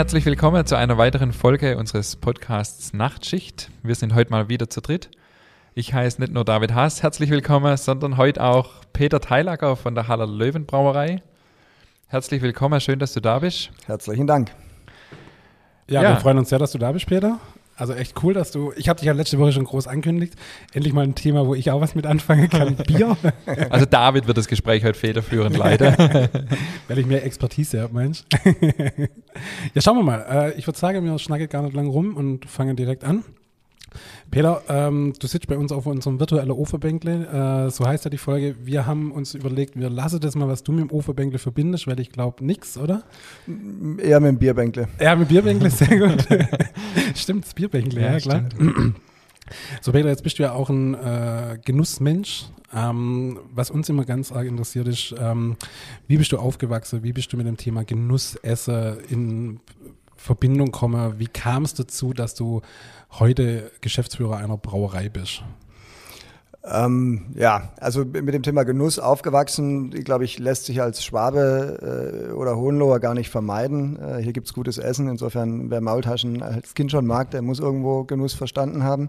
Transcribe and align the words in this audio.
Herzlich 0.00 0.24
willkommen 0.24 0.64
zu 0.64 0.76
einer 0.76 0.96
weiteren 0.96 1.30
Folge 1.30 1.76
unseres 1.76 2.16
Podcasts 2.16 2.94
Nachtschicht. 2.94 3.70
Wir 3.82 3.94
sind 3.94 4.14
heute 4.14 4.30
mal 4.30 4.48
wieder 4.48 4.70
zu 4.70 4.80
dritt. 4.80 5.10
Ich 5.74 5.92
heiße 5.92 6.22
nicht 6.22 6.32
nur 6.32 6.46
David 6.46 6.72
Haas, 6.72 7.02
herzlich 7.02 7.28
willkommen, 7.28 7.76
sondern 7.76 8.16
heute 8.16 8.42
auch 8.42 8.76
Peter 8.94 9.20
Teilacker 9.20 9.76
von 9.76 9.94
der 9.94 10.08
Haller 10.08 10.26
Löwenbrauerei. 10.26 11.20
Herzlich 12.06 12.40
willkommen, 12.40 12.80
schön, 12.80 12.98
dass 12.98 13.12
du 13.12 13.20
da 13.20 13.40
bist. 13.40 13.72
Herzlichen 13.84 14.26
Dank. 14.26 14.52
Ja, 15.86 16.02
ja, 16.02 16.08
wir 16.08 16.16
freuen 16.16 16.38
uns 16.38 16.48
sehr, 16.48 16.58
dass 16.58 16.72
du 16.72 16.78
da 16.78 16.92
bist, 16.92 17.06
Peter. 17.06 17.38
Also 17.80 17.94
echt 17.94 18.22
cool, 18.22 18.34
dass 18.34 18.50
du. 18.50 18.74
Ich 18.76 18.90
habe 18.90 19.00
dich 19.00 19.06
ja 19.06 19.14
letzte 19.14 19.38
Woche 19.38 19.52
schon 19.52 19.64
groß 19.64 19.86
angekündigt. 19.86 20.34
Endlich 20.74 20.92
mal 20.92 21.02
ein 21.02 21.14
Thema, 21.14 21.46
wo 21.46 21.54
ich 21.54 21.70
auch 21.70 21.80
was 21.80 21.94
mit 21.94 22.04
anfangen 22.04 22.50
kann. 22.50 22.76
Bier. 22.86 23.16
Also 23.70 23.86
David 23.86 24.26
wird 24.26 24.36
das 24.36 24.48
Gespräch 24.48 24.84
heute 24.84 24.98
federführend 24.98 25.56
leider. 25.56 25.96
Weil 26.88 26.98
ich 26.98 27.06
mehr 27.06 27.24
Expertise 27.24 27.80
habe, 27.80 27.94
Mensch. 27.94 28.24
ja, 29.74 29.80
schauen 29.80 29.96
wir 29.96 30.02
mal. 30.02 30.26
Äh, 30.28 30.58
ich 30.58 30.66
würde 30.66 30.78
sagen, 30.78 31.02
wir 31.02 31.18
schnacken 31.18 31.48
gar 31.48 31.62
nicht 31.62 31.74
lang 31.74 31.86
rum 31.86 32.16
und 32.16 32.44
fangen 32.44 32.76
direkt 32.76 33.02
an. 33.02 33.24
Peter, 34.30 34.62
ähm, 34.68 35.12
du 35.18 35.26
sitzt 35.26 35.46
bei 35.46 35.58
uns 35.58 35.72
auf 35.72 35.86
unserem 35.86 36.20
virtuellen 36.20 36.50
Ofenbänkle. 36.50 37.66
Äh, 37.66 37.70
so 37.70 37.86
heißt 37.86 38.04
ja 38.04 38.10
die 38.10 38.18
Folge. 38.18 38.56
Wir 38.62 38.86
haben 38.86 39.12
uns 39.12 39.34
überlegt, 39.34 39.78
wir 39.78 39.90
lassen 39.90 40.20
das 40.20 40.34
mal, 40.34 40.48
was 40.48 40.62
du 40.62 40.72
mit 40.72 40.88
dem 40.88 40.90
Ofenbänkle 40.90 41.38
verbindest, 41.38 41.86
weil 41.86 42.00
ich 42.00 42.10
glaube 42.10 42.44
nichts, 42.44 42.78
oder? 42.78 43.02
Eher 43.98 44.20
mit 44.20 44.28
dem 44.28 44.38
Bierbänkle. 44.38 44.88
Eher 44.98 45.16
mit 45.16 45.28
dem 45.28 45.34
Bierbänkle, 45.34 45.70
sehr 45.70 45.98
gut. 45.98 46.26
stimmt, 47.14 47.44
das 47.44 47.54
Bierbänkle, 47.54 48.00
ja, 48.00 48.12
ja 48.12 48.18
klar. 48.18 48.44
So, 49.80 49.90
Peter, 49.90 50.08
jetzt 50.08 50.22
bist 50.22 50.38
du 50.38 50.44
ja 50.44 50.52
auch 50.52 50.70
ein 50.70 50.94
äh, 50.94 51.58
Genussmensch. 51.64 52.44
Ähm, 52.72 53.40
was 53.52 53.70
uns 53.70 53.88
immer 53.88 54.04
ganz 54.04 54.30
arg 54.30 54.46
interessiert 54.46 54.86
ist, 54.86 55.12
ähm, 55.18 55.56
wie 56.06 56.18
bist 56.18 56.30
du 56.30 56.38
aufgewachsen? 56.38 57.02
Wie 57.02 57.12
bist 57.12 57.32
du 57.32 57.36
mit 57.36 57.46
dem 57.46 57.56
Thema 57.56 57.84
Genussessen 57.84 58.98
in 59.08 59.60
Verbindung 60.16 60.66
gekommen? 60.66 61.14
Wie 61.18 61.26
kam 61.26 61.64
es 61.64 61.74
dazu, 61.74 62.12
dass 62.12 62.34
du 62.36 62.62
heute 63.18 63.70
Geschäftsführer 63.80 64.36
einer 64.36 64.56
Brauerei 64.56 65.08
bist? 65.08 65.42
Ähm, 66.62 67.32
ja, 67.34 67.72
also 67.78 68.04
mit 68.04 68.34
dem 68.34 68.42
Thema 68.42 68.64
Genuss 68.64 68.98
aufgewachsen, 68.98 69.90
glaube 69.90 70.24
ich, 70.24 70.38
lässt 70.38 70.66
sich 70.66 70.82
als 70.82 71.02
Schwabe 71.02 72.28
äh, 72.30 72.32
oder 72.32 72.56
Hohenloher 72.56 73.00
gar 73.00 73.14
nicht 73.14 73.30
vermeiden. 73.30 73.98
Äh, 73.98 74.22
hier 74.22 74.34
gibt's 74.34 74.52
gutes 74.52 74.76
Essen, 74.76 75.08
insofern 75.08 75.70
wer 75.70 75.80
Maultaschen 75.80 76.42
als 76.42 76.74
Kind 76.74 76.90
schon 76.90 77.06
mag, 77.06 77.30
der 77.30 77.40
muss 77.40 77.60
irgendwo 77.60 78.04
Genuss 78.04 78.34
verstanden 78.34 78.84
haben. 78.84 79.08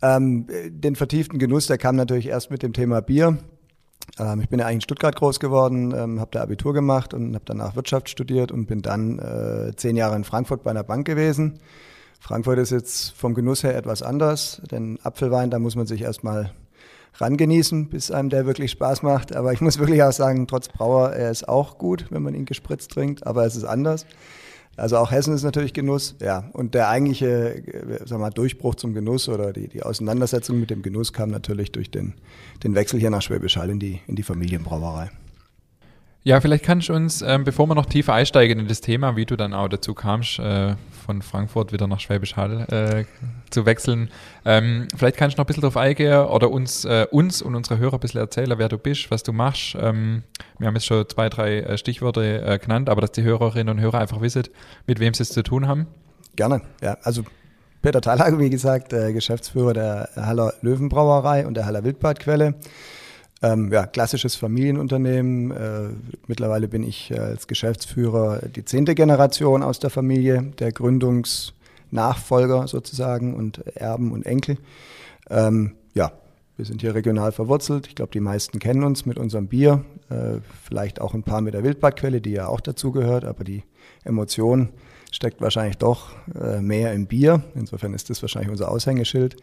Ähm, 0.00 0.46
den 0.68 0.94
vertieften 0.94 1.40
Genuss, 1.40 1.66
der 1.66 1.76
kam 1.76 1.96
natürlich 1.96 2.28
erst 2.28 2.52
mit 2.52 2.62
dem 2.62 2.72
Thema 2.72 3.02
Bier. 3.02 3.38
Ähm, 4.18 4.40
ich 4.40 4.48
bin 4.48 4.60
ja 4.60 4.66
eigentlich 4.66 4.76
in 4.76 4.80
Stuttgart 4.82 5.16
groß 5.16 5.40
geworden, 5.40 5.92
ähm, 5.92 6.20
habe 6.20 6.30
da 6.30 6.42
Abitur 6.42 6.72
gemacht 6.72 7.14
und 7.14 7.34
habe 7.34 7.44
danach 7.46 7.74
Wirtschaft 7.74 8.08
studiert 8.08 8.52
und 8.52 8.66
bin 8.66 8.80
dann 8.80 9.18
äh, 9.18 9.74
zehn 9.74 9.96
Jahre 9.96 10.14
in 10.14 10.22
Frankfurt 10.22 10.62
bei 10.62 10.70
einer 10.70 10.84
Bank 10.84 11.04
gewesen 11.04 11.58
Frankfurt 12.20 12.58
ist 12.58 12.70
jetzt 12.70 13.12
vom 13.16 13.34
Genuss 13.34 13.64
her 13.64 13.76
etwas 13.76 14.02
anders, 14.02 14.62
denn 14.70 14.98
Apfelwein, 15.02 15.50
da 15.50 15.58
muss 15.58 15.74
man 15.74 15.86
sich 15.86 16.02
erstmal 16.02 16.52
rangenießen, 17.14 17.88
bis 17.88 18.10
einem 18.10 18.28
der 18.28 18.46
wirklich 18.46 18.70
Spaß 18.70 19.02
macht. 19.02 19.34
Aber 19.34 19.52
ich 19.52 19.60
muss 19.60 19.78
wirklich 19.78 20.02
auch 20.02 20.12
sagen, 20.12 20.46
trotz 20.46 20.68
Brauer, 20.68 21.10
er 21.10 21.30
ist 21.30 21.48
auch 21.48 21.78
gut, 21.78 22.06
wenn 22.10 22.22
man 22.22 22.34
ihn 22.34 22.44
gespritzt 22.44 22.92
trinkt, 22.92 23.26
aber 23.26 23.44
es 23.46 23.56
ist 23.56 23.64
anders. 23.64 24.06
Also 24.76 24.96
auch 24.96 25.10
Hessen 25.10 25.34
ist 25.34 25.42
natürlich 25.42 25.74
Genuss, 25.74 26.14
ja. 26.20 26.48
Und 26.52 26.74
der 26.74 26.88
eigentliche, 26.88 27.62
sag 28.04 28.20
mal, 28.20 28.30
Durchbruch 28.30 28.76
zum 28.76 28.94
Genuss 28.94 29.28
oder 29.28 29.52
die, 29.52 29.68
die 29.68 29.82
Auseinandersetzung 29.82 30.60
mit 30.60 30.70
dem 30.70 30.82
Genuss 30.82 31.12
kam 31.12 31.30
natürlich 31.30 31.72
durch 31.72 31.90
den, 31.90 32.14
den 32.62 32.74
Wechsel 32.74 33.00
hier 33.00 33.10
nach 33.10 33.22
Schwäbisch 33.22 33.56
Hall 33.56 33.70
in 33.70 33.80
die, 33.80 34.00
in 34.06 34.14
die 34.14 34.22
Familienbrauerei. 34.22 35.10
Ja, 36.22 36.38
vielleicht 36.42 36.64
kannst 36.64 36.90
du 36.90 36.92
uns, 36.92 37.22
ähm, 37.22 37.44
bevor 37.44 37.66
wir 37.66 37.74
noch 37.74 37.86
tiefer 37.86 38.12
einsteigen 38.12 38.58
in 38.58 38.68
das 38.68 38.82
Thema, 38.82 39.16
wie 39.16 39.24
du 39.24 39.36
dann 39.36 39.54
auch 39.54 39.68
dazu 39.68 39.94
kamst, 39.94 40.38
äh, 40.38 40.74
von 41.06 41.22
Frankfurt 41.22 41.72
wieder 41.72 41.86
nach 41.86 41.98
Schwäbisch 41.98 42.36
Hall 42.36 42.66
äh, 42.70 43.04
zu 43.48 43.64
wechseln, 43.64 44.10
ähm, 44.44 44.86
vielleicht 44.94 45.16
kannst 45.16 45.36
du 45.36 45.40
noch 45.40 45.44
ein 45.44 45.46
bisschen 45.46 45.62
drauf 45.62 45.78
eingehen 45.78 46.26
oder 46.26 46.50
uns, 46.50 46.84
äh, 46.84 47.06
uns 47.10 47.40
und 47.40 47.54
unsere 47.54 47.78
Hörer 47.78 47.94
ein 47.94 48.00
bisschen 48.00 48.20
erzählen, 48.20 48.58
wer 48.58 48.68
du 48.68 48.76
bist, 48.76 49.10
was 49.10 49.22
du 49.22 49.32
machst. 49.32 49.74
Ähm, 49.80 50.22
wir 50.58 50.68
haben 50.68 50.74
jetzt 50.74 50.84
schon 50.84 51.08
zwei, 51.08 51.30
drei 51.30 51.60
äh, 51.60 51.78
Stichworte 51.78 52.42
äh, 52.42 52.58
genannt, 52.58 52.90
aber 52.90 53.00
dass 53.00 53.12
die 53.12 53.22
Hörerinnen 53.22 53.74
und 53.74 53.82
Hörer 53.82 53.98
einfach 53.98 54.20
wissen, 54.20 54.42
mit 54.86 55.00
wem 55.00 55.14
sie 55.14 55.22
es 55.22 55.30
zu 55.30 55.42
tun 55.42 55.66
haben. 55.66 55.86
Gerne, 56.36 56.60
ja. 56.82 56.98
Also 57.02 57.22
Peter 57.80 58.02
Thaler, 58.02 58.38
wie 58.38 58.50
gesagt, 58.50 58.92
äh, 58.92 59.14
Geschäftsführer 59.14 59.72
der 59.72 60.10
Haller 60.16 60.52
Löwenbrauerei 60.60 61.46
und 61.46 61.54
der 61.54 61.64
Haller 61.64 61.82
Wildbadquelle. 61.82 62.56
Ähm, 63.42 63.72
ja, 63.72 63.86
klassisches 63.86 64.36
Familienunternehmen. 64.36 65.50
Äh, 65.50 65.88
mittlerweile 66.26 66.68
bin 66.68 66.82
ich 66.82 67.18
als 67.18 67.46
Geschäftsführer 67.46 68.40
die 68.54 68.64
zehnte 68.64 68.94
Generation 68.94 69.62
aus 69.62 69.78
der 69.78 69.88
Familie, 69.88 70.52
der 70.58 70.72
Gründungsnachfolger 70.72 72.68
sozusagen 72.68 73.34
und 73.34 73.66
Erben 73.76 74.12
und 74.12 74.26
Enkel. 74.26 74.58
Ähm, 75.30 75.72
ja, 75.94 76.12
wir 76.58 76.66
sind 76.66 76.82
hier 76.82 76.94
regional 76.94 77.32
verwurzelt. 77.32 77.86
Ich 77.86 77.94
glaube, 77.94 78.12
die 78.12 78.20
meisten 78.20 78.58
kennen 78.58 78.84
uns 78.84 79.06
mit 79.06 79.18
unserem 79.18 79.48
Bier. 79.48 79.86
Äh, 80.10 80.40
vielleicht 80.62 81.00
auch 81.00 81.14
ein 81.14 81.22
paar 81.22 81.40
mit 81.40 81.54
der 81.54 81.64
Wildbadquelle, 81.64 82.20
die 82.20 82.32
ja 82.32 82.48
auch 82.48 82.60
dazugehört, 82.60 83.24
aber 83.24 83.44
die 83.44 83.62
Emotion 84.04 84.68
steckt 85.10 85.40
wahrscheinlich 85.40 85.78
doch 85.78 86.10
äh, 86.38 86.60
mehr 86.60 86.92
im 86.92 87.06
Bier. 87.06 87.42
Insofern 87.54 87.94
ist 87.94 88.10
das 88.10 88.20
wahrscheinlich 88.20 88.50
unser 88.50 88.70
Aushängeschild. 88.70 89.36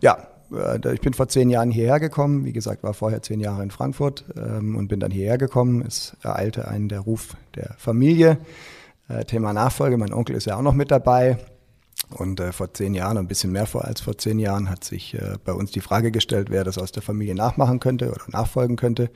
Ja, 0.00 0.14
äh, 0.14 0.33
ich 0.50 1.00
bin 1.00 1.14
vor 1.14 1.28
zehn 1.28 1.50
Jahren 1.50 1.70
hierher 1.70 2.00
gekommen. 2.00 2.44
Wie 2.44 2.52
gesagt, 2.52 2.82
war 2.82 2.94
vorher 2.94 3.22
zehn 3.22 3.40
Jahre 3.40 3.62
in 3.62 3.70
Frankfurt 3.70 4.24
ähm, 4.36 4.76
und 4.76 4.88
bin 4.88 5.00
dann 5.00 5.10
hierher 5.10 5.38
gekommen. 5.38 5.84
Es 5.86 6.16
ereilte 6.22 6.68
einen 6.68 6.88
der 6.88 7.00
Ruf 7.00 7.36
der 7.54 7.74
Familie. 7.78 8.38
Äh, 9.08 9.24
Thema 9.24 9.52
Nachfolge. 9.52 9.96
Mein 9.96 10.12
Onkel 10.12 10.36
ist 10.36 10.46
ja 10.46 10.56
auch 10.56 10.62
noch 10.62 10.74
mit 10.74 10.90
dabei. 10.90 11.38
Und 12.10 12.40
äh, 12.40 12.52
vor 12.52 12.72
zehn 12.72 12.94
Jahren, 12.94 13.18
ein 13.18 13.28
bisschen 13.28 13.52
mehr 13.52 13.66
vor 13.66 13.84
als 13.84 14.00
vor 14.00 14.18
zehn 14.18 14.38
Jahren, 14.38 14.70
hat 14.70 14.84
sich 14.84 15.14
äh, 15.14 15.36
bei 15.44 15.52
uns 15.52 15.70
die 15.72 15.80
Frage 15.80 16.10
gestellt, 16.10 16.48
wer 16.50 16.64
das 16.64 16.78
aus 16.78 16.92
der 16.92 17.02
Familie 17.02 17.34
nachmachen 17.34 17.80
könnte 17.80 18.10
oder 18.10 18.22
nachfolgen 18.28 18.76
könnte. 18.76 19.10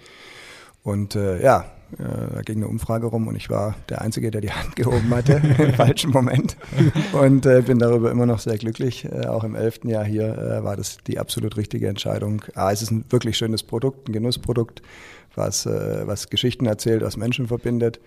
Und 0.83 1.15
äh, 1.15 1.43
ja, 1.43 1.66
äh, 1.93 2.34
da 2.34 2.43
ging 2.43 2.59
eine 2.59 2.69
Umfrage 2.69 3.06
rum 3.06 3.28
und 3.28 3.37
ich 3.37 3.49
war 3.49 3.75
der 3.88 4.03
Einzige, 4.03 4.31
der 4.31 4.41
die 4.41 4.50
Hand 4.50 4.76
gehoben 4.76 5.09
hatte 5.15 5.34
im 5.59 5.75
falschen 5.75 6.10
Moment. 6.10 6.56
Und 7.12 7.47
äh, 7.47 7.62
bin 7.62 7.78
darüber 7.78 8.10
immer 8.10 8.26
noch 8.26 8.38
sehr 8.38 8.59
glücklich. 8.59 9.04
Äh, 9.04 9.26
auch 9.26 9.44
im 9.44 9.54
elften 9.54 9.88
Jahr 9.88 10.04
hier 10.04 10.37
äh, 10.37 10.65
war 10.65 10.77
das 10.77 10.98
die 11.06 11.19
absolut 11.19 11.56
richtige 11.56 11.88
Entscheidung. 11.88 12.43
Ah, 12.54 12.72
es 12.72 12.82
ist 12.82 12.91
ein 12.91 13.04
wirklich 13.10 13.38
schönes 13.38 13.62
Produkt, 13.62 14.09
ein 14.09 14.12
Genussprodukt, 14.12 14.82
was, 15.34 15.66
äh, 15.66 16.06
was 16.06 16.28
Geschichten 16.28 16.66
erzählt, 16.66 17.03
was 17.03 17.16
Menschen 17.16 17.48
verbindet 17.48 18.00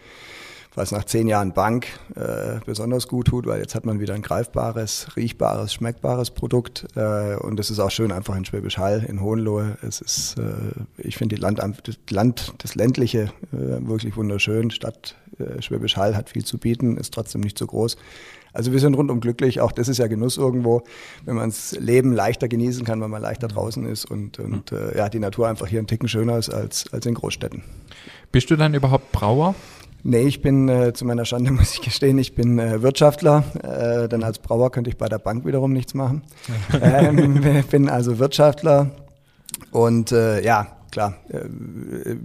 was 0.76 0.92
nach 0.92 1.04
zehn 1.04 1.28
Jahren 1.28 1.54
Bank 1.54 1.88
äh, 2.16 2.60
besonders 2.66 3.08
gut 3.08 3.28
tut, 3.28 3.46
weil 3.46 3.60
jetzt 3.60 3.76
hat 3.76 3.86
man 3.86 4.00
wieder 4.00 4.14
ein 4.14 4.22
greifbares, 4.22 5.08
riechbares, 5.18 5.74
schmeckbares 5.74 6.32
Produkt. 6.32 6.88
Äh, 6.96 7.36
und 7.36 7.60
es 7.60 7.70
ist 7.70 7.80
auch 7.80 7.92
schön 7.92 8.12
einfach 8.12 8.36
in 8.38 8.46
Schwäbisch 8.46 8.78
Hall, 8.78 9.06
in 9.08 9.22
Hohenlohe. 9.22 9.78
Es 9.86 10.00
ist, 10.00 10.38
äh, 10.38 10.54
ich 10.98 11.18
finde 11.18 11.36
die 11.36 11.42
Land, 11.42 11.60
das 11.60 11.98
Land, 12.10 12.54
das 12.60 12.76
ländliche 12.76 13.34
äh, 13.52 13.88
wirklich 13.88 14.16
wunderschön. 14.16 14.72
Stadt 14.72 15.16
äh, 15.40 15.62
Schwäbisch 15.62 15.98
Hall 15.98 16.16
hat 16.16 16.30
viel 16.30 16.46
zu 16.46 16.58
bieten, 16.58 16.96
ist 16.98 17.14
trotzdem 17.14 17.42
nicht 17.42 17.58
so 17.58 17.68
groß. 17.68 17.98
Also 18.54 18.72
wir 18.72 18.80
sind 18.80 18.96
rundum 18.96 19.20
glücklich. 19.20 19.62
Auch 19.62 19.72
das 19.72 19.88
ist 19.88 19.98
ja 19.98 20.08
Genuss 20.08 20.38
irgendwo, 20.38 20.84
wenn 21.26 21.36
man 21.36 21.50
das 21.50 21.72
Leben 21.80 22.14
leichter 22.14 22.48
genießen 22.48 22.86
kann, 22.86 23.02
wenn 23.02 23.10
man 23.10 23.22
leichter 23.22 23.48
draußen 23.48 23.86
ist 23.86 24.10
und, 24.10 24.40
und 24.40 24.72
äh, 24.72 24.98
ja, 24.98 25.10
die 25.10 25.20
Natur 25.20 25.48
einfach 25.48 25.68
hier 25.68 25.80
ein 25.80 25.88
Ticken 25.88 26.08
schöner 26.08 26.38
ist 26.38 26.50
als, 26.50 26.92
als 26.94 27.06
in 27.06 27.14
Großstädten. 27.14 27.64
Bist 28.32 28.50
du 28.50 28.56
dann 28.56 28.74
überhaupt 28.74 29.12
Brauer? 29.12 29.56
Nee, 30.04 30.24
ich 30.24 30.42
bin 30.42 30.68
äh, 30.68 30.94
zu 30.94 31.06
meiner 31.06 31.26
Schande, 31.26 31.52
muss 31.52 31.74
ich 31.74 31.82
gestehen, 31.82 32.18
ich 32.18 32.36
bin 32.36 32.58
äh, 32.60 32.82
Wirtschaftler, 32.82 33.44
äh, 33.64 34.08
denn 34.08 34.24
als 34.24 34.40
Brauer 34.40 34.72
könnte 34.72 34.90
ich 34.90 34.98
bei 34.98 35.08
der 35.08 35.20
Bank 35.20 35.46
wiederum 35.46 35.74
nichts 35.74 35.94
machen. 35.94 36.24
ähm, 36.82 37.64
bin 37.70 37.90
also 37.90 38.20
Wirtschaftler 38.20 38.92
und 39.72 40.12
äh, 40.12 40.44
ja, 40.44 40.81
klar, 40.92 41.18
äh, 41.30 41.48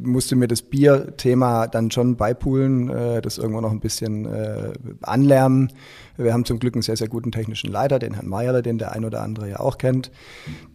musste 0.02 0.36
mir 0.36 0.48
das 0.48 0.62
Bierthema 0.62 1.66
dann 1.66 1.90
schon 1.90 2.16
beipulen, 2.16 2.90
äh, 2.90 3.22
das 3.22 3.38
irgendwo 3.38 3.60
noch 3.60 3.70
ein 3.70 3.80
bisschen 3.80 4.26
äh, 4.26 4.72
anlernen. 5.02 5.72
Wir 6.16 6.32
haben 6.32 6.44
zum 6.44 6.58
Glück 6.58 6.74
einen 6.74 6.82
sehr, 6.82 6.96
sehr 6.96 7.08
guten 7.08 7.32
technischen 7.32 7.70
Leiter, 7.70 7.98
den 7.98 8.14
Herrn 8.14 8.28
Meyerle, 8.28 8.62
den 8.62 8.78
der 8.78 8.92
ein 8.92 9.04
oder 9.04 9.22
andere 9.22 9.48
ja 9.48 9.60
auch 9.60 9.78
kennt, 9.78 10.10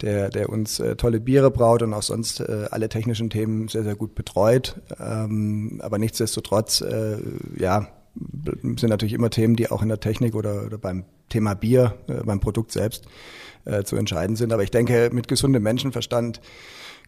der, 0.02 0.30
der 0.30 0.50
uns 0.50 0.80
äh, 0.80 0.96
tolle 0.96 1.20
Biere 1.20 1.52
braut 1.52 1.84
und 1.84 1.94
auch 1.94 2.04
sonst 2.04 2.40
äh, 2.40 2.68
alle 2.72 2.90
technischen 2.90 3.30
Themen 3.30 3.68
sehr, 3.68 3.84
sehr 3.84 3.96
gut 3.96 4.16
betreut. 4.16 4.80
Ähm, 5.00 5.80
aber 5.84 5.98
nichtsdestotrotz, 5.98 6.82
äh, 6.82 7.18
ja, 7.58 7.88
sind 8.64 8.84
natürlich 8.84 9.14
immer 9.14 9.30
Themen, 9.30 9.56
die 9.56 9.72
auch 9.72 9.82
in 9.82 9.88
der 9.88 10.00
Technik 10.00 10.36
oder, 10.36 10.66
oder 10.66 10.78
beim 10.78 11.06
Thema 11.30 11.54
Bier, 11.54 11.96
äh, 12.08 12.24
beim 12.24 12.40
Produkt 12.40 12.72
selbst 12.72 13.06
äh, 13.66 13.84
zu 13.84 13.96
entscheiden 13.96 14.36
sind. 14.36 14.54
Aber 14.54 14.64
ich 14.64 14.72
denke, 14.72 15.10
mit 15.12 15.28
gesundem 15.28 15.64
Menschenverstand 15.64 16.42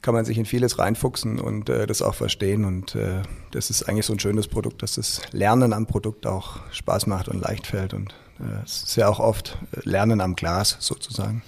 kann 0.03 0.13
man 0.13 0.25
sich 0.25 0.38
in 0.38 0.45
vieles 0.45 0.77
reinfuchsen 0.77 1.39
und 1.39 1.69
äh, 1.69 1.88
das 1.88 2.03
auch 2.03 2.13
verstehen. 2.13 2.65
Und 2.65 2.94
äh, 2.94 3.23
das 3.51 3.71
ist 3.71 3.83
eigentlich 3.83 4.05
so 4.05 4.13
ein 4.13 4.19
schönes 4.19 4.47
Produkt, 4.47 4.83
dass 4.83 4.95
das 4.95 5.21
Lernen 5.31 5.73
am 5.73 5.88
Produkt 5.88 6.27
auch 6.27 6.59
Spaß 6.71 7.07
macht 7.07 7.29
und 7.29 7.41
leicht 7.41 7.65
fällt. 7.65 7.94
Und 7.94 8.13
äh, 8.39 8.63
es 8.63 8.83
ist 8.83 8.95
ja 8.97 9.07
auch 9.07 9.19
oft 9.19 9.57
äh, 9.71 9.79
Lernen 9.89 10.21
am 10.21 10.35
Glas 10.35 10.75
sozusagen. 10.79 11.41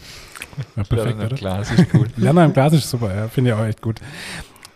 Ja, 0.76 0.84
perfekt, 0.84 1.18
Lernen 1.18 1.32
am 1.32 1.38
Glas 1.38 1.72
ist 1.72 1.90
gut. 1.92 2.10
Lernen 2.18 2.40
am 2.40 2.54
Glas 2.54 2.74
ist 2.74 2.90
super, 2.90 3.14
ja, 3.14 3.28
finde 3.28 3.52
ich 3.52 3.56
auch 3.56 3.66
echt 3.66 3.82
gut. 3.82 4.00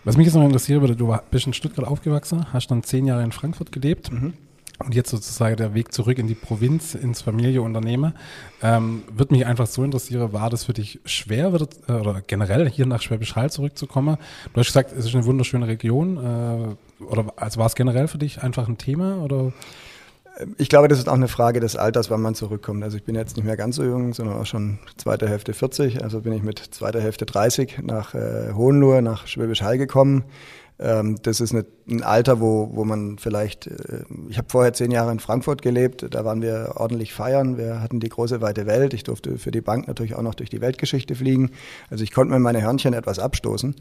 Was 0.04 0.18
mich 0.18 0.26
jetzt 0.26 0.36
noch 0.36 0.44
interessiert, 0.44 1.00
du 1.00 1.18
bist 1.32 1.48
in 1.48 1.54
Stuttgart 1.54 1.88
aufgewachsen, 1.88 2.52
hast 2.52 2.68
dann 2.68 2.84
zehn 2.84 3.06
Jahre 3.06 3.24
in 3.24 3.32
Frankfurt 3.32 3.72
gelebt. 3.72 4.12
Mhm. 4.12 4.34
Und 4.80 4.96
jetzt 4.96 5.10
sozusagen 5.10 5.58
der 5.58 5.74
Weg 5.74 5.94
zurück 5.94 6.18
in 6.18 6.28
die 6.28 6.36
Provinz, 6.36 6.96
ins 6.96 7.22
Familienunternehmen. 7.22 8.14
Ähm, 8.62 9.04
würde 9.12 9.34
mich 9.34 9.46
einfach 9.46 9.68
so 9.68 9.84
interessieren, 9.84 10.32
war 10.32 10.50
das 10.50 10.64
für 10.64 10.74
dich 10.74 11.00
schwer 11.06 11.52
wird, 11.52 11.78
äh, 11.88 11.94
oder 11.94 12.22
generell 12.26 12.70
hier 12.70 12.86
nach 12.86 13.02
Schwäbisch 13.02 13.36
Hall 13.36 13.52
zurückzukommen? 13.52 14.18
Du 14.54 14.60
hast 14.60 14.68
gesagt, 14.68 14.92
es 14.94 15.06
ist 15.06 15.16
eine 15.16 15.26
wunderschöne 15.26 15.68
Region. 15.68 16.18
Äh, 16.18 17.04
oder 17.04 17.34
also 17.36 17.60
war 17.60 17.68
es 17.68 17.76
generell 17.76 18.08
für 18.08 18.18
dich 18.18 18.42
einfach 18.42 18.68
ein 18.68 18.78
Thema? 18.78 19.18
Oder? 19.18 19.52
Ich 20.58 20.70
glaube, 20.70 20.88
das 20.88 21.00
ist 21.00 21.10
auch 21.10 21.14
eine 21.14 21.28
Frage 21.28 21.60
des 21.60 21.76
Alters, 21.76 22.10
wann 22.10 22.22
man 22.22 22.34
zurückkommt. 22.34 22.82
Also 22.82 22.96
ich 22.96 23.04
bin 23.04 23.16
jetzt 23.16 23.36
nicht 23.36 23.46
mehr 23.46 23.58
ganz 23.58 23.76
so 23.76 23.84
jung, 23.84 24.14
sondern 24.14 24.38
auch 24.38 24.46
schon 24.46 24.80
zweite 24.96 25.28
Hälfte 25.28 25.54
40. 25.54 26.02
Also 26.02 26.22
bin 26.22 26.32
ich 26.32 26.44
mit 26.44 26.60
zweiter 26.60 27.02
Hälfte 27.02 27.26
30 27.26 27.80
nach 27.84 28.16
äh, 28.16 28.54
Hohenlohe, 28.54 29.02
nach 29.02 29.28
Schwäbisch 29.28 29.62
Hall 29.62 29.78
gekommen. 29.78 30.24
Ähm, 30.82 31.18
das 31.24 31.42
ist 31.42 31.54
ein 31.54 32.04
Alter, 32.04 32.40
wo, 32.40 32.70
wo 32.74 32.86
man 32.86 33.18
vielleicht, 33.18 33.68
äh, 33.68 34.04
ich 34.30 34.38
habe 34.38 34.48
vorher 34.50 34.74
zehn 34.74 34.92
Jahre 34.92 35.12
in 35.12 35.20
Frankfurt 35.20 35.62
gelebt, 35.62 36.06
da 36.10 36.24
waren 36.24 36.42
wir 36.42 36.74
ordentlich 36.76 37.14
feiern, 37.14 37.58
wir 37.58 37.82
hatten 37.82 38.00
die 38.00 38.08
große 38.08 38.42
weite 38.42 38.66
Welt, 38.66 38.94
ich 38.94 39.04
durfte 39.04 39.38
für 39.38 39.52
die 39.52 39.60
Bank 39.60 39.88
natürlich 39.88 40.16
auch 40.16 40.22
noch 40.22 40.36
durch 40.36 40.50
die 40.50 40.62
Weltgeschichte 40.62 41.16
fliegen, 41.16 41.52
also 41.90 42.04
ich 42.04 42.14
konnte 42.14 42.34
mir 42.34 42.40
meine 42.40 42.62
Hörnchen 42.62 42.94
etwas 42.94 43.20
abstoßen. 43.20 43.76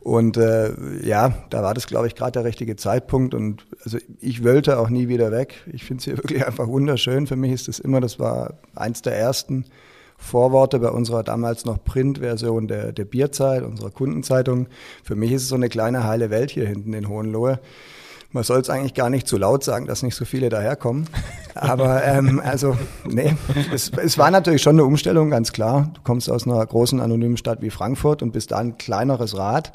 Und 0.00 0.36
äh, 0.38 0.72
ja, 1.04 1.34
da 1.50 1.62
war 1.62 1.74
das, 1.74 1.86
glaube 1.86 2.06
ich, 2.06 2.14
gerade 2.14 2.32
der 2.32 2.44
richtige 2.44 2.76
Zeitpunkt. 2.76 3.34
Und 3.34 3.66
also 3.84 3.98
ich 4.20 4.44
wollte 4.44 4.78
auch 4.78 4.90
nie 4.90 5.08
wieder 5.08 5.32
weg, 5.32 5.64
ich 5.70 5.84
finde 5.84 5.98
es 5.98 6.04
hier 6.04 6.16
wirklich 6.22 6.46
einfach 6.46 6.68
wunderschön, 6.68 7.26
für 7.26 7.36
mich 7.36 7.52
ist 7.52 7.68
das 7.68 7.78
immer, 7.78 8.00
das 8.00 8.18
war 8.18 8.54
eins 8.74 9.02
der 9.02 9.18
ersten 9.18 9.66
Vorworte 10.18 10.80
bei 10.80 10.90
unserer 10.90 11.22
damals 11.22 11.64
noch 11.64 11.82
Printversion 11.82 12.68
der, 12.68 12.92
der 12.92 13.04
Bierzeit, 13.04 13.62
unserer 13.62 13.90
Kundenzeitung. 13.90 14.66
Für 15.02 15.14
mich 15.14 15.32
ist 15.32 15.42
es 15.42 15.48
so 15.48 15.54
eine 15.54 15.68
kleine 15.68 16.04
heile 16.04 16.28
Welt 16.28 16.50
hier 16.50 16.66
hinten 16.66 16.92
in 16.92 17.08
Hohenlohe. 17.08 17.60
Man 18.30 18.44
soll 18.44 18.60
es 18.60 18.68
eigentlich 18.68 18.92
gar 18.92 19.08
nicht 19.08 19.26
zu 19.26 19.38
laut 19.38 19.64
sagen, 19.64 19.86
dass 19.86 20.02
nicht 20.02 20.14
so 20.14 20.26
viele 20.26 20.50
daherkommen. 20.50 21.08
Aber 21.54 22.04
ähm, 22.04 22.42
also, 22.44 22.76
nee, 23.06 23.34
es, 23.72 23.90
es 23.96 24.18
war 24.18 24.30
natürlich 24.30 24.60
schon 24.60 24.74
eine 24.74 24.84
Umstellung, 24.84 25.30
ganz 25.30 25.52
klar. 25.52 25.90
Du 25.94 26.02
kommst 26.02 26.30
aus 26.30 26.46
einer 26.46 26.64
großen 26.66 27.00
anonymen 27.00 27.38
Stadt 27.38 27.62
wie 27.62 27.70
Frankfurt 27.70 28.22
und 28.22 28.32
bist 28.32 28.50
da 28.50 28.58
ein 28.58 28.76
kleineres 28.76 29.38
Rad 29.38 29.72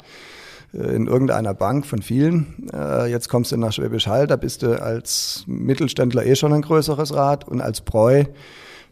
äh, 0.72 0.94
in 0.94 1.08
irgendeiner 1.08 1.54
Bank 1.54 1.84
von 1.84 2.00
vielen. 2.00 2.68
Äh, 2.72 3.10
jetzt 3.10 3.28
kommst 3.28 3.50
du 3.50 3.56
nach 3.56 3.72
Schwäbisch 3.72 4.06
Hall, 4.06 4.28
da 4.28 4.36
bist 4.36 4.62
du 4.62 4.80
als 4.80 5.42
Mittelständler 5.48 6.24
eh 6.24 6.36
schon 6.36 6.52
ein 6.52 6.62
größeres 6.62 7.12
Rad 7.12 7.48
und 7.48 7.60
als 7.60 7.80
Bräu 7.80 8.24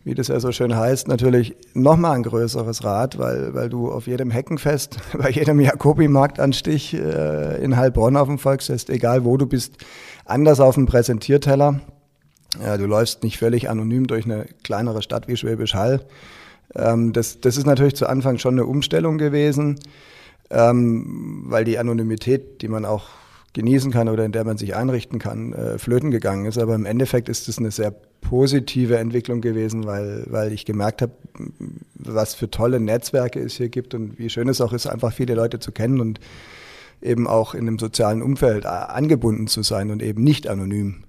wie 0.04 0.14
das 0.14 0.28
ja 0.28 0.40
so 0.40 0.50
schön 0.50 0.74
heißt, 0.74 1.06
natürlich 1.08 1.54
nochmal 1.74 2.16
ein 2.16 2.22
größeres 2.24 2.82
Rad, 2.84 3.18
weil, 3.18 3.54
weil 3.54 3.68
du 3.68 3.90
auf 3.90 4.06
jedem 4.06 4.30
Heckenfest, 4.30 4.98
bei 5.18 5.30
jedem 5.30 5.60
Jakobi-Marktanstich 5.60 6.94
äh, 6.94 7.62
in 7.62 7.76
Heilbronn 7.76 8.16
auf 8.16 8.28
dem 8.28 8.38
Volksfest, 8.38 8.90
egal 8.90 9.24
wo 9.24 9.36
du 9.36 9.46
bist, 9.46 9.76
anders 10.24 10.60
auf 10.60 10.74
dem 10.74 10.86
Präsentierteller. 10.86 11.80
Ja, 12.62 12.76
du 12.76 12.86
läufst 12.86 13.22
nicht 13.22 13.38
völlig 13.38 13.70
anonym 13.70 14.06
durch 14.06 14.24
eine 14.24 14.46
kleinere 14.62 15.02
Stadt 15.02 15.28
wie 15.28 15.36
Schwäbisch 15.36 15.74
Hall. 15.74 16.04
Ähm, 16.74 17.12
das, 17.12 17.40
das 17.40 17.56
ist 17.56 17.66
natürlich 17.66 17.96
zu 17.96 18.08
Anfang 18.08 18.38
schon 18.38 18.54
eine 18.54 18.66
Umstellung 18.66 19.18
gewesen, 19.18 19.78
ähm, 20.50 21.44
weil 21.46 21.64
die 21.64 21.78
Anonymität, 21.78 22.60
die 22.60 22.68
man 22.68 22.84
auch 22.84 23.08
genießen 23.54 23.90
kann 23.90 24.08
oder 24.08 24.24
in 24.24 24.32
der 24.32 24.44
man 24.44 24.56
sich 24.56 24.74
einrichten 24.74 25.18
kann, 25.18 25.52
äh, 25.52 25.78
flöten 25.78 26.10
gegangen 26.10 26.46
ist. 26.46 26.58
Aber 26.58 26.74
im 26.74 26.86
Endeffekt 26.86 27.28
ist 27.28 27.48
es 27.48 27.58
eine 27.58 27.70
sehr 27.70 27.94
positive 28.22 28.96
Entwicklung 28.96 29.40
gewesen, 29.40 29.84
weil, 29.84 30.24
weil 30.28 30.52
ich 30.52 30.64
gemerkt 30.64 31.02
habe, 31.02 31.12
was 31.94 32.34
für 32.34 32.50
tolle 32.50 32.80
Netzwerke 32.80 33.40
es 33.40 33.54
hier 33.54 33.68
gibt 33.68 33.94
und 33.94 34.18
wie 34.18 34.30
schön 34.30 34.48
es 34.48 34.60
auch 34.60 34.72
ist, 34.72 34.86
einfach 34.86 35.12
viele 35.12 35.34
Leute 35.34 35.58
zu 35.58 35.72
kennen 35.72 36.00
und 36.00 36.20
eben 37.02 37.26
auch 37.26 37.54
in 37.54 37.62
einem 37.62 37.78
sozialen 37.78 38.22
Umfeld 38.22 38.64
äh, 38.64 38.68
angebunden 38.68 39.48
zu 39.48 39.62
sein 39.62 39.90
und 39.90 40.02
eben 40.02 40.22
nicht 40.22 40.48
anonym 40.48 41.04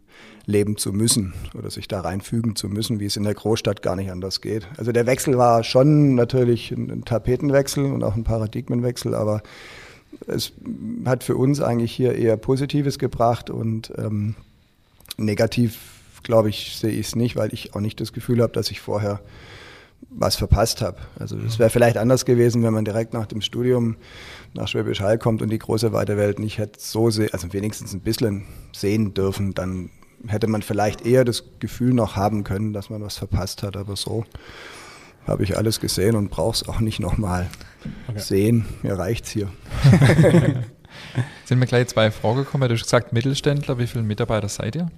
leben 0.45 0.75
zu 0.75 0.91
müssen 0.91 1.33
oder 1.57 1.69
sich 1.69 1.87
da 1.87 2.01
reinfügen 2.01 2.55
zu 2.55 2.67
müssen, 2.67 2.99
wie 2.99 3.05
es 3.05 3.15
in 3.15 3.23
der 3.23 3.33
Großstadt 3.33 3.81
gar 3.81 3.95
nicht 3.95 4.11
anders 4.11 4.41
geht. 4.41 4.67
Also 4.77 4.91
der 4.91 5.05
Wechsel 5.05 5.37
war 5.37 5.63
schon 5.63 6.15
natürlich 6.15 6.71
ein 6.71 7.05
Tapetenwechsel 7.05 7.85
und 7.85 8.03
auch 8.03 8.15
ein 8.15 8.25
Paradigmenwechsel, 8.25 9.15
aber 9.15 9.41
es 10.27 10.53
hat 11.05 11.23
für 11.23 11.35
uns 11.35 11.61
eigentlich 11.61 11.91
hier 11.91 12.15
eher 12.15 12.37
Positives 12.37 12.99
gebracht 12.99 13.49
und 13.49 13.91
ähm, 13.97 14.35
negativ 15.17 15.77
glaube 16.23 16.49
ich, 16.49 16.77
sehe 16.77 16.91
ich 16.91 17.07
es 17.07 17.15
nicht, 17.15 17.35
weil 17.35 17.53
ich 17.53 17.75
auch 17.75 17.81
nicht 17.81 17.99
das 17.99 18.13
Gefühl 18.13 18.41
habe, 18.41 18.53
dass 18.53 18.71
ich 18.71 18.79
vorher 18.79 19.19
was 20.09 20.35
verpasst 20.35 20.81
habe. 20.81 20.97
Also 21.19 21.37
es 21.37 21.59
wäre 21.59 21.69
vielleicht 21.69 21.97
anders 21.97 22.25
gewesen, 22.25 22.63
wenn 22.63 22.73
man 22.73 22.85
direkt 22.85 23.13
nach 23.13 23.25
dem 23.25 23.41
Studium 23.41 23.95
nach 24.53 24.67
Schwäbisch 24.67 25.01
Hall 25.01 25.17
kommt 25.17 25.41
und 25.41 25.49
die 25.49 25.59
große 25.59 25.91
weite 25.91 26.17
Welt 26.17 26.39
nicht 26.39 26.57
hätte 26.57 26.79
so 26.79 27.09
sehen, 27.09 27.29
also 27.31 27.51
wenigstens 27.53 27.93
ein 27.93 28.01
bisschen 28.01 28.43
sehen 28.73 29.13
dürfen, 29.13 29.53
dann 29.53 29.89
hätte 30.27 30.47
man 30.47 30.61
vielleicht 30.61 31.05
eher 31.05 31.25
das 31.25 31.43
Gefühl 31.59 31.93
noch 31.93 32.15
haben 32.15 32.43
können, 32.43 32.73
dass 32.73 32.89
man 32.89 33.01
was 33.01 33.17
verpasst 33.17 33.63
hat. 33.63 33.75
Aber 33.75 33.95
so 33.95 34.25
habe 35.25 35.43
ich 35.43 35.57
alles 35.57 35.79
gesehen 35.79 36.15
und 36.15 36.29
brauche 36.29 36.55
es 36.55 36.67
auch 36.67 36.79
nicht 36.79 36.99
nochmal 36.99 37.49
okay. 38.07 38.19
sehen. 38.19 38.65
Mir 38.81 38.97
reicht's 38.97 39.31
hier. 39.31 39.49
Sind 41.45 41.59
mir 41.59 41.65
gleich 41.65 41.87
zwei 41.87 42.11
Fragen 42.11 42.37
gekommen. 42.37 42.67
Du 42.67 42.75
hast 42.75 42.83
gesagt 42.83 43.13
Mittelständler. 43.13 43.77
Wie 43.79 43.87
viele 43.87 44.03
Mitarbeiter 44.03 44.49
seid 44.49 44.75
ihr? 44.75 44.89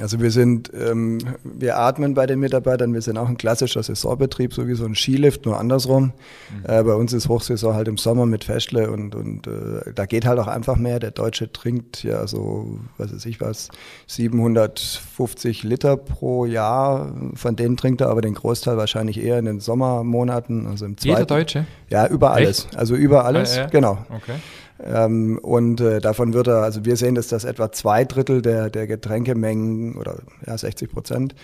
Also 0.00 0.20
wir 0.20 0.30
sind, 0.30 0.70
ähm, 0.74 1.18
wir 1.44 1.78
atmen 1.78 2.14
bei 2.14 2.26
den 2.26 2.40
Mitarbeitern, 2.40 2.92
wir 2.94 3.02
sind 3.02 3.18
auch 3.18 3.28
ein 3.28 3.36
klassischer 3.36 3.82
Saisonbetrieb, 3.82 4.54
so 4.54 4.66
wie 4.66 4.74
so 4.74 4.84
ein 4.84 4.94
Skilift, 4.94 5.46
nur 5.46 5.58
andersrum. 5.58 6.12
Mhm. 6.50 6.64
Äh, 6.70 6.82
bei 6.82 6.94
uns 6.94 7.12
ist 7.12 7.28
Hochsaison 7.28 7.74
halt 7.74 7.88
im 7.88 7.96
Sommer 7.96 8.26
mit 8.26 8.44
Festle 8.44 8.90
und, 8.90 9.14
und 9.14 9.46
äh, 9.46 9.92
da 9.94 10.06
geht 10.06 10.26
halt 10.26 10.38
auch 10.38 10.46
einfach 10.46 10.76
mehr. 10.76 10.98
Der 10.98 11.10
Deutsche 11.10 11.52
trinkt 11.52 12.02
ja 12.02 12.26
so, 12.26 12.78
was 12.98 13.12
weiß 13.12 13.26
ich 13.26 13.40
was, 13.40 13.68
750 14.06 15.62
Liter 15.62 15.96
pro 15.96 16.46
Jahr. 16.46 17.14
Von 17.34 17.56
denen 17.56 17.76
trinkt 17.76 18.00
er 18.00 18.08
aber 18.08 18.20
den 18.20 18.34
Großteil 18.34 18.76
wahrscheinlich 18.76 19.22
eher 19.22 19.38
in 19.38 19.44
den 19.44 19.60
Sommermonaten, 19.60 20.66
also 20.66 20.84
im 20.84 20.96
zweiten. 20.96 21.08
Jeder 21.08 21.26
Deutsche? 21.26 21.66
Ja, 21.88 22.06
über 22.06 22.32
alles. 22.32 22.66
Echt? 22.66 22.76
Also 22.76 22.94
über 22.94 23.24
alles, 23.24 23.56
ja, 23.56 23.62
ja. 23.62 23.68
genau. 23.68 23.98
Okay. 24.10 24.34
Ähm, 24.82 25.38
und 25.38 25.80
äh, 25.80 26.00
davon 26.00 26.34
wird 26.34 26.48
er, 26.48 26.62
also 26.62 26.84
wir 26.84 26.96
sehen, 26.96 27.14
dass 27.14 27.28
das 27.28 27.44
etwa 27.44 27.72
zwei 27.72 28.04
Drittel 28.04 28.42
der, 28.42 28.70
der 28.70 28.86
Getränkemengen 28.86 29.96
oder 29.96 30.18
ja, 30.46 30.56
60 30.56 30.90
Prozent 30.90 31.34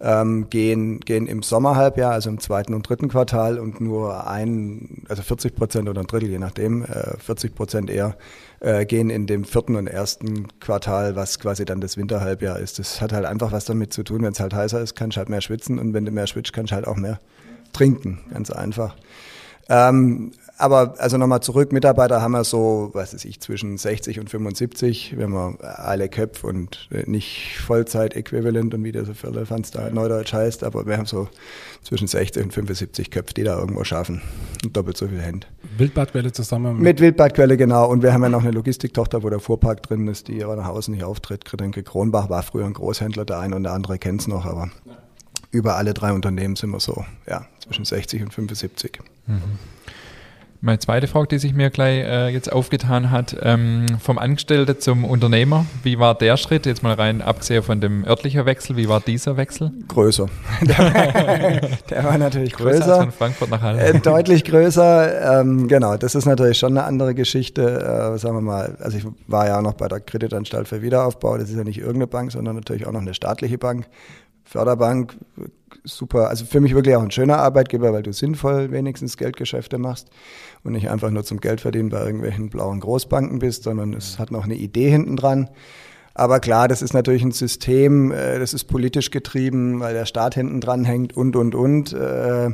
ähm, 0.00 0.50
gehen, 0.50 1.00
gehen 1.00 1.26
im 1.26 1.42
Sommerhalbjahr, 1.42 2.12
also 2.12 2.28
im 2.28 2.38
zweiten 2.38 2.74
und 2.74 2.88
dritten 2.88 3.08
Quartal 3.08 3.58
und 3.58 3.80
nur 3.80 4.26
ein, 4.26 5.04
also 5.08 5.22
40 5.22 5.54
Prozent 5.54 5.88
oder 5.88 6.00
ein 6.00 6.06
Drittel, 6.06 6.28
je 6.28 6.38
nachdem, 6.38 6.84
äh, 6.84 7.16
40 7.18 7.54
Prozent 7.54 7.90
eher, 7.90 8.16
äh, 8.60 8.84
gehen 8.84 9.10
in 9.10 9.26
dem 9.26 9.44
vierten 9.44 9.76
und 9.76 9.86
ersten 9.86 10.48
Quartal, 10.60 11.16
was 11.16 11.38
quasi 11.38 11.64
dann 11.64 11.80
das 11.80 11.96
Winterhalbjahr 11.96 12.58
ist. 12.58 12.78
Das 12.78 13.00
hat 13.00 13.12
halt 13.12 13.24
einfach 13.24 13.52
was 13.52 13.64
damit 13.64 13.92
zu 13.92 14.02
tun, 14.02 14.22
wenn 14.22 14.32
es 14.32 14.40
halt 14.40 14.52
heißer 14.52 14.80
ist, 14.80 14.96
kannst 14.96 15.16
du 15.16 15.18
halt 15.18 15.28
mehr 15.28 15.40
schwitzen 15.40 15.78
und 15.78 15.94
wenn 15.94 16.04
du 16.04 16.10
mehr 16.10 16.26
schwitzt, 16.26 16.52
kannst 16.52 16.72
du 16.72 16.76
halt 16.76 16.86
auch 16.86 16.96
mehr 16.96 17.18
trinken, 17.72 18.20
ganz 18.30 18.50
einfach. 18.50 18.96
Ähm, 19.68 20.32
aber 20.58 20.94
also 20.98 21.18
nochmal 21.18 21.40
zurück, 21.40 21.72
Mitarbeiter 21.72 22.22
haben 22.22 22.32
wir 22.32 22.44
so, 22.44 22.90
was 22.92 23.12
weiß 23.12 23.24
ich, 23.26 23.40
zwischen 23.40 23.76
60 23.76 24.20
und 24.20 24.30
75, 24.30 25.14
wenn 25.18 25.30
wir 25.30 25.56
alle 25.60 26.08
Köpfe 26.08 26.46
und 26.46 26.88
äh, 26.90 27.08
nicht 27.08 27.58
Vollzeit-Äquivalent 27.58 28.72
und 28.72 28.82
wie 28.82 28.92
der 28.92 29.04
so 29.04 29.12
für 29.12 29.28
Elefanz 29.28 29.70
da 29.70 29.90
neudeutsch 29.90 30.32
heißt, 30.32 30.64
aber 30.64 30.86
wir 30.86 30.96
haben 30.96 31.06
so 31.06 31.28
zwischen 31.82 32.08
60 32.08 32.44
und 32.44 32.54
75 32.54 33.10
Köpfe, 33.10 33.34
die 33.34 33.44
da 33.44 33.58
irgendwo 33.58 33.84
schaffen 33.84 34.22
und 34.64 34.74
doppelt 34.76 34.96
so 34.96 35.08
viel 35.08 35.20
Hände. 35.20 35.46
Wildbadquelle 35.76 36.32
zusammen? 36.32 36.74
Mit, 36.76 36.82
mit 36.82 37.00
Wildbadquelle, 37.00 37.56
genau. 37.58 37.90
Und 37.90 38.02
wir 38.02 38.14
haben 38.14 38.22
ja 38.22 38.30
noch 38.30 38.42
eine 38.42 38.52
Logistiktochter, 38.52 39.22
wo 39.22 39.28
der 39.28 39.40
Fuhrpark 39.40 39.82
drin 39.82 40.08
ist, 40.08 40.28
die 40.28 40.42
aber 40.42 40.56
nach 40.56 40.68
außen 40.68 40.94
nicht 40.94 41.04
auftritt. 41.04 41.44
Getränke 41.44 41.82
Kronbach 41.82 42.30
war 42.30 42.42
früher 42.42 42.64
ein 42.64 42.72
Großhändler, 42.72 43.26
der 43.26 43.40
eine 43.40 43.56
und 43.56 43.64
der 43.64 43.72
andere 43.72 43.98
kennt 43.98 44.22
es 44.22 44.26
noch, 44.26 44.46
aber 44.46 44.70
ja. 44.86 44.96
über 45.50 45.76
alle 45.76 45.92
drei 45.92 46.12
Unternehmen 46.12 46.56
sind 46.56 46.70
wir 46.70 46.80
so, 46.80 47.04
ja, 47.28 47.46
zwischen 47.62 47.84
60 47.84 48.22
und 48.22 48.32
75. 48.32 49.00
Mhm. 49.26 49.42
Meine 50.60 50.78
zweite 50.78 51.06
Frage, 51.06 51.28
die 51.28 51.38
sich 51.38 51.54
mir 51.54 51.70
gleich 51.70 52.04
äh, 52.04 52.28
jetzt 52.28 52.52
aufgetan 52.52 53.10
hat, 53.10 53.36
ähm, 53.42 53.86
vom 54.00 54.18
Angestellten 54.18 54.80
zum 54.80 55.04
Unternehmer, 55.04 55.66
wie 55.82 55.98
war 55.98 56.14
der 56.14 56.36
Schritt, 56.36 56.66
jetzt 56.66 56.82
mal 56.82 56.94
rein 56.94 57.22
abgesehen 57.22 57.62
von 57.62 57.80
dem 57.80 58.04
örtlichen 58.04 58.46
Wechsel, 58.46 58.76
wie 58.76 58.88
war 58.88 59.00
dieser 59.00 59.36
Wechsel? 59.36 59.72
Größer. 59.88 60.28
der, 60.62 62.04
war 62.04 62.18
natürlich 62.18 62.52
größer. 62.52 62.78
größer 62.78 62.96
von 63.02 63.12
Frankfurt 63.12 63.50
nach 63.50 63.60
Halle. 63.60 63.80
Äh, 63.80 64.00
deutlich 64.00 64.44
größer, 64.44 65.40
ähm, 65.40 65.68
genau, 65.68 65.96
das 65.96 66.14
ist 66.14 66.26
natürlich 66.26 66.58
schon 66.58 66.76
eine 66.76 66.86
andere 66.86 67.14
Geschichte, 67.14 67.62
äh, 67.62 68.18
sagen 68.18 68.36
wir 68.36 68.42
mal, 68.42 68.76
also 68.80 68.96
ich 68.98 69.04
war 69.26 69.46
ja 69.46 69.58
auch 69.58 69.62
noch 69.62 69.74
bei 69.74 69.88
der 69.88 70.00
Kreditanstalt 70.00 70.68
für 70.68 70.82
Wiederaufbau, 70.82 71.36
das 71.38 71.50
ist 71.50 71.56
ja 71.56 71.64
nicht 71.64 71.78
irgendeine 71.78 72.06
Bank, 72.06 72.32
sondern 72.32 72.56
natürlich 72.56 72.86
auch 72.86 72.92
noch 72.92 73.00
eine 73.00 73.14
staatliche 73.14 73.58
Bank. 73.58 73.86
Förderbank, 74.46 75.16
super, 75.82 76.28
also 76.28 76.44
für 76.44 76.60
mich 76.60 76.74
wirklich 76.74 76.96
auch 76.96 77.02
ein 77.02 77.10
schöner 77.10 77.38
Arbeitgeber, 77.38 77.92
weil 77.92 78.02
du 78.02 78.12
sinnvoll 78.12 78.70
wenigstens 78.70 79.16
Geldgeschäfte 79.16 79.78
machst 79.78 80.08
und 80.62 80.72
nicht 80.72 80.88
einfach 80.88 81.10
nur 81.10 81.24
zum 81.24 81.40
Geldverdienen 81.40 81.90
bei 81.90 82.04
irgendwelchen 82.04 82.48
blauen 82.48 82.80
Großbanken 82.80 83.40
bist, 83.40 83.64
sondern 83.64 83.92
es 83.92 84.18
hat 84.18 84.30
noch 84.30 84.44
eine 84.44 84.54
Idee 84.54 84.88
hinten 84.90 85.16
dran. 85.16 85.50
Aber 86.14 86.40
klar, 86.40 86.68
das 86.68 86.80
ist 86.80 86.94
natürlich 86.94 87.22
ein 87.22 87.32
System, 87.32 88.10
äh, 88.10 88.38
das 88.38 88.54
ist 88.54 88.64
politisch 88.64 89.10
getrieben, 89.10 89.80
weil 89.80 89.94
der 89.94 90.06
Staat 90.06 90.34
hinten 90.34 90.60
dran 90.60 90.84
hängt 90.84 91.16
und, 91.16 91.36
und, 91.36 91.54
und. 91.54 91.92
Äh, 91.92 92.50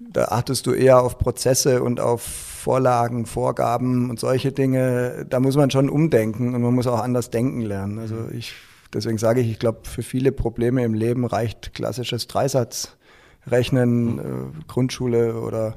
da 0.00 0.24
achtest 0.26 0.66
du 0.66 0.72
eher 0.72 1.00
auf 1.00 1.18
Prozesse 1.18 1.82
und 1.82 2.00
auf 2.00 2.22
Vorlagen, 2.22 3.24
Vorgaben 3.24 4.10
und 4.10 4.20
solche 4.20 4.52
Dinge. 4.52 5.24
Da 5.30 5.40
muss 5.40 5.56
man 5.56 5.70
schon 5.70 5.88
umdenken 5.88 6.54
und 6.54 6.60
man 6.60 6.74
muss 6.74 6.86
auch 6.86 7.00
anders 7.00 7.30
denken 7.30 7.62
lernen. 7.62 7.98
Also 7.98 8.16
ich 8.32 8.54
deswegen 8.94 9.18
sage 9.18 9.40
ich, 9.40 9.50
ich 9.50 9.58
glaube, 9.58 9.80
für 9.84 10.02
viele 10.02 10.32
Probleme 10.32 10.84
im 10.84 10.94
Leben 10.94 11.26
reicht 11.26 11.74
klassisches 11.74 12.26
Dreisatzrechnen, 12.26 14.18
äh, 14.18 14.22
Grundschule 14.68 15.40
oder 15.40 15.76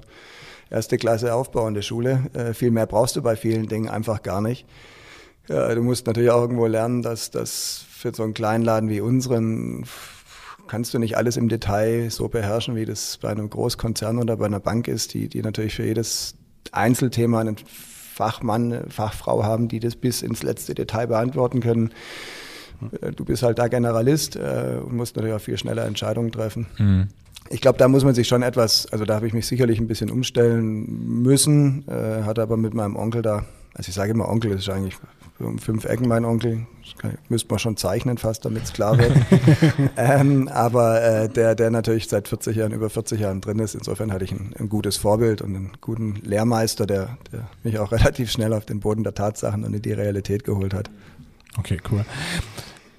erste 0.70 0.98
Klasse 0.98 1.34
aufbauende 1.34 1.82
Schule. 1.82 2.24
Äh, 2.34 2.54
viel 2.54 2.72
mehr 2.72 2.86
brauchst 2.86 3.16
du 3.16 3.22
bei 3.22 3.36
vielen 3.36 3.68
Dingen 3.68 3.90
einfach 3.90 4.24
gar 4.24 4.42
nicht. 4.42 4.66
Ja, 5.48 5.74
du 5.74 5.82
musst 5.82 6.08
natürlich 6.08 6.32
auch 6.32 6.42
irgendwo 6.42 6.68
lernen, 6.68 7.02
dass 7.02 7.32
das 7.32 7.86
für 7.90 8.14
so 8.14 8.24
einen 8.24 8.34
kleinen 8.34 8.64
Laden 8.64 8.90
wie 8.90 9.02
unseren 9.02 9.86
kannst 10.68 10.94
du 10.94 11.00
nicht 11.00 11.18
alles 11.18 11.38
im 11.38 11.48
Detail 11.48 12.10
so 12.10 12.28
beherrschen, 12.28 12.76
wie 12.76 12.86
das 12.86 13.18
bei 13.18 13.30
einem 13.30 13.50
Großkonzern 13.50 14.20
oder 14.20 14.38
bei 14.38 14.46
einer 14.46 14.60
Bank 14.60 14.88
ist, 14.88 15.14
die, 15.14 15.30
die 15.30 15.42
natürlich 15.42 15.76
für 15.76 15.86
jedes 15.86 16.36
Einzelthema 16.72 17.40
einen 17.40 17.56
Fachmann, 17.58 18.90
Fachfrau 18.90 19.44
haben, 19.44 19.68
die 19.68 19.80
das 19.80 19.96
bis 19.96 20.22
ins 20.22 20.44
letzte 20.44 20.76
Detail 20.76 21.08
beantworten 21.08 21.62
können. 21.62 21.92
Äh, 23.02 23.12
du 23.12 23.26
bist 23.26 23.44
halt 23.44 23.60
da 23.60 23.68
Generalist 23.68 24.36
äh, 24.36 24.80
und 24.84 24.96
musst 24.96 25.16
natürlich 25.16 25.36
auch 25.36 25.42
viel 25.42 25.58
schneller 25.58 25.86
Entscheidungen 25.86 26.32
treffen. 26.32 26.68
Mhm. 26.78 27.08
Ich 27.50 27.62
glaube, 27.62 27.78
da 27.78 27.88
muss 27.88 28.04
man 28.04 28.14
sich 28.14 28.28
schon 28.28 28.44
etwas, 28.44 28.92
also 28.92 29.06
da 29.06 29.16
habe 29.16 29.28
ich 29.28 29.34
mich 29.34 29.48
sicherlich 29.48 29.80
ein 29.80 29.88
bisschen 29.88 30.12
umstellen 30.12 31.22
müssen, 31.22 31.86
äh, 31.88 32.24
hatte 32.24 32.42
aber 32.42 32.58
mit 32.58 32.74
meinem 32.74 32.96
Onkel 32.96 33.22
da, 33.22 33.46
also 33.74 33.90
ich 33.90 33.96
sage 33.96 34.12
immer 34.12 34.28
Onkel, 34.28 34.52
das 34.52 34.62
ist 34.62 34.70
eigentlich 34.70 34.98
um 35.40 35.60
fünf 35.60 35.86
Ecken 35.86 36.08
mein 36.08 36.26
Onkel, 36.26 36.66
das 37.02 37.14
müsste 37.30 37.50
man 37.50 37.60
schon 37.60 37.78
zeichnen 37.78 38.18
fast, 38.18 38.44
damit 38.44 38.64
es 38.64 38.74
klar 38.74 38.98
wird. 38.98 39.14
ähm, 39.98 40.48
aber 40.48 41.02
äh, 41.02 41.30
der, 41.30 41.56
der 41.56 41.70
natürlich 41.70 42.08
seit 42.08 42.28
40 42.28 42.58
Jahren, 42.58 42.72
über 42.72 42.90
40 42.90 43.20
Jahren 43.20 43.40
drin 43.40 43.60
ist, 43.60 43.76
insofern 43.76 44.12
hatte 44.12 44.26
ich 44.26 44.32
ein, 44.32 44.54
ein 44.58 44.68
gutes 44.68 44.98
Vorbild 44.98 45.42
und 45.42 45.56
einen 45.56 45.72
guten 45.80 46.16
Lehrmeister, 46.24 46.86
der, 46.86 47.18
der 47.32 47.48
mich 47.64 47.78
auch 47.80 47.92
relativ 47.94 48.32
schnell 48.32 48.52
auf 48.52 48.66
den 48.66 48.80
Boden 48.80 49.04
der 49.04 49.14
Tatsachen 49.14 49.64
und 49.64 49.74
in 49.74 49.82
die 49.82 49.94
Realität 49.94 50.44
geholt 50.44 50.74
hat. 50.74 50.90
Okay, 51.58 51.80
cool. 51.92 52.06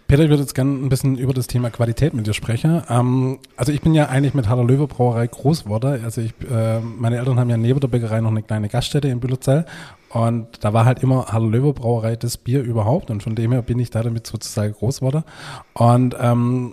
Peter, 0.09 0.23
ich 0.23 0.31
würde 0.31 0.43
jetzt 0.43 0.55
gerne 0.55 0.71
ein 0.73 0.88
bisschen 0.88 1.19
über 1.19 1.35
das 1.35 1.49
Thema 1.49 1.69
Qualität 1.69 2.15
mit 2.15 2.27
dir 2.27 2.33
sprechen. 2.33 2.83
Ähm, 2.88 3.41
also 3.57 3.73
ich 3.73 3.83
bin 3.83 3.93
ja 3.93 4.07
eigentlich 4.07 4.33
mit 4.33 4.49
Haller 4.49 4.65
Löwe 4.65 4.87
Brauerei 4.87 5.27
groß 5.27 5.65
geworden. 5.65 6.03
Also 6.03 6.23
ich, 6.23 6.33
äh, 6.50 6.81
meine 6.81 7.19
Eltern 7.19 7.38
haben 7.38 7.50
ja 7.50 7.59
neben 7.59 7.79
der 7.79 7.88
Bäckerei 7.88 8.23
noch 8.23 8.31
eine 8.31 8.43
kleine 8.43 8.71
Gaststätte 8.71 9.09
in 9.09 9.21
Bülozell 9.21 9.67
und 10.09 10.65
da 10.65 10.73
war 10.73 10.87
halt 10.87 11.03
immer 11.03 11.27
Haller 11.27 11.50
Löwe 11.50 11.75
Brauerei 11.75 12.17
das 12.17 12.38
Bier 12.38 12.62
überhaupt 12.62 13.11
und 13.11 13.23
von 13.23 13.35
dem 13.35 13.53
her 13.53 13.61
bin 13.61 13.79
ich 13.79 13.91
da 13.91 14.03
damit 14.03 14.27
sozusagen 14.27 14.73
groß 14.73 15.00
geworden. 15.00 15.25
Und 15.75 16.17
ähm, 16.19 16.73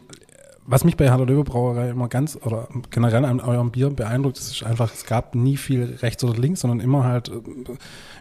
was 0.67 0.83
mich 0.83 0.97
bei 0.97 1.11
Hallo 1.11 1.25
Löwe 1.25 1.43
Brauerei 1.43 1.89
immer 1.89 2.07
ganz 2.07 2.37
oder 2.43 2.67
generell 2.89 3.23
an 3.25 3.39
eurem 3.39 3.69
Bier 3.71 3.91
beeindruckt, 3.91 4.37
ist 4.37 4.63
einfach, 4.63 4.91
es 4.93 5.05
gab 5.05 5.35
nie 5.35 5.57
viel 5.57 5.97
rechts 6.01 6.23
oder 6.23 6.39
links, 6.39 6.61
sondern 6.61 6.79
immer 6.79 7.03
halt 7.03 7.29
äh, 7.29 7.33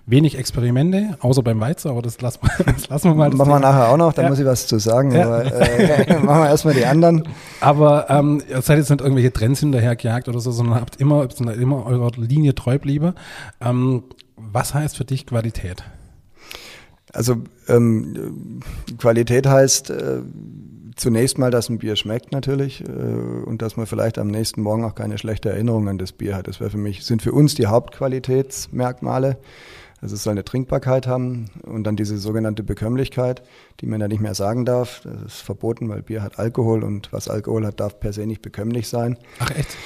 wenig 0.05 0.37
Experimente, 0.37 1.17
außer 1.21 1.43
beim 1.43 1.61
Weizen, 1.61 1.91
aber 1.91 2.03
das 2.03 2.21
lassen 2.21 2.41
wir, 2.43 2.65
das 2.73 2.89
lassen 2.89 3.11
wir 3.11 3.15
mal. 3.15 3.31
Das 3.31 3.39
machen 3.39 3.51
wir 3.51 3.61
nachher 3.61 3.89
auch 3.89 3.97
noch, 3.97 4.13
da 4.13 4.23
ja. 4.23 4.29
muss 4.29 4.39
ich 4.39 4.45
was 4.45 4.67
zu 4.67 4.79
sagen, 4.79 5.13
ja. 5.13 5.25
aber 5.25 5.45
äh, 5.47 6.19
machen 6.23 6.43
wir 6.43 6.49
erstmal 6.49 6.75
die 6.75 6.85
anderen. 6.85 7.27
Aber 7.61 8.11
ähm, 8.11 8.43
ihr 8.49 8.61
seid 8.61 8.79
jetzt 8.79 8.91
nicht 8.91 9.01
irgendwelche 9.01 9.33
Trends 9.33 9.61
hinterhergejagt 9.61 10.29
oder 10.29 10.41
so, 10.41 10.51
sondern 10.51 10.81
habt 10.81 11.01
immer, 11.01 11.27
immer 11.55 11.87
eurer 11.87 12.11
Linie 12.17 12.55
treu 12.55 12.79
bliebe. 12.79 13.15
Ähm, 13.63 14.05
was 14.37 14.75
heißt 14.75 14.97
für 14.97 15.05
dich 15.05 15.27
Qualität? 15.27 15.83
Also 17.13 17.37
ähm, 17.69 18.61
Qualität 18.99 19.47
heißt 19.47 19.91
äh, 19.91 20.21
zunächst 20.97 21.39
mal, 21.39 21.51
dass 21.51 21.69
ein 21.69 21.79
Bier 21.79 21.97
schmeckt 21.97 22.33
natürlich 22.33 22.83
äh, 22.83 22.87
und 22.87 23.63
dass 23.63 23.77
man 23.77 23.87
vielleicht 23.87 24.19
am 24.19 24.29
nächsten 24.29 24.63
Morgen 24.63 24.85
auch 24.85 24.95
keine 24.95 25.19
schlechte 25.19 25.51
Erinnerung 25.51 25.89
an 25.89 25.99
das 25.99 26.13
Bier 26.13 26.37
hat. 26.37 26.49
Das 26.49 26.57
für 26.57 26.77
mich, 26.77 27.05
sind 27.05 27.23
für 27.23 27.33
uns 27.33 27.55
die 27.55 27.67
Hauptqualitätsmerkmale. 27.67 29.37
Also 30.01 30.17
es 30.17 30.23
soll 30.23 30.33
eine 30.33 30.45
Trinkbarkeit 30.45 31.07
haben 31.07 31.51
und 31.63 31.85
dann 31.85 31.97
diese 31.97 32.19
sogenannte 32.19 32.63
Bekömmlichkeit, 32.63 33.43
die 33.81 33.87
man 33.87 34.03
ja 34.03 34.09
nicht 34.09 34.21
mehr 34.21 34.35
sagen 34.35 34.67
darf. 34.67 35.01
Das 35.05 35.35
ist 35.35 35.41
verboten, 35.41 35.89
weil 35.89 36.03
Bier 36.03 36.23
hat 36.23 36.39
Alkohol 36.39 36.85
und 36.85 37.11
was 37.11 37.29
Alkohol 37.29 37.65
hat, 37.65 37.81
darf 37.81 37.99
per 38.01 38.13
se 38.13 38.27
nicht 38.27 38.43
bekömmlich 38.43 38.89
sein. 38.89 39.17
Ach 39.39 39.51
echt? 39.51 39.77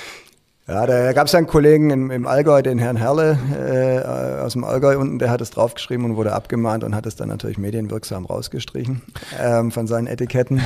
Ja, 0.69 0.85
da 0.85 1.15
gab 1.15 1.29
es 1.29 1.35
einen 1.35 1.47
Kollegen 1.47 1.89
im, 1.89 2.11
im 2.11 2.27
Allgäu, 2.27 2.61
den 2.61 2.79
Herrn 2.79 2.97
Herle 2.97 3.39
äh, 3.59 4.43
aus 4.45 4.53
dem 4.53 4.65
Allgäu 4.65 4.99
unten, 4.99 5.19
der 5.19 5.31
hat 5.31 5.41
es 5.41 5.49
draufgeschrieben 5.49 6.05
und 6.05 6.17
wurde 6.17 6.35
abgemahnt 6.35 6.85
und 6.85 6.95
hat 6.95 7.07
es 7.07 7.17
dann 7.17 7.31
natürlich 7.31 7.57
medienwirksam 7.57 8.27
rausgestrichen 8.27 9.01
ähm, 9.41 9.71
von 9.71 9.87
seinen 9.87 10.07
Etiketten. 10.07 10.61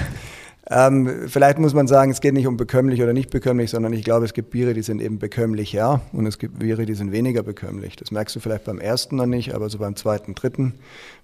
Ähm, 0.75 1.29
vielleicht 1.29 1.59
muss 1.59 1.75
man 1.75 1.87
sagen, 1.87 2.11
es 2.11 2.23
geht 2.23 2.33
nicht 2.33 2.47
um 2.47 2.57
bekömmlich 2.57 3.03
oder 3.03 3.13
nicht 3.13 3.29
bekömmlich, 3.29 3.71
sondern 3.71 3.93
ich 3.93 4.05
glaube, 4.05 4.25
es 4.25 4.33
gibt 4.33 4.51
Biere, 4.51 4.73
die 4.73 4.81
sind 4.81 5.03
eben 5.03 5.19
bekömmlicher 5.19 6.01
und 6.13 6.25
es 6.25 6.39
gibt 6.39 6.61
Biere, 6.61 6.87
die 6.87 6.95
sind 6.95 7.13
weniger 7.13 7.43
bekömmlich. 7.43 7.95
Das 7.97 8.11
merkst 8.11 8.35
du 8.35 8.41
vielleicht 8.41 8.65
beim 8.65 8.79
ersten 8.79 9.17
noch 9.17 9.27
nicht, 9.27 9.55
aber 9.55 9.69
so 9.69 9.77
beim 9.79 9.97
zweiten, 9.97 10.35
dritten, 10.35 10.75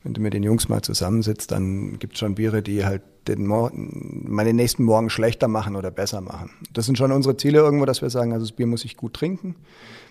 wenn 0.02 0.12
du 0.12 0.20
mit 0.20 0.34
den 0.34 0.42
Jungs 0.42 0.68
mal 0.68 0.82
zusammensitzt, 0.82 1.50
dann 1.50 1.98
gibt 1.98 2.12
es 2.14 2.18
schon 2.18 2.34
Biere, 2.34 2.60
die 2.60 2.84
halt 2.84 3.00
den 3.26 3.46
meine 3.46 4.52
nächsten 4.52 4.84
Morgen 4.84 5.08
schlechter 5.08 5.48
machen 5.48 5.76
oder 5.76 5.90
besser 5.90 6.20
machen. 6.20 6.50
Das 6.74 6.84
sind 6.84 6.98
schon 6.98 7.10
unsere 7.10 7.36
Ziele 7.38 7.58
irgendwo, 7.58 7.86
dass 7.86 8.02
wir 8.02 8.10
sagen, 8.10 8.34
also 8.34 8.44
das 8.44 8.52
Bier 8.52 8.66
muss 8.66 8.84
ich 8.84 8.98
gut 8.98 9.14
trinken. 9.14 9.54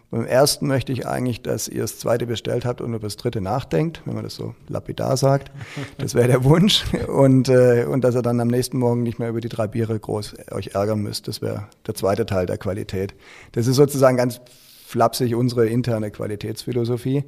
Beim 0.10 0.26
ersten 0.26 0.68
möchte 0.68 0.94
ich 0.94 1.06
eigentlich, 1.06 1.42
dass 1.42 1.68
ihr 1.68 1.82
das 1.82 2.00
zweite 2.00 2.28
bestellt 2.28 2.64
habt 2.64 2.80
und 2.80 2.94
über 2.94 3.06
das 3.08 3.18
dritte 3.18 3.42
nachdenkt, 3.42 4.02
wenn 4.06 4.16
man 4.16 4.24
das 4.24 4.36
so 4.36 4.56
lapidar 4.70 5.18
sagt. 5.18 5.52
Das 5.98 6.16
wäre 6.16 6.30
der 6.30 6.44
Wunsch. 6.46 6.86
Und, 7.08 7.50
äh, 7.50 7.86
und 7.86 8.06
dass 8.06 8.16
ihr 8.16 8.22
dann 8.22 8.40
am 8.40 8.48
nächsten 8.48 8.78
Morgen 8.78 9.04
nicht 9.04 9.20
mehr 9.20 9.30
über 9.30 9.42
die 9.42 9.50
drei 9.50 9.68
Biere 9.68 10.00
groß 10.00 10.36
euch 10.52 10.76
ärgern 10.76 11.02
müsst. 11.02 11.28
Das 11.28 11.42
wäre 11.42 11.68
der 11.86 11.96
zweite 11.96 12.26
Teil 12.26 12.46
der 12.46 12.58
Qualität. 12.58 13.16
Das 13.52 13.68
ist 13.68 13.76
sozusagen 13.76 14.16
ganz 14.16 14.40
flapsig 14.86 15.36
unsere 15.36 15.68
interne 15.68 16.10
Qualitätsphilosophie. 16.10 17.26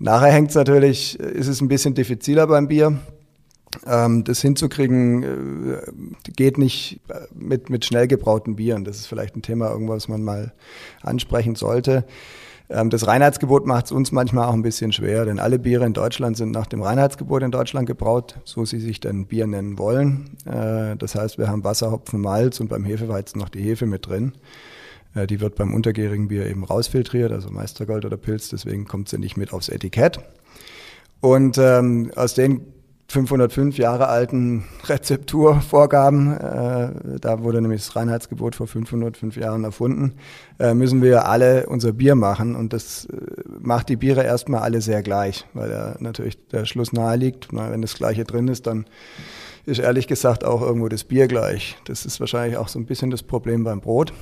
Nachher 0.00 0.32
hängt 0.32 0.50
es 0.50 0.56
natürlich, 0.56 1.18
ist 1.20 1.46
es 1.46 1.60
ein 1.60 1.68
bisschen 1.68 1.94
diffiziler 1.94 2.48
beim 2.48 2.66
Bier. 2.66 2.98
Ähm, 3.86 4.24
das 4.24 4.40
hinzukriegen 4.40 5.22
äh, 5.22 6.30
geht 6.34 6.58
nicht 6.58 7.00
äh, 7.08 7.26
mit, 7.34 7.70
mit 7.70 7.84
schnell 7.84 8.06
gebrauten 8.06 8.56
Bieren. 8.56 8.84
Das 8.84 8.96
ist 8.96 9.06
vielleicht 9.06 9.36
ein 9.36 9.42
Thema, 9.42 9.70
irgendwas 9.70 10.08
man 10.08 10.22
mal 10.22 10.52
ansprechen 11.02 11.54
sollte. 11.54 12.04
Ähm, 12.68 12.90
das 12.90 13.06
Reinheitsgebot 13.06 13.66
macht 13.66 13.86
es 13.86 13.92
uns 13.92 14.12
manchmal 14.12 14.48
auch 14.48 14.54
ein 14.54 14.62
bisschen 14.62 14.92
schwer, 14.92 15.24
denn 15.24 15.38
alle 15.38 15.58
Biere 15.58 15.84
in 15.84 15.92
Deutschland 15.92 16.36
sind 16.36 16.52
nach 16.52 16.66
dem 16.66 16.82
Reinheitsgebot 16.82 17.42
in 17.42 17.50
Deutschland 17.50 17.86
gebraut, 17.86 18.36
so 18.44 18.64
sie 18.64 18.80
sich 18.80 19.00
dann 19.00 19.26
Bier 19.26 19.46
nennen 19.46 19.78
wollen. 19.78 20.36
Äh, 20.46 20.96
das 20.96 21.14
heißt, 21.14 21.38
wir 21.38 21.48
haben 21.48 21.64
Wasser, 21.64 21.90
Hopfen, 21.90 22.20
Malz 22.20 22.60
und 22.60 22.68
beim 22.68 22.84
Hefeweizen 22.84 23.40
noch 23.40 23.48
die 23.48 23.62
Hefe 23.62 23.86
mit 23.86 24.06
drin. 24.06 24.32
Die 25.30 25.40
wird 25.40 25.54
beim 25.54 25.72
untergärigen 25.72 26.28
Bier 26.28 26.44
eben 26.44 26.62
rausfiltriert, 26.62 27.32
also 27.32 27.48
Meistergold 27.48 28.04
oder 28.04 28.18
Pilz, 28.18 28.50
deswegen 28.50 28.84
kommt 28.84 29.08
sie 29.08 29.16
nicht 29.16 29.38
mit 29.38 29.50
aufs 29.54 29.70
Etikett. 29.70 30.18
Und 31.22 31.56
ähm, 31.56 32.10
aus 32.14 32.34
den 32.34 32.66
505 33.08 33.78
Jahre 33.78 34.08
alten 34.08 34.64
Rezepturvorgaben, 34.84 36.36
äh, 36.36 37.18
da 37.20 37.42
wurde 37.42 37.62
nämlich 37.62 37.84
das 37.84 37.94
Reinheitsgebot 37.94 38.56
vor 38.56 38.66
505 38.66 39.36
Jahren 39.36 39.62
erfunden, 39.62 40.14
äh, 40.58 40.74
müssen 40.74 41.02
wir 41.02 41.28
alle 41.28 41.66
unser 41.66 41.92
Bier 41.92 42.16
machen 42.16 42.56
und 42.56 42.72
das 42.72 43.04
äh, 43.04 43.16
macht 43.60 43.88
die 43.88 43.96
Biere 43.96 44.24
erstmal 44.24 44.62
alle 44.62 44.80
sehr 44.80 45.02
gleich, 45.02 45.46
weil 45.54 45.70
ja 45.70 45.94
natürlich 46.00 46.36
der 46.48 46.64
Schluss 46.64 46.92
nahe 46.92 47.16
liegt. 47.16 47.48
Na, 47.52 47.70
wenn 47.70 47.82
das 47.82 47.94
Gleiche 47.94 48.24
drin 48.24 48.48
ist, 48.48 48.66
dann 48.66 48.86
ist 49.66 49.78
ehrlich 49.78 50.08
gesagt 50.08 50.44
auch 50.44 50.62
irgendwo 50.62 50.88
das 50.88 51.04
Bier 51.04 51.28
gleich. 51.28 51.76
Das 51.84 52.06
ist 52.06 52.18
wahrscheinlich 52.18 52.56
auch 52.56 52.68
so 52.68 52.78
ein 52.78 52.86
bisschen 52.86 53.10
das 53.10 53.22
Problem 53.22 53.62
beim 53.62 53.80
Brot 53.80 54.12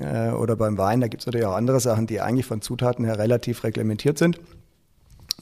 äh, 0.00 0.30
oder 0.30 0.56
beim 0.56 0.78
Wein. 0.78 1.02
Da 1.02 1.08
gibt 1.08 1.22
es 1.22 1.26
natürlich 1.26 1.46
auch 1.46 1.56
andere 1.56 1.80
Sachen, 1.80 2.06
die 2.06 2.20
eigentlich 2.20 2.46
von 2.46 2.62
Zutaten 2.62 3.04
her 3.04 3.18
relativ 3.18 3.64
reglementiert 3.64 4.16
sind, 4.16 4.40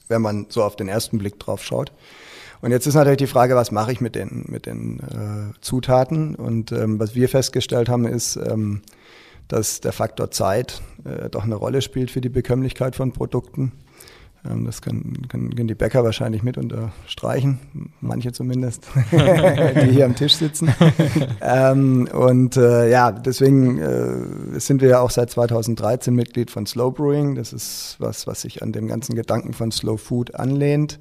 wenn 0.09 0.23
man 0.23 0.47
so 0.49 0.65
auf 0.65 0.75
den 0.75 0.89
ersten 0.89 1.19
Blick 1.19 1.39
drauf 1.39 1.63
schaut. 1.63 1.93
Und 2.61 2.71
jetzt 2.73 2.87
ist 2.87 2.95
natürlich 2.95 3.19
die 3.19 3.27
Frage, 3.27 3.57
was 3.57 3.71
mache 3.71 3.93
ich 3.93 4.01
mit 4.01 4.15
den, 4.15 4.45
mit 4.49 4.67
den 4.67 5.01
äh, 5.01 5.61
Zutaten? 5.61 6.35
Und 6.35 6.73
ähm, 6.73 6.99
was 6.99 7.15
wir 7.15 7.29
festgestellt 7.29 7.89
haben, 7.89 8.07
ist, 8.07 8.37
ähm, 8.37 8.83
dass 9.49 9.81
der 9.81 9.93
Faktor 9.93 10.31
Zeit 10.31 10.83
äh, 11.05 11.29
doch 11.31 11.45
eine 11.45 11.55
Rolle 11.55 11.83
spielt 11.83 12.11
für 12.11 12.21
die 12.21 12.29
Bekömmlichkeit 12.29 12.97
von 12.97 13.13
Produkten. 13.13 13.73
Ähm, 14.49 14.65
das 14.65 14.81
können, 14.83 15.27
können, 15.29 15.55
können 15.55 15.69
die 15.69 15.75
Bäcker 15.75 16.05
wahrscheinlich 16.05 16.43
mit 16.43 16.57
unterstreichen, 16.57 17.93
manche 18.01 18.33
zumindest, 18.33 18.89
die 19.11 19.91
hier 19.91 20.05
am 20.05 20.15
Tisch 20.15 20.35
sitzen. 20.35 20.73
ähm, 21.41 22.09
und 22.13 22.57
äh, 22.57 22.91
ja, 22.91 23.13
deswegen 23.13 23.79
äh, 23.79 24.61
sind 24.61 24.81
wir 24.81 24.89
ja 24.89 25.01
auch 25.01 25.11
seit 25.11 25.31
2013 25.31 26.15
Mitglied 26.15 26.51
von 26.51 26.67
Slow 26.67 26.93
Brewing. 26.93 27.35
Das 27.35 27.53
ist 27.53 27.97
was, 27.99 28.27
was 28.27 28.43
sich 28.43 28.63
an 28.63 28.73
dem 28.73 28.89
ganzen 28.89 29.15
Gedanken 29.15 29.53
von 29.53 29.73
Slow 29.73 29.99
Food 29.99 30.35
anlehnt. 30.35 30.99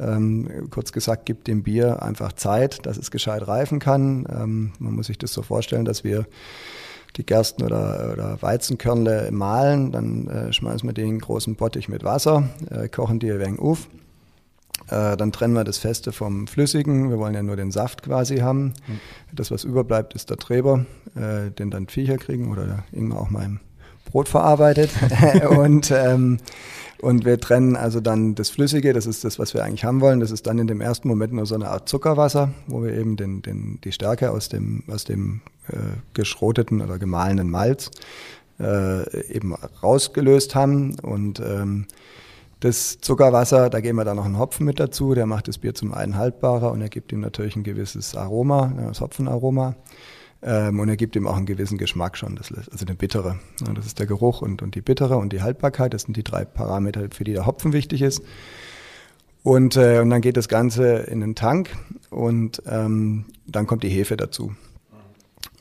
Ähm, 0.00 0.68
kurz 0.70 0.92
gesagt, 0.92 1.26
gibt 1.26 1.46
dem 1.46 1.62
Bier 1.62 2.02
einfach 2.02 2.32
Zeit, 2.32 2.86
dass 2.86 2.96
es 2.96 3.10
gescheit 3.10 3.46
reifen 3.46 3.78
kann. 3.78 4.26
Ähm, 4.30 4.72
man 4.78 4.94
muss 4.94 5.08
sich 5.08 5.18
das 5.18 5.32
so 5.32 5.42
vorstellen, 5.42 5.84
dass 5.84 6.04
wir 6.04 6.26
die 7.16 7.26
Gersten 7.26 7.64
oder, 7.64 8.10
oder 8.12 8.40
Weizenkörnle 8.40 9.30
mahlen, 9.32 9.92
dann 9.92 10.28
äh, 10.28 10.52
schmeißen 10.52 10.88
wir 10.88 10.94
die 10.94 11.02
in 11.02 11.08
einen 11.08 11.18
großen 11.20 11.56
Bottich 11.56 11.88
mit 11.88 12.04
Wasser, 12.04 12.48
äh, 12.70 12.88
kochen 12.88 13.18
die 13.18 13.30
ein 13.30 13.40
wenig 13.40 13.58
auf. 13.58 13.88
Äh, 14.88 15.16
dann 15.16 15.32
trennen 15.32 15.54
wir 15.54 15.64
das 15.64 15.78
Feste 15.78 16.12
vom 16.12 16.46
Flüssigen. 16.46 17.10
Wir 17.10 17.18
wollen 17.18 17.34
ja 17.34 17.42
nur 17.42 17.56
den 17.56 17.70
Saft 17.70 18.02
quasi 18.02 18.38
haben. 18.38 18.74
Mhm. 18.86 19.00
Das, 19.32 19.50
was 19.50 19.64
überbleibt, 19.64 20.14
ist 20.14 20.30
der 20.30 20.36
Treber, 20.36 20.86
äh, 21.14 21.50
den 21.50 21.70
dann 21.70 21.88
Viecher 21.88 22.16
kriegen 22.16 22.50
oder 22.50 22.84
irgendwann 22.92 23.18
auch 23.18 23.30
mal 23.30 23.44
im 23.44 23.60
Brot 24.06 24.28
verarbeitet. 24.28 24.90
und 25.50 25.90
ähm, 25.90 26.38
Und 27.02 27.24
wir 27.24 27.40
trennen 27.40 27.76
also 27.76 28.00
dann 28.00 28.34
das 28.34 28.50
Flüssige, 28.50 28.92
das 28.92 29.06
ist 29.06 29.24
das, 29.24 29.38
was 29.38 29.54
wir 29.54 29.64
eigentlich 29.64 29.84
haben 29.84 30.00
wollen. 30.00 30.20
Das 30.20 30.30
ist 30.30 30.46
dann 30.46 30.58
in 30.58 30.66
dem 30.66 30.80
ersten 30.80 31.08
Moment 31.08 31.32
nur 31.32 31.46
so 31.46 31.54
eine 31.54 31.68
Art 31.68 31.88
Zuckerwasser, 31.88 32.52
wo 32.66 32.82
wir 32.82 32.92
eben 32.92 33.16
den, 33.16 33.40
den, 33.40 33.80
die 33.82 33.92
Stärke 33.92 34.30
aus 34.30 34.48
dem, 34.48 34.84
aus 34.86 35.04
dem 35.04 35.40
äh, 35.68 35.76
geschroteten 36.12 36.82
oder 36.82 36.98
gemahlenen 36.98 37.50
Malz 37.50 37.90
äh, 38.58 39.34
eben 39.34 39.54
rausgelöst 39.54 40.54
haben. 40.54 40.98
Und 41.00 41.40
ähm, 41.40 41.86
das 42.60 43.00
Zuckerwasser, 43.00 43.70
da 43.70 43.80
geben 43.80 43.96
wir 43.96 44.04
dann 44.04 44.16
noch 44.16 44.26
einen 44.26 44.38
Hopfen 44.38 44.66
mit 44.66 44.78
dazu, 44.78 45.14
der 45.14 45.24
macht 45.24 45.48
das 45.48 45.56
Bier 45.56 45.74
zum 45.74 45.94
einen 45.94 46.16
haltbarer 46.16 46.70
und 46.70 46.82
er 46.82 46.90
gibt 46.90 47.10
ihm 47.12 47.20
natürlich 47.20 47.56
ein 47.56 47.62
gewisses 47.62 48.14
Aroma, 48.14 48.74
das 48.88 49.00
Hopfenaroma. 49.00 49.74
Ähm, 50.42 50.80
und 50.80 50.88
er 50.88 50.96
gibt 50.96 51.16
ihm 51.16 51.26
auch 51.26 51.36
einen 51.36 51.46
gewissen 51.46 51.78
Geschmack 51.78 52.16
schon, 52.16 52.36
das, 52.36 52.52
also 52.52 52.84
den 52.84 52.96
bittere. 52.96 53.38
Ja, 53.66 53.72
das 53.74 53.86
ist 53.86 53.98
der 53.98 54.06
Geruch 54.06 54.40
und, 54.42 54.62
und 54.62 54.74
die 54.74 54.80
bittere 54.80 55.16
und 55.16 55.32
die 55.32 55.42
Haltbarkeit. 55.42 55.92
Das 55.92 56.02
sind 56.02 56.16
die 56.16 56.24
drei 56.24 56.44
Parameter, 56.44 57.08
für 57.10 57.24
die 57.24 57.32
der 57.32 57.46
Hopfen 57.46 57.72
wichtig 57.72 58.02
ist. 58.02 58.22
Und, 59.42 59.76
äh, 59.76 60.00
und 60.00 60.10
dann 60.10 60.20
geht 60.20 60.36
das 60.36 60.48
Ganze 60.48 60.96
in 60.98 61.20
den 61.20 61.34
Tank 61.34 61.70
und 62.10 62.62
ähm, 62.66 63.26
dann 63.46 63.66
kommt 63.66 63.82
die 63.82 63.88
Hefe 63.88 64.16
dazu. 64.16 64.54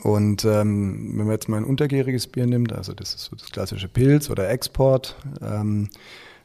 Und 0.03 0.45
ähm, 0.45 1.17
wenn 1.17 1.25
man 1.25 1.31
jetzt 1.31 1.49
mal 1.49 1.57
ein 1.57 1.65
untergäriges 1.65 2.27
Bier 2.27 2.45
nimmt, 2.45 2.73
also 2.73 2.93
das 2.93 3.13
ist 3.13 3.25
so 3.25 3.35
das 3.35 3.51
klassische 3.51 3.89
Pilz 3.89 4.29
oder 4.29 4.49
Export, 4.49 5.15
ähm, 5.41 5.89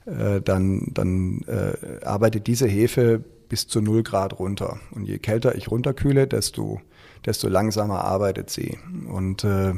äh, 0.06 0.40
dann, 0.40 0.90
dann 0.92 1.42
äh, 1.46 2.04
arbeitet 2.04 2.46
diese 2.46 2.66
Hefe 2.66 3.22
bis 3.48 3.68
zu 3.68 3.80
0 3.80 4.02
Grad 4.02 4.38
runter. 4.38 4.78
Und 4.90 5.06
je 5.06 5.18
kälter 5.18 5.54
ich 5.54 5.70
runterkühle, 5.70 6.26
desto 6.26 6.80
desto 7.26 7.48
langsamer 7.48 8.04
arbeitet 8.04 8.50
sie. 8.50 8.78
Und 9.08 9.44
äh, 9.44 9.74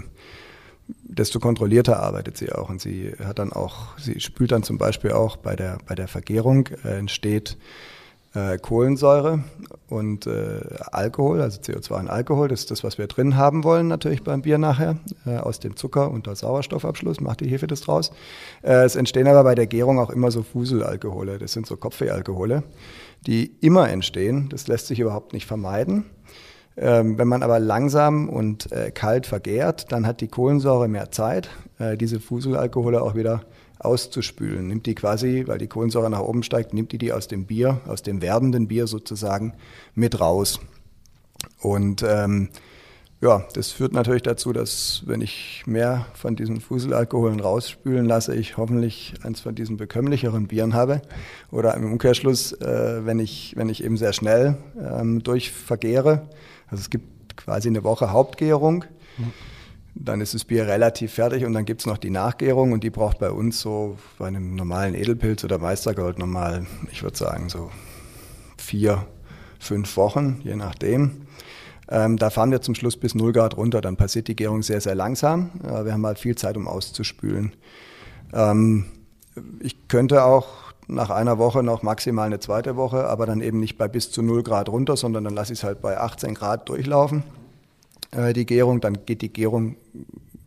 desto 1.03 1.41
kontrollierter 1.41 2.01
arbeitet 2.01 2.37
sie 2.37 2.53
auch. 2.53 2.69
Und 2.69 2.81
sie 2.81 3.13
hat 3.25 3.39
dann 3.39 3.53
auch, 3.53 3.99
sie 3.99 4.21
spült 4.21 4.53
dann 4.53 4.63
zum 4.63 4.79
Beispiel 4.79 5.13
auch 5.13 5.37
bei 5.37 5.57
der, 5.57 5.79
bei 5.87 5.95
der 5.95 6.09
Vergärung 6.09 6.69
äh, 6.85 6.99
entsteht 6.99 7.57
äh, 8.37 8.59
Kohlensäure 8.59 9.43
und 9.89 10.27
äh, 10.27 10.61
Alkohol, 10.93 11.41
also 11.41 11.61
CO2 11.61 12.01
und 12.01 12.11
Alkohol. 12.11 12.49
Das 12.49 12.61
ist 12.61 12.71
das, 12.71 12.85
was 12.85 12.99
wir 12.99 13.07
drin 13.07 13.37
haben 13.37 13.65
wollen, 13.65 13.89
natürlich 13.89 14.23
beim 14.23 14.43
Bier 14.43 14.59
nachher. 14.59 14.99
Äh, 15.25 15.39
aus 15.39 15.59
dem 15.59 15.77
Zucker 15.77 16.11
und 16.11 16.27
der 16.27 16.37
Sauerstoffabschluss 16.37 17.21
macht 17.21 17.41
die 17.41 17.49
Hefe 17.49 17.67
das 17.67 17.81
draus. 17.81 18.13
Äh, 18.63 18.85
es 18.85 18.95
entstehen 18.95 19.27
aber 19.27 19.43
bei 19.43 19.55
der 19.55 19.67
Gärung 19.67 19.99
auch 19.99 20.11
immer 20.11 20.31
so 20.31 20.43
Fuselalkohole. 20.43 21.39
Das 21.39 21.53
sind 21.53 21.67
so 21.67 21.77
Kopfwehalkohole, 21.77 22.63
die 23.27 23.57
immer 23.61 23.89
entstehen. 23.89 24.49
Das 24.51 24.69
lässt 24.69 24.89
sich 24.89 25.01
überhaupt 25.01 25.33
nicht 25.33 25.47
vermeiden. 25.47 26.05
Ähm, 26.79 27.17
wenn 27.17 27.29
man 27.29 27.43
aber 27.43 27.59
langsam 27.59 28.29
und 28.29 28.71
äh, 28.71 28.91
kalt 28.91 29.27
vergärt, 29.27 29.91
dann 29.93 30.07
hat 30.07 30.21
die 30.21 30.29
Kohlensäure 30.29 30.89
mehr 30.89 31.11
Zeit, 31.11 31.49
äh, 31.79 31.97
diese 31.97 32.21
Fuselalkohole 32.21 33.01
auch 33.01 33.15
wieder 33.15 33.43
auszuspülen. 33.79 34.67
Nimmt 34.67 34.87
die 34.87 34.95
quasi, 34.95 35.45
weil 35.47 35.59
die 35.59 35.69
Kohlensäure 35.69 36.11
nach 36.11 36.21
oben 36.21 36.43
steigt, 36.43 36.75
nimmt 36.75 36.93
die 36.93 36.99
die 36.99 37.13
aus 37.13 37.29
dem 37.29 37.47
Bier, 37.47 37.81
aus 37.87 38.03
dem 38.03 38.21
werdenden 38.21 38.69
Bier 38.69 38.87
sozusagen 38.87 39.55
mit 39.95 40.21
raus. 40.21 40.61
Und 41.61 42.03
ähm, 42.07 42.51
ja, 43.23 43.45
das 43.55 43.71
führt 43.73 43.95
natürlich 43.95 44.23
dazu, 44.23 44.53
dass 44.53 45.03
wenn 45.07 45.23
ich 45.23 45.63
mehr 45.67 46.05
von 46.13 46.37
diesen 46.37 46.61
Fuselalkoholen 46.61 47.41
rausspülen 47.41 48.05
lasse, 48.05 48.35
ich 48.35 48.59
hoffentlich 48.59 49.15
eins 49.23 49.41
von 49.41 49.55
diesen 49.55 49.79
bekömmlicheren 49.79 50.49
Bieren 50.49 50.75
habe. 50.75 51.01
Oder 51.51 51.75
im 51.75 51.91
Umkehrschluss, 51.93 52.53
äh, 52.53 53.07
wenn, 53.07 53.19
ich, 53.19 53.55
wenn 53.57 53.71
ich 53.71 53.83
eben 53.83 53.97
sehr 53.97 54.13
schnell 54.13 54.59
ähm, 54.79 55.23
durchvergehre, 55.23 56.29
also 56.69 56.81
es 56.81 56.91
gibt 56.91 57.37
quasi 57.37 57.69
eine 57.69 57.85
Woche 57.85 58.13
Hauptgärung. 58.13 58.85
Dann 59.95 60.21
ist 60.21 60.35
das 60.35 60.45
Bier 60.45 60.67
relativ 60.67 61.15
fertig 61.15 61.45
und 61.45 61.55
dann 61.55 61.65
gibt 61.65 61.81
es 61.81 61.87
noch 61.87 61.97
die 61.97 62.11
Nachgärung 62.11 62.73
und 62.73 62.85
die 62.85 62.91
braucht 62.91 63.19
bei 63.19 63.31
uns 63.31 63.61
so 63.61 63.97
bei 64.19 64.27
einem 64.27 64.55
normalen 64.55 64.95
Edelpilz 64.95 65.43
oder 65.43 65.59
Meistergold 65.59 66.19
normal, 66.19 66.67
ich 66.93 67.03
würde 67.03 67.17
sagen, 67.17 67.49
so 67.49 67.71
vier, 68.59 69.07
fünf 69.59 69.97
Wochen, 69.97 70.41
je 70.45 70.55
nachdem. 70.55 71.27
Ähm, 71.89 72.17
da 72.17 72.31
fahren 72.31 72.51
wir 72.51 72.61
zum 72.61 72.75
Schluss 72.75 72.97
bis 72.97 73.15
0 73.15 73.33
Grad 73.33 73.57
runter. 73.57 73.81
Dann 73.81 73.97
passiert 73.97 74.29
die 74.29 74.37
Gärung 74.37 74.63
sehr, 74.63 74.81
sehr 74.81 74.95
langsam. 74.95 75.51
Äh, 75.63 75.85
wir 75.85 75.93
haben 75.93 76.05
halt 76.05 76.19
viel 76.19 76.35
Zeit, 76.35 76.57
um 76.57 76.67
auszuspülen. 76.67 77.53
Ähm, 78.33 78.87
ich 79.61 79.89
könnte 79.89 80.25
auch 80.25 80.66
nach 80.89 81.11
einer 81.11 81.39
Woche 81.39 81.63
noch 81.63 81.83
maximal 81.83 82.27
eine 82.27 82.41
zweite 82.41 82.77
Woche, 82.77 83.09
aber 83.09 83.27
dann 83.27 83.41
eben 83.41 83.61
nicht 83.61 83.77
bei 83.77 83.89
bis 83.89 84.11
zu 84.11 84.23
0 84.23 84.43
Grad 84.43 84.69
runter, 84.69 84.97
sondern 84.97 85.25
dann 85.25 85.35
lasse 85.35 85.53
ich 85.53 85.61
es 85.61 85.65
halt 85.65 85.81
bei 85.81 85.99
18 85.99 86.35
Grad 86.35 86.69
durchlaufen, 86.69 87.25
äh, 88.13 88.33
die 88.33 88.47
Gärung. 88.47 88.81
Dann 88.81 89.05
geht 89.05 89.23
die 89.23 89.33
Gärung 89.33 89.77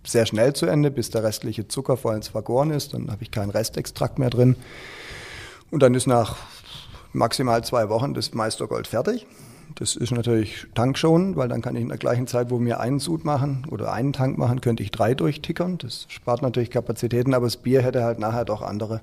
sehr 0.06 0.26
schnell 0.26 0.54
zu 0.54 0.66
Ende, 0.66 0.92
bis 0.92 1.10
der 1.10 1.24
restliche 1.24 1.68
Zucker 1.68 1.98
vollends 1.98 2.30
vergoren 2.30 2.72
ist. 2.72 2.94
Dann 2.94 3.12
habe 3.12 3.24
ich 3.24 3.32
keinen 3.32 3.50
Restextrakt 3.50 4.18
mehr 4.18 4.30
drin. 4.30 4.56
Und 5.72 5.84
dann 5.84 5.94
ist 5.94 6.08
nach 6.08 6.38
maximal 7.12 7.64
zwei 7.64 7.90
Wochen 7.90 8.14
das 8.14 8.34
Meistergold 8.34 8.88
fertig. 8.88 9.28
Das 9.76 9.96
ist 9.96 10.12
natürlich 10.12 10.66
tankschonend, 10.74 11.36
weil 11.36 11.48
dann 11.48 11.62
kann 11.62 11.76
ich 11.76 11.84
in 11.84 11.90
der 11.90 11.98
gleichen 11.98 12.28
Zeit, 12.28 12.50
wo 12.50 12.60
wir 12.60 12.80
einen 12.80 13.00
Sud 13.00 13.24
machen 13.24 13.68
oder 13.70 13.94
einen 13.94 14.14
Tank 14.14 14.38
machen, 14.38 14.62
könnte 14.62 14.82
ich 14.82 14.90
drei 14.90 15.14
durchtickern. 15.14 15.78
Das 15.78 16.06
spart 16.10 16.42
natürlich 16.42 16.72
Kapazitäten, 16.72 17.34
aber 17.34 17.46
das 17.46 17.58
Bier 17.58 17.84
hätte 17.84 18.04
halt 18.04 18.20
nachher 18.20 18.46
doch 18.46 18.62
andere 18.62 19.02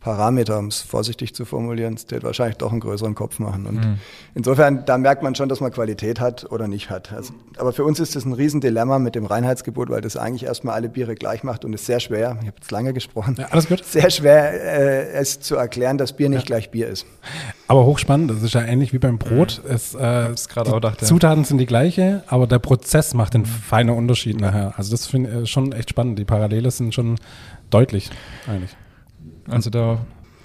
Parameter, 0.00 0.58
um 0.58 0.68
es 0.68 0.80
vorsichtig 0.80 1.34
zu 1.34 1.44
formulieren, 1.44 1.94
es 1.94 2.10
wird 2.10 2.24
wahrscheinlich 2.24 2.56
doch 2.56 2.72
einen 2.72 2.80
größeren 2.80 3.14
Kopf 3.14 3.38
machen. 3.38 3.66
Und 3.66 3.74
mhm. 3.74 3.98
insofern, 4.34 4.86
da 4.86 4.96
merkt 4.96 5.22
man 5.22 5.34
schon, 5.34 5.50
dass 5.50 5.60
man 5.60 5.70
Qualität 5.70 6.20
hat 6.20 6.50
oder 6.50 6.68
nicht 6.68 6.88
hat. 6.88 7.12
Also, 7.12 7.34
aber 7.58 7.74
für 7.74 7.84
uns 7.84 8.00
ist 8.00 8.16
das 8.16 8.24
ein 8.24 8.32
Riesendilemma 8.32 8.98
mit 8.98 9.14
dem 9.14 9.26
Reinheitsgebot, 9.26 9.90
weil 9.90 10.00
das 10.00 10.16
eigentlich 10.16 10.44
erstmal 10.44 10.74
alle 10.74 10.88
Biere 10.88 11.14
gleich 11.16 11.44
macht 11.44 11.66
und 11.66 11.74
ist 11.74 11.84
sehr 11.84 12.00
schwer, 12.00 12.38
ich 12.40 12.46
habe 12.46 12.56
jetzt 12.56 12.70
lange 12.70 12.94
gesprochen, 12.94 13.36
ja, 13.38 13.48
alles 13.50 13.68
gut. 13.68 13.84
sehr 13.84 14.08
schwer 14.08 14.54
äh, 14.54 15.12
es 15.12 15.40
zu 15.40 15.56
erklären, 15.56 15.98
dass 15.98 16.14
Bier 16.14 16.30
nicht 16.30 16.40
ja. 16.40 16.46
gleich 16.46 16.70
Bier 16.70 16.88
ist. 16.88 17.04
Aber 17.68 17.84
hochspannend, 17.84 18.30
das 18.30 18.42
ist 18.42 18.54
ja 18.54 18.62
ähnlich 18.62 18.94
wie 18.94 18.98
beim 18.98 19.18
Brot. 19.18 19.60
Mhm. 19.62 19.74
Es, 19.74 19.94
äh, 19.94 20.28
die 20.30 20.70
auch 20.70 20.80
dachte, 20.80 21.04
Zutaten 21.04 21.44
sind 21.44 21.58
die 21.58 21.66
gleiche, 21.66 22.24
aber 22.26 22.46
der 22.46 22.58
Prozess 22.58 23.12
macht 23.12 23.34
den 23.34 23.44
feinen 23.44 23.94
Unterschied 23.94 24.40
nachher. 24.40 24.72
Also 24.78 24.92
das 24.92 25.06
finde 25.06 25.42
ich 25.42 25.50
schon 25.50 25.72
echt 25.72 25.90
spannend. 25.90 26.18
Die 26.18 26.24
Parallele 26.24 26.70
sind 26.70 26.94
schon 26.94 27.16
deutlich 27.68 28.10
eigentlich. 28.48 28.74
Also 29.50 29.70
da 29.70 29.98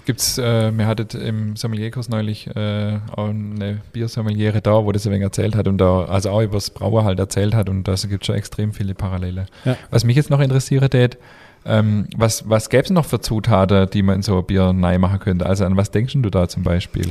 gibt 0.04 0.20
es, 0.20 0.38
äh, 0.38 0.70
mir 0.70 0.86
hattet 0.86 1.14
im 1.14 1.56
Sommelierkurs 1.56 2.08
neulich 2.08 2.46
äh, 2.54 2.98
auch 3.14 3.28
eine 3.28 3.80
Biersommeliere 3.92 4.62
da, 4.62 4.84
wo 4.84 4.92
das 4.92 5.06
ein 5.06 5.12
wenig 5.12 5.24
erzählt 5.24 5.56
hat 5.56 5.68
und 5.68 5.78
da, 5.78 6.04
also 6.04 6.30
auch 6.30 6.42
über 6.42 6.54
das 6.54 6.70
Brauer 6.70 7.04
halt 7.04 7.18
erzählt 7.18 7.54
hat 7.54 7.68
und 7.68 7.84
da 7.84 7.94
gibt 8.08 8.22
es 8.22 8.26
schon 8.26 8.36
extrem 8.36 8.72
viele 8.72 8.94
Parallele. 8.94 9.46
Ja. 9.64 9.76
Was 9.90 10.04
mich 10.04 10.16
jetzt 10.16 10.30
noch 10.30 10.40
interessiert 10.40 10.94
hat, 10.94 11.18
ähm, 11.66 12.06
was, 12.16 12.48
was 12.48 12.70
gäbe 12.70 12.84
es 12.84 12.90
noch 12.90 13.04
für 13.04 13.20
Zutaten, 13.20 13.90
die 13.90 14.02
man 14.02 14.16
in 14.16 14.22
so 14.22 14.38
ein 14.38 14.46
Bier 14.46 14.72
neu 14.72 14.98
machen 14.98 15.18
könnte? 15.18 15.46
Also 15.46 15.64
an 15.64 15.76
was 15.76 15.90
denkst 15.90 16.14
du 16.14 16.30
da 16.30 16.48
zum 16.48 16.62
Beispiel? 16.62 17.08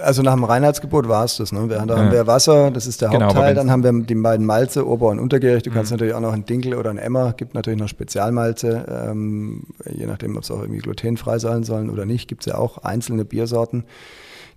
Also 0.00 0.22
nach 0.22 0.34
dem 0.34 0.44
Reinheitsgebot 0.44 1.08
war 1.08 1.24
es 1.24 1.36
das. 1.36 1.52
Ne? 1.52 1.68
Wir, 1.68 1.78
da 1.78 1.94
ja. 1.94 2.00
haben 2.00 2.12
wir 2.12 2.26
Wasser, 2.26 2.70
das 2.70 2.86
ist 2.86 3.00
der 3.00 3.10
genau, 3.10 3.26
Hauptteil. 3.26 3.54
Dann 3.54 3.70
haben 3.70 3.82
wir 3.82 3.92
die 3.92 4.14
beiden 4.14 4.46
Malze, 4.46 4.86
Ober- 4.86 5.08
und 5.08 5.18
Untergärig. 5.18 5.62
Du 5.62 5.70
mhm. 5.70 5.74
kannst 5.74 5.90
natürlich 5.90 6.14
auch 6.14 6.20
noch 6.20 6.32
einen 6.32 6.46
Dinkel 6.46 6.74
oder 6.74 6.90
einen 6.90 6.98
Emmer. 6.98 7.32
Gibt 7.32 7.54
natürlich 7.54 7.80
noch 7.80 7.88
Spezialmalze, 7.88 9.08
ähm, 9.10 9.64
je 9.90 10.06
nachdem, 10.06 10.36
ob 10.36 10.42
es 10.42 10.50
auch 10.50 10.60
irgendwie 10.60 10.80
glutenfrei 10.80 11.38
sein 11.38 11.64
sollen 11.64 11.90
oder 11.90 12.06
nicht. 12.06 12.28
Gibt 12.28 12.42
es 12.42 12.52
ja 12.52 12.58
auch 12.58 12.78
einzelne 12.78 13.24
Biersorten. 13.24 13.84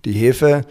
Die 0.04 0.12
Hefe 0.12 0.64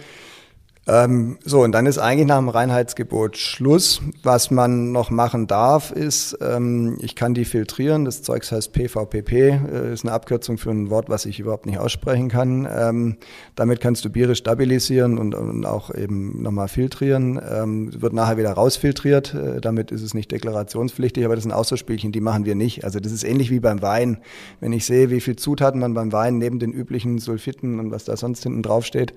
ähm, 0.87 1.37
so, 1.43 1.63
und 1.63 1.71
dann 1.71 1.87
ist 1.87 1.97
eigentlich 1.97 2.27
nach 2.27 2.37
dem 2.37 2.49
Reinheitsgebot 2.49 3.37
Schluss. 3.37 4.01
Was 4.21 4.51
man 4.51 4.91
noch 4.91 5.09
machen 5.09 5.47
darf, 5.47 5.91
ist, 5.91 6.37
ähm, 6.41 6.97
ich 7.01 7.15
kann 7.15 7.33
die 7.33 7.45
filtrieren. 7.45 8.05
Das 8.05 8.21
Zeugs 8.21 8.51
heißt 8.51 8.71
PVPP, 8.71 9.31
äh, 9.31 9.93
ist 9.93 10.05
eine 10.05 10.13
Abkürzung 10.13 10.59
für 10.59 10.69
ein 10.69 10.91
Wort, 10.91 11.09
was 11.09 11.25
ich 11.25 11.39
überhaupt 11.39 11.65
nicht 11.65 11.79
aussprechen 11.79 12.29
kann. 12.29 12.67
Ähm, 12.71 13.17
damit 13.55 13.81
kannst 13.81 14.05
du 14.05 14.09
Biere 14.09 14.35
stabilisieren 14.35 15.17
und, 15.17 15.33
und 15.33 15.65
auch 15.65 15.93
eben 15.93 16.43
nochmal 16.43 16.67
filtrieren. 16.67 17.41
Ähm, 17.51 17.89
wird 17.99 18.13
nachher 18.13 18.37
wieder 18.37 18.51
rausfiltriert. 18.51 19.33
Äh, 19.33 19.61
damit 19.61 19.91
ist 19.91 20.03
es 20.03 20.13
nicht 20.13 20.31
deklarationspflichtig, 20.31 21.25
aber 21.25 21.33
das 21.33 21.43
sind 21.43 21.51
auch 21.51 21.65
die 21.65 22.21
machen 22.21 22.45
wir 22.45 22.53
nicht. 22.53 22.83
Also 22.83 22.99
das 22.99 23.11
ist 23.11 23.23
ähnlich 23.23 23.49
wie 23.49 23.59
beim 23.59 23.81
Wein. 23.81 24.19
Wenn 24.59 24.71
ich 24.71 24.85
sehe, 24.85 25.09
wie 25.09 25.19
viel 25.19 25.35
Zutaten 25.35 25.79
man 25.79 25.95
beim 25.95 26.11
Wein 26.11 26.37
neben 26.37 26.59
den 26.59 26.71
üblichen 26.71 27.17
Sulfiten 27.17 27.79
und 27.79 27.89
was 27.89 28.05
da 28.05 28.15
sonst 28.15 28.43
hinten 28.43 28.61
drauf 28.61 28.85
steht, 28.85 29.13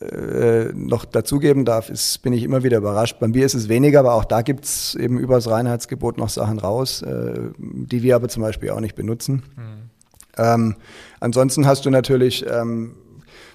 äh, 0.00 0.72
noch 0.74 1.04
dazugeben 1.04 1.64
darf, 1.64 1.88
ist, 1.88 2.22
bin 2.22 2.32
ich 2.32 2.42
immer 2.42 2.62
wieder 2.62 2.78
überrascht. 2.78 3.18
Beim 3.18 3.32
Bier 3.32 3.46
ist 3.46 3.54
es 3.54 3.68
weniger, 3.68 4.00
aber 4.00 4.14
auch 4.14 4.24
da 4.24 4.42
gibt 4.42 4.64
es 4.64 4.94
eben 4.94 5.18
über 5.18 5.36
das 5.36 5.48
Reinheitsgebot 5.48 6.18
noch 6.18 6.28
Sachen 6.28 6.58
raus, 6.58 7.02
äh, 7.02 7.34
die 7.58 8.02
wir 8.02 8.16
aber 8.16 8.28
zum 8.28 8.42
Beispiel 8.42 8.70
auch 8.70 8.80
nicht 8.80 8.94
benutzen. 8.94 9.42
Mhm. 9.56 9.90
Ähm, 10.36 10.76
ansonsten 11.20 11.66
hast 11.66 11.86
du 11.86 11.90
natürlich, 11.90 12.44
ähm, 12.46 12.96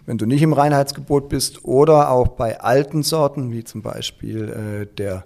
wenn 0.05 0.17
du 0.17 0.25
nicht 0.25 0.41
im 0.41 0.53
Reinheitsgebot 0.53 1.29
bist 1.29 1.63
oder 1.63 2.09
auch 2.09 2.29
bei 2.29 2.59
alten 2.59 3.03
Sorten, 3.03 3.51
wie 3.51 3.63
zum 3.63 3.83
Beispiel 3.83 4.49
äh, 4.49 4.95
der 4.97 5.25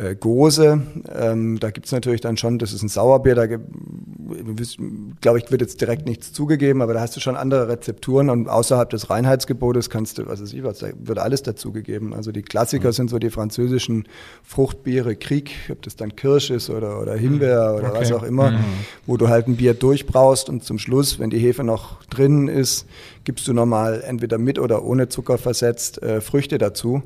äh, 0.00 0.16
Gose. 0.16 0.82
Ähm, 1.14 1.58
da 1.60 1.70
gibt's 1.70 1.92
natürlich 1.92 2.20
dann 2.20 2.36
schon, 2.36 2.58
das 2.58 2.72
ist 2.72 2.82
ein 2.82 2.88
Sauerbier, 2.88 3.34
da 3.34 3.46
glaube 3.46 5.38
ich, 5.38 5.50
wird 5.50 5.60
jetzt 5.60 5.80
direkt 5.80 6.06
nichts 6.06 6.32
zugegeben, 6.32 6.82
aber 6.82 6.94
da 6.94 7.00
hast 7.00 7.16
du 7.16 7.20
schon 7.20 7.36
andere 7.36 7.68
Rezepturen 7.68 8.30
und 8.30 8.48
außerhalb 8.48 8.88
des 8.88 9.10
Reinheitsgebotes 9.10 9.90
kannst 9.90 10.18
du, 10.18 10.26
was 10.26 10.40
weiß 10.40 10.52
ich 10.52 10.62
was, 10.62 10.78
da 10.78 10.88
wird 10.98 11.18
alles 11.18 11.42
dazugegeben. 11.42 12.14
Also 12.14 12.32
die 12.32 12.42
Klassiker 12.42 12.88
mhm. 12.88 12.92
sind 12.92 13.10
so 13.10 13.18
die 13.18 13.30
französischen 13.30 14.06
Fruchtbiere, 14.42 15.16
Krieg, 15.16 15.52
ob 15.70 15.82
das 15.82 15.96
dann 15.96 16.16
Kirsch 16.16 16.50
ist 16.50 16.70
oder, 16.70 17.00
oder 17.00 17.14
Himbeer 17.14 17.74
oder 17.76 17.90
okay. 17.90 18.00
was 18.00 18.12
auch 18.12 18.22
immer, 18.22 18.52
mhm. 18.52 18.64
wo 19.06 19.16
du 19.16 19.28
halt 19.28 19.48
ein 19.48 19.56
Bier 19.56 19.74
durchbraust 19.74 20.48
und 20.48 20.64
zum 20.64 20.78
Schluss, 20.78 21.18
wenn 21.18 21.30
die 21.30 21.38
Hefe 21.38 21.64
noch 21.64 22.02
drin 22.04 22.48
ist, 22.48 22.86
gibst 23.24 23.46
du 23.48 23.52
nochmal 23.52 24.02
entweder 24.06 24.38
mit 24.38 24.58
oder 24.58 24.84
ohne 24.84 25.08
Zucker 25.08 25.38
versetzt 25.38 26.02
äh, 26.02 26.20
Früchte 26.20 26.58
dazu. 26.58 27.02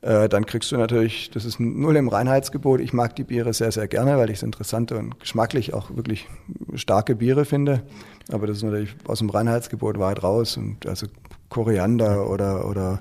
Äh, 0.00 0.28
dann 0.28 0.46
kriegst 0.46 0.70
du 0.70 0.76
natürlich, 0.76 1.30
das 1.30 1.44
ist 1.44 1.58
null 1.58 1.96
im 1.96 2.08
Reinheitsgebot. 2.08 2.80
Ich 2.80 2.92
mag 2.92 3.16
die 3.16 3.24
Biere 3.24 3.52
sehr, 3.52 3.72
sehr 3.72 3.88
gerne, 3.88 4.16
weil 4.16 4.30
ich 4.30 4.36
es 4.36 4.42
interessante 4.42 4.96
und 4.96 5.18
geschmacklich 5.18 5.74
auch 5.74 5.94
wirklich 5.94 6.28
starke 6.74 7.16
Biere 7.16 7.44
finde. 7.44 7.82
Aber 8.30 8.46
das 8.46 8.58
ist 8.58 8.62
natürlich 8.62 8.94
aus 9.06 9.18
dem 9.18 9.30
Reinheitsgebot 9.30 9.98
weit 9.98 10.22
raus. 10.22 10.56
Und 10.56 10.86
also 10.86 11.06
Koriander 11.48 12.30
oder, 12.30 12.68
oder 12.68 13.00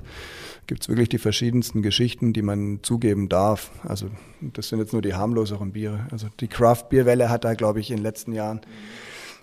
gibt 0.65 0.81
es 0.81 0.89
wirklich 0.89 1.09
die 1.09 1.19
verschiedensten 1.19 1.81
Geschichten, 1.81 2.33
die 2.33 2.41
man 2.41 2.79
zugeben 2.81 3.29
darf. 3.29 3.71
Also 3.87 4.07
das 4.41 4.69
sind 4.69 4.79
jetzt 4.79 4.93
nur 4.93 5.01
die 5.01 5.13
harmloseren 5.13 5.73
Biere. 5.73 6.07
Also 6.11 6.27
die 6.39 6.47
Craft-Bierwelle 6.47 7.29
hat 7.29 7.45
da, 7.45 7.53
glaube 7.53 7.79
ich, 7.79 7.91
in 7.91 7.97
den 7.97 8.03
letzten 8.03 8.33
Jahren 8.33 8.61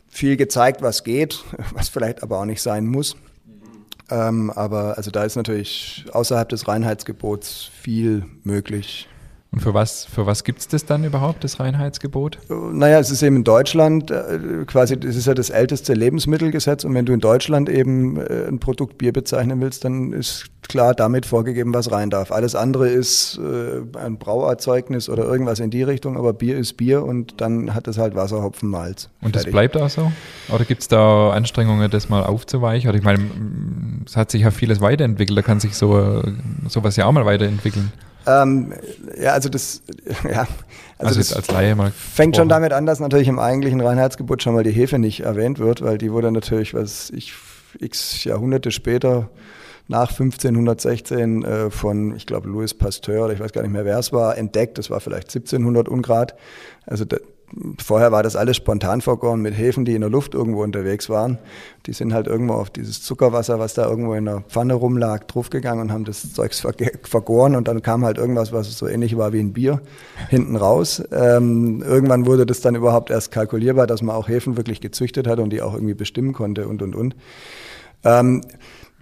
viel 0.08 0.36
gezeigt, 0.36 0.82
was 0.82 1.04
geht, 1.04 1.44
was 1.72 1.88
vielleicht 1.88 2.22
aber 2.22 2.40
auch 2.40 2.44
nicht 2.44 2.62
sein 2.62 2.86
muss. 2.86 3.16
Ähm, 4.10 4.50
aber 4.50 4.96
also 4.96 5.10
da 5.10 5.24
ist 5.24 5.36
natürlich 5.36 6.04
außerhalb 6.12 6.48
des 6.48 6.68
Reinheitsgebots 6.68 7.70
viel 7.80 8.26
möglich. 8.42 9.08
Und 9.54 9.60
für 9.60 9.72
was, 9.72 10.04
für 10.04 10.26
was 10.26 10.42
gibt 10.42 10.58
es 10.58 10.66
das 10.66 10.84
dann 10.84 11.04
überhaupt, 11.04 11.44
das 11.44 11.60
Reinheitsgebot? 11.60 12.38
Naja, 12.48 12.98
es 12.98 13.12
ist 13.12 13.22
eben 13.22 13.36
in 13.36 13.44
Deutschland 13.44 14.10
äh, 14.10 14.64
quasi, 14.66 14.98
das 14.98 15.14
ist 15.14 15.28
ja 15.28 15.34
das 15.34 15.48
älteste 15.48 15.94
Lebensmittelgesetz 15.94 16.82
und 16.82 16.92
wenn 16.92 17.06
du 17.06 17.12
in 17.12 17.20
Deutschland 17.20 17.68
eben 17.68 18.16
äh, 18.16 18.48
ein 18.48 18.58
Produkt 18.58 18.98
Bier 18.98 19.12
bezeichnen 19.12 19.60
willst, 19.60 19.84
dann 19.84 20.12
ist 20.12 20.46
klar 20.62 20.92
damit 20.92 21.24
vorgegeben, 21.24 21.72
was 21.72 21.92
rein 21.92 22.10
darf. 22.10 22.32
Alles 22.32 22.56
andere 22.56 22.88
ist 22.88 23.38
äh, 23.38 23.82
ein 23.96 24.18
Brauerzeugnis 24.18 25.08
oder 25.08 25.22
irgendwas 25.22 25.60
in 25.60 25.70
die 25.70 25.84
Richtung, 25.84 26.16
aber 26.16 26.32
Bier 26.32 26.58
ist 26.58 26.76
Bier 26.76 27.04
und 27.04 27.40
dann 27.40 27.72
hat 27.72 27.86
es 27.86 27.96
halt 27.96 28.16
Wasser, 28.16 28.42
Hopfen, 28.42 28.70
Malz. 28.70 29.08
Und 29.22 29.36
das 29.36 29.44
bleibt 29.44 29.76
auch 29.76 29.88
so? 29.88 30.10
Oder 30.52 30.64
gibt 30.64 30.82
es 30.82 30.88
da 30.88 31.30
Anstrengungen, 31.30 31.92
das 31.92 32.08
mal 32.08 32.24
aufzuweichen? 32.24 32.88
Oder 32.88 32.98
ich 32.98 33.04
meine, 33.04 33.20
es 34.04 34.16
hat 34.16 34.32
sich 34.32 34.42
ja 34.42 34.50
vieles 34.50 34.80
weiterentwickelt, 34.80 35.38
da 35.38 35.42
kann 35.42 35.60
sich 35.60 35.76
so 35.76 36.24
sowas 36.66 36.96
ja 36.96 37.06
auch 37.06 37.12
mal 37.12 37.24
weiterentwickeln. 37.24 37.92
Ähm, 38.26 38.72
ja, 39.20 39.32
also 39.32 39.48
das, 39.48 39.82
ja, 40.24 40.46
also, 40.98 41.20
also 41.20 41.20
das 41.20 41.32
als 41.32 41.50
Laie 41.50 41.74
mal 41.74 41.90
fängt 41.90 42.36
schon 42.36 42.48
damit 42.48 42.72
an, 42.72 42.86
dass 42.86 43.00
natürlich 43.00 43.28
im 43.28 43.38
eigentlichen 43.38 43.80
Reinheitsgebot 43.80 44.42
schon 44.42 44.54
mal 44.54 44.64
die 44.64 44.72
Hefe 44.72 44.98
nicht 44.98 45.20
erwähnt 45.20 45.58
wird, 45.58 45.82
weil 45.82 45.98
die 45.98 46.12
wurde 46.12 46.32
natürlich, 46.32 46.74
was 46.74 47.10
ich 47.10 47.34
x 47.80 48.24
Jahrhunderte 48.24 48.70
später 48.70 49.28
nach 49.88 50.10
1516 50.10 51.44
äh, 51.44 51.70
von, 51.70 52.16
ich 52.16 52.26
glaube, 52.26 52.48
Louis 52.48 52.72
Pasteur, 52.72 53.24
oder 53.24 53.34
ich 53.34 53.40
weiß 53.40 53.52
gar 53.52 53.62
nicht 53.62 53.72
mehr, 53.72 53.84
wer 53.84 53.98
es 53.98 54.12
war, 54.12 54.38
entdeckt. 54.38 54.78
Das 54.78 54.90
war 54.90 55.00
vielleicht 55.00 55.28
1700 55.28 55.88
Ungrad. 55.88 56.34
Also 56.86 57.04
da, 57.04 57.18
Vorher 57.82 58.10
war 58.10 58.22
das 58.22 58.36
alles 58.36 58.56
spontan 58.56 59.00
vergoren 59.00 59.40
mit 59.40 59.56
Hefen, 59.56 59.84
die 59.84 59.94
in 59.94 60.00
der 60.00 60.10
Luft 60.10 60.34
irgendwo 60.34 60.62
unterwegs 60.62 61.08
waren. 61.08 61.38
Die 61.86 61.92
sind 61.92 62.12
halt 62.12 62.26
irgendwo 62.26 62.54
auf 62.54 62.70
dieses 62.70 63.02
Zuckerwasser, 63.02 63.58
was 63.58 63.74
da 63.74 63.88
irgendwo 63.88 64.14
in 64.14 64.24
der 64.24 64.40
Pfanne 64.48 64.74
rumlag, 64.74 65.24
draufgegangen 65.26 65.82
und 65.82 65.92
haben 65.92 66.04
das 66.04 66.32
Zeugs 66.32 66.66
vergoren 67.02 67.54
und 67.54 67.68
dann 67.68 67.82
kam 67.82 68.04
halt 68.04 68.18
irgendwas, 68.18 68.52
was 68.52 68.76
so 68.76 68.88
ähnlich 68.88 69.16
war 69.16 69.32
wie 69.32 69.40
ein 69.40 69.52
Bier, 69.52 69.80
hinten 70.28 70.56
raus. 70.56 71.02
Ähm, 71.12 71.82
irgendwann 71.82 72.26
wurde 72.26 72.46
das 72.46 72.60
dann 72.60 72.74
überhaupt 72.74 73.10
erst 73.10 73.30
kalkulierbar, 73.30 73.86
dass 73.86 74.02
man 74.02 74.16
auch 74.16 74.28
Hefen 74.28 74.56
wirklich 74.56 74.80
gezüchtet 74.80 75.26
hat 75.26 75.38
und 75.38 75.50
die 75.50 75.62
auch 75.62 75.74
irgendwie 75.74 75.94
bestimmen 75.94 76.32
konnte 76.32 76.66
und, 76.66 76.82
und, 76.82 76.96
und. 76.96 77.14
Ähm, 78.04 78.42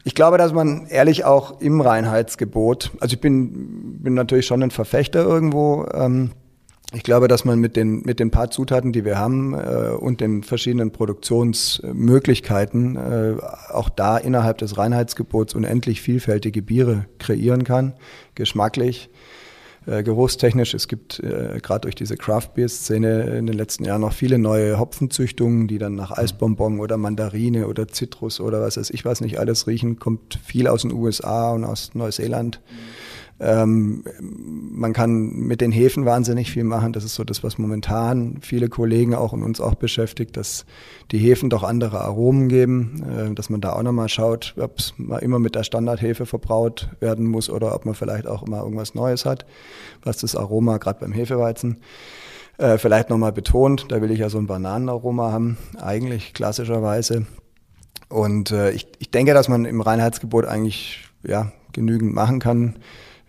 ich 0.05 0.15
glaube, 0.15 0.37
dass 0.37 0.53
man 0.53 0.87
ehrlich 0.89 1.25
auch 1.25 1.61
im 1.61 1.81
Reinheitsgebot, 1.81 2.91
also 2.99 3.15
ich 3.15 3.21
bin, 3.21 4.03
bin 4.03 4.15
natürlich 4.15 4.47
schon 4.47 4.63
ein 4.63 4.73
Verfechter 4.73 5.23
irgendwo, 5.23 5.87
ähm, 5.95 6.33
ich 6.95 7.03
glaube, 7.03 7.29
dass 7.29 7.45
man 7.45 7.59
mit 7.59 7.77
den, 7.77 8.03
mit 8.03 8.21
den 8.21 8.31
paar 8.31 8.51
Zutaten, 8.51 8.93
die 8.93 9.05
wir 9.05 9.19
haben 9.19 9.55
äh, 9.55 9.91
und 9.99 10.21
den 10.21 10.43
verschiedenen 10.43 10.93
Produktionsmöglichkeiten 10.93 12.97
äh, 12.97 13.37
auch 13.71 13.89
da 13.89 14.19
innerhalb 14.19 14.59
des 14.59 14.77
Reinheitsgebots 14.77 15.55
unendlich 15.55 16.03
vielfältige 16.03 16.63
Biere 16.63 17.07
kreieren 17.19 17.65
kann, 17.65 17.95
geschmacklich, 18.35 19.09
äh, 19.87 20.03
geruchstechnisch. 20.03 20.75
Es 20.75 20.87
gibt 20.87 21.19
äh, 21.21 21.61
gerade 21.63 21.81
durch 21.83 21.95
diese 21.95 22.17
Craft-Beer-Szene 22.17 23.39
in 23.39 23.47
den 23.47 23.57
letzten 23.57 23.85
Jahren 23.85 24.03
noch 24.03 24.13
viele 24.13 24.39
neue 24.39 24.79
Hopfenzüchtungen, 24.79 25.69
die 25.69 25.79
dann 25.79 25.95
nach 25.95 26.11
Eisbonbon 26.11 26.79
oder 26.79 26.99
Mandarine 26.99 27.69
oder 27.69 27.89
Zitrus 27.89 28.39
oder 28.41 28.61
was 28.61 28.77
weiß 28.77 28.91
ich 28.91 29.07
was 29.07 29.23
nicht 29.23 29.41
alles 29.41 29.67
riechen. 29.67 29.99
Kommt 29.99 30.39
viel 30.45 30.69
aus 30.69 30.83
den 30.83 30.93
USA 30.93 31.53
und 31.53 31.65
aus 31.65 31.95
Neuseeland. 31.95 32.61
Mhm 32.71 33.12
ähm, 33.43 34.05
man 34.21 34.93
kann 34.93 35.33
mit 35.33 35.61
den 35.61 35.73
Häfen 35.73 36.05
wahnsinnig 36.05 36.51
viel 36.51 36.63
machen. 36.63 36.93
Das 36.93 37.03
ist 37.03 37.17
so 37.17 37.25
das, 37.25 37.43
was 37.43 37.59
momentan 37.59 38.39
viele 38.41 38.69
Kollegen 38.69 39.15
auch 39.15 39.33
und 39.33 39.43
uns 39.43 39.61
auch 39.61 39.75
beschäftigt, 39.75 40.37
dass 40.37 40.65
die 41.11 41.19
Häfen 41.19 41.51
doch 41.51 41.65
andere 41.65 42.01
Aromen 42.03 42.49
geben, 42.49 43.03
äh, 43.03 43.35
dass 43.35 43.51
man 43.51 43.61
da 43.61 43.73
auch 43.73 43.83
nochmal 43.83 44.09
schaut, 44.09 44.55
ob 44.59 44.79
es 44.79 44.95
mal 44.97 45.19
immer 45.19 45.41
mit 45.41 45.57
der 45.57 45.65
Standardhefe 45.65 46.25
verbraut 46.25 46.91
werden 47.01 47.27
muss 47.27 47.51
oder 47.51 47.75
ob 47.75 47.85
man 47.85 47.95
vielleicht 47.95 48.29
auch 48.29 48.45
immer 48.45 48.63
irgendwas 48.63 48.95
Neues 48.95 49.25
hat, 49.25 49.45
was 50.05 50.19
das 50.19 50.37
Aroma 50.37 50.79
gerade 50.79 51.01
beim 51.01 51.13
Hefeweizen 51.13 51.79
äh, 52.59 52.79
vielleicht 52.79 53.11
nochmal 53.11 53.33
betont. 53.33 53.87
Da 53.89 54.01
will 54.01 54.13
ich 54.13 54.21
ja 54.21 54.31
so 54.31 54.39
ein 54.39 54.47
Bananenaroma 54.47 55.33
haben, 55.33 55.59
eigentlich 55.81 56.33
klassischerweise. 56.33 57.27
Und 58.09 58.53
äh, 58.53 58.71
ich, 58.71 58.87
ich 59.01 59.11
denke, 59.11 59.35
dass 59.35 59.49
man 59.49 59.65
im 59.65 59.81
Reinheitsgebot 59.81 60.45
eigentlich 60.45 61.09
ja, 61.25 61.51
genügend 61.73 62.15
machen 62.15 62.39
kann. 62.39 62.77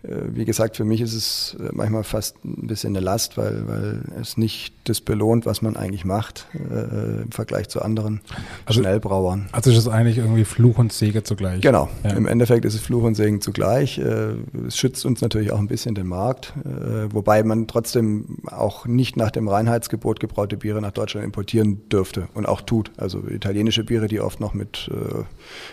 Äh, 0.04 0.34
wie 0.34 0.44
gesagt, 0.44 0.76
für 0.76 0.84
mich 0.84 1.00
ist 1.00 1.14
es 1.14 1.56
äh, 1.58 1.70
manchmal 1.72 2.04
fast 2.04 2.44
ein 2.44 2.66
bisschen 2.66 2.96
eine 2.96 3.04
Last, 3.04 3.36
weil, 3.36 3.66
weil 3.66 4.02
es 4.20 4.36
nicht 4.36 4.74
das 4.84 5.00
belohnt, 5.00 5.46
was 5.46 5.62
man 5.62 5.76
eigentlich 5.76 6.04
macht 6.04 6.46
äh, 6.54 7.22
im 7.22 7.32
Vergleich 7.32 7.68
zu 7.68 7.82
anderen 7.82 8.20
also, 8.66 8.80
Schnellbrauern. 8.80 9.48
Also 9.52 9.70
ist 9.70 9.78
es 9.78 9.88
eigentlich 9.88 10.18
irgendwie 10.18 10.44
Fluch 10.44 10.78
und 10.78 10.92
Segen 10.92 11.24
zugleich. 11.24 11.62
Genau, 11.62 11.88
ja. 12.02 12.10
im 12.10 12.26
Endeffekt 12.26 12.64
ist 12.64 12.74
es 12.74 12.80
Fluch 12.80 13.02
und 13.02 13.14
Segen 13.14 13.40
zugleich. 13.40 13.98
Äh, 13.98 14.34
es 14.66 14.76
schützt 14.76 15.04
uns 15.06 15.20
natürlich 15.20 15.52
auch 15.52 15.58
ein 15.58 15.68
bisschen 15.68 15.94
den 15.94 16.06
Markt, 16.06 16.52
äh, 16.64 17.12
wobei 17.12 17.42
man 17.42 17.66
trotzdem 17.66 18.38
auch 18.46 18.86
nicht 18.86 19.16
nach 19.16 19.30
dem 19.30 19.48
Reinheitsgebot 19.48 20.20
gebraute 20.20 20.56
Biere 20.56 20.80
nach 20.80 20.92
Deutschland 20.92 21.24
importieren 21.24 21.88
dürfte 21.88 22.28
und 22.34 22.46
auch 22.46 22.60
tut. 22.60 22.90
Also 22.96 23.22
italienische 23.28 23.84
Biere, 23.84 24.08
die 24.08 24.20
oft 24.20 24.40
noch 24.40 24.54
mit 24.54 24.90
äh, 24.92 25.24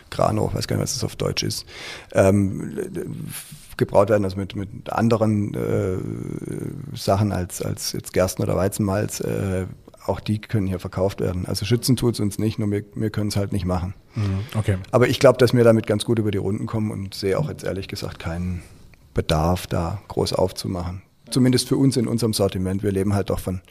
Grano, 0.09 0.51
weiß 0.53 0.67
gar 0.67 0.77
nicht, 0.77 0.83
was 0.83 0.93
das 0.93 1.03
auf 1.03 1.15
Deutsch 1.15 1.43
ist, 1.43 1.65
ähm, 2.13 2.71
gebraut 3.77 4.09
werden, 4.09 4.23
also 4.23 4.37
mit, 4.37 4.55
mit 4.55 4.91
anderen 4.91 5.53
äh, 5.53 6.97
Sachen 6.97 7.31
als, 7.31 7.61
als 7.61 7.91
jetzt 7.93 8.13
Gersten- 8.13 8.41
oder 8.41 8.55
Weizenmalz, 8.55 9.19
äh, 9.21 9.65
auch 10.05 10.19
die 10.19 10.39
können 10.39 10.67
hier 10.67 10.79
verkauft 10.79 11.21
werden. 11.21 11.45
Also 11.45 11.65
schützen 11.65 11.95
tut 11.95 12.15
es 12.15 12.19
uns 12.19 12.39
nicht, 12.39 12.59
nur 12.59 12.71
wir, 12.71 12.83
wir 12.95 13.09
können 13.09 13.29
es 13.29 13.35
halt 13.35 13.51
nicht 13.51 13.65
machen. 13.65 13.93
Mhm, 14.15 14.39
okay. 14.57 14.77
Aber 14.91 15.07
ich 15.07 15.19
glaube, 15.19 15.37
dass 15.37 15.53
wir 15.53 15.63
damit 15.63 15.85
ganz 15.87 16.05
gut 16.05 16.19
über 16.19 16.31
die 16.31 16.37
Runden 16.37 16.65
kommen 16.65 16.91
und 16.91 17.13
sehe 17.13 17.37
auch 17.37 17.49
jetzt 17.49 17.63
ehrlich 17.63 17.87
gesagt 17.87 18.19
keinen 18.19 18.63
Bedarf, 19.13 19.67
da 19.67 20.01
groß 20.07 20.33
aufzumachen. 20.33 21.03
Zumindest 21.29 21.67
für 21.67 21.77
uns 21.77 21.97
in 21.97 22.07
unserem 22.07 22.33
Sortiment. 22.33 22.83
Wir 22.83 22.91
leben 22.91 23.13
halt 23.13 23.29
doch 23.29 23.39
von 23.39 23.61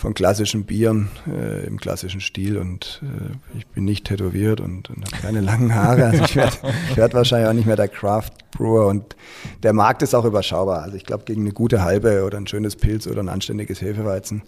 von 0.00 0.14
klassischen 0.14 0.64
Bieren 0.64 1.10
äh, 1.28 1.66
im 1.66 1.78
klassischen 1.78 2.22
Stil 2.22 2.56
und 2.56 3.02
äh, 3.02 3.58
ich 3.58 3.66
bin 3.66 3.84
nicht 3.84 4.06
tätowiert 4.06 4.60
und, 4.60 4.88
und 4.88 5.04
habe 5.04 5.16
keine 5.20 5.40
langen 5.42 5.74
Haare. 5.74 6.06
Also 6.06 6.24
ich 6.24 6.36
werde 6.36 6.56
werd 6.94 7.14
wahrscheinlich 7.14 7.48
auch 7.48 7.52
nicht 7.52 7.66
mehr 7.66 7.76
der 7.76 7.88
Craft 7.88 8.30
Brewer 8.50 8.86
und 8.86 9.14
der 9.62 9.74
Markt 9.74 10.02
ist 10.02 10.14
auch 10.14 10.24
überschaubar. 10.24 10.82
Also 10.82 10.96
ich 10.96 11.04
glaube 11.04 11.24
gegen 11.24 11.42
eine 11.42 11.52
gute 11.52 11.82
halbe 11.82 12.24
oder 12.24 12.38
ein 12.38 12.46
schönes 12.46 12.76
Pilz 12.76 13.06
oder 13.06 13.22
ein 13.22 13.28
anständiges 13.28 13.82
Hefeweizen. 13.82 14.42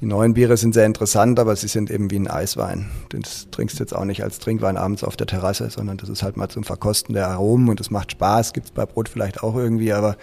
Die 0.00 0.06
neuen 0.06 0.34
Biere 0.34 0.56
sind 0.56 0.74
sehr 0.74 0.86
interessant, 0.86 1.38
aber 1.38 1.54
sie 1.54 1.68
sind 1.68 1.90
eben 1.90 2.10
wie 2.10 2.18
ein 2.18 2.28
Eiswein. 2.28 2.90
Das 3.10 3.46
trinkst 3.52 3.78
du 3.78 3.84
jetzt 3.84 3.94
auch 3.94 4.04
nicht 4.04 4.24
als 4.24 4.40
Trinkwein 4.40 4.76
abends 4.76 5.04
auf 5.04 5.16
der 5.16 5.28
Terrasse, 5.28 5.70
sondern 5.70 5.96
das 5.96 6.08
ist 6.08 6.24
halt 6.24 6.36
mal 6.36 6.48
zum 6.48 6.64
Verkosten 6.64 7.14
der 7.14 7.28
Aromen 7.28 7.68
und 7.68 7.78
das 7.78 7.90
macht 7.90 8.12
Spaß. 8.12 8.52
Gibt 8.52 8.66
es 8.66 8.72
bei 8.72 8.84
Brot 8.84 9.08
vielleicht 9.08 9.44
auch 9.44 9.56
irgendwie, 9.56 9.92
aber 9.92 10.16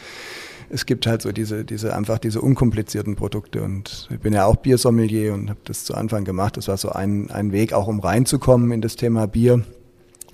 es 0.76 0.86
gibt 0.86 1.08
halt 1.08 1.22
so 1.22 1.32
diese, 1.32 1.64
diese 1.64 1.96
einfach 1.96 2.20
diese 2.20 2.42
unkomplizierten 2.42 3.16
Produkte. 3.16 3.64
Und 3.64 4.10
ich 4.12 4.20
bin 4.20 4.34
ja 4.34 4.46
auch 4.46 4.58
Biersommelier 4.58 5.34
und 5.34 5.50
habe 5.50 5.60
das 5.64 5.86
zu 5.86 5.96
Anfang 5.96 6.26
gemacht. 6.26 6.58
Das 6.58 6.68
war 6.68 6.76
so 6.76 6.90
ein, 6.90 7.32
ein 7.32 7.54
Weg, 7.54 7.72
auch 7.72 7.88
um 7.88 8.02
reinzukommen 8.02 8.72
in 8.72 8.82
das 8.82 8.98
Thema 8.98 9.26
Bier. 9.26 9.64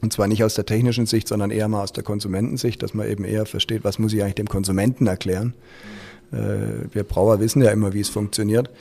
Und 0.02 0.12
zwar 0.12 0.28
nicht 0.28 0.44
aus 0.44 0.56
der 0.56 0.66
technischen 0.66 1.06
Sicht, 1.06 1.28
sondern 1.28 1.52
eher 1.52 1.68
mal 1.68 1.84
aus 1.84 1.94
der 1.94 2.04
Konsumentensicht, 2.04 2.82
dass 2.82 2.96
man 2.96 3.08
eben 3.08 3.24
eher 3.24 3.46
versteht, 3.46 3.84
was 3.84 4.00
muss 4.00 4.14
ich 4.14 4.24
eigentlich 4.24 4.34
dem 4.34 4.50
Konsumenten 4.50 5.06
erklären. 5.06 5.54
Äh, 6.32 6.92
wir 6.92 7.04
Brauer 7.04 7.40
wissen 7.40 7.62
ja 7.62 7.70
immer, 7.70 7.94
wie 7.94 8.00
es 8.00 8.10
funktioniert. 8.10 8.72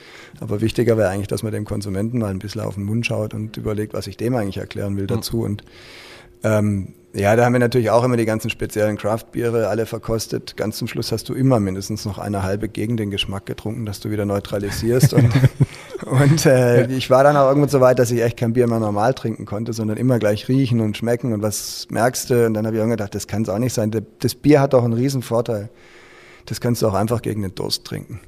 Aber 0.40 0.62
wichtiger 0.62 0.96
wäre 0.96 1.10
eigentlich, 1.10 1.28
dass 1.28 1.42
man 1.42 1.52
dem 1.52 1.66
Konsumenten 1.66 2.20
mal 2.20 2.30
ein 2.30 2.38
bisschen 2.38 2.62
auf 2.62 2.76
den 2.76 2.84
Mund 2.84 3.04
schaut 3.04 3.34
und 3.34 3.58
überlegt, 3.58 3.92
was 3.92 4.06
ich 4.06 4.16
dem 4.16 4.34
eigentlich 4.34 4.56
erklären 4.56 4.96
will 4.96 5.06
dazu. 5.06 5.42
Und 5.42 5.62
ähm, 6.42 6.94
Ja, 7.12 7.34
da 7.34 7.44
haben 7.44 7.54
wir 7.54 7.58
natürlich 7.58 7.90
auch 7.90 8.04
immer 8.04 8.16
die 8.16 8.24
ganzen 8.24 8.50
speziellen 8.50 8.96
Craft-Biere 8.96 9.66
alle 9.66 9.84
verkostet. 9.86 10.56
Ganz 10.56 10.76
zum 10.76 10.86
Schluss 10.86 11.10
hast 11.10 11.28
du 11.28 11.34
immer 11.34 11.58
mindestens 11.58 12.04
noch 12.04 12.18
eine 12.18 12.44
halbe 12.44 12.68
gegen 12.68 12.96
den 12.96 13.10
Geschmack 13.10 13.46
getrunken, 13.46 13.84
dass 13.84 13.98
du 13.98 14.10
wieder 14.10 14.24
neutralisierst. 14.24 15.14
und 15.14 15.28
und 16.06 16.46
äh, 16.46 16.86
ich 16.86 17.10
war 17.10 17.24
dann 17.24 17.36
auch 17.36 17.48
irgendwann 17.48 17.68
so 17.68 17.80
weit, 17.80 17.98
dass 17.98 18.12
ich 18.12 18.22
echt 18.22 18.36
kein 18.36 18.52
Bier 18.52 18.68
mehr 18.68 18.78
normal 18.78 19.14
trinken 19.14 19.44
konnte, 19.44 19.72
sondern 19.72 19.96
immer 19.96 20.20
gleich 20.20 20.48
riechen 20.48 20.80
und 20.80 20.96
schmecken 20.96 21.32
und 21.32 21.42
was 21.42 21.88
merkst 21.90 22.30
du. 22.30 22.46
Und 22.46 22.54
dann 22.54 22.64
habe 22.64 22.76
ich 22.76 22.82
auch 22.82 22.88
gedacht, 22.88 23.14
das 23.14 23.26
kann 23.26 23.42
es 23.42 23.48
auch 23.48 23.58
nicht 23.58 23.72
sein. 23.72 23.90
Das 24.20 24.34
Bier 24.36 24.60
hat 24.60 24.72
doch 24.72 24.84
einen 24.84 24.92
riesen 24.92 25.22
Vorteil. 25.22 25.68
Das 26.46 26.60
kannst 26.60 26.80
du 26.82 26.88
auch 26.88 26.94
einfach 26.94 27.22
gegen 27.22 27.42
den 27.42 27.54
Durst 27.54 27.84
trinken 27.84 28.20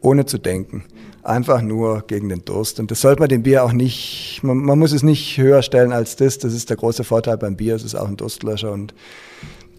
ohne 0.00 0.26
zu 0.26 0.38
denken. 0.38 0.84
Einfach 1.22 1.60
nur 1.60 2.02
gegen 2.06 2.28
den 2.28 2.44
Durst. 2.44 2.80
Und 2.80 2.90
das 2.90 3.00
sollte 3.02 3.20
man 3.20 3.28
dem 3.28 3.42
Bier 3.42 3.64
auch 3.64 3.72
nicht, 3.72 4.40
man, 4.42 4.58
man, 4.58 4.78
muss 4.78 4.92
es 4.92 5.02
nicht 5.02 5.36
höher 5.36 5.62
stellen 5.62 5.92
als 5.92 6.16
das. 6.16 6.38
Das 6.38 6.54
ist 6.54 6.70
der 6.70 6.76
große 6.76 7.04
Vorteil 7.04 7.36
beim 7.36 7.56
Bier. 7.56 7.74
Es 7.74 7.84
ist 7.84 7.94
auch 7.94 8.08
ein 8.08 8.16
Durstlöscher 8.16 8.72
und 8.72 8.94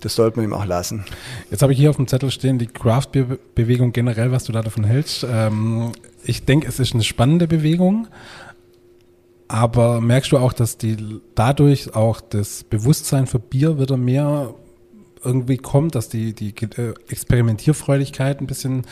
das 0.01 0.15
sollte 0.15 0.38
man 0.38 0.49
ihm 0.49 0.54
auch 0.54 0.65
lassen. 0.65 1.06
Jetzt 1.49 1.62
habe 1.62 1.73
ich 1.73 1.80
hier 1.80 1.89
auf 1.89 1.95
dem 1.95 2.08
Zettel 2.08 2.32
stehen, 2.32 2.60
die 2.60 2.67
Craft-Bewegung 2.67 3.91
generell, 3.91 4.32
was 4.32 4.43
du 4.43 4.51
da 4.51 4.62
davon 4.62 4.84
hältst. 4.84 5.25
Ähm, 5.30 5.91
ich 6.23 6.45
denke, 6.45 6.67
es 6.67 6.80
ist 6.80 6.93
eine 6.93 7.04
spannende 7.04 7.47
Bewegung. 7.47 8.08
Aber 9.47 9.99
merkst 9.99 10.32
du 10.32 10.38
auch, 10.38 10.54
dass 10.54 10.77
die 10.77 10.95
dadurch 11.36 11.93
auch 11.93 12.21
das 12.21 12.63
Bewusstsein 12.63 13.27
für 13.27 13.39
Bier 13.39 13.80
wieder 13.80 13.97
mehr 13.97 14.54
irgendwie 15.23 15.57
kommt, 15.57 15.95
dass 15.95 16.10
die, 16.10 16.34
die 16.34 16.53
äh, 16.77 16.93
Experimentierfreudigkeit 17.10 18.41
ein 18.41 18.47
bisschen 18.47 18.84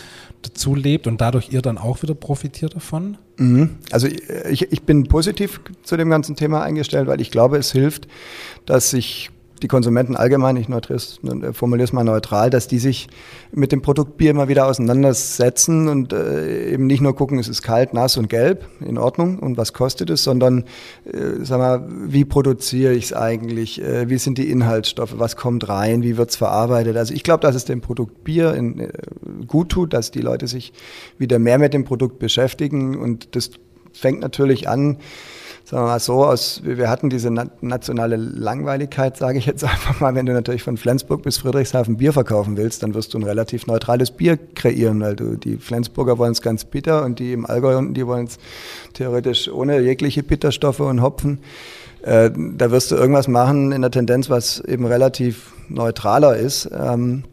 dazu 0.41 0.75
lebt 0.75 1.07
und 1.07 1.21
dadurch 1.21 1.51
ihr 1.51 1.61
dann 1.61 1.77
auch 1.77 2.01
wieder 2.01 2.15
profitiert 2.15 2.75
davon? 2.75 3.17
Mhm. 3.37 3.77
Also 3.91 4.07
ich, 4.07 4.71
ich 4.71 4.83
bin 4.83 5.07
positiv 5.07 5.61
zu 5.83 5.97
dem 5.97 6.09
ganzen 6.09 6.35
Thema 6.35 6.61
eingestellt, 6.61 7.07
weil 7.07 7.21
ich 7.21 7.31
glaube, 7.31 7.57
es 7.57 7.71
hilft, 7.71 8.07
dass 8.65 8.91
sich 8.91 9.31
die 9.59 9.67
Konsumenten 9.67 10.15
allgemein, 10.15 10.57
ich 10.57 10.69
äh, 10.69 11.53
formuliere 11.53 11.83
es 11.83 11.93
mal 11.93 12.03
neutral, 12.03 12.49
dass 12.49 12.67
die 12.67 12.79
sich 12.79 13.07
mit 13.51 13.71
dem 13.71 13.81
Produkt 13.81 14.17
Bier 14.17 14.33
mal 14.33 14.47
wieder 14.47 14.67
auseinandersetzen 14.67 15.87
und 15.87 16.13
äh, 16.13 16.71
eben 16.71 16.87
nicht 16.87 17.01
nur 17.01 17.15
gucken, 17.15 17.39
es 17.39 17.47
ist 17.47 17.61
kalt, 17.61 17.93
nass 17.93 18.17
und 18.17 18.29
gelb, 18.29 18.65
in 18.79 18.97
Ordnung 18.97 19.39
und 19.39 19.57
was 19.57 19.73
kostet 19.73 20.09
es, 20.09 20.23
sondern 20.23 20.65
äh, 21.05 21.43
sag 21.43 21.59
mal, 21.59 21.87
wie 21.89 22.25
produziere 22.25 22.93
ich 22.93 23.05
es 23.05 23.13
eigentlich, 23.13 23.81
äh, 23.81 24.09
wie 24.09 24.17
sind 24.17 24.37
die 24.37 24.49
Inhaltsstoffe, 24.49 25.15
was 25.17 25.35
kommt 25.35 25.67
rein, 25.69 26.03
wie 26.03 26.17
wird 26.17 26.29
es 26.29 26.35
verarbeitet. 26.35 26.97
Also 26.97 27.13
ich 27.13 27.23
glaube, 27.23 27.41
dass 27.41 27.55
es 27.55 27.65
dem 27.65 27.81
Produkt 27.81 28.23
Bier 28.23 28.53
in, 28.53 28.79
äh, 28.79 28.89
gut 29.47 29.69
tut, 29.69 29.93
dass 29.93 30.11
die 30.11 30.21
Leute 30.21 30.47
sich 30.47 30.73
wieder 31.17 31.39
mehr 31.39 31.59
mit 31.59 31.73
dem 31.73 31.83
Produkt 31.83 32.19
beschäftigen 32.19 32.97
und 32.97 33.35
das 33.35 33.51
fängt 33.93 34.21
natürlich 34.21 34.69
an, 34.69 34.97
sagen 35.69 35.83
wir 35.83 35.89
mal 35.89 35.99
so, 35.99 36.25
aus, 36.25 36.61
wir 36.63 36.89
hatten 36.89 37.11
diese 37.11 37.29
nationale 37.29 38.15
Langweiligkeit, 38.15 39.17
sage 39.17 39.37
ich 39.37 39.45
jetzt 39.45 39.63
einfach 39.65 39.99
mal, 39.99 40.15
wenn 40.15 40.25
du 40.25 40.33
natürlich 40.33 40.63
von 40.63 40.77
Flensburg 40.77 41.21
bis 41.21 41.37
Friedrichshafen 41.37 41.97
Bier 41.97 42.11
verkaufen 42.11 42.57
willst, 42.57 42.81
dann 42.81 42.95
wirst 42.95 43.13
du 43.13 43.19
ein 43.19 43.23
relativ 43.23 43.67
neutrales 43.67 44.09
Bier 44.09 44.37
kreieren, 44.37 44.99
weil 44.99 45.15
du, 45.15 45.37
die 45.37 45.57
Flensburger 45.57 46.17
wollen 46.17 46.31
es 46.31 46.41
ganz 46.41 46.65
bitter 46.65 47.05
und 47.05 47.19
die 47.19 47.33
im 47.33 47.45
Allgäu 47.45 47.77
unten, 47.77 47.93
die 47.93 48.07
wollen 48.07 48.25
es 48.25 48.39
theoretisch 48.93 49.47
ohne 49.47 49.79
jegliche 49.81 50.23
Bitterstoffe 50.23 50.79
und 50.79 51.03
Hopfen. 51.03 51.37
Äh, 52.01 52.31
da 52.35 52.71
wirst 52.71 52.89
du 52.89 52.95
irgendwas 52.95 53.27
machen 53.27 53.71
in 53.71 53.83
der 53.83 53.91
Tendenz, 53.91 54.27
was 54.27 54.59
eben 54.61 54.87
relativ 54.87 55.53
neutraler 55.67 56.35
ist. 56.35 56.67
Ähm, 56.75 57.25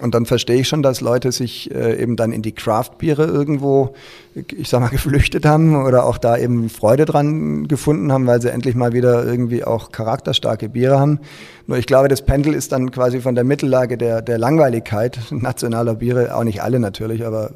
und 0.00 0.14
dann 0.14 0.26
verstehe 0.26 0.60
ich 0.60 0.68
schon, 0.68 0.82
dass 0.82 1.00
Leute 1.00 1.32
sich 1.32 1.74
äh, 1.74 2.00
eben 2.00 2.16
dann 2.16 2.32
in 2.32 2.42
die 2.42 2.52
Craft-Biere 2.52 3.24
irgendwo, 3.24 3.94
ich 4.34 4.68
sag 4.68 4.80
mal, 4.80 4.88
geflüchtet 4.90 5.46
haben 5.46 5.84
oder 5.84 6.04
auch 6.04 6.18
da 6.18 6.36
eben 6.36 6.68
Freude 6.68 7.04
dran 7.04 7.66
gefunden 7.66 8.12
haben, 8.12 8.26
weil 8.26 8.42
sie 8.42 8.50
endlich 8.50 8.74
mal 8.74 8.92
wieder 8.92 9.24
irgendwie 9.24 9.64
auch 9.64 9.92
charakterstarke 9.92 10.68
Biere 10.68 10.98
haben. 11.00 11.20
Nur 11.66 11.78
ich 11.78 11.86
glaube, 11.86 12.08
das 12.08 12.22
Pendel 12.22 12.54
ist 12.54 12.72
dann 12.72 12.90
quasi 12.90 13.20
von 13.20 13.34
der 13.34 13.44
Mittellage 13.44 13.96
der, 13.96 14.22
der 14.22 14.38
Langweiligkeit 14.38 15.18
nationaler 15.30 15.94
Biere, 15.94 16.34
auch 16.34 16.44
nicht 16.44 16.62
alle 16.62 16.78
natürlich, 16.78 17.24
aber 17.24 17.52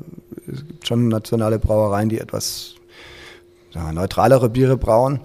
es 0.50 0.66
gibt 0.66 0.86
schon 0.86 1.08
nationale 1.08 1.58
Brauereien, 1.58 2.08
die 2.08 2.18
etwas 2.18 2.74
sagen 3.72 3.86
wir, 3.86 3.92
neutralere 3.92 4.48
Biere 4.48 4.76
brauen 4.76 5.20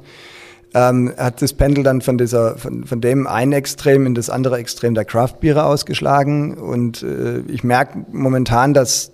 ähm, 0.75 1.13
hat 1.17 1.41
das 1.41 1.53
Pendel 1.53 1.83
dann 1.83 2.01
von 2.01 2.17
dieser, 2.17 2.57
von, 2.57 2.83
von 2.83 2.99
dem 2.99 3.27
einen 3.27 3.53
Extrem 3.53 4.05
in 4.05 4.13
das 4.13 4.29
andere 4.29 4.57
Extrem 4.57 4.93
der 4.93 5.05
Craft-Biere 5.05 5.63
ausgeschlagen. 5.63 6.57
Und 6.57 7.01
äh, 7.01 7.39
ich 7.47 7.63
merke 7.63 8.05
momentan, 8.11 8.73
dass 8.73 9.11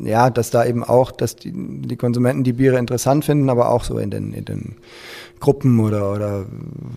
ja, 0.00 0.30
dass 0.30 0.50
da 0.50 0.64
eben 0.64 0.84
auch, 0.84 1.10
dass 1.10 1.36
die, 1.36 1.52
die 1.54 1.96
Konsumenten 1.96 2.44
die 2.44 2.52
Biere 2.52 2.78
interessant 2.78 3.24
finden, 3.24 3.48
aber 3.48 3.70
auch 3.70 3.84
so 3.84 3.98
in 3.98 4.10
den, 4.10 4.32
in 4.32 4.44
den 4.44 4.76
Gruppen 5.40 5.80
oder, 5.80 6.12
oder 6.12 6.46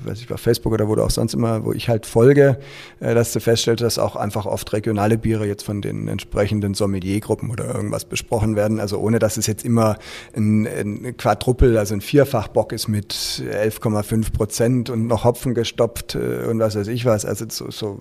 weiß 0.03 0.19
ich, 0.19 0.27
bei 0.27 0.37
Facebook 0.37 0.73
oder 0.73 0.87
wo 0.87 0.95
du 0.95 1.03
auch 1.03 1.09
sonst 1.09 1.33
immer, 1.33 1.65
wo 1.65 1.73
ich 1.73 1.89
halt 1.89 2.05
folge, 2.05 2.59
äh, 2.99 3.13
dass 3.13 3.33
du 3.33 3.39
feststellst, 3.39 3.83
dass 3.83 3.99
auch 3.99 4.15
einfach 4.15 4.45
oft 4.45 4.71
regionale 4.73 5.17
Biere 5.17 5.45
jetzt 5.45 5.63
von 5.63 5.81
den 5.81 6.07
entsprechenden 6.07 6.73
Sommeliergruppen 6.73 7.49
oder 7.51 7.73
irgendwas 7.73 8.05
besprochen 8.05 8.55
werden. 8.55 8.79
Also 8.79 8.97
ohne, 8.99 9.19
dass 9.19 9.37
es 9.37 9.47
jetzt 9.47 9.65
immer 9.65 9.97
ein, 10.35 10.67
ein 10.67 11.17
Quadruppel, 11.17 11.77
also 11.77 11.93
ein 11.93 12.01
Vierfachbock 12.01 12.73
ist 12.73 12.87
mit 12.87 13.13
11,5 13.13 14.31
Prozent 14.31 14.89
und 14.89 15.07
noch 15.07 15.23
Hopfen 15.23 15.53
gestopft 15.53 16.15
äh, 16.15 16.45
und 16.49 16.59
was 16.59 16.75
weiß 16.75 16.87
ich 16.87 17.05
was. 17.05 17.25
Also 17.25 17.45
so, 17.49 17.69
so 17.71 17.99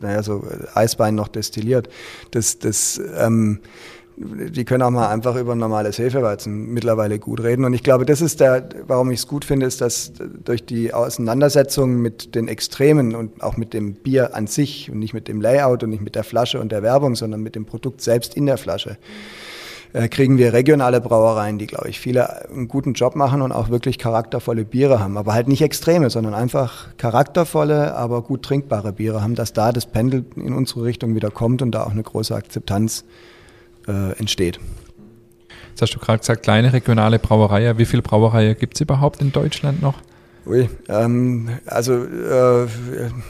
naja, 0.00 0.22
so 0.22 0.44
Eisbein 0.74 1.14
noch 1.14 1.28
destilliert. 1.28 1.88
Das, 2.30 2.58
das, 2.58 3.00
ähm, 3.16 3.60
die 4.20 4.64
können 4.64 4.82
auch 4.82 4.90
mal 4.90 5.08
einfach 5.08 5.36
über 5.36 5.52
ein 5.52 5.58
normales 5.58 5.98
Hefeweizen 5.98 6.72
mittlerweile 6.72 7.18
gut 7.18 7.42
reden. 7.42 7.64
Und 7.64 7.72
ich 7.74 7.84
glaube, 7.84 8.04
das 8.04 8.20
ist 8.20 8.40
der, 8.40 8.68
warum 8.86 9.10
ich 9.10 9.20
es 9.20 9.28
gut 9.28 9.44
finde, 9.44 9.66
ist, 9.66 9.80
dass 9.80 10.12
durch 10.44 10.64
die 10.64 10.92
Auseinandersetzung 10.92 11.96
mit 11.96 12.34
den 12.34 12.48
Extremen 12.48 13.14
und 13.14 13.42
auch 13.42 13.56
mit 13.56 13.74
dem 13.74 13.94
Bier 13.94 14.34
an 14.34 14.46
sich 14.48 14.90
und 14.90 14.98
nicht 14.98 15.14
mit 15.14 15.28
dem 15.28 15.40
Layout 15.40 15.84
und 15.84 15.90
nicht 15.90 16.02
mit 16.02 16.16
der 16.16 16.24
Flasche 16.24 16.60
und 16.60 16.72
der 16.72 16.82
Werbung, 16.82 17.14
sondern 17.14 17.42
mit 17.42 17.54
dem 17.54 17.64
Produkt 17.64 18.00
selbst 18.00 18.34
in 18.34 18.46
der 18.46 18.58
Flasche, 18.58 18.98
äh, 19.92 20.08
kriegen 20.08 20.36
wir 20.36 20.52
regionale 20.52 21.00
Brauereien, 21.00 21.58
die, 21.58 21.68
glaube 21.68 21.88
ich, 21.88 22.00
viele 22.00 22.50
einen 22.50 22.66
guten 22.66 22.94
Job 22.94 23.14
machen 23.14 23.40
und 23.40 23.52
auch 23.52 23.68
wirklich 23.68 23.98
charaktervolle 23.98 24.64
Biere 24.64 24.98
haben. 24.98 25.16
Aber 25.16 25.32
halt 25.32 25.46
nicht 25.46 25.62
extreme, 25.62 26.10
sondern 26.10 26.34
einfach 26.34 26.88
charaktervolle, 26.96 27.94
aber 27.94 28.22
gut 28.22 28.42
trinkbare 28.42 28.92
Biere 28.92 29.22
haben, 29.22 29.36
dass 29.36 29.52
da 29.52 29.70
das 29.70 29.86
Pendel 29.86 30.24
in 30.34 30.54
unsere 30.54 30.82
Richtung 30.82 31.14
wieder 31.14 31.30
kommt 31.30 31.62
und 31.62 31.70
da 31.70 31.84
auch 31.84 31.92
eine 31.92 32.02
große 32.02 32.34
Akzeptanz 32.34 33.04
äh, 33.88 34.12
entsteht. 34.18 34.60
Jetzt 35.70 35.82
hast 35.82 35.94
du 35.94 35.98
gerade 35.98 36.18
gesagt, 36.18 36.42
kleine 36.42 36.72
regionale 36.72 37.18
Brauereien. 37.18 37.78
Wie 37.78 37.84
viele 37.84 38.02
Brauereien 38.02 38.56
gibt 38.58 38.74
es 38.74 38.80
überhaupt 38.80 39.20
in 39.20 39.32
Deutschland 39.32 39.80
noch? 39.80 39.94
Ui, 40.48 40.66
ähm, 40.88 41.50
also 41.66 42.04
äh, 42.04 42.66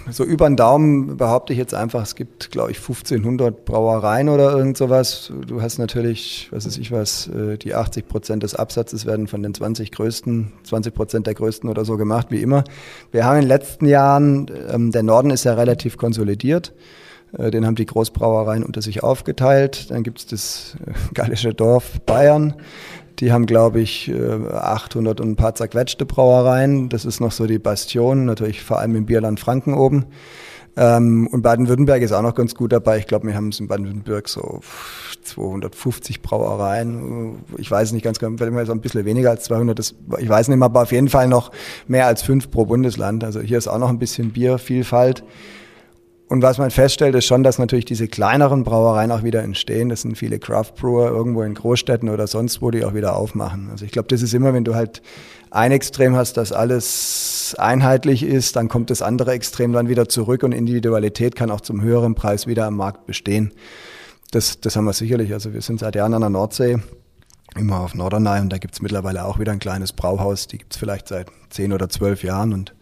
so 0.09 0.23
über 0.23 0.49
den 0.49 0.57
Daumen 0.57 1.17
behaupte 1.17 1.53
ich 1.53 1.59
jetzt 1.59 1.75
einfach, 1.75 2.03
es 2.03 2.15
gibt, 2.15 2.53
glaube 2.53 2.71
ich, 2.71 2.79
1500 2.79 3.65
Brauereien 3.65 4.29
oder 4.29 4.53
irgend 4.53 4.77
sowas. 4.77 5.33
Du 5.47 5.61
hast 5.61 5.79
natürlich, 5.79 6.47
was 6.53 6.65
weiß 6.65 6.79
ich 6.79 6.93
was, 6.93 7.27
äh, 7.27 7.59
die 7.59 7.75
80 7.75 8.07
Prozent 8.07 8.45
des 8.45 8.55
Absatzes 8.55 9.05
werden 9.05 9.27
von 9.27 9.43
den 9.43 9.53
20 9.53 9.91
größten, 9.91 10.53
20 10.63 10.95
Prozent 10.95 11.27
der 11.27 11.35
größten 11.35 11.69
oder 11.69 11.85
so 11.85 11.97
gemacht, 11.97 12.29
wie 12.31 12.41
immer. 12.41 12.63
Wir 13.11 13.25
haben 13.25 13.37
in 13.37 13.43
den 13.43 13.49
letzten 13.49 13.87
Jahren, 13.87 14.47
ähm, 14.71 14.93
der 14.93 15.03
Norden 15.03 15.31
ist 15.31 15.43
ja 15.43 15.55
relativ 15.55 15.97
konsolidiert. 15.97 16.73
Äh, 17.37 17.51
den 17.51 17.67
haben 17.67 17.75
die 17.75 17.87
Großbrauereien 17.87 18.63
unter 18.63 18.83
sich 18.83 19.03
aufgeteilt. 19.03 19.91
Dann 19.91 20.03
gibt 20.03 20.19
es 20.19 20.27
das 20.27 20.77
äh, 20.87 20.93
gallische 21.15 21.55
Dorf 21.55 22.01
Bayern. 22.01 22.55
Die 23.19 23.33
haben, 23.33 23.47
glaube 23.47 23.81
ich, 23.81 24.13
800 24.13 25.19
äh, 25.19 25.23
und 25.23 25.31
ein 25.31 25.37
paar 25.37 25.55
zerquetschte 25.57 26.07
Brauereien. 26.07 26.89
Das 26.89 27.05
ist 27.05 27.19
noch 27.21 27.33
so 27.33 27.47
die 27.47 27.59
Bastion, 27.59 28.27
natürlich 28.27 28.63
vor 28.63 28.79
allem 28.79 28.95
im 28.95 29.07
Bierland 29.07 29.41
Franken 29.41 29.75
oben. 29.75 30.07
Ähm, 30.77 31.27
und 31.33 31.43
Baden-Württemberg 31.43 32.03
ist 32.03 32.13
auch 32.13 32.23
noch 32.23 32.37
ganz 32.37 32.55
gut 32.55 32.71
dabei. 32.71 32.99
Ich 32.99 33.09
glaube, 33.09 33.27
wir 33.27 33.35
haben 33.35 33.49
es 33.49 33.59
in 33.59 33.67
Baden-Württemberg 33.67 34.29
so 34.29 34.61
250 35.23 36.23
Brauereien. 36.23 37.43
Ich 37.57 37.69
weiß 37.69 37.91
nicht 37.91 38.05
ganz 38.05 38.21
genau, 38.21 38.37
vielleicht 38.39 38.69
so 38.69 38.73
ein 38.73 38.81
bisschen 38.81 39.05
weniger 39.05 39.31
als 39.31 39.43
200. 39.45 39.77
Das, 39.77 39.97
ich 40.19 40.29
weiß 40.29 40.47
nicht 40.47 40.57
mehr, 40.57 40.67
aber 40.67 40.83
auf 40.83 40.93
jeden 40.93 41.09
Fall 41.09 41.27
noch 41.27 41.51
mehr 41.89 42.07
als 42.07 42.23
fünf 42.23 42.53
pro 42.53 42.67
Bundesland. 42.67 43.25
Also 43.25 43.41
hier 43.41 43.59
ist 43.59 43.67
auch 43.67 43.79
noch 43.79 43.89
ein 43.89 43.99
bisschen 43.99 44.31
Biervielfalt. 44.31 45.25
Und 46.29 46.43
was 46.43 46.59
man 46.59 46.71
feststellt, 46.71 47.15
ist 47.15 47.25
schon, 47.25 47.43
dass 47.43 47.59
natürlich 47.59 47.87
diese 47.87 48.07
kleineren 48.07 48.63
Brauereien 48.63 49.11
auch 49.13 49.23
wieder 49.23 49.43
entstehen. 49.43 49.89
Das 49.89 50.03
sind 50.03 50.19
viele 50.19 50.39
Craft 50.39 50.73
Brewer 50.79 51.09
irgendwo 51.09 51.43
in 51.43 51.55
Großstädten 51.55 52.11
oder 52.11 52.27
sonst 52.27 52.61
wo, 52.61 52.71
die 52.71 52.85
auch 52.85 52.93
wieder 52.93 53.17
aufmachen. 53.17 53.69
Also 53.71 53.87
ich 53.87 53.93
glaube, 53.93 54.09
das 54.09 54.21
ist 54.21 54.35
immer, 54.35 54.53
wenn 54.53 54.65
du 54.65 54.75
halt 54.75 55.01
ein 55.51 55.73
Extrem 55.73 56.17
hast, 56.17 56.37
dass 56.37 56.53
alles 56.53 57.57
einheitlich 57.59 58.23
ist, 58.23 58.57
dann 58.57 58.69
kommt 58.69 58.91
das 58.91 59.01
andere 59.01 59.33
Extrem 59.33 59.73
dann 59.73 59.89
wieder 59.89 60.07
zurück 60.07 60.43
und 60.43 60.53
Individualität 60.53 61.35
kann 61.35 61.51
auch 61.51 61.63
zum 61.63 61.81
höheren 61.81 62.15
Preis 62.15 62.47
wieder 62.47 62.67
am 62.67 62.77
Markt 62.77 63.07
bestehen. 63.07 63.53
Das, 64.31 64.61
das 64.61 64.77
haben 64.77 64.85
wir 64.85 64.93
sicherlich. 64.93 65.33
Also 65.33 65.55
wir 65.55 65.63
sind 65.63 65.81
seit 65.81 65.95
Jahren 65.95 66.13
an 66.13 66.21
der 66.21 66.31
Nordsee, 66.31 66.77
immer 67.57 67.81
auf 67.81 67.95
Norderney 67.95 68.41
und 68.41 68.53
da 68.53 68.59
gibt's 68.59 68.83
mittlerweile 68.83 69.25
auch 69.25 69.39
wieder 69.39 69.53
ein 69.53 69.61
kleines 69.61 69.95
Brauhaus. 69.95 70.47
Die 70.47 70.59
gibt's 70.59 70.77
vielleicht 70.77 71.09
seit 71.09 71.29
zehn 71.49 71.73
oder 71.73 71.89
zwölf 71.89 72.23
Jahren 72.23 72.53
und 72.53 72.75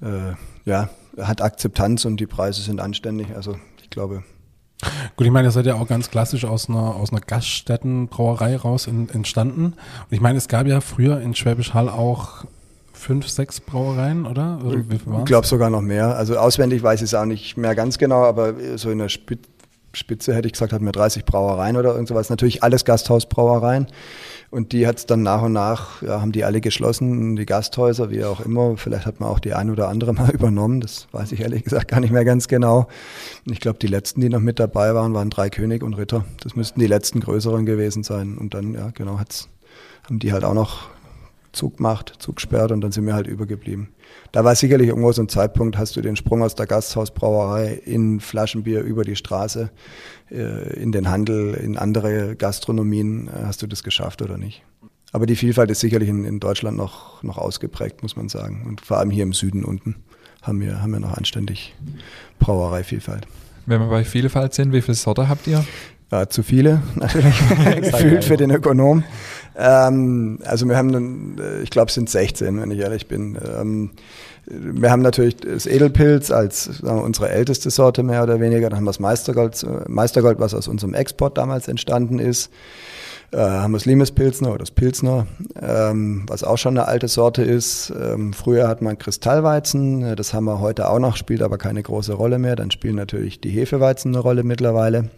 äh, 0.00 0.32
ja, 0.64 0.88
hat 1.20 1.42
Akzeptanz 1.42 2.04
und 2.04 2.18
die 2.18 2.26
Preise 2.26 2.62
sind 2.62 2.80
anständig. 2.80 3.28
Also 3.34 3.56
ich 3.82 3.90
glaube. 3.90 4.22
Gut, 5.16 5.26
ich 5.26 5.32
meine, 5.32 5.48
ihr 5.48 5.52
seid 5.52 5.66
ja 5.66 5.76
auch 5.76 5.86
ganz 5.86 6.10
klassisch 6.10 6.44
aus 6.44 6.68
einer, 6.68 6.96
aus 6.96 7.10
einer 7.10 7.20
Gaststättenbrauerei 7.20 8.56
raus 8.56 8.86
in, 8.86 9.08
entstanden. 9.08 9.64
Und 9.64 9.76
ich 10.10 10.20
meine, 10.20 10.36
es 10.36 10.48
gab 10.48 10.66
ja 10.66 10.80
früher 10.80 11.20
in 11.20 11.34
Schwäbisch 11.34 11.72
Hall 11.74 11.88
auch 11.88 12.44
fünf, 12.92 13.28
sechs 13.28 13.60
Brauereien, 13.60 14.26
oder? 14.26 14.60
oder 14.64 14.78
ich 14.78 15.24
glaube 15.24 15.46
sogar 15.46 15.70
noch 15.70 15.82
mehr. 15.82 16.16
Also 16.16 16.36
auswendig 16.36 16.82
weiß 16.82 17.00
ich 17.00 17.06
es 17.06 17.14
auch 17.14 17.24
nicht 17.24 17.56
mehr 17.56 17.74
ganz 17.74 17.98
genau, 17.98 18.24
aber 18.24 18.54
so 18.76 18.90
in 18.90 18.98
der 18.98 19.08
Spitze 19.08 20.34
hätte 20.34 20.46
ich 20.46 20.52
gesagt, 20.52 20.72
hatten 20.72 20.84
wir 20.84 20.92
30 20.92 21.24
Brauereien 21.24 21.76
oder 21.76 21.92
irgend 21.92 22.08
sowas. 22.08 22.30
Natürlich 22.30 22.62
alles 22.62 22.84
Gasthausbrauereien. 22.84 23.86
Und 24.54 24.70
die 24.70 24.86
hat 24.86 24.98
es 24.98 25.06
dann 25.06 25.24
nach 25.24 25.42
und 25.42 25.52
nach, 25.52 26.00
ja, 26.00 26.20
haben 26.20 26.30
die 26.30 26.44
alle 26.44 26.60
geschlossen, 26.60 27.34
die 27.34 27.44
Gasthäuser, 27.44 28.10
wie 28.10 28.22
auch 28.22 28.38
immer. 28.38 28.76
Vielleicht 28.76 29.04
hat 29.04 29.18
man 29.18 29.28
auch 29.28 29.40
die 29.40 29.52
ein 29.52 29.68
oder 29.68 29.88
andere 29.88 30.12
mal 30.12 30.30
übernommen. 30.32 30.80
Das 30.80 31.08
weiß 31.10 31.32
ich 31.32 31.40
ehrlich 31.40 31.64
gesagt 31.64 31.88
gar 31.88 31.98
nicht 31.98 32.12
mehr 32.12 32.24
ganz 32.24 32.46
genau. 32.46 32.86
Ich 33.46 33.58
glaube, 33.58 33.80
die 33.80 33.88
letzten, 33.88 34.20
die 34.20 34.28
noch 34.28 34.38
mit 34.38 34.60
dabei 34.60 34.94
waren, 34.94 35.12
waren 35.12 35.28
drei 35.28 35.50
König 35.50 35.82
und 35.82 35.94
Ritter. 35.94 36.24
Das 36.40 36.54
müssten 36.54 36.78
die 36.78 36.86
letzten 36.86 37.18
größeren 37.18 37.66
gewesen 37.66 38.04
sein. 38.04 38.38
Und 38.38 38.54
dann, 38.54 38.74
ja, 38.74 38.90
genau, 38.94 39.18
hat's, 39.18 39.48
haben 40.04 40.20
die 40.20 40.32
halt 40.32 40.44
auch 40.44 40.54
noch 40.54 40.86
Zug 41.50 41.78
gemacht, 41.78 42.14
Zug 42.20 42.36
gesperrt 42.36 42.70
und 42.70 42.80
dann 42.80 42.92
sind 42.92 43.06
wir 43.06 43.14
halt 43.14 43.26
übergeblieben. 43.26 43.88
Da 44.32 44.44
war 44.44 44.54
sicherlich 44.56 44.88
irgendwo 44.88 45.12
so 45.12 45.22
ein 45.22 45.28
Zeitpunkt, 45.28 45.78
hast 45.78 45.94
du 45.96 46.00
den 46.00 46.16
Sprung 46.16 46.42
aus 46.42 46.54
der 46.54 46.66
Gasthausbrauerei 46.66 47.80
in 47.84 48.18
Flaschenbier 48.18 48.80
über 48.80 49.04
die 49.04 49.16
Straße, 49.16 49.70
äh, 50.30 50.80
in 50.80 50.90
den 50.90 51.08
Handel, 51.08 51.54
in 51.54 51.78
andere 51.78 52.34
Gastronomien, 52.34 53.28
äh, 53.28 53.44
hast 53.44 53.62
du 53.62 53.66
das 53.66 53.84
geschafft 53.84 54.22
oder 54.22 54.36
nicht? 54.36 54.62
Aber 55.12 55.26
die 55.26 55.36
Vielfalt 55.36 55.70
ist 55.70 55.78
sicherlich 55.78 56.08
in, 56.08 56.24
in 56.24 56.40
Deutschland 56.40 56.76
noch, 56.76 57.22
noch 57.22 57.38
ausgeprägt, 57.38 58.02
muss 58.02 58.16
man 58.16 58.28
sagen. 58.28 58.64
Und 58.66 58.80
vor 58.80 58.98
allem 58.98 59.10
hier 59.10 59.22
im 59.22 59.32
Süden 59.32 59.64
unten 59.64 59.94
haben 60.42 60.60
wir, 60.60 60.82
haben 60.82 60.92
wir 60.92 60.98
noch 60.98 61.16
anständig 61.16 61.74
Brauereivielfalt. 62.40 63.28
Wenn 63.66 63.80
wir 63.80 63.88
bei 63.88 64.04
Vielfalt 64.04 64.54
sind, 64.54 64.72
wie 64.72 64.82
viele 64.82 64.96
Sorte 64.96 65.28
habt 65.28 65.46
ihr? 65.46 65.64
Ja, 66.10 66.28
zu 66.28 66.42
viele, 66.42 66.82
natürlich, 66.96 67.34
gefühlt 67.92 68.24
für 68.24 68.36
den 68.36 68.50
Ökonom. 68.50 69.04
Ähm, 69.56 70.38
also 70.44 70.68
wir 70.68 70.76
haben, 70.76 70.92
dann, 70.92 71.38
äh, 71.38 71.62
ich 71.62 71.70
glaube, 71.70 71.88
es 71.88 71.94
sind 71.94 72.10
16, 72.10 72.60
wenn 72.60 72.70
ich 72.70 72.78
ehrlich 72.78 73.06
bin. 73.06 73.38
Ähm, 73.58 73.90
wir 74.46 74.90
haben 74.90 75.02
natürlich 75.02 75.36
das 75.36 75.66
Edelpilz 75.66 76.30
als 76.30 76.64
sagen 76.64 76.98
wir, 76.98 77.04
unsere 77.04 77.30
älteste 77.30 77.70
Sorte 77.70 78.02
mehr 78.02 78.22
oder 78.22 78.40
weniger. 78.40 78.68
Dann 78.68 78.78
haben 78.78 78.84
wir 78.84 78.90
das 78.90 79.00
Meistergold, 79.00 79.64
Meistergold, 79.88 80.38
was 80.38 80.54
aus 80.54 80.68
unserem 80.68 80.94
Export 80.94 81.38
damals 81.38 81.68
entstanden 81.68 82.18
ist. 82.18 82.50
Äh, 83.32 83.38
haben 83.38 83.72
wir 83.72 83.78
das 83.78 83.86
Limespilzner 83.86 84.50
oder 84.50 84.58
das 84.58 84.70
Pilzner, 84.70 85.26
ähm, 85.60 86.24
was 86.28 86.44
auch 86.44 86.58
schon 86.58 86.76
eine 86.76 86.86
alte 86.86 87.08
Sorte 87.08 87.42
ist. 87.42 87.92
Ähm, 87.98 88.32
früher 88.32 88.68
hat 88.68 88.82
man 88.82 88.98
Kristallweizen, 88.98 90.14
das 90.14 90.34
haben 90.34 90.44
wir 90.44 90.60
heute 90.60 90.88
auch 90.88 90.98
noch, 90.98 91.16
spielt 91.16 91.42
aber 91.42 91.58
keine 91.58 91.82
große 91.82 92.12
Rolle 92.12 92.38
mehr. 92.38 92.54
Dann 92.54 92.70
spielen 92.70 92.96
natürlich 92.96 93.40
die 93.40 93.50
Hefeweizen 93.50 94.14
eine 94.14 94.20
Rolle 94.20 94.44
mittlerweile. 94.44 95.10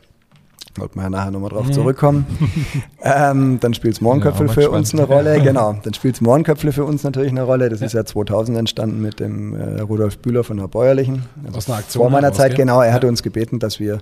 Wollten 0.78 0.98
wir 0.98 1.04
ja 1.04 1.10
nachher 1.10 1.30
nochmal 1.30 1.50
drauf 1.50 1.70
zurückkommen. 1.70 2.26
ähm, 3.02 3.58
dann 3.60 3.74
spielt 3.74 4.00
Mohrenköpfel 4.00 4.46
ja, 4.46 4.52
für 4.52 4.70
uns 4.70 4.92
eine 4.92 5.04
Rolle. 5.04 5.40
Genau, 5.40 5.76
dann 5.82 5.94
spielt 5.94 6.20
Mohrenköpfel 6.20 6.72
für 6.72 6.84
uns 6.84 7.02
natürlich 7.04 7.30
eine 7.30 7.42
Rolle. 7.42 7.68
Das 7.68 7.80
ja. 7.80 7.86
ist 7.86 7.92
ja 7.92 8.04
2000 8.04 8.58
entstanden 8.58 9.00
mit 9.00 9.20
dem 9.20 9.54
äh, 9.54 9.80
Rudolf 9.80 10.18
Bühler 10.18 10.44
von 10.44 10.56
der 10.56 10.68
Bäuerlichen. 10.68 11.24
Also 11.44 11.58
Aus 11.58 11.68
einer 11.68 11.78
Aktion 11.78 12.02
vor 12.02 12.10
meiner 12.10 12.32
Zeit, 12.32 12.54
genau. 12.54 12.80
Er 12.80 12.92
hatte 12.92 13.08
uns 13.08 13.22
gebeten, 13.22 13.58
dass 13.58 13.80
wir, 13.80 14.00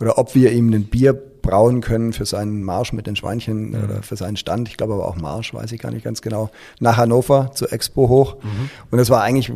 oder 0.00 0.18
ob 0.18 0.34
wir 0.34 0.52
ihm 0.52 0.72
ein 0.72 0.84
Bier 0.84 1.14
brauen 1.48 1.80
können 1.80 2.12
für 2.12 2.26
seinen 2.26 2.62
Marsch 2.62 2.92
mit 2.92 3.06
den 3.06 3.16
Schweinchen 3.16 3.70
mhm. 3.70 3.84
oder 3.84 4.02
für 4.02 4.16
seinen 4.16 4.36
Stand. 4.36 4.68
Ich 4.68 4.76
glaube 4.76 4.94
aber 4.94 5.08
auch 5.08 5.16
Marsch, 5.16 5.54
weiß 5.54 5.72
ich 5.72 5.80
gar 5.80 5.90
nicht 5.90 6.04
ganz 6.04 6.20
genau. 6.20 6.50
Nach 6.78 6.98
Hannover 6.98 7.52
zur 7.54 7.72
Expo 7.72 8.08
hoch. 8.08 8.36
Mhm. 8.42 8.70
Und 8.90 8.98
das 8.98 9.08
war 9.08 9.22
eigentlich, 9.22 9.50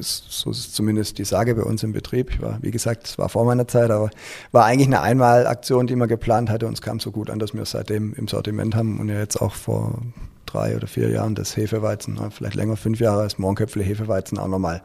so 0.00 0.50
ist 0.50 0.74
zumindest 0.74 1.16
die 1.16 1.24
Sage 1.24 1.54
bei 1.54 1.62
uns 1.62 1.82
im 1.82 1.92
Betrieb. 1.92 2.30
Ich 2.30 2.42
war, 2.42 2.58
wie 2.60 2.70
gesagt, 2.70 3.06
es 3.06 3.18
war 3.18 3.30
vor 3.30 3.46
meiner 3.46 3.66
Zeit, 3.66 3.90
aber 3.90 4.10
war 4.52 4.66
eigentlich 4.66 4.88
eine 4.88 5.00
Einmalaktion, 5.00 5.86
die 5.86 5.96
man 5.96 6.08
geplant 6.08 6.50
hatte 6.50 6.66
und 6.66 6.74
es 6.74 6.82
kam 6.82 7.00
so 7.00 7.10
gut 7.10 7.30
an, 7.30 7.38
dass 7.38 7.54
wir 7.54 7.62
es 7.62 7.70
seitdem 7.70 8.12
im 8.14 8.28
Sortiment 8.28 8.74
haben 8.74 9.00
und 9.00 9.08
ja 9.08 9.18
jetzt 9.18 9.40
auch 9.40 9.54
vor 9.54 10.02
drei 10.44 10.76
oder 10.76 10.86
vier 10.86 11.08
Jahren 11.08 11.34
das 11.34 11.56
Hefeweizen, 11.56 12.18
vielleicht 12.30 12.56
länger, 12.56 12.76
fünf 12.76 13.00
Jahre, 13.00 13.22
das 13.22 13.38
Morgenköpfle 13.38 13.82
Hefeweizen 13.82 14.38
auch 14.38 14.48
nochmal 14.48 14.82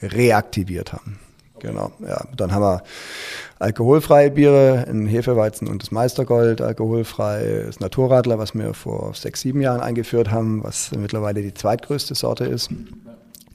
reaktiviert 0.00 0.92
haben. 0.92 1.18
Genau, 1.60 1.92
ja. 2.06 2.24
Dann 2.36 2.52
haben 2.52 2.62
wir 2.62 2.82
alkoholfreie 3.58 4.30
Biere, 4.30 4.86
ein 4.88 5.06
Hefeweizen 5.06 5.68
und 5.68 5.82
das 5.82 5.90
Meistergold, 5.90 6.60
alkoholfrei, 6.60 7.64
das 7.66 7.80
Naturradler, 7.80 8.38
was 8.38 8.54
wir 8.54 8.74
vor 8.74 9.14
sechs, 9.14 9.42
sieben 9.42 9.60
Jahren 9.60 9.80
eingeführt 9.80 10.30
haben, 10.30 10.64
was 10.64 10.90
mittlerweile 10.92 11.42
die 11.42 11.54
zweitgrößte 11.54 12.14
Sorte 12.14 12.44
ist. 12.44 12.70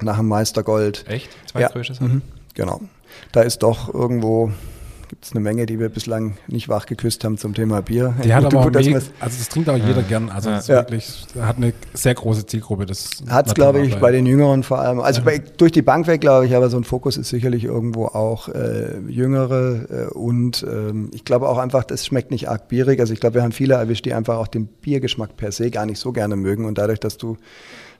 Nach 0.01 0.17
dem 0.17 0.27
Meistergold. 0.27 1.05
Echt? 1.07 1.29
Zweitgrößte 1.51 1.93
ja. 1.93 1.99
Sorte? 1.99 2.13
Mhm. 2.15 2.21
Genau. 2.53 2.81
Da 3.31 3.41
ist 3.41 3.59
doch 3.63 3.93
irgendwo 3.93 4.51
gibt 5.15 5.27
es 5.27 5.31
eine 5.31 5.39
Menge, 5.39 5.65
die 5.65 5.79
wir 5.79 5.87
bislang 5.87 6.35
nicht 6.47 6.67
wach 6.67 6.85
geküsst 6.85 7.23
haben 7.23 7.37
zum 7.37 7.53
Thema 7.53 7.81
Bier. 7.81 8.13
Die 8.21 8.33
hat 8.33 8.43
aber 8.43 8.63
gut, 8.63 8.75
mega, 8.75 8.97
also 8.97 9.11
das 9.21 9.47
trinkt 9.47 9.69
auch 9.69 9.77
jeder 9.77 10.01
ja. 10.01 10.07
gern. 10.07 10.29
Also 10.29 10.49
es 10.49 10.67
ja. 10.67 10.75
wirklich 10.75 11.25
hat 11.39 11.55
eine 11.55 11.73
sehr 11.93 12.13
große 12.13 12.45
Zielgruppe. 12.45 12.85
Hat 13.29 13.47
es, 13.47 13.53
glaube 13.53 13.79
ich, 13.79 13.95
bei 13.95 14.11
den 14.11 14.25
Jüngeren 14.25 14.63
vor 14.63 14.79
allem. 14.79 14.99
Also 14.99 15.21
ja. 15.21 15.25
bei, 15.25 15.39
durch 15.39 15.71
die 15.71 15.81
Bank 15.81 16.07
weg, 16.07 16.19
glaube 16.19 16.45
ich, 16.47 16.55
aber 16.55 16.69
so 16.69 16.75
ein 16.75 16.83
Fokus 16.83 17.15
ist 17.15 17.29
sicherlich 17.29 17.63
irgendwo 17.63 18.07
auch 18.07 18.49
äh, 18.49 18.99
Jüngere 19.07 19.85
äh, 19.89 20.13
und 20.13 20.65
ähm, 20.69 21.11
ich 21.13 21.23
glaube 21.23 21.47
auch 21.47 21.59
einfach, 21.59 21.85
das 21.85 22.05
schmeckt 22.05 22.31
nicht 22.31 22.49
arg 22.49 22.67
bierig. 22.67 22.99
Also 22.99 23.13
ich 23.13 23.21
glaube, 23.21 23.35
wir 23.35 23.43
haben 23.43 23.53
viele 23.53 23.75
erwischt, 23.75 24.03
die 24.03 24.13
einfach 24.13 24.37
auch 24.37 24.47
den 24.47 24.67
Biergeschmack 24.67 25.37
per 25.37 25.53
se 25.53 25.71
gar 25.71 25.85
nicht 25.85 25.99
so 25.99 26.11
gerne 26.11 26.35
mögen 26.35 26.65
und 26.65 26.77
dadurch, 26.77 26.99
dass 26.99 27.15
du 27.15 27.37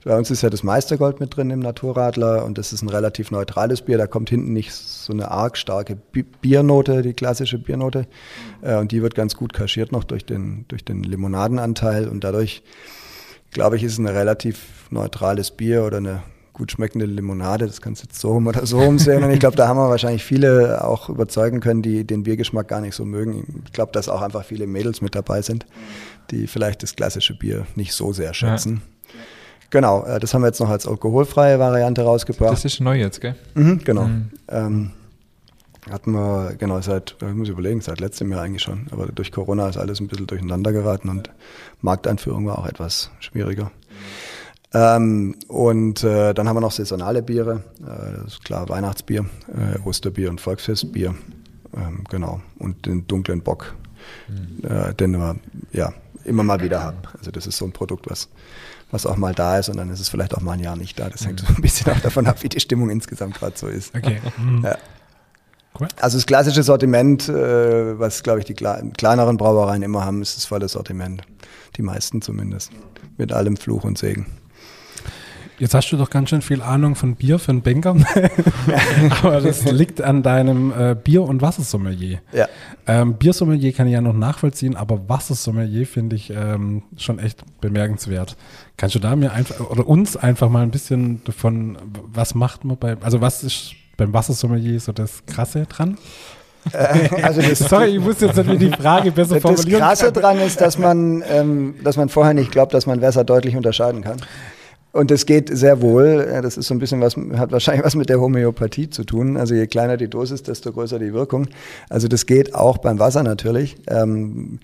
bei 0.06 0.16
uns 0.16 0.30
ist 0.30 0.42
ja 0.42 0.50
das 0.50 0.62
Meistergold 0.62 1.18
mit 1.18 1.36
drin 1.36 1.50
im 1.50 1.58
Naturradler 1.58 2.44
und 2.44 2.58
das 2.58 2.72
ist 2.72 2.80
ein 2.80 2.88
relativ 2.88 3.32
neutrales 3.32 3.82
Bier. 3.82 3.98
Da 3.98 4.06
kommt 4.06 4.30
hinten 4.30 4.52
nicht 4.52 4.72
so 4.72 5.12
eine 5.12 5.32
arg 5.32 5.58
starke 5.58 5.96
Biernote, 6.40 7.02
die 7.02 7.12
klassische 7.12 7.58
Biernote. 7.58 8.06
Äh, 8.62 8.76
und 8.76 8.92
die 8.92 9.02
wird 9.02 9.16
ganz 9.16 9.34
gut 9.34 9.52
kaschiert 9.52 9.90
noch 9.90 10.04
durch 10.04 10.24
den, 10.24 10.64
durch 10.68 10.84
den 10.84 11.02
Limonadenanteil. 11.02 12.06
Und 12.06 12.22
dadurch, 12.22 12.62
glaube 13.50 13.76
ich, 13.76 13.82
ist 13.82 13.94
es 13.94 13.98
ein 13.98 14.06
relativ 14.06 14.86
neutrales 14.90 15.50
Bier 15.50 15.82
oder 15.82 15.96
eine 15.96 16.22
gut 16.52 16.70
schmeckende 16.70 17.06
Limonade. 17.06 17.66
Das 17.66 17.80
kannst 17.80 18.04
du 18.04 18.06
jetzt 18.06 18.20
so 18.20 18.30
rum 18.30 18.46
oder 18.46 18.64
so 18.64 18.78
umsehen. 18.78 19.24
Und 19.24 19.32
ich 19.32 19.40
glaube, 19.40 19.56
da 19.56 19.66
haben 19.66 19.76
wir 19.76 19.90
wahrscheinlich 19.90 20.22
viele 20.22 20.84
auch 20.84 21.08
überzeugen 21.08 21.58
können, 21.58 21.82
die 21.82 22.06
den 22.06 22.22
Biergeschmack 22.22 22.68
gar 22.68 22.80
nicht 22.80 22.94
so 22.94 23.04
mögen. 23.04 23.64
Ich 23.66 23.72
glaube, 23.72 23.90
dass 23.90 24.08
auch 24.08 24.22
einfach 24.22 24.44
viele 24.44 24.68
Mädels 24.68 25.00
mit 25.00 25.16
dabei 25.16 25.42
sind, 25.42 25.66
die 26.30 26.46
vielleicht 26.46 26.84
das 26.84 26.94
klassische 26.94 27.36
Bier 27.36 27.66
nicht 27.74 27.92
so 27.92 28.12
sehr 28.12 28.32
schätzen. 28.34 28.82
Ja. 28.84 28.95
Genau, 29.70 30.04
äh, 30.04 30.20
das 30.20 30.32
haben 30.34 30.42
wir 30.42 30.48
jetzt 30.48 30.60
noch 30.60 30.70
als 30.70 30.86
alkoholfreie 30.86 31.58
Variante 31.58 32.02
rausgebracht. 32.02 32.52
Das 32.52 32.64
ist 32.64 32.80
neu 32.80 32.98
jetzt, 32.98 33.20
gell? 33.20 33.34
Mhm, 33.54 33.80
genau. 33.84 34.04
Mhm. 34.04 34.30
Ähm, 34.48 34.90
hatten 35.90 36.12
wir, 36.12 36.54
genau, 36.58 36.80
seit, 36.80 37.16
ich 37.20 37.34
muss 37.34 37.48
überlegen, 37.48 37.80
seit 37.80 38.00
letztem 38.00 38.30
Jahr 38.32 38.42
eigentlich 38.42 38.62
schon. 38.62 38.86
Aber 38.90 39.06
durch 39.06 39.30
Corona 39.30 39.68
ist 39.68 39.76
alles 39.76 40.00
ein 40.00 40.08
bisschen 40.08 40.26
durcheinander 40.26 40.72
geraten 40.72 41.08
und 41.08 41.30
Markteinführung 41.80 42.46
war 42.46 42.58
auch 42.58 42.66
etwas 42.66 43.10
schwieriger. 43.20 43.70
Ähm, 44.74 45.36
und 45.46 46.02
äh, 46.02 46.34
dann 46.34 46.48
haben 46.48 46.56
wir 46.56 46.60
noch 46.60 46.72
saisonale 46.72 47.22
Biere, 47.22 47.62
äh, 47.80 48.16
das 48.24 48.34
ist 48.34 48.44
klar 48.44 48.68
Weihnachtsbier, 48.68 49.24
äh, 49.48 49.78
Osterbier 49.86 50.28
und 50.28 50.40
Volksfestbier, 50.40 51.14
ähm, 51.76 52.04
genau. 52.10 52.40
Und 52.58 52.84
den 52.86 53.06
dunklen 53.06 53.42
Bock, 53.42 53.74
mhm. 54.28 54.68
äh, 54.68 54.92
den 54.94 55.12
wir 55.12 55.36
ja 55.72 55.92
immer 56.24 56.42
mal 56.42 56.60
wieder 56.60 56.82
haben. 56.82 56.98
Also 57.16 57.30
das 57.30 57.46
ist 57.46 57.56
so 57.56 57.64
ein 57.64 57.72
Produkt, 57.72 58.10
was 58.10 58.28
was 58.90 59.06
auch 59.06 59.16
mal 59.16 59.34
da 59.34 59.58
ist 59.58 59.68
und 59.68 59.76
dann 59.76 59.90
ist 59.90 60.00
es 60.00 60.08
vielleicht 60.08 60.34
auch 60.34 60.40
mal 60.40 60.52
ein 60.52 60.60
Jahr 60.60 60.76
nicht 60.76 60.98
da. 60.98 61.08
Das 61.08 61.26
hängt 61.26 61.42
mhm. 61.42 61.46
so 61.46 61.54
ein 61.54 61.62
bisschen 61.62 61.92
auch 61.92 62.00
davon 62.00 62.26
ab, 62.26 62.42
wie 62.42 62.48
die 62.48 62.60
Stimmung 62.60 62.90
insgesamt 62.90 63.34
gerade 63.34 63.56
so 63.56 63.66
ist. 63.66 63.94
Okay. 63.94 64.20
Mhm. 64.38 64.64
Ja. 64.64 64.76
Cool. 65.78 65.88
Also 66.00 66.16
das 66.16 66.26
klassische 66.26 66.62
Sortiment, 66.62 67.28
äh, 67.28 67.98
was 67.98 68.22
glaube 68.22 68.38
ich 68.38 68.46
die 68.46 68.54
kleineren 68.54 69.36
Brauereien 69.36 69.82
immer 69.82 70.04
haben, 70.04 70.22
ist 70.22 70.36
das 70.36 70.46
volle 70.46 70.68
Sortiment. 70.68 71.22
Die 71.76 71.82
meisten 71.82 72.22
zumindest. 72.22 72.70
Mit 73.18 73.32
allem 73.32 73.56
Fluch 73.56 73.84
und 73.84 73.98
Segen. 73.98 74.26
Jetzt 75.58 75.74
hast 75.74 75.90
du 75.90 75.96
doch 75.96 76.10
ganz 76.10 76.28
schön 76.28 76.42
viel 76.42 76.60
Ahnung 76.60 76.96
von 76.96 77.14
Bier 77.16 77.38
für 77.38 77.50
einen 77.50 77.62
Banker. 77.62 77.96
Aber 79.22 79.40
das 79.40 79.64
liegt 79.64 80.02
an 80.02 80.22
deinem 80.22 80.70
äh, 80.70 80.94
Bier- 80.94 81.22
und 81.22 81.40
Wassersommelier. 81.40 82.20
Ja. 82.32 82.46
Ähm, 82.86 83.14
Biersommelier 83.14 83.72
kann 83.72 83.86
ich 83.86 83.94
ja 83.94 84.00
noch 84.00 84.12
nachvollziehen, 84.12 84.76
aber 84.76 85.08
Wassersommelier 85.08 85.86
finde 85.86 86.14
ich 86.14 86.30
ähm, 86.30 86.82
schon 86.96 87.18
echt 87.18 87.42
bemerkenswert. 87.60 88.36
Kannst 88.76 88.94
du 88.94 88.98
da 88.98 89.16
mir 89.16 89.32
einfach 89.32 89.58
oder 89.70 89.88
uns 89.88 90.16
einfach 90.16 90.48
mal 90.48 90.62
ein 90.62 90.70
bisschen 90.70 91.24
davon, 91.24 91.78
was 92.12 92.34
macht 92.34 92.64
man 92.64 92.76
bei, 92.76 92.96
also 93.00 93.20
was 93.20 93.42
ist 93.42 93.74
beim 93.96 94.12
Wassersommelier 94.12 94.78
so 94.78 94.92
das 94.92 95.24
Krasse 95.26 95.66
dran? 95.66 95.96
Äh, 96.72 97.22
also 97.22 97.40
das, 97.40 97.58
Sorry, 97.70 97.96
ich 97.96 98.00
muss 98.00 98.20
jetzt 98.20 98.36
nicht 98.36 98.60
die 98.60 98.70
Frage 98.70 99.10
besser 99.10 99.40
formulieren. 99.40 99.80
Das 99.80 99.88
Krasse 99.88 100.12
kann. 100.12 100.22
dran 100.22 100.40
ist, 100.40 100.60
dass 100.60 100.78
man, 100.78 101.24
ähm, 101.28 101.74
dass 101.82 101.96
man 101.96 102.08
vorher 102.08 102.34
nicht 102.34 102.52
glaubt, 102.52 102.74
dass 102.74 102.86
man 102.86 103.00
Wässer 103.00 103.24
deutlich 103.24 103.56
unterscheiden 103.56 104.02
kann. 104.02 104.18
Und 104.96 105.10
das 105.10 105.26
geht 105.26 105.50
sehr 105.54 105.82
wohl. 105.82 106.26
Das 106.42 106.56
ist 106.56 106.68
so 106.68 106.74
ein 106.74 106.78
bisschen 106.78 107.02
was, 107.02 107.16
hat 107.36 107.52
wahrscheinlich 107.52 107.84
was 107.84 107.94
mit 107.94 108.08
der 108.08 108.18
Homöopathie 108.18 108.88
zu 108.88 109.04
tun. 109.04 109.36
Also 109.36 109.54
je 109.54 109.66
kleiner 109.66 109.98
die 109.98 110.08
Dosis, 110.08 110.42
desto 110.42 110.72
größer 110.72 110.98
die 110.98 111.12
Wirkung. 111.12 111.48
Also 111.90 112.08
das 112.08 112.24
geht 112.24 112.54
auch 112.54 112.78
beim 112.78 112.98
Wasser 112.98 113.22
natürlich. 113.22 113.76
Ähm, 113.88 114.58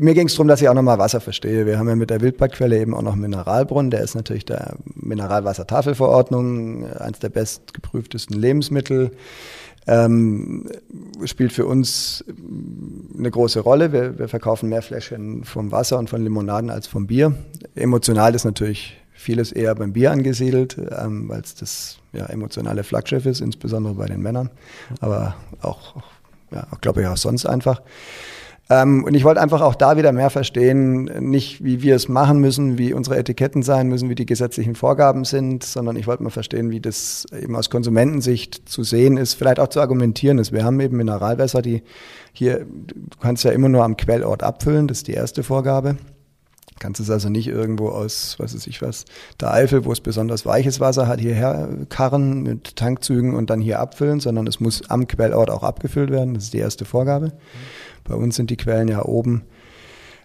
mir 0.00 0.12
ging 0.12 0.26
es 0.26 0.34
darum, 0.34 0.48
dass 0.48 0.60
ich 0.60 0.68
auch 0.68 0.74
nochmal 0.74 0.98
Wasser 0.98 1.22
verstehe. 1.22 1.64
Wir 1.64 1.78
haben 1.78 1.88
ja 1.88 1.96
mit 1.96 2.10
der 2.10 2.20
Wildbadquelle 2.20 2.78
eben 2.78 2.92
auch 2.92 3.00
noch 3.00 3.16
Mineralbrunnen. 3.16 3.90
Der 3.90 4.02
ist 4.02 4.14
natürlich 4.14 4.44
der 4.44 4.76
Mineralwassertafelverordnung, 4.94 6.86
eines 6.92 7.20
der 7.20 7.30
bestgeprüftesten 7.30 8.38
Lebensmittel. 8.38 9.12
Ähm, 9.86 10.68
spielt 11.24 11.52
für 11.52 11.66
uns 11.66 12.24
eine 13.18 13.30
große 13.30 13.60
Rolle. 13.60 13.92
Wir, 13.92 14.18
wir 14.18 14.28
verkaufen 14.28 14.68
mehr 14.68 14.82
Fläschchen 14.82 15.44
vom 15.44 15.72
Wasser 15.72 15.98
und 15.98 16.10
von 16.10 16.22
Limonaden 16.22 16.68
als 16.68 16.86
vom 16.86 17.06
Bier. 17.06 17.34
Emotional 17.74 18.34
ist 18.34 18.44
natürlich 18.44 19.01
vieles 19.22 19.52
eher 19.52 19.74
beim 19.74 19.92
Bier 19.92 20.10
angesiedelt, 20.10 20.76
ähm, 20.78 21.28
weil 21.28 21.40
es 21.40 21.54
das 21.54 21.98
ja, 22.12 22.26
emotionale 22.26 22.84
Flaggschiff 22.84 23.26
ist, 23.26 23.40
insbesondere 23.40 23.94
bei 23.94 24.06
den 24.06 24.20
Männern, 24.20 24.50
aber 25.00 25.36
auch, 25.60 25.96
ja, 26.50 26.66
glaube 26.80 27.02
ich, 27.02 27.06
auch 27.06 27.16
sonst 27.16 27.46
einfach. 27.46 27.80
Ähm, 28.70 29.04
und 29.04 29.14
ich 29.14 29.24
wollte 29.24 29.40
einfach 29.40 29.60
auch 29.60 29.74
da 29.74 29.96
wieder 29.96 30.12
mehr 30.12 30.30
verstehen, 30.30 31.04
nicht 31.04 31.62
wie 31.64 31.82
wir 31.82 31.96
es 31.96 32.08
machen 32.08 32.38
müssen, 32.38 32.78
wie 32.78 32.94
unsere 32.94 33.18
Etiketten 33.18 33.62
sein 33.62 33.88
müssen, 33.88 34.08
wie 34.08 34.14
die 34.14 34.24
gesetzlichen 34.24 34.76
Vorgaben 34.76 35.24
sind, 35.24 35.64
sondern 35.64 35.96
ich 35.96 36.06
wollte 36.06 36.22
mal 36.22 36.30
verstehen, 36.30 36.70
wie 36.70 36.80
das 36.80 37.26
eben 37.38 37.56
aus 37.56 37.70
Konsumentensicht 37.70 38.68
zu 38.68 38.82
sehen 38.82 39.16
ist, 39.16 39.34
vielleicht 39.34 39.58
auch 39.58 39.68
zu 39.68 39.80
argumentieren 39.80 40.38
ist. 40.38 40.52
Wir 40.52 40.64
haben 40.64 40.80
eben 40.80 40.96
Mineralwässer, 40.96 41.60
die 41.60 41.82
hier, 42.32 42.60
du 42.64 43.18
kannst 43.20 43.44
ja 43.44 43.50
immer 43.50 43.68
nur 43.68 43.84
am 43.84 43.96
Quellort 43.96 44.42
abfüllen, 44.42 44.88
das 44.88 44.98
ist 44.98 45.08
die 45.08 45.14
erste 45.14 45.42
Vorgabe. 45.42 45.96
Kannst 46.78 47.00
es 47.00 47.10
also 47.10 47.28
nicht 47.28 47.48
irgendwo 47.48 47.88
aus, 47.88 48.36
was 48.38 48.54
weiß 48.54 48.66
ich 48.66 48.82
was, 48.82 49.04
der 49.40 49.52
Eifel, 49.52 49.84
wo 49.84 49.92
es 49.92 50.00
besonders 50.00 50.46
weiches 50.46 50.80
Wasser 50.80 51.06
hat, 51.06 51.20
hierher 51.20 51.68
karren 51.88 52.42
mit 52.42 52.76
Tankzügen 52.76 53.34
und 53.34 53.50
dann 53.50 53.60
hier 53.60 53.78
abfüllen, 53.78 54.20
sondern 54.20 54.46
es 54.46 54.58
muss 54.58 54.88
am 54.90 55.06
Quellort 55.06 55.50
auch 55.50 55.62
abgefüllt 55.62 56.10
werden. 56.10 56.34
Das 56.34 56.44
ist 56.44 56.54
die 56.54 56.58
erste 56.58 56.84
Vorgabe. 56.84 57.26
Mhm. 57.26 57.32
Bei 58.04 58.14
uns 58.14 58.36
sind 58.36 58.50
die 58.50 58.56
Quellen 58.56 58.88
ja 58.88 59.04
oben 59.04 59.42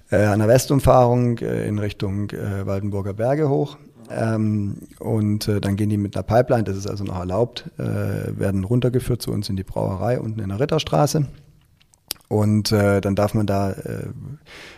äh, 0.10 0.24
an 0.24 0.40
der 0.40 0.48
Westumfahrung 0.48 1.38
äh, 1.40 1.68
in 1.68 1.80
Richtung 1.80 2.30
äh, 2.32 2.66
Waldenburger 2.66 3.14
Berge 3.14 3.50
hoch. 3.50 3.78
Ähm, 4.10 4.78
und 5.00 5.48
äh, 5.48 5.60
dann 5.60 5.76
gehen 5.76 5.90
die 5.90 5.98
mit 5.98 6.16
einer 6.16 6.24
Pipeline, 6.24 6.64
das 6.64 6.78
ist 6.78 6.88
also 6.88 7.04
noch 7.04 7.20
erlaubt, 7.20 7.70
äh, 7.78 7.84
werden 7.84 8.64
runtergeführt 8.64 9.22
zu 9.22 9.32
uns 9.32 9.50
in 9.50 9.58
die 9.58 9.64
Brauerei 9.64 10.20
unten 10.20 10.40
in 10.40 10.50
der 10.50 10.60
Ritterstraße. 10.60 11.26
Und 12.30 12.74
äh, 12.74 13.00
dann 13.00 13.16
darf 13.16 13.34
man 13.34 13.46
da 13.46 13.72
äh, 13.72 14.08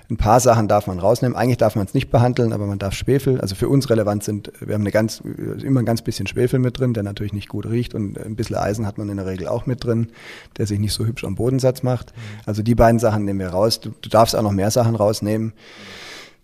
ein 0.10 0.18
paar 0.18 0.40
Sachen 0.40 0.68
darf 0.68 0.88
man 0.88 1.00
rausnehmen. 1.00 1.36
Eigentlich 1.36 1.58
darf 1.58 1.76
man 1.76 1.86
es 1.86 1.94
nicht 1.94 2.10
behandeln, 2.12 2.54
aber 2.54 2.66
man 2.66 2.80
darf 2.80 2.94
Schwefel. 2.94 3.42
Also 3.42 3.56
für 3.56 3.70
uns 3.70 3.90
relevant 3.90 4.24
sind, 4.24 4.52
wir 4.60 4.74
haben 4.74 4.82
eine 4.82 4.92
ganz, 4.92 5.22
immer 5.64 5.80
ein 5.82 5.86
ganz 5.86 6.02
bisschen 6.02 6.28
Schwefel 6.28 6.60
mit 6.60 6.80
drin, 6.80 6.94
der 6.94 7.04
natürlich 7.04 7.34
nicht 7.34 7.48
gut 7.48 7.68
riecht 7.68 7.94
und 7.96 8.18
ein 8.18 8.36
bisschen 8.36 8.56
Eisen 8.56 8.86
hat 8.86 8.98
man 8.98 9.10
in 9.10 9.18
der 9.18 9.26
Regel 9.26 9.48
auch 9.48 9.66
mit 9.66 9.84
drin, 9.84 10.10
der 10.58 10.68
sich 10.68 10.80
nicht 10.80 10.94
so 10.94 11.06
hübsch 11.06 11.24
am 11.24 11.36
Bodensatz 11.36 11.84
macht. 11.84 12.14
Also 12.46 12.64
die 12.64 12.76
beiden 12.76 13.00
Sachen 13.00 13.26
nehmen 13.26 13.40
wir 13.40 13.50
raus. 13.50 13.80
Du, 13.80 13.92
du 14.02 14.10
darfst 14.10 14.36
auch 14.36 14.44
noch 14.44 14.52
mehr 14.52 14.72
Sachen 14.72 14.96
rausnehmen 14.96 15.54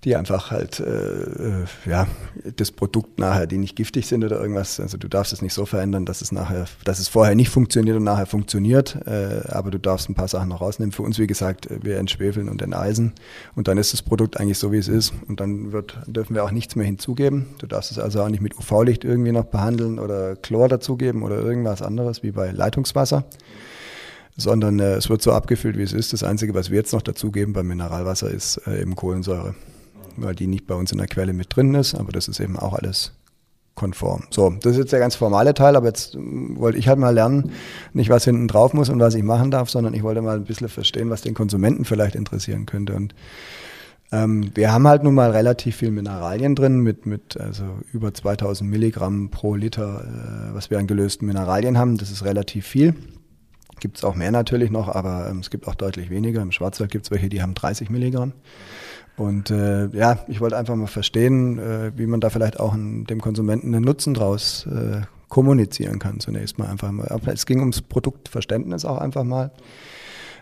die 0.06 0.16
einfach 0.16 0.52
halt, 0.52 0.80
äh, 0.80 0.84
äh, 0.84 1.66
ja, 1.86 2.08
das 2.56 2.72
Produkt 2.72 3.18
nachher, 3.18 3.48
die 3.48 3.58
nicht 3.58 3.76
giftig 3.76 4.06
sind 4.06 4.24
oder 4.24 4.40
irgendwas. 4.40 4.80
Also 4.80 4.98
du 4.98 5.08
darfst 5.08 5.34
es 5.34 5.42
nicht 5.42 5.54
so 5.54 5.66
verändern, 5.66 6.06
dass 6.06 6.22
es 6.22 6.32
nachher, 6.32 6.66
dass 6.84 7.00
es 7.00 7.08
vorher 7.08 7.34
nicht 7.34 7.50
funktioniert 7.50 7.98
und 7.98 8.04
nachher 8.04 8.28
funktioniert. 8.28 8.96
Äh, 9.08 9.42
aber 9.50 9.72
du 9.72 9.80
darfst 9.80 10.08
ein 10.08 10.14
paar 10.14 10.28
Sachen 10.28 10.50
noch 10.50 10.62
rausnehmen. 10.62 10.92
Für 10.92 11.02
uns, 11.02 11.18
wie 11.18 11.26
gesagt, 11.26 11.68
wir 11.82 11.98
entschwefeln 11.98 12.50
und 12.50 12.62
enteisen. 12.62 13.14
Und 13.56 13.68
dann 13.68 13.80
ist 13.80 13.94
das 13.94 14.04
Produkt 14.04 14.40
eigentlich 14.40 14.60
so, 14.60 14.72
wie 14.72 14.78
es 14.78 14.88
ist. 14.88 15.12
Und 15.28 15.40
dann 15.40 15.72
wird, 15.72 15.98
dürfen 16.06 16.36
wir 16.36 16.44
auch 16.44 16.52
nichts 16.52 16.76
mehr 16.76 16.86
hinzugeben. 16.86 17.48
Du 17.58 17.66
darfst 17.66 17.92
es 17.92 17.98
also 17.98 18.22
auch 18.22 18.30
nicht 18.30 18.42
mit 18.42 18.56
UV-Licht 18.56 19.04
irgendwie 19.04 19.32
noch 19.32 19.46
behandeln 19.46 19.98
oder 19.98 20.36
Chlor 20.36 20.70
dazugeben 20.70 21.24
oder 21.24 21.40
irgendwas 21.40 21.82
anderes, 21.82 22.22
wie 22.22 22.32
bei 22.32 22.52
Leitungswasser 22.52 23.26
sondern 24.38 24.80
äh, 24.80 24.96
es 24.96 25.10
wird 25.10 25.22
so 25.22 25.32
abgefüllt, 25.32 25.78
wie 25.78 25.84
es 25.84 25.94
ist. 25.94 26.12
Das 26.12 26.22
Einzige, 26.22 26.54
was 26.54 26.70
wir 26.70 26.76
jetzt 26.76 26.92
noch 26.92 27.02
dazugeben 27.02 27.54
beim 27.54 27.68
Mineralwasser, 27.68 28.30
ist 28.30 28.58
äh, 28.68 28.82
eben 28.82 28.94
Kohlensäure 28.98 29.56
weil 30.18 30.36
die 30.36 30.48
nicht 30.48 30.68
bei 30.68 30.76
uns 30.76 30.92
in 30.92 30.98
der 30.98 31.08
Quelle 31.08 31.34
mit 31.34 31.56
drin 31.56 31.74
ist, 31.76 31.96
aber 31.96 32.12
das 32.12 32.28
ist 32.28 32.40
eben 32.40 32.58
auch 32.58 32.74
alles 32.74 33.14
konform. 33.76 34.24
So, 34.30 34.50
das 34.62 34.74
ist 34.74 34.78
jetzt 34.78 34.94
der 34.94 35.00
ganz 35.00 35.16
formale 35.16 35.54
Teil, 35.54 35.76
aber 35.76 35.88
jetzt 35.88 36.16
ähm, 36.16 36.56
wollte 36.58 36.78
ich 36.78 36.88
halt 36.88 36.98
mal 36.98 37.14
lernen, 37.14 37.52
nicht 37.94 38.10
was 38.10 38.24
hinten 38.24 38.48
drauf 38.48 38.74
muss 38.74 38.90
und 38.90 39.00
was 39.00 39.16
ich 39.16 39.24
machen 39.24 39.52
darf, 39.52 39.70
sondern 39.70 39.94
ich 39.94 40.04
wollte 40.04 40.22
mal 40.22 40.38
ein 40.38 40.46
bisschen 40.46 40.70
verstehen, 40.70 41.10
was 41.10 41.22
den 41.22 41.34
Konsumenten 41.34 41.86
vielleicht 41.86 42.16
interessieren 42.16 42.66
könnte. 42.66 42.94
Und 42.94 43.14
ähm, 44.12 44.52
wir 44.56 44.72
haben 44.72 44.88
halt 44.88 45.04
nun 45.04 45.14
mal 45.14 45.32
relativ 45.32 45.76
viel 45.76 45.92
Mineralien 45.92 46.56
drin, 46.56 46.80
mit, 46.80 47.06
mit 47.06 47.38
also 47.40 47.64
über 47.92 48.14
2000 48.14 48.70
Milligramm 48.70 49.30
pro 49.30 49.56
Liter, 49.56 50.06
äh, 50.06 50.56
was 50.56 50.70
wir 50.70 50.80
an 50.80 50.88
gelösten 50.88 51.28
Mineralien 51.28 51.78
haben. 51.78 51.98
Das 51.98 52.12
ist 52.12 52.24
relativ 52.24 52.66
viel. 52.66 52.96
Gibt 53.82 53.98
es 53.98 54.06
auch 54.06 54.16
mehr 54.16 54.32
natürlich 54.32 54.72
noch, 54.72 54.88
aber 54.88 55.28
ähm, 55.30 55.40
es 55.40 55.50
gibt 55.50 55.68
auch 55.68 55.76
deutlich 55.76 56.10
weniger. 56.10 56.42
Im 56.42 56.54
Schwarzwald 56.54 56.92
gibt 56.92 57.06
es 57.06 57.12
welche, 57.12 57.28
die 57.28 57.42
haben 57.42 57.56
30 57.56 57.90
Milligramm. 57.90 58.32
Und 59.18 59.50
äh, 59.50 59.88
ja, 59.88 60.20
ich 60.28 60.42
wollte 60.42 60.58
einfach 60.58 60.76
mal 60.76 60.88
verstehen, 60.88 61.58
äh, 61.58 61.92
wie 61.96 62.06
man 62.06 62.20
da 62.20 62.30
vielleicht 62.30 62.60
auch 62.60 62.74
in, 62.76 63.06
dem 63.06 63.22
Konsumenten 63.22 63.74
einen 63.74 63.86
Nutzen 63.86 64.14
draus 64.14 64.68
äh, 64.68 65.02
kommunizieren 65.30 66.00
kann. 66.00 66.20
Zunächst 66.20 66.58
mal 66.60 66.68
einfach 66.68 66.92
mal. 66.92 67.08
Aber 67.10 67.32
es 67.32 67.46
ging 67.46 67.60
ums 67.60 67.82
Produktverständnis 67.82 68.84
auch 68.84 68.98
einfach 68.98 69.24
mal. 69.24 69.52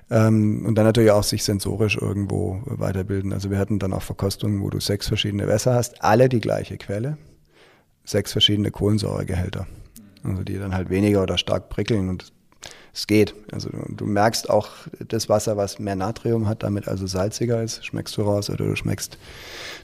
Ähm, 0.09 0.65
und 0.65 0.76
dann 0.76 0.86
natürlich 0.86 1.11
auch 1.11 1.24
sich 1.24 1.43
sensorisch 1.43 1.97
irgendwo 1.97 2.61
weiterbilden. 2.65 3.32
Also 3.32 3.51
wir 3.51 3.59
hatten 3.59 3.80
dann 3.80 3.93
auch 3.93 4.01
Verkostungen, 4.01 4.61
wo 4.61 4.69
du 4.69 4.80
sechs 4.80 5.07
verschiedene 5.07 5.47
Wässer 5.47 5.76
hast, 5.76 6.03
alle 6.03 6.28
die 6.28 6.41
gleiche 6.41 6.78
Quelle, 6.78 7.17
sechs 8.03 8.32
verschiedene 8.32 8.71
Kohlensäuregehälter. 8.71 9.67
Also 10.24 10.43
die 10.43 10.57
dann 10.57 10.74
halt 10.74 10.89
weniger 10.89 11.21
oder 11.21 11.38
stark 11.38 11.69
prickeln 11.69 12.09
und 12.09 12.34
es 12.93 13.07
geht. 13.07 13.33
Also 13.51 13.69
du, 13.69 13.95
du, 13.95 14.05
merkst 14.05 14.49
auch 14.49 14.69
das 15.07 15.27
Wasser, 15.27 15.57
was 15.57 15.79
mehr 15.79 15.95
Natrium 15.95 16.47
hat, 16.47 16.63
damit 16.63 16.87
also 16.87 17.07
salziger 17.07 17.61
ist, 17.63 17.85
schmeckst 17.85 18.15
du 18.17 18.21
raus. 18.21 18.49
Oder 18.49 18.65
du 18.65 18.75
schmeckst 18.75 19.17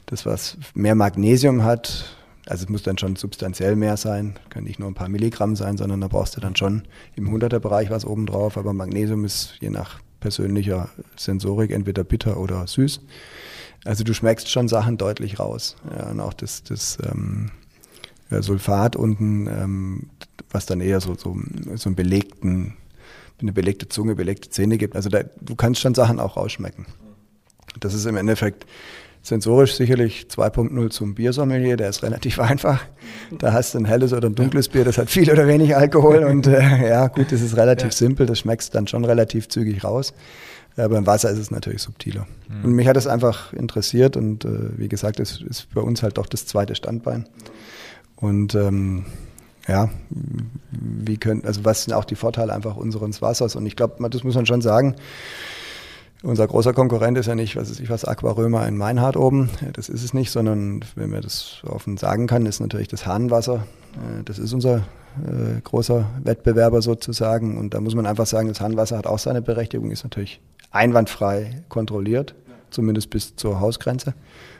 das, 0.06 0.26
was 0.26 0.56
mehr 0.74 0.94
Magnesium 0.94 1.64
hat. 1.64 2.16
Also 2.46 2.64
es 2.64 2.68
muss 2.68 2.82
dann 2.82 2.98
schon 2.98 3.16
substanziell 3.16 3.76
mehr 3.76 3.96
sein, 3.96 4.38
kann 4.48 4.64
nicht 4.64 4.78
nur 4.78 4.88
ein 4.88 4.94
paar 4.94 5.08
Milligramm 5.08 5.56
sein, 5.56 5.76
sondern 5.76 6.00
da 6.00 6.08
brauchst 6.08 6.36
du 6.36 6.40
dann 6.40 6.56
schon 6.56 6.82
im 7.16 7.28
100er 7.28 7.58
Bereich 7.58 7.90
was 7.90 8.04
obendrauf. 8.04 8.56
Aber 8.56 8.72
Magnesium 8.72 9.24
ist 9.24 9.54
je 9.60 9.70
nach 9.70 10.00
persönlicher 10.20 10.88
Sensorik 11.16 11.72
entweder 11.72 12.04
bitter 12.04 12.38
oder 12.38 12.66
süß. 12.66 13.00
Also 13.84 14.04
du 14.04 14.14
schmeckst 14.14 14.50
schon 14.50 14.68
Sachen 14.68 14.98
deutlich 14.98 15.40
raus. 15.40 15.76
Ja, 15.96 16.10
und 16.10 16.20
auch 16.20 16.34
das, 16.34 16.62
das 16.62 16.98
ähm, 17.02 17.50
Sulfat 18.30 18.94
unten, 18.94 19.46
ähm, 19.48 20.10
was 20.50 20.66
dann 20.66 20.80
eher 20.80 21.00
so, 21.00 21.14
so, 21.14 21.36
so 21.74 21.88
einen 21.88 21.96
belegten 21.96 22.76
eine 23.42 23.52
belegte 23.52 23.88
Zunge, 23.88 24.14
belegte 24.14 24.50
Zähne 24.50 24.78
gibt. 24.78 24.96
Also 24.96 25.08
da, 25.08 25.22
du 25.40 25.54
kannst 25.54 25.80
schon 25.80 25.94
Sachen 25.94 26.20
auch 26.20 26.36
rausschmecken. 26.36 26.86
Das 27.78 27.94
ist 27.94 28.06
im 28.06 28.16
Endeffekt 28.16 28.66
sensorisch 29.22 29.74
sicherlich 29.74 30.26
2.0 30.30 30.90
zum 30.90 31.14
Biersommelier, 31.14 31.76
der 31.76 31.90
ist 31.90 32.02
relativ 32.02 32.38
einfach. 32.40 32.84
Da 33.38 33.52
hast 33.52 33.74
du 33.74 33.78
ein 33.78 33.84
helles 33.84 34.12
oder 34.12 34.28
ein 34.28 34.34
dunkles 34.34 34.68
Bier, 34.68 34.84
das 34.84 34.98
hat 34.98 35.10
viel 35.10 35.30
oder 35.30 35.46
wenig 35.46 35.76
Alkohol 35.76 36.24
und 36.24 36.46
äh, 36.46 36.60
ja 36.88 37.08
gut, 37.08 37.30
das 37.30 37.42
ist 37.42 37.56
relativ 37.56 37.90
ja. 37.90 37.92
simpel, 37.92 38.26
das 38.26 38.40
schmeckst 38.40 38.74
dann 38.74 38.86
schon 38.86 39.04
relativ 39.04 39.48
zügig 39.48 39.84
raus. 39.84 40.14
Äh, 40.76 40.88
beim 40.88 41.06
Wasser 41.06 41.30
ist 41.30 41.38
es 41.38 41.50
natürlich 41.50 41.82
subtiler. 41.82 42.26
Mhm. 42.48 42.64
Und 42.64 42.72
mich 42.72 42.86
hat 42.86 42.96
es 42.96 43.06
einfach 43.06 43.52
interessiert 43.52 44.16
und 44.16 44.44
äh, 44.44 44.78
wie 44.78 44.88
gesagt, 44.88 45.20
es 45.20 45.40
ist 45.40 45.72
bei 45.74 45.80
uns 45.80 46.02
halt 46.02 46.18
doch 46.18 46.26
das 46.26 46.46
zweite 46.46 46.74
Standbein. 46.74 47.26
Und 48.16 48.54
ähm, 48.54 49.06
ja, 49.70 49.88
wie 50.70 51.16
können, 51.16 51.44
also 51.44 51.64
was 51.64 51.84
sind 51.84 51.94
auch 51.94 52.04
die 52.04 52.16
Vorteile 52.16 52.52
einfach 52.52 52.76
unseres 52.76 53.22
Wassers? 53.22 53.54
Und 53.54 53.66
ich 53.66 53.76
glaube, 53.76 54.08
das 54.10 54.24
muss 54.24 54.34
man 54.34 54.44
schon 54.44 54.60
sagen. 54.60 54.96
Unser 56.22 56.46
großer 56.48 56.74
Konkurrent 56.74 57.16
ist 57.16 57.26
ja 57.26 57.34
nicht, 57.34 57.56
was 57.56 57.70
ist 57.70 57.80
ich 57.80 57.88
was, 57.88 58.04
Aquarömer 58.04 58.66
in 58.66 58.76
Meinhard 58.76 59.16
oben. 59.16 59.48
Das 59.72 59.88
ist 59.88 60.02
es 60.02 60.12
nicht, 60.12 60.30
sondern 60.30 60.84
wenn 60.94 61.08
man 61.08 61.22
das 61.22 61.62
offen 61.64 61.96
sagen 61.96 62.26
kann, 62.26 62.44
ist 62.44 62.60
natürlich 62.60 62.88
das 62.88 63.06
Hahnenwasser. 63.06 63.64
Äh, 63.94 64.24
das 64.24 64.38
ist 64.38 64.52
unser 64.52 64.78
äh, 64.78 65.60
großer 65.62 66.04
Wettbewerber 66.22 66.82
sozusagen. 66.82 67.56
Und 67.56 67.72
da 67.72 67.80
muss 67.80 67.94
man 67.94 68.06
einfach 68.06 68.26
sagen, 68.26 68.48
das 68.48 68.60
Hahnenwasser 68.60 68.98
hat 68.98 69.06
auch 69.06 69.20
seine 69.20 69.40
Berechtigung, 69.40 69.92
ist 69.92 70.02
natürlich 70.02 70.40
einwandfrei 70.72 71.62
kontrolliert, 71.68 72.34
zumindest 72.70 73.08
bis 73.10 73.36
zur 73.36 73.60
Hausgrenze 73.60 74.14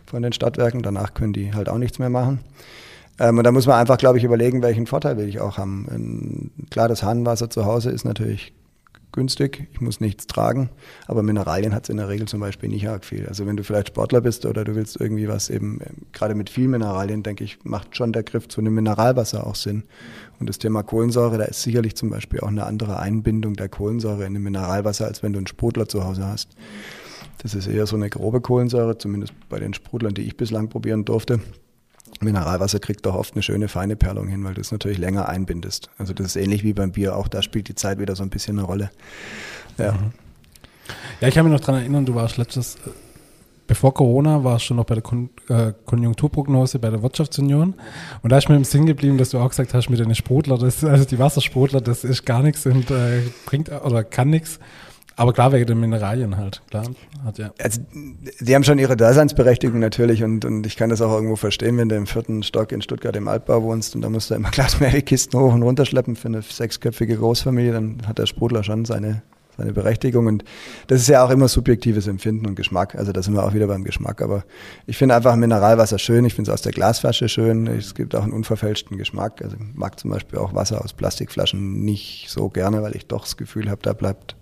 von 0.07 0.23
den 0.23 0.33
Stadtwerken. 0.33 0.83
Danach 0.83 1.15
können 1.15 1.33
die 1.33 1.53
halt 1.53 1.69
auch 1.69 1.79
nichts 1.79 1.99
mehr 1.99 2.11
machen. 2.11 2.41
Ähm, 3.21 3.39
und 3.39 3.45
da 3.45 3.53
muss 3.53 3.67
man 3.67 3.79
einfach, 3.79 3.99
glaube 3.99 4.19
ich, 4.19 4.25
überlegen, 4.25 4.63
welchen 4.63 4.87
Vorteil 4.87 5.17
will 5.19 5.29
ich 5.29 5.41
auch 5.41 5.59
haben. 5.59 5.85
Und 5.85 6.71
klar, 6.71 6.89
das 6.89 7.03
Hahnenwasser 7.03 7.51
zu 7.51 7.67
Hause 7.67 7.91
ist 7.91 8.05
natürlich 8.05 8.53
günstig, 9.13 9.69
ich 9.73 9.81
muss 9.81 10.01
nichts 10.01 10.27
tragen, 10.29 10.71
aber 11.09 11.25
Mineralien 11.25 11.75
hat 11.75 11.83
es 11.83 11.89
in 11.89 11.97
der 11.97 12.09
Regel 12.09 12.29
zum 12.29 12.39
Beispiel 12.39 12.69
nicht 12.69 12.89
arg 12.89 13.05
viel. 13.05 13.27
Also 13.27 13.45
wenn 13.45 13.57
du 13.57 13.65
vielleicht 13.65 13.89
Sportler 13.89 14.21
bist 14.21 14.47
oder 14.47 14.65
du 14.65 14.77
willst 14.77 15.01
irgendwie 15.01 15.29
was 15.29 15.51
eben, 15.51 15.81
gerade 16.13 16.35
mit 16.37 16.49
viel 16.49 16.69
Mineralien, 16.69 17.25
denke 17.25 17.45
ich, 17.45 17.59
macht 17.65 17.97
schon 17.97 18.13
der 18.13 18.23
Griff 18.23 18.49
zu 18.49 18.61
einem 18.61 18.75
Mineralwasser 18.75 19.47
auch 19.47 19.57
Sinn. 19.57 19.83
Und 20.39 20.49
das 20.49 20.59
Thema 20.59 20.83
Kohlensäure, 20.83 21.39
da 21.39 21.45
ist 21.45 21.63
sicherlich 21.63 21.97
zum 21.97 22.09
Beispiel 22.09 22.41
auch 22.41 22.49
eine 22.49 22.65
andere 22.67 23.01
Einbindung 23.01 23.55
der 23.55 23.69
Kohlensäure 23.69 24.21
in 24.21 24.37
einem 24.37 24.45
Mineralwasser, 24.45 25.07
als 25.07 25.23
wenn 25.23 25.33
du 25.33 25.39
einen 25.39 25.49
Sprudler 25.49 25.89
zu 25.89 26.05
Hause 26.05 26.27
hast. 26.27 26.51
Das 27.43 27.55
ist 27.55 27.67
eher 27.67 27.87
so 27.87 27.97
eine 27.97 28.11
grobe 28.11 28.41
Kohlensäure, 28.41 28.97
zumindest 28.97 29.35
bei 29.49 29.59
den 29.59 29.75
Sprudlern, 29.75 30.15
die 30.15 30.23
ich 30.23 30.37
bislang 30.37 30.69
probieren 30.69 31.05
durfte. 31.05 31.41
Mineralwasser 32.21 32.81
kriegt 32.81 33.07
doch 33.07 33.15
oft 33.15 33.35
eine 33.35 33.43
schöne 33.43 33.69
feine 33.69 33.97
Perlung 33.97 34.29
hin, 34.29 34.45
weil 34.45 34.55
du 34.55 34.61
es 34.61 34.73
natürlich 34.73 34.99
länger 34.99 35.29
einbindest. 35.29 35.91
Also 35.99 36.13
das 36.13 36.27
ist 36.29 36.37
ähnlich 36.37 36.65
wie 36.65 36.73
beim 36.73 36.93
Bier, 36.93 37.17
auch 37.17 37.29
da 37.29 37.43
spielt 37.43 37.69
die 37.69 37.75
Zeit 37.75 37.99
wieder 37.99 38.17
so 38.17 38.23
ein 38.23 38.31
bisschen 38.31 38.59
eine 38.59 38.67
Rolle. 38.67 38.91
Ja, 39.79 39.93
mhm. 39.93 40.13
ja 41.21 41.29
ich 41.29 41.35
kann 41.35 41.45
mich 41.45 41.53
noch 41.53 41.61
daran 41.61 41.81
erinnern, 41.81 42.05
du 42.05 42.15
warst 42.15 42.37
letztes, 42.37 42.77
bevor 43.67 43.95
Corona, 43.95 44.45
warst 44.45 44.69
du 44.69 44.75
noch 44.75 44.85
bei 44.85 44.95
der 44.95 45.03
Kon 45.03 45.31
äh, 45.49 45.73
Konjunkturprognose 45.87 46.79
bei 46.79 46.91
der 46.91 47.03
Wirtschaftsunion 47.03 47.75
und 48.23 48.31
da 48.31 48.39
ist 48.39 48.49
mir 48.49 48.57
im 48.57 48.65
Sinn 48.65 48.87
geblieben, 48.87 49.17
dass 49.17 49.31
du 49.31 49.39
auch 49.39 49.49
gesagt 49.49 49.73
hast, 49.73 49.89
mit 49.89 49.99
den 49.99 50.15
Sprudler, 50.15 50.59
das, 50.59 50.85
also 50.85 51.05
die 51.05 51.19
Wassersprudler, 51.19 51.81
das 51.81 52.05
ist 52.05 52.27
gar 52.27 52.43
nichts 52.43 52.67
und 52.67 52.91
äh, 52.91 53.23
bringt 53.47 53.71
oder 53.71 54.05
kann 54.05 54.31
nichts. 54.31 54.59
Aber 55.21 55.35
klar, 55.35 55.53
wegen 55.53 55.67
den 55.67 55.79
Mineralien 55.79 56.39
halt, 56.39 56.63
klar. 56.71 56.87
Hat 57.27 57.37
ja. 57.37 57.51
Also, 57.63 57.83
die 58.41 58.55
haben 58.55 58.65
schon 58.65 58.79
ihre 58.79 58.97
Daseinsberechtigung 58.97 59.79
natürlich 59.79 60.25
und, 60.25 60.47
und 60.47 60.65
ich 60.65 60.79
kann 60.79 60.89
das 60.89 61.03
auch 61.03 61.13
irgendwo 61.13 61.37
verstehen, 61.37 61.77
wenn 61.77 61.91
du 61.91 61.97
im 61.97 62.07
vierten 62.07 62.43
Stock 62.43 62.73
in 62.73 62.81
Stuttgart 62.81 63.15
im 63.17 63.29
Altbau 63.29 63.63
wohnst 63.63 63.95
und 63.95 64.01
da 64.01 64.09
musst 64.09 64.31
du 64.31 64.35
immer 64.35 64.51
gleich 64.51 64.81
mehrere 64.81 65.03
Kisten 65.03 65.39
hoch 65.39 65.53
und 65.53 65.63
runter 65.63 65.85
schleppen 65.85 66.17
für 66.17 66.29
eine 66.29 66.41
sechsköpfige 66.41 67.19
Großfamilie, 67.19 67.71
dann 67.71 67.99
hat 68.07 68.17
der 68.17 68.25
Sprudler 68.25 68.65
schon 68.65 68.87
seine, 68.87 69.21
seine 69.59 69.75
Berechtigung. 69.75 70.27
Und 70.27 70.43
das 70.87 71.03
ist 71.03 71.09
ja 71.09 71.23
auch 71.23 71.29
immer 71.29 71.49
subjektives 71.49 72.07
Empfinden 72.07 72.47
und 72.47 72.55
Geschmack. 72.55 72.95
Also 72.95 73.13
da 73.13 73.23
sind 73.23 73.35
wir 73.35 73.45
auch 73.45 73.53
wieder 73.53 73.67
beim 73.67 73.85
Geschmack. 73.85 74.23
Aber 74.23 74.45
ich 74.87 74.97
finde 74.97 75.17
einfach 75.17 75.37
Mineralwasser 75.37 75.99
schön. 75.99 76.25
Ich 76.25 76.33
finde 76.33 76.51
es 76.51 76.55
aus 76.55 76.63
der 76.63 76.73
Glasflasche 76.73 77.29
schön. 77.29 77.67
Es 77.67 77.95
gibt 77.95 78.15
auch 78.15 78.23
einen 78.23 78.33
unverfälschten 78.33 78.97
Geschmack. 78.97 79.43
Also 79.43 79.57
ich 79.57 79.77
mag 79.77 80.01
zum 80.01 80.13
Beispiel 80.13 80.39
auch 80.39 80.55
Wasser 80.55 80.83
aus 80.83 80.95
Plastikflaschen 80.95 81.85
nicht 81.85 82.31
so 82.31 82.49
gerne, 82.49 82.81
weil 82.81 82.97
ich 82.97 83.07
doch 83.07 83.25
das 83.25 83.37
Gefühl 83.37 83.69
habe, 83.69 83.83
da 83.83 83.93
bleibt 83.93 84.37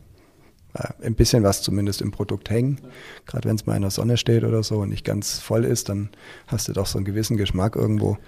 ein 1.02 1.14
bisschen 1.14 1.42
was 1.42 1.62
zumindest 1.62 2.02
im 2.02 2.10
Produkt 2.10 2.50
hängen. 2.50 2.78
Gerade 3.26 3.48
wenn 3.48 3.56
es 3.56 3.66
mal 3.66 3.76
in 3.76 3.82
der 3.82 3.90
Sonne 3.90 4.16
steht 4.16 4.44
oder 4.44 4.62
so 4.62 4.78
und 4.78 4.90
nicht 4.90 5.04
ganz 5.04 5.38
voll 5.38 5.64
ist, 5.64 5.88
dann 5.88 6.10
hast 6.46 6.68
du 6.68 6.72
doch 6.72 6.86
so 6.86 6.98
einen 6.98 7.04
gewissen 7.04 7.36
Geschmack 7.36 7.76
irgendwo. 7.76 8.18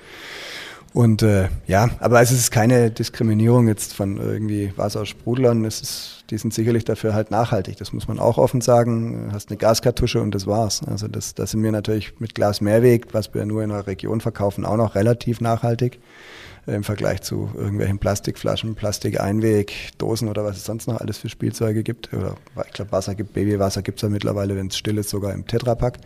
Und 0.93 1.22
äh, 1.22 1.49
ja, 1.68 1.88
aber 2.01 2.20
es 2.20 2.32
ist 2.32 2.51
keine 2.51 2.91
Diskriminierung 2.91 3.68
jetzt 3.68 3.95
von 3.95 4.16
irgendwie 4.16 4.72
Wassersprudlern. 4.76 5.64
Es 5.64 5.80
ist, 5.80 6.24
die 6.30 6.38
sind 6.38 6.53
sicherlich 6.53 6.84
dafür 6.84 7.14
halt 7.14 7.30
nachhaltig. 7.30 7.76
Das 7.76 7.93
muss 7.93 8.09
man 8.09 8.18
auch 8.18 8.38
offen 8.38 8.61
sagen. 8.61 9.28
Du 9.28 9.32
hast 9.32 9.51
eine 9.51 9.57
Gaskartusche 9.57 10.20
und 10.20 10.34
das 10.34 10.49
war's. 10.49 10.82
Also 10.84 11.07
das, 11.07 11.34
das 11.34 11.53
sind 11.53 11.62
wir 11.62 11.70
natürlich 11.70 12.18
mit 12.18 12.34
Glas 12.34 12.61
Mehrweg, 12.61 13.14
was 13.14 13.32
wir 13.34 13.47
nur 13.47 13.62
in 13.62 13.70
der 13.70 13.86
Region 13.86 14.20
verkaufen, 14.20 14.64
auch 14.64 14.76
noch 14.76 14.97
relativ 14.97 15.41
nachhaltig 15.41 16.01
im 16.67 16.85
Vergleich 16.85 17.23
zu 17.23 17.51
irgendwelchen 17.55 17.99
Plastikflaschen, 17.99 18.75
Plastikeinweg, 18.75 19.91
Dosen 19.99 20.29
oder 20.29 20.45
was 20.45 20.57
es 20.57 20.65
sonst 20.65 20.87
noch 20.87 21.01
alles 21.01 21.19
für 21.19 21.29
Spielzeuge 21.29 21.83
gibt. 21.83 22.13
Oder 22.13 22.37
ich 22.67 22.73
glaube, 22.73 22.93
Wasser 22.93 23.15
gibt, 23.15 23.33
Babywasser 23.33 23.83
gibt 23.83 23.99
es 23.99 24.03
ja 24.03 24.09
mittlerweile, 24.09 24.57
wenn 24.57 24.69
es 24.69 24.77
still 24.77 24.99
ist, 24.99 25.11
sogar 25.11 25.33
im 25.33 25.47
Tetrapack. 25.47 25.99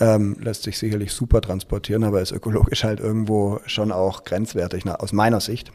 Ähm, 0.00 0.36
lässt 0.40 0.62
sich 0.62 0.78
sicherlich 0.78 1.12
super 1.12 1.42
transportieren, 1.42 2.04
aber 2.04 2.22
ist 2.22 2.32
ökologisch 2.32 2.84
halt 2.84 3.00
irgendwo 3.00 3.60
schon 3.66 3.92
auch 3.92 4.24
grenzwertig, 4.24 4.84
na, 4.86 4.94
aus 4.96 5.12
meiner 5.12 5.40
Sicht. 5.40 5.70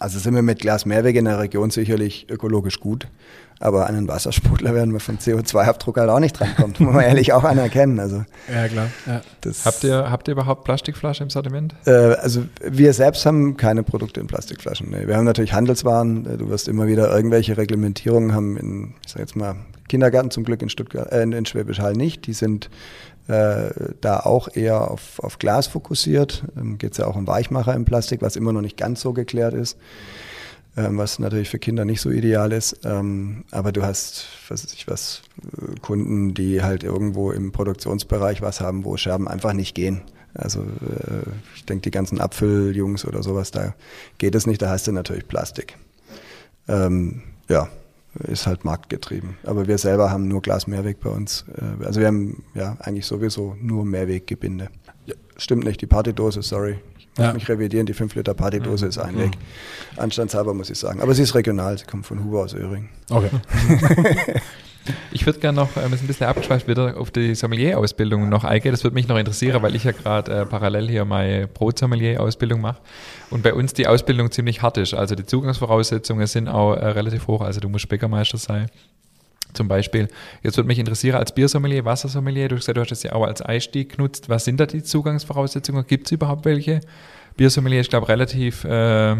Also 0.00 0.18
sind 0.18 0.34
wir 0.34 0.42
mit 0.42 0.60
Glas 0.60 0.86
Mehrweg 0.86 1.16
in 1.16 1.24
der 1.24 1.38
Region 1.38 1.70
sicherlich 1.70 2.26
ökologisch 2.30 2.80
gut. 2.80 3.06
Aber 3.60 3.86
an 3.86 3.94
einen 3.94 4.08
Wassersprudler 4.08 4.74
werden 4.74 4.92
wir 4.92 5.00
vom 5.00 5.16
CO2-Abdruck 5.16 5.96
halt 5.96 6.10
auch 6.10 6.18
nicht 6.18 6.38
drankommen. 6.38 6.74
muss 6.78 6.92
man 6.92 7.04
ehrlich 7.04 7.32
auch 7.32 7.44
anerkennen. 7.44 8.00
Also, 8.00 8.24
ja, 8.52 8.66
klar. 8.66 8.88
Ja. 9.06 9.22
habt, 9.64 9.84
ihr, 9.84 10.10
habt 10.10 10.28
ihr 10.28 10.32
überhaupt 10.32 10.64
Plastikflasche 10.64 11.22
im 11.22 11.30
Sortiment? 11.30 11.74
Äh, 11.86 11.90
also 11.92 12.44
wir 12.60 12.92
selbst 12.92 13.24
haben 13.24 13.56
keine 13.56 13.84
Produkte 13.84 14.20
in 14.20 14.26
Plastikflaschen. 14.26 14.90
Nee. 14.90 15.06
Wir 15.06 15.16
haben 15.16 15.24
natürlich 15.24 15.52
Handelswaren. 15.52 16.24
Du 16.36 16.48
wirst 16.48 16.66
immer 16.66 16.88
wieder 16.88 17.14
irgendwelche 17.14 17.56
Reglementierungen 17.56 18.34
haben 18.34 18.56
in, 18.56 18.94
ich 19.06 19.12
sag 19.12 19.20
jetzt 19.20 19.36
mal, 19.36 19.54
Kindergarten 19.88 20.30
zum 20.30 20.44
Glück 20.44 20.60
in 20.62 20.68
Stuttgart, 20.68 21.12
äh, 21.12 21.22
in 21.22 21.46
Schwäbisch 21.46 21.78
Hall 21.78 21.92
nicht. 21.92 22.26
Die 22.26 22.32
sind 22.32 22.70
äh, 23.28 23.70
da 24.00 24.20
auch 24.20 24.48
eher 24.54 24.90
auf, 24.90 25.18
auf 25.18 25.38
Glas 25.38 25.66
fokussiert. 25.66 26.44
Ähm, 26.56 26.78
Geht 26.78 26.92
es 26.92 26.98
ja 26.98 27.06
auch 27.06 27.16
um 27.16 27.26
Weichmacher 27.26 27.74
im 27.74 27.84
Plastik, 27.84 28.22
was 28.22 28.36
immer 28.36 28.52
noch 28.52 28.60
nicht 28.60 28.76
ganz 28.76 29.00
so 29.00 29.12
geklärt 29.12 29.54
ist, 29.54 29.78
ähm, 30.76 30.98
was 30.98 31.18
natürlich 31.18 31.48
für 31.48 31.58
Kinder 31.58 31.84
nicht 31.84 32.00
so 32.00 32.10
ideal 32.10 32.52
ist. 32.52 32.80
Ähm, 32.84 33.44
aber 33.50 33.72
du 33.72 33.82
hast, 33.82 34.26
was 34.48 34.64
weiß 34.64 34.74
ich 34.74 34.86
was, 34.88 35.22
äh, 35.42 35.78
Kunden, 35.80 36.34
die 36.34 36.62
halt 36.62 36.84
irgendwo 36.84 37.30
im 37.30 37.52
Produktionsbereich 37.52 38.42
was 38.42 38.60
haben, 38.60 38.84
wo 38.84 38.96
Scherben 38.96 39.28
einfach 39.28 39.54
nicht 39.54 39.74
gehen. 39.74 40.02
Also 40.34 40.60
äh, 40.60 41.30
ich 41.54 41.64
denke, 41.64 41.82
die 41.82 41.90
ganzen 41.92 42.20
Apfeljungs 42.20 43.06
oder 43.06 43.22
sowas, 43.22 43.50
da 43.52 43.74
geht 44.18 44.34
es 44.34 44.46
nicht, 44.46 44.60
da 44.60 44.70
heißt 44.70 44.88
es 44.88 44.94
natürlich 44.94 45.28
Plastik. 45.28 45.78
Ähm, 46.68 47.22
ja, 47.48 47.68
ist 48.20 48.46
halt 48.46 48.64
marktgetrieben. 48.64 49.36
Aber 49.44 49.66
wir 49.66 49.78
selber 49.78 50.10
haben 50.10 50.28
nur 50.28 50.42
Glas 50.42 50.66
Mehrweg 50.66 51.00
bei 51.00 51.10
uns. 51.10 51.44
Äh, 51.56 51.84
also 51.84 52.00
wir 52.00 52.06
haben 52.06 52.44
ja 52.54 52.76
eigentlich 52.80 53.06
sowieso 53.06 53.56
nur 53.60 53.84
Mehrweggebinde. 53.84 54.68
Ja, 55.06 55.14
stimmt 55.36 55.64
nicht, 55.64 55.80
die 55.80 55.86
Partydose, 55.86 56.42
sorry. 56.42 56.78
Ich 56.98 57.08
muss 57.16 57.26
ja. 57.26 57.32
mich 57.32 57.48
revidieren, 57.48 57.86
die 57.86 57.94
5 57.94 58.14
Liter 58.14 58.34
Partydose 58.34 58.86
ist 58.86 58.98
Einweg. 58.98 59.36
Mhm. 59.36 59.98
Anstandshalber 59.98 60.54
muss 60.54 60.70
ich 60.70 60.78
sagen. 60.78 61.00
Aber 61.00 61.14
sie 61.14 61.22
ist 61.22 61.34
regional, 61.34 61.76
sie 61.78 61.84
kommt 61.84 62.06
von 62.06 62.24
Huber 62.24 62.40
aus 62.40 62.54
Öhring. 62.54 62.88
Okay. 63.10 63.30
Ich 65.12 65.24
würde 65.24 65.38
gerne 65.38 65.56
noch, 65.56 65.76
äh, 65.76 65.88
wir 65.88 65.96
sind 65.96 66.04
ein 66.04 66.06
bisschen 66.08 66.26
abgeschweift, 66.26 66.68
wieder 66.68 66.98
auf 66.98 67.10
die 67.10 67.34
Sommelier-Ausbildung 67.34 68.28
noch 68.28 68.44
eingehen. 68.44 68.72
Das 68.72 68.84
würde 68.84 68.94
mich 68.94 69.08
noch 69.08 69.16
interessieren, 69.16 69.62
weil 69.62 69.74
ich 69.74 69.84
ja 69.84 69.92
gerade 69.92 70.40
äh, 70.40 70.46
parallel 70.46 70.88
hier 70.88 71.04
meine 71.04 71.48
Brot-Sommelier-Ausbildung 71.48 72.60
mache 72.60 72.80
und 73.30 73.42
bei 73.42 73.54
uns 73.54 73.72
die 73.74 73.86
Ausbildung 73.86 74.30
ziemlich 74.30 74.62
hart 74.62 74.78
ist. 74.78 74.94
Also 74.94 75.14
die 75.14 75.26
Zugangsvoraussetzungen 75.26 76.26
sind 76.26 76.48
auch 76.48 76.74
äh, 76.74 76.86
relativ 76.86 77.26
hoch. 77.26 77.40
Also 77.40 77.60
du 77.60 77.68
musst 77.68 77.88
Bäckermeister 77.88 78.38
sein 78.38 78.68
zum 79.54 79.68
Beispiel. 79.68 80.08
Jetzt 80.42 80.56
würde 80.56 80.66
mich 80.66 80.78
interessieren, 80.78 81.16
als 81.16 81.32
Biersommelier, 81.32 81.84
Wassersommelier, 81.84 82.48
du 82.48 82.56
hast 82.56 82.62
gesagt, 82.62 82.76
du 82.76 82.80
hast 82.80 82.90
das 82.90 83.02
ja 83.04 83.12
auch 83.12 83.24
als 83.24 83.40
Einstieg 83.40 83.96
genutzt. 83.96 84.28
Was 84.28 84.44
sind 84.44 84.58
da 84.60 84.66
die 84.66 84.82
Zugangsvoraussetzungen? 84.82 85.86
Gibt 85.86 86.06
es 86.06 86.12
überhaupt 86.12 86.44
welche? 86.44 86.80
Biersommelier 87.36 87.80
ist, 87.80 87.90
glaube 87.90 88.04
ich, 88.04 88.10
relativ 88.10 88.64
äh, 88.64 89.16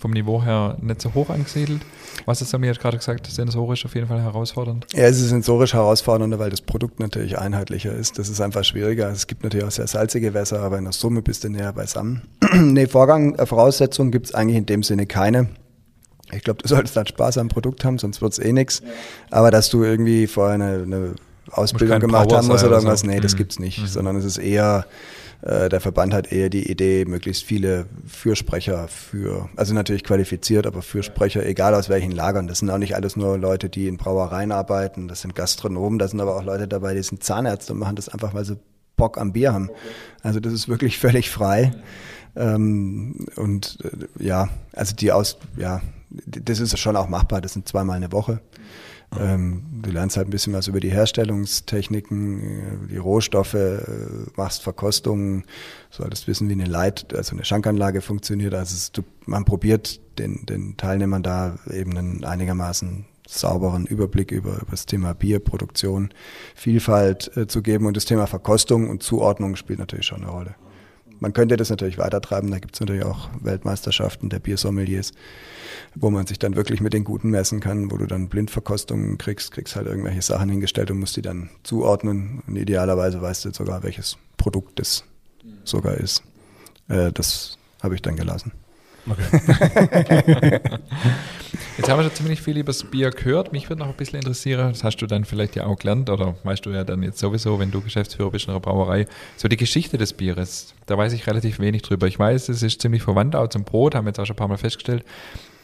vom 0.00 0.12
Niveau 0.12 0.42
her 0.42 0.76
nicht 0.80 1.02
so 1.02 1.12
hoch 1.14 1.28
angesiedelt. 1.28 1.82
Was 2.24 2.40
ist 2.40 2.58
mir 2.58 2.72
gerade 2.72 2.96
gesagt, 2.96 3.26
sensorisch 3.26 3.84
auf 3.84 3.94
jeden 3.94 4.08
Fall 4.08 4.22
herausfordernd? 4.22 4.86
Ja, 4.94 5.04
es 5.04 5.20
ist 5.20 5.28
sensorisch 5.28 5.74
herausfordernder, 5.74 6.38
weil 6.38 6.50
das 6.50 6.62
Produkt 6.62 7.00
natürlich 7.00 7.38
einheitlicher 7.38 7.92
ist. 7.92 8.18
Das 8.18 8.28
ist 8.28 8.40
einfach 8.40 8.64
schwieriger. 8.64 9.10
Es 9.10 9.26
gibt 9.26 9.44
natürlich 9.44 9.66
auch 9.66 9.70
sehr 9.70 9.86
salzige 9.86 10.32
Wässer, 10.34 10.60
aber 10.60 10.78
in 10.78 10.84
der 10.84 10.92
Summe 10.92 11.22
bist 11.22 11.44
du 11.44 11.50
näher 11.50 11.72
beisammen. 11.72 12.22
nee, 12.54 12.86
Vorgang, 12.86 13.34
äh, 13.34 13.46
Voraussetzungen 13.46 14.10
gibt 14.10 14.26
es 14.26 14.34
eigentlich 14.34 14.56
in 14.56 14.66
dem 14.66 14.82
Sinne 14.82 15.06
keine. 15.06 15.50
Ich 16.32 16.42
glaube, 16.42 16.62
du 16.62 16.68
solltest 16.68 16.96
dann 16.96 17.06
Spaß 17.06 17.38
am 17.38 17.48
Produkt 17.48 17.84
haben, 17.84 17.98
sonst 17.98 18.22
wird 18.22 18.32
es 18.32 18.38
eh 18.38 18.52
nichts. 18.52 18.82
Aber 19.30 19.50
dass 19.50 19.68
du 19.68 19.84
irgendwie 19.84 20.26
vorher 20.26 20.54
eine, 20.54 20.82
eine 20.82 21.14
Ausbildung 21.50 22.00
gemacht 22.00 22.32
haben 22.32 22.46
musst 22.46 22.64
oder 22.64 22.76
irgendwas, 22.76 23.00
so. 23.00 23.06
nee, 23.06 23.20
das 23.20 23.34
mhm. 23.34 23.38
gibt's 23.38 23.58
nicht. 23.58 23.80
Mhm. 23.80 23.86
Sondern 23.86 24.16
es 24.16 24.24
ist 24.24 24.38
eher 24.38 24.86
der 25.42 25.80
Verband 25.80 26.12
hat 26.12 26.30
eher 26.30 26.50
die 26.50 26.70
Idee, 26.70 27.06
möglichst 27.06 27.44
viele 27.44 27.86
Fürsprecher 28.06 28.88
für, 28.88 29.48
also 29.56 29.72
natürlich 29.72 30.04
qualifiziert, 30.04 30.66
aber 30.66 30.82
Fürsprecher, 30.82 31.46
egal 31.46 31.74
aus 31.74 31.88
welchen 31.88 32.12
Lagern. 32.12 32.46
Das 32.46 32.58
sind 32.58 32.68
auch 32.68 32.78
nicht 32.78 32.94
alles 32.94 33.16
nur 33.16 33.38
Leute, 33.38 33.70
die 33.70 33.88
in 33.88 33.96
Brauereien 33.96 34.52
arbeiten, 34.52 35.08
das 35.08 35.22
sind 35.22 35.34
Gastronomen, 35.34 35.98
da 35.98 36.08
sind 36.08 36.20
aber 36.20 36.36
auch 36.36 36.44
Leute 36.44 36.68
dabei, 36.68 36.92
die 36.94 37.02
sind 37.02 37.24
Zahnärzte 37.24 37.72
und 37.72 37.78
machen 37.78 37.96
das 37.96 38.10
einfach, 38.10 38.34
weil 38.34 38.44
sie 38.44 38.58
Bock 38.96 39.16
am 39.16 39.32
Bier 39.32 39.54
haben. 39.54 39.70
Also 40.22 40.40
das 40.40 40.52
ist 40.52 40.68
wirklich 40.68 40.98
völlig 40.98 41.30
frei. 41.30 41.72
Ähm, 42.36 43.26
und 43.36 43.78
äh, 43.82 44.24
ja, 44.24 44.50
also 44.74 44.94
die 44.94 45.10
aus, 45.10 45.38
ja, 45.56 45.80
das 46.10 46.60
ist 46.60 46.78
schon 46.78 46.96
auch 46.96 47.08
machbar, 47.08 47.40
das 47.40 47.54
sind 47.54 47.66
zweimal 47.66 47.96
eine 47.96 48.12
Woche. 48.12 48.40
Ähm, 49.18 49.64
du 49.82 49.90
lernst 49.90 50.16
halt 50.16 50.28
ein 50.28 50.30
bisschen 50.30 50.52
was 50.52 50.68
über 50.68 50.78
die 50.78 50.90
Herstellungstechniken, 50.90 52.40
äh, 52.40 52.88
die 52.90 52.96
Rohstoffe, 52.96 53.54
äh, 53.54 53.78
machst 54.36 54.62
Verkostungen, 54.62 55.44
solltest 55.90 56.28
wissen, 56.28 56.48
wie 56.48 56.52
eine 56.52 56.66
Leit, 56.66 57.12
also 57.14 57.34
eine 57.34 57.44
Schankanlage 57.44 58.02
funktioniert. 58.02 58.54
Also 58.54 58.74
es, 58.74 58.92
du, 58.92 59.02
man 59.26 59.44
probiert 59.44 60.00
den, 60.18 60.46
den 60.46 60.76
Teilnehmern 60.76 61.22
da 61.22 61.58
eben 61.72 61.96
einen 61.96 62.24
einigermaßen 62.24 63.06
sauberen 63.26 63.86
Überblick 63.86 64.30
über, 64.30 64.60
über 64.60 64.70
das 64.70 64.86
Thema 64.86 65.14
Bierproduktion, 65.14 66.10
Vielfalt 66.54 67.36
äh, 67.36 67.46
zu 67.46 67.62
geben 67.62 67.86
und 67.86 67.96
das 67.96 68.04
Thema 68.04 68.26
Verkostung 68.26 68.88
und 68.88 69.02
Zuordnung 69.02 69.56
spielt 69.56 69.78
natürlich 69.78 70.06
schon 70.06 70.22
eine 70.22 70.30
Rolle. 70.30 70.54
Man 71.20 71.32
könnte 71.32 71.56
das 71.56 71.70
natürlich 71.70 71.98
weitertreiben, 71.98 72.50
da 72.50 72.58
gibt 72.58 72.74
es 72.74 72.80
natürlich 72.80 73.04
auch 73.04 73.28
Weltmeisterschaften 73.42 74.30
der 74.30 74.40
Biersommeliers 74.40 75.12
wo 75.94 76.10
man 76.10 76.26
sich 76.26 76.38
dann 76.38 76.56
wirklich 76.56 76.80
mit 76.80 76.92
den 76.92 77.04
Guten 77.04 77.30
messen 77.30 77.60
kann, 77.60 77.90
wo 77.90 77.96
du 77.96 78.06
dann 78.06 78.28
Blindverkostungen 78.28 79.18
kriegst, 79.18 79.52
kriegst 79.52 79.76
halt 79.76 79.86
irgendwelche 79.86 80.22
Sachen 80.22 80.48
hingestellt 80.48 80.90
und 80.90 81.00
musst 81.00 81.16
die 81.16 81.22
dann 81.22 81.50
zuordnen. 81.62 82.42
Und 82.46 82.56
idealerweise 82.56 83.20
weißt 83.20 83.44
du 83.44 83.52
sogar, 83.52 83.82
welches 83.82 84.16
Produkt 84.36 84.80
es 84.80 85.04
sogar 85.64 85.94
ist. 85.94 86.22
Äh, 86.88 87.12
das 87.12 87.58
habe 87.82 87.94
ich 87.94 88.02
dann 88.02 88.16
gelassen. 88.16 88.52
Okay. 89.08 90.60
Jetzt 91.76 91.88
haben 91.88 91.98
wir 91.98 92.04
schon 92.04 92.14
ziemlich 92.14 92.42
viel 92.42 92.58
über 92.58 92.66
das 92.66 92.84
Bier 92.84 93.10
gehört. 93.10 93.52
Mich 93.52 93.70
würde 93.70 93.80
noch 93.80 93.88
ein 93.88 93.94
bisschen 93.94 94.18
interessieren, 94.18 94.68
das 94.68 94.84
hast 94.84 94.98
du 94.98 95.06
dann 95.06 95.24
vielleicht 95.24 95.56
ja 95.56 95.64
auch 95.64 95.78
gelernt 95.78 96.10
oder 96.10 96.34
weißt 96.44 96.66
du 96.66 96.70
ja 96.70 96.84
dann 96.84 97.02
jetzt 97.02 97.18
sowieso, 97.18 97.58
wenn 97.58 97.70
du 97.70 97.80
Geschäftsführer 97.80 98.30
bist 98.30 98.46
in 98.46 98.50
einer 98.50 98.60
Brauerei, 98.60 99.06
so 99.36 99.48
die 99.48 99.56
Geschichte 99.56 99.96
des 99.96 100.12
Bieres. 100.12 100.74
Da 100.84 100.98
weiß 100.98 101.14
ich 101.14 101.26
relativ 101.26 101.58
wenig 101.58 101.80
drüber. 101.82 102.06
Ich 102.06 102.18
weiß, 102.18 102.50
es 102.50 102.62
ist 102.62 102.82
ziemlich 102.82 103.02
verwandt 103.02 103.34
auch 103.34 103.48
zum 103.48 103.64
Brot, 103.64 103.94
haben 103.94 104.04
wir 104.04 104.10
jetzt 104.10 104.20
auch 104.20 104.26
schon 104.26 104.34
ein 104.34 104.38
paar 104.38 104.48
Mal 104.48 104.58
festgestellt. 104.58 105.04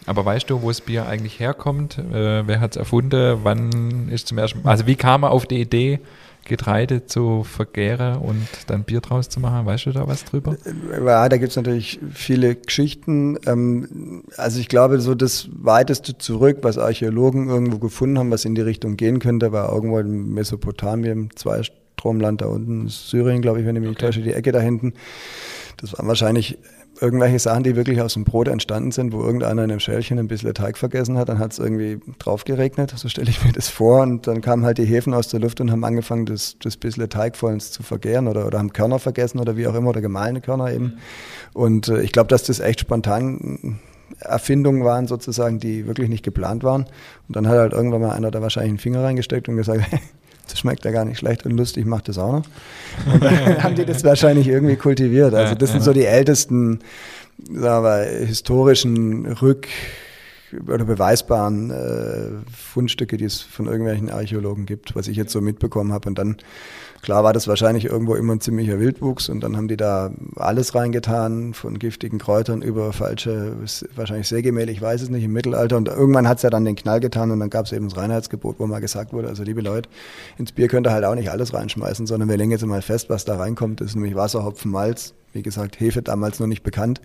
Aber 0.07 0.25
weißt 0.25 0.49
du, 0.49 0.63
wo 0.63 0.69
das 0.69 0.81
Bier 0.81 1.07
eigentlich 1.07 1.39
herkommt? 1.39 1.99
Äh, 1.99 2.47
wer 2.47 2.61
hat 2.61 2.71
es 2.73 2.77
erfunden? 2.77 3.41
Wann 3.43 4.09
ist 4.09 4.29
zum 4.29 4.39
ersten 4.39 4.63
Mal? 4.63 4.71
Also 4.71 4.87
wie 4.87 4.97
kam 4.97 5.25
er 5.25 5.33
auf 5.33 5.47
die 5.47 5.61
Idee, 5.61 6.01
Getreide 6.47 7.07
zu 7.07 7.45
vergären 7.45 8.19
und 8.19 8.49
dann 8.69 8.85
Bier 8.85 9.01
draus 9.01 9.29
zu 9.29 9.41
machen? 9.41 9.67
Weißt 9.67 9.87
du 9.87 9.93
da 9.93 10.07
was 10.07 10.25
drüber? 10.25 10.57
Ja, 11.05 11.29
da 11.29 11.37
gibt 11.37 11.51
es 11.51 11.57
natürlich 11.57 12.01
viele 12.13 12.57
Geschichten. 12.57 13.39
Ähm, 13.47 14.23
also 14.37 14.59
ich 14.59 14.69
glaube, 14.69 15.01
so 15.01 15.15
das 15.15 15.49
weiteste 15.53 16.17
zurück, 16.17 16.59
was 16.63 16.79
Archäologen 16.79 17.49
irgendwo 17.49 17.79
gefunden 17.79 18.19
haben, 18.19 18.31
was 18.31 18.45
in 18.45 18.55
die 18.55 18.63
Richtung 18.63 18.97
gehen 18.97 19.19
könnte, 19.19 19.53
war 19.53 19.73
irgendwo 19.73 19.99
in 19.99 20.33
Mesopotamien, 20.33 21.31
zwei 21.35 21.63
Stromland 21.63 22.41
da 22.41 22.47
unten, 22.47 22.89
Syrien, 22.89 23.43
glaube 23.43 23.61
ich, 23.61 23.67
wenn 23.67 23.77
ich 23.77 23.81
mich 23.81 23.91
nicht 23.91 24.01
täusche, 24.01 24.23
die 24.23 24.33
Ecke 24.33 24.53
da 24.53 24.61
hinten. 24.61 24.95
Das 25.79 25.93
waren 25.99 26.09
wahrscheinlich 26.09 26.59
irgendwelche 27.01 27.39
Sachen, 27.39 27.63
die 27.63 27.77
wirklich 27.77 28.01
aus 28.01 28.15
dem 28.15 28.25
Brot 28.25 28.49
entstanden 28.49 28.91
sind, 28.91 29.13
wo 29.13 29.23
irgendeiner 29.23 29.65
in 29.65 29.71
einem 29.71 29.81
Schälchen 29.81 30.19
ein 30.19 30.29
bisschen 30.29 30.55
Teig 30.55 30.79
vergessen 30.79 31.19
hat, 31.19 31.29
dann 31.29 31.39
hat 31.39 31.53
es 31.53 31.59
irgendwie 31.59 32.01
drauf 32.19 32.45
geregnet, 32.45 32.93
so 32.97 33.09
stelle 33.09 33.31
ich 33.31 33.45
mir 33.45 33.53
das 33.53 33.69
vor. 33.69 34.03
Und 34.03 34.27
dann 34.27 34.41
kamen 34.41 34.65
halt 34.65 34.79
die 34.79 34.85
Hefen 34.85 35.15
aus 35.15 35.29
der 35.29 35.41
Luft 35.41 35.61
und 35.61 35.71
haben 35.71 35.85
angefangen, 35.85 36.27
das, 36.27 36.57
das 36.61 36.77
bisschen 36.77 37.09
Teig 37.09 37.37
vollends 37.37 37.71
zu 37.71 37.83
vergehren 37.83 38.29
oder, 38.29 38.47
oder 38.47 38.59
haben 38.59 38.73
Körner 38.73 38.99
vergessen 38.99 39.39
oder 39.39 39.57
wie 39.57 39.67
auch 39.67 39.75
immer, 39.75 39.91
oder 39.91 40.01
gemahlene 40.01 40.41
Körner 40.41 40.73
eben. 40.73 40.99
Und 41.53 41.89
äh, 41.89 42.01
ich 42.03 42.13
glaube, 42.13 42.29
dass 42.29 42.45
das 42.45 42.61
echt 42.61 42.81
spontan 42.81 43.79
Erfindungen 44.21 44.85
waren 44.85 45.07
sozusagen, 45.07 45.59
die 45.59 45.87
wirklich 45.87 46.09
nicht 46.09 46.25
geplant 46.25 46.65
waren. 46.65 46.87
Und 47.29 47.37
dann 47.37 47.47
hat 47.49 47.59
halt 47.59 47.73
irgendwann 47.73 48.03
mal 48.03 48.13
einer 48.13 48.31
da 48.31 48.41
wahrscheinlich 48.41 48.71
einen 48.71 48.79
Finger 48.79 49.03
reingesteckt 49.03 49.49
und 49.49 49.57
gesagt, 49.57 49.83
das 50.49 50.59
schmeckt 50.61 50.85
ja 50.85 50.91
gar 50.91 51.05
nicht 51.05 51.19
schlecht 51.19 51.45
und 51.45 51.53
lustig, 51.53 51.87
mach 51.87 52.03
das 52.03 52.19
auch 52.19 52.33
noch. 52.33 52.47
Und 53.13 53.23
dann 53.23 53.63
haben 53.63 53.75
die 53.75 53.85
das 53.85 54.05
wahrscheinlich 54.05 54.49
irgendwie 54.49 54.77
kultiviert. 54.77 55.35
Also 55.35 55.55
das 55.55 55.73
sind 55.73 55.83
so 55.83 55.93
die 55.93 56.05
ältesten, 56.05 56.81
sagen 57.53 57.85
wir, 57.85 58.27
historischen 58.27 59.27
Rück- 59.27 59.69
oder 60.69 60.85
beweisbaren 60.85 61.71
äh, 61.71 62.51
Fundstücke, 62.55 63.17
die 63.17 63.25
es 63.25 63.41
von 63.41 63.67
irgendwelchen 63.67 64.11
Archäologen 64.11 64.67
gibt, 64.67 64.95
was 64.95 65.09
ich 65.09 65.17
jetzt 65.17 65.33
so 65.33 65.41
mitbekommen 65.41 65.93
habe. 65.93 66.09
Und 66.09 66.19
dann 66.19 66.37
Klar 67.07 67.23
war 67.23 67.33
das 67.33 67.47
wahrscheinlich 67.47 67.85
irgendwo 67.85 68.17
immer 68.17 68.35
ein 68.35 68.41
ziemlicher 68.41 68.81
Wildwuchs 68.81 69.29
und 69.29 69.39
dann 69.45 69.57
haben 69.57 69.69
die 69.69 69.77
da 69.77 70.11
alles 70.35 70.75
reingetan, 70.75 71.55
von 71.55 71.79
giftigen 71.79 72.19
Kräutern 72.19 72.63
über 72.63 72.93
falsche, 72.93 73.53
wahrscheinlich 73.95 74.27
Sägemehl, 74.27 74.69
ich 74.69 74.83
weiß 74.83 75.03
es 75.03 75.09
nicht, 75.09 75.23
im 75.23 75.33
Mittelalter. 75.33 75.77
Und 75.77 75.87
irgendwann 75.87 76.27
hat 76.27 76.39
es 76.39 76.43
ja 76.43 76.51
dann 76.51 76.65
den 76.65 76.75
Knall 76.75 76.99
getan 76.99 77.31
und 77.31 77.39
dann 77.39 77.49
gab 77.49 77.67
es 77.67 77.71
eben 77.71 77.89
das 77.89 77.97
Reinheitsgebot, 77.97 78.59
wo 78.59 78.67
mal 78.67 78.81
gesagt 78.81 79.13
wurde, 79.13 79.29
also 79.29 79.45
liebe 79.45 79.61
Leute, 79.61 79.89
ins 80.37 80.51
Bier 80.51 80.67
könnt 80.67 80.89
ihr 80.89 80.91
halt 80.91 81.05
auch 81.05 81.15
nicht 81.15 81.31
alles 81.31 81.55
reinschmeißen, 81.55 82.09
sondern 82.09 82.29
wir 82.29 82.37
legen 82.39 82.51
jetzt 82.51 82.67
mal 82.67 82.83
fest, 82.83 83.09
was 83.09 83.25
da 83.25 83.37
reinkommt. 83.37 83.81
Das 83.81 83.91
ist 83.91 83.95
nämlich 83.95 84.17
Wasser, 84.17 84.45
Hopfen, 84.45 84.73
Malz, 84.73 85.15
wie 85.33 85.43
gesagt, 85.43 85.79
Hefe 85.79 86.03
damals 86.03 86.41
noch 86.41 86.49
nicht 86.49 86.65
bekannt. 86.65 87.01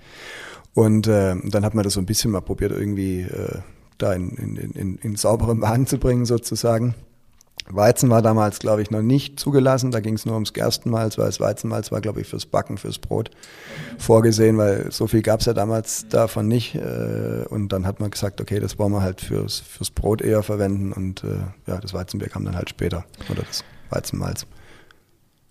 Und 0.74 1.06
äh, 1.06 1.36
dann 1.44 1.64
hat 1.64 1.76
man 1.76 1.84
das 1.84 1.94
so 1.94 2.00
ein 2.00 2.08
bisschen 2.08 2.32
mal 2.32 2.42
probiert, 2.42 2.72
irgendwie 2.72 3.22
äh, 3.22 3.60
da 4.00 4.14
in, 4.14 4.32
in, 4.32 4.56
in, 4.56 4.96
in 4.96 5.16
saubere 5.16 5.54
Bahn 5.54 5.86
zu 5.86 6.00
bringen 6.00 6.26
sozusagen. 6.26 6.96
Weizen 7.70 8.10
war 8.10 8.22
damals, 8.22 8.60
glaube 8.60 8.82
ich, 8.82 8.92
noch 8.92 9.02
nicht 9.02 9.40
zugelassen. 9.40 9.92
Da 9.92 10.00
ging 10.00 10.16
es 10.16 10.26
nur 10.26 10.36
ums 10.36 10.54
Gerstenmalz, 10.54 11.18
weil 11.18 11.28
das 11.28 11.40
Weizenmalz 11.40 11.92
war, 11.92 12.02
glaube 12.02 12.22
ich, 12.22 12.28
fürs 12.28 12.46
Backen, 12.46 12.78
fürs 12.78 13.00
Brot 13.00 13.32
vorgesehen, 13.98 14.58
weil 14.58 14.92
so 14.92 15.08
viel 15.08 15.22
gab 15.22 15.40
es 15.40 15.46
ja 15.46 15.54
damals 15.54 16.08
davon 16.10 16.48
nicht. 16.48 16.76
Äh, 16.76 17.46
und 17.50 17.70
dann 17.70 17.86
hat 17.86 18.00
man 18.00 18.12
gesagt, 18.12 18.42
okay, 18.42 18.60
das 18.60 18.80
wollen 18.80 18.92
wir 18.92 19.02
halt 19.02 19.22
fürs, 19.22 19.60
fürs 19.60 19.92
Brot 19.92 20.22
eher 20.22 20.44
verwenden. 20.44 20.92
Und 20.92 21.24
äh, 21.24 21.38
ja, 21.68 21.78
das 21.78 21.94
Weizenbier 21.94 22.30
kam 22.30 22.46
dann 22.46 22.56
halt 22.56 22.70
später. 22.70 23.06
Oder 23.30 23.44
das 23.44 23.64
Weizenmalz. 23.90 24.46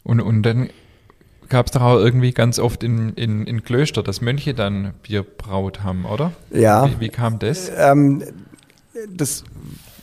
Und, 0.02 0.20
und 0.20 0.42
dann 0.42 0.70
gab 1.48 1.66
es 1.66 1.72
doch 1.72 1.82
auch 1.82 1.98
irgendwie 1.98 2.32
ganz 2.32 2.58
oft 2.58 2.82
in, 2.82 3.14
in, 3.14 3.46
in 3.46 3.62
Klöster, 3.62 4.02
dass 4.02 4.20
Mönche 4.20 4.54
dann 4.54 4.94
Bier 5.02 5.22
braut 5.22 5.82
haben, 5.82 6.04
oder? 6.04 6.32
Ja. 6.50 6.88
Wie, 6.88 7.00
wie 7.00 7.08
kam 7.08 7.38
das? 7.38 7.70
Ähm, 7.76 8.22
das 9.08 9.44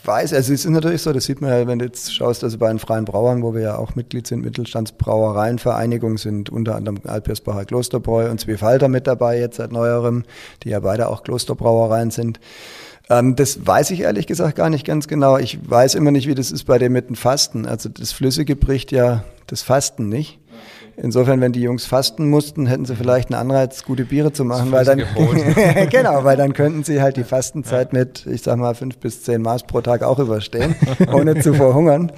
weiß, 0.07 0.33
also 0.33 0.53
es 0.53 0.65
ist 0.65 0.71
natürlich 0.71 1.01
so, 1.01 1.11
das 1.11 1.25
sieht 1.25 1.41
man 1.41 1.51
ja, 1.51 1.67
wenn 1.67 1.79
du 1.79 1.85
jetzt 1.85 2.13
schaust, 2.13 2.43
also 2.43 2.57
bei 2.57 2.69
den 2.69 2.79
Freien 2.79 3.05
Brauern, 3.05 3.43
wo 3.43 3.53
wir 3.53 3.61
ja 3.61 3.77
auch 3.77 3.95
Mitglied 3.95 4.25
sind, 4.25 4.43
Mittelstandsbrauereienvereinigung, 4.43 6.17
sind 6.17 6.49
unter 6.49 6.75
anderem 6.75 6.99
Alpirsbacher 7.05 7.65
Klosterbräu 7.65 8.29
und 8.29 8.39
Zwiefalter 8.39 8.87
mit 8.87 9.07
dabei 9.07 9.39
jetzt 9.39 9.57
seit 9.57 9.71
neuerem, 9.71 10.23
die 10.63 10.69
ja 10.69 10.79
beide 10.79 11.09
auch 11.09 11.23
Klosterbrauereien 11.23 12.11
sind. 12.11 12.39
Ähm, 13.09 13.35
das 13.35 13.65
weiß 13.65 13.91
ich 13.91 14.01
ehrlich 14.01 14.27
gesagt 14.27 14.55
gar 14.55 14.69
nicht 14.69 14.85
ganz 14.85 15.07
genau. 15.07 15.37
Ich 15.37 15.59
weiß 15.69 15.95
immer 15.95 16.11
nicht, 16.11 16.27
wie 16.27 16.35
das 16.35 16.51
ist 16.51 16.63
bei 16.63 16.77
dem 16.77 16.93
mit 16.93 17.09
dem 17.09 17.15
Fasten. 17.15 17.65
Also 17.65 17.89
das 17.89 18.11
Flüssige 18.11 18.55
bricht 18.55 18.91
ja 18.91 19.23
das 19.47 19.61
Fasten 19.61 20.09
nicht. 20.09 20.39
Insofern, 20.99 21.41
wenn 21.41 21.51
die 21.51 21.61
Jungs 21.61 21.85
fasten 21.85 22.27
mussten, 22.27 22.65
hätten 22.65 22.85
sie 22.85 22.95
vielleicht 22.95 23.31
einen 23.31 23.39
Anreiz, 23.39 23.83
gute 23.83 24.03
Biere 24.03 24.33
zu 24.33 24.43
machen, 24.43 24.71
weil 24.71 24.83
dann 24.83 24.97
genau, 25.91 26.23
weil 26.23 26.37
dann 26.37 26.53
könnten 26.53 26.83
sie 26.83 27.03
halt 27.03 27.17
die 27.17 27.23
Fastenzeit 27.23 27.93
ja. 27.93 27.99
mit, 27.99 28.25
ich 28.25 28.41
sag 28.41 28.57
mal, 28.57 28.73
fünf 28.73 28.97
bis 28.97 29.21
zehn 29.21 29.43
Maß 29.43 29.67
pro 29.67 29.81
Tag 29.81 30.01
auch 30.01 30.17
überstehen, 30.17 30.75
ohne 31.13 31.39
zu 31.39 31.53
verhungern. 31.53 32.11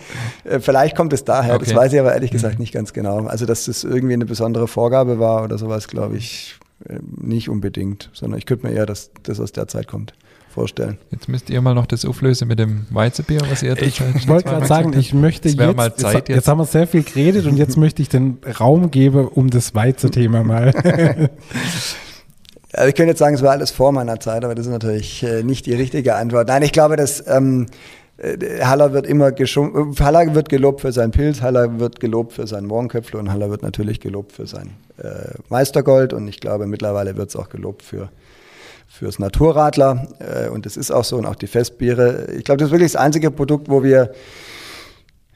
Äh, 0.45 0.61
vielleicht 0.61 0.95
kommt 0.95 1.11
es 1.11 1.25
daher, 1.25 1.55
okay. 1.55 1.65
das 1.65 1.75
weiß 1.75 1.91
ich 1.91 1.99
aber 1.99 2.13
ehrlich 2.13 2.31
gesagt 2.31 2.55
mhm. 2.55 2.61
nicht 2.61 2.73
ganz 2.73 2.93
genau. 2.93 3.25
Also, 3.25 3.45
dass 3.45 3.65
das 3.65 3.83
irgendwie 3.83 4.13
eine 4.13 4.25
besondere 4.25 4.69
Vorgabe 4.69 5.19
war 5.19 5.43
oder 5.43 5.57
sowas, 5.57 5.89
glaube 5.89 6.15
ich, 6.15 6.57
äh, 6.87 6.99
nicht 7.17 7.49
unbedingt, 7.49 8.09
sondern 8.13 8.39
ich 8.39 8.45
könnte 8.45 8.65
mir 8.65 8.73
eher, 8.73 8.85
dass 8.85 9.11
das 9.23 9.41
aus 9.41 9.51
der 9.51 9.67
Zeit 9.67 9.87
kommt 9.87 10.13
vorstellen. 10.59 10.97
Jetzt 11.09 11.29
müsst 11.29 11.49
ihr 11.49 11.61
mal 11.61 11.73
noch 11.73 11.85
das 11.85 12.03
auflösen 12.03 12.49
mit 12.49 12.59
dem 12.59 12.85
Weizenbier, 12.89 13.39
was 13.49 13.63
ihr 13.63 13.81
Ich 13.81 14.01
wollte 14.27 14.49
gerade 14.49 14.67
sagen, 14.67 14.91
ich 14.91 15.13
möchte 15.13 15.47
jetzt, 15.47 15.57
mal 15.57 15.95
Zeit 15.95 16.27
jetzt, 16.27 16.35
jetzt, 16.35 16.47
haben 16.49 16.57
wir 16.57 16.65
sehr 16.65 16.85
viel 16.85 17.03
geredet 17.03 17.45
und 17.45 17.55
jetzt 17.55 17.77
möchte 17.83 18.01
ich 18.01 18.09
den 18.09 18.39
Raum 18.59 18.91
geben, 18.91 19.25
um 19.29 19.49
das 19.49 19.73
Weizenthema 19.73 20.43
mal. 20.43 20.73
Also 22.71 22.87
ich 22.87 22.93
könnte 22.93 23.09
jetzt 23.09 23.17
sagen, 23.17 23.33
es 23.33 23.41
war 23.41 23.49
alles 23.49 23.71
vor 23.71 23.91
meiner 23.91 24.19
Zeit, 24.19 24.45
aber 24.45 24.53
das 24.53 24.67
ist 24.67 24.71
natürlich 24.71 25.23
äh, 25.23 25.41
nicht 25.41 25.65
die 25.65 25.73
richtige 25.73 26.13
Antwort. 26.13 26.49
Nein, 26.49 26.61
ich 26.61 26.71
glaube, 26.71 26.97
dass 26.97 27.27
ähm, 27.27 27.65
äh, 28.17 28.63
Haller 28.63 28.93
wird 28.93 29.07
immer 29.07 29.31
geschum 29.31 29.95
Haller 29.99 30.35
wird 30.35 30.49
gelobt 30.49 30.81
für 30.81 30.91
sein 30.91 31.09
Pilz, 31.09 31.41
Haller 31.41 31.79
wird 31.79 31.99
gelobt 31.99 32.33
für 32.33 32.45
sein 32.45 32.65
Morgenköpfle 32.65 33.17
und 33.17 33.31
Haller 33.31 33.49
wird 33.49 33.63
natürlich 33.63 33.99
gelobt 33.99 34.33
für 34.33 34.45
sein 34.45 34.75
äh, 35.01 35.33
Meistergold 35.49 36.13
und 36.13 36.27
ich 36.27 36.39
glaube 36.39 36.67
mittlerweile 36.67 37.17
wird 37.17 37.29
es 37.29 37.35
auch 37.35 37.49
gelobt 37.49 37.81
für 37.81 38.09
fürs 38.89 39.19
Naturradler. 39.19 40.07
Äh, 40.19 40.49
und 40.49 40.65
das 40.65 40.75
ist 40.75 40.91
auch 40.91 41.03
so 41.03 41.17
und 41.17 41.25
auch 41.25 41.35
die 41.35 41.47
Festbiere. 41.47 42.31
Ich 42.33 42.43
glaube, 42.43 42.57
das 42.57 42.67
ist 42.67 42.71
wirklich 42.71 42.91
das 42.91 43.01
einzige 43.01 43.31
Produkt, 43.31 43.69
wo 43.69 43.83
wir 43.83 44.11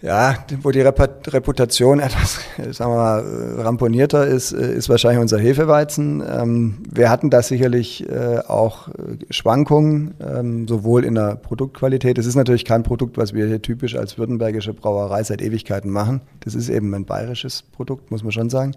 ja, 0.02 0.36
wo 0.62 0.72
die 0.72 0.82
Reputation 0.82 2.00
etwas, 2.02 2.42
sagen 2.72 2.92
wir 2.92 2.98
mal, 2.98 3.62
ramponierter 3.62 4.28
ist, 4.28 4.52
äh, 4.52 4.74
ist 4.74 4.90
wahrscheinlich 4.90 5.22
unser 5.22 5.40
Hefeweizen. 5.40 6.22
Ähm, 6.30 6.84
wir 6.92 7.10
hatten 7.10 7.30
da 7.30 7.42
sicherlich 7.42 8.10
äh, 8.10 8.40
auch 8.40 8.90
Schwankungen, 9.30 10.16
ähm, 10.20 10.68
sowohl 10.68 11.06
in 11.06 11.16
der 11.16 11.36
Produktqualität. 11.36 12.18
Es 12.18 12.26
ist 12.26 12.36
natürlich 12.36 12.66
kein 12.66 12.84
Produkt, 12.84 13.18
was 13.18 13.34
wir 13.34 13.48
hier 13.48 13.62
typisch 13.62 13.96
als 13.96 14.18
württembergische 14.18 14.74
Brauerei 14.74 15.24
seit 15.24 15.42
Ewigkeiten 15.42 15.90
machen. 15.90 16.20
Das 16.42 16.54
ist 16.54 16.68
eben 16.68 16.94
ein 16.94 17.06
bayerisches 17.06 17.62
Produkt, 17.62 18.12
muss 18.12 18.24
man 18.24 18.34
schon 18.34 18.50
sagen. 18.50 18.74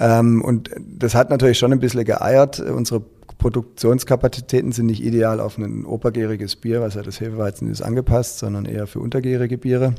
Ähm, 0.00 0.42
und 0.42 0.70
das 0.78 1.14
hat 1.14 1.30
natürlich 1.30 1.58
schon 1.58 1.72
ein 1.72 1.80
bisschen 1.80 2.04
geeiert. 2.04 2.60
Unsere 2.60 3.02
Produktionskapazitäten 3.38 4.72
sind 4.72 4.86
nicht 4.86 5.02
ideal 5.02 5.40
auf 5.40 5.58
ein 5.58 5.84
obergäriges 5.84 6.56
Bier, 6.56 6.80
was 6.80 6.94
ja 6.94 7.02
das 7.02 7.20
Hefeweizen 7.20 7.70
ist, 7.70 7.82
angepasst, 7.82 8.38
sondern 8.38 8.64
eher 8.64 8.86
für 8.86 9.00
untergärige 9.00 9.58
Biere. 9.58 9.94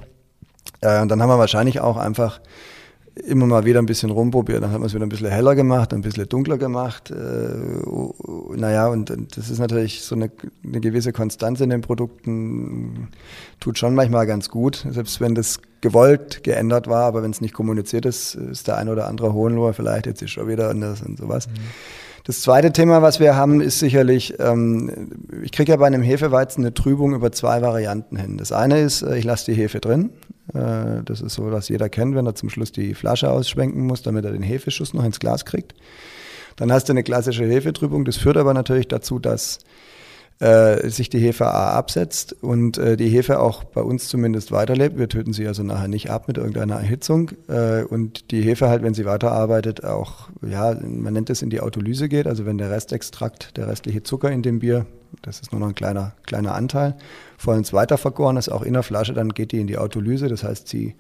Äh, 0.82 1.02
und 1.02 1.10
dann 1.10 1.22
haben 1.22 1.30
wir 1.30 1.40
wahrscheinlich 1.40 1.80
auch 1.80 1.98
einfach 1.98 2.40
immer 3.26 3.46
mal 3.46 3.66
wieder 3.66 3.80
ein 3.80 3.86
bisschen 3.86 4.10
rumprobiert. 4.10 4.64
Dann 4.64 4.72
haben 4.72 4.82
wir 4.82 4.88
es 4.88 4.94
wieder 4.94 5.06
ein 5.06 5.10
bisschen 5.10 5.30
heller 5.30 5.56
gemacht, 5.56 5.94
ein 5.94 6.02
bisschen 6.02 6.28
dunkler 6.28 6.58
gemacht. 6.58 7.12
Äh, 7.12 8.56
naja, 8.56 8.88
und, 8.88 9.10
das 9.36 9.50
ist 9.50 9.60
natürlich 9.60 10.02
so 10.02 10.16
eine, 10.16 10.32
eine 10.64 10.80
gewisse 10.80 11.12
Konstanz 11.12 11.62
in 11.62 11.70
den 11.70 11.82
Produkten, 11.82 13.10
tut 13.60 13.78
schon 13.78 13.96
manchmal 13.96 14.26
ganz 14.26 14.50
gut, 14.50 14.86
selbst 14.90 15.22
wenn 15.22 15.36
das 15.36 15.60
gewollt 15.82 16.44
geändert 16.44 16.88
war, 16.88 17.06
aber 17.06 17.24
wenn 17.24 17.32
es 17.32 17.42
nicht 17.42 17.54
kommuniziert 17.54 18.06
ist, 18.06 18.36
ist 18.36 18.68
der 18.68 18.78
ein 18.78 18.90
oder 18.90 19.08
andere 19.08 19.34
Hohenloher 19.34 19.74
vielleicht 19.74 20.08
jetzt 20.08 20.22
ist 20.22 20.32
schon 20.32 20.48
wieder 20.48 20.70
anders 20.70 21.02
und 21.02 21.18
sowas. 21.18 21.48
Mhm. 21.48 21.54
Das 22.30 22.44
zweite 22.44 22.72
Thema, 22.72 23.02
was 23.02 23.20
wir 23.20 23.36
haben, 23.36 23.60
ist 23.60 23.80
sicherlich, 23.80 24.36
ähm, 24.38 25.10
ich 25.42 25.52
kriege 25.52 25.72
ja 25.72 25.78
bei 25.78 25.88
einem 25.88 26.04
Hefeweizen 26.04 26.64
eine 26.64 26.76
Trübung 26.76 27.16
über 27.16 27.32
zwei 27.32 27.64
Varianten 27.64 28.18
hin. 28.18 28.38
Das 28.38 28.52
eine 28.52 28.82
ist, 28.82 29.02
äh, 29.02 29.18
ich 29.18 29.24
lasse 29.24 29.52
die 29.52 29.58
Hefe 29.58 29.80
drin. 29.80 30.12
Äh, 30.54 31.02
das 31.06 31.22
ist 31.22 31.34
so, 31.34 31.52
was 31.52 31.70
jeder 31.70 31.90
kennt, 31.90 32.14
wenn 32.14 32.28
er 32.28 32.36
zum 32.36 32.52
Schluss 32.52 32.72
die 32.72 32.94
Flasche 32.94 33.32
ausschwenken 33.32 33.84
muss, 33.88 34.04
damit 34.04 34.26
er 34.26 34.32
den 34.32 34.44
Hefeschuss 34.44 34.94
noch 34.94 35.04
ins 35.04 35.20
Glas 35.20 35.44
kriegt. 35.44 35.74
Dann 36.56 36.72
hast 36.72 36.88
du 36.88 36.94
eine 36.94 37.02
klassische 37.02 37.46
Hefetrübung. 37.46 38.06
Das 38.06 38.18
führt 38.18 38.38
aber 38.38 38.54
natürlich 38.54 38.88
dazu, 38.88 39.18
dass 39.18 39.58
äh, 40.40 40.90
sich 40.90 41.10
die 41.10 41.20
Hefe 41.20 41.48
A 41.48 41.74
absetzt 41.74 42.34
und 42.42 42.78
äh, 42.78 42.96
die 42.96 43.10
Hefe 43.10 43.40
auch 43.40 43.66
bei 43.66 43.82
uns 43.82 44.08
zumindest 44.08 44.52
weiterlebt. 44.52 44.98
Wir 44.98 45.10
töten 45.10 45.34
sie 45.34 45.46
also 45.46 45.64
nachher 45.64 45.90
nicht 45.90 46.10
ab 46.10 46.28
mit 46.28 46.38
irgendeiner 46.38 46.76
Erhitzung. 46.76 47.32
Äh, 47.50 47.84
und 47.84 48.32
die 48.32 48.42
Hefe 48.42 48.70
halt, 48.70 48.82
wenn 48.82 48.94
sie 48.94 49.06
weiterarbeitet, 49.06 49.84
auch, 49.84 50.30
ja, 50.42 50.76
man 50.82 51.14
nennt 51.14 51.30
es 51.30 51.42
in 51.42 51.50
die 51.50 51.60
Autolyse 51.60 52.08
geht, 52.08 52.26
also 52.26 52.46
wenn 52.46 52.58
der 52.58 52.72
Restextrakt, 52.72 53.58
der 53.58 53.68
restliche 53.68 54.04
Zucker 54.04 54.32
in 54.32 54.42
dem 54.42 54.60
Bier, 54.60 54.86
das 55.22 55.42
ist 55.42 55.52
nur 55.52 55.60
noch 55.60 55.68
ein 55.68 55.76
kleiner, 55.76 56.14
kleiner 56.26 56.56
Anteil, 56.56 56.96
vollends 57.38 57.74
weitervergoren 57.74 58.38
ist, 58.38 58.48
auch 58.48 58.62
in 58.62 58.74
der 58.74 58.84
Flasche, 58.84 59.14
dann 59.14 59.30
geht 59.30 59.52
die 59.52 59.60
in 59.60 59.68
die 59.68 59.78
Autolyse, 59.78 60.30
das 60.30 60.44
heißt, 60.46 60.70
sie 60.70 60.96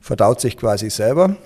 verdaut 0.00 0.40
sich 0.40 0.56
quasi 0.56 0.88
selber 0.88 1.36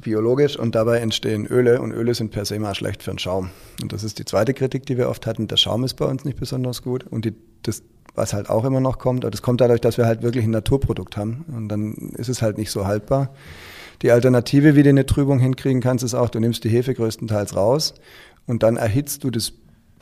biologisch 0.00 0.58
und 0.58 0.74
dabei 0.74 0.98
entstehen 0.98 1.46
Öle 1.46 1.80
und 1.80 1.92
Öle 1.92 2.14
sind 2.14 2.30
per 2.30 2.44
se 2.44 2.58
mal 2.58 2.74
schlecht 2.74 3.02
für 3.02 3.10
den 3.10 3.18
Schaum. 3.18 3.50
Und 3.82 3.92
das 3.92 4.04
ist 4.04 4.18
die 4.18 4.24
zweite 4.24 4.54
Kritik, 4.54 4.86
die 4.86 4.96
wir 4.96 5.08
oft 5.08 5.26
hatten. 5.26 5.48
Der 5.48 5.56
Schaum 5.56 5.84
ist 5.84 5.94
bei 5.94 6.04
uns 6.06 6.24
nicht 6.24 6.38
besonders 6.38 6.82
gut 6.82 7.04
und 7.04 7.24
die, 7.24 7.34
das, 7.62 7.82
was 8.14 8.32
halt 8.32 8.50
auch 8.50 8.64
immer 8.64 8.80
noch 8.80 8.98
kommt, 8.98 9.24
das 9.24 9.42
kommt 9.42 9.60
dadurch, 9.60 9.80
dass 9.80 9.98
wir 9.98 10.06
halt 10.06 10.22
wirklich 10.22 10.44
ein 10.44 10.50
Naturprodukt 10.50 11.16
haben 11.16 11.44
und 11.48 11.68
dann 11.68 12.12
ist 12.16 12.28
es 12.28 12.42
halt 12.42 12.58
nicht 12.58 12.70
so 12.70 12.86
haltbar. 12.86 13.34
Die 14.02 14.10
Alternative, 14.10 14.76
wie 14.76 14.82
du 14.82 14.90
eine 14.90 15.06
Trübung 15.06 15.38
hinkriegen 15.38 15.80
kannst, 15.80 16.04
ist 16.04 16.14
auch, 16.14 16.28
du 16.28 16.40
nimmst 16.40 16.64
die 16.64 16.68
Hefe 16.68 16.94
größtenteils 16.94 17.56
raus 17.56 17.94
und 18.46 18.62
dann 18.62 18.76
erhitzt 18.76 19.24
du 19.24 19.30
das 19.30 19.52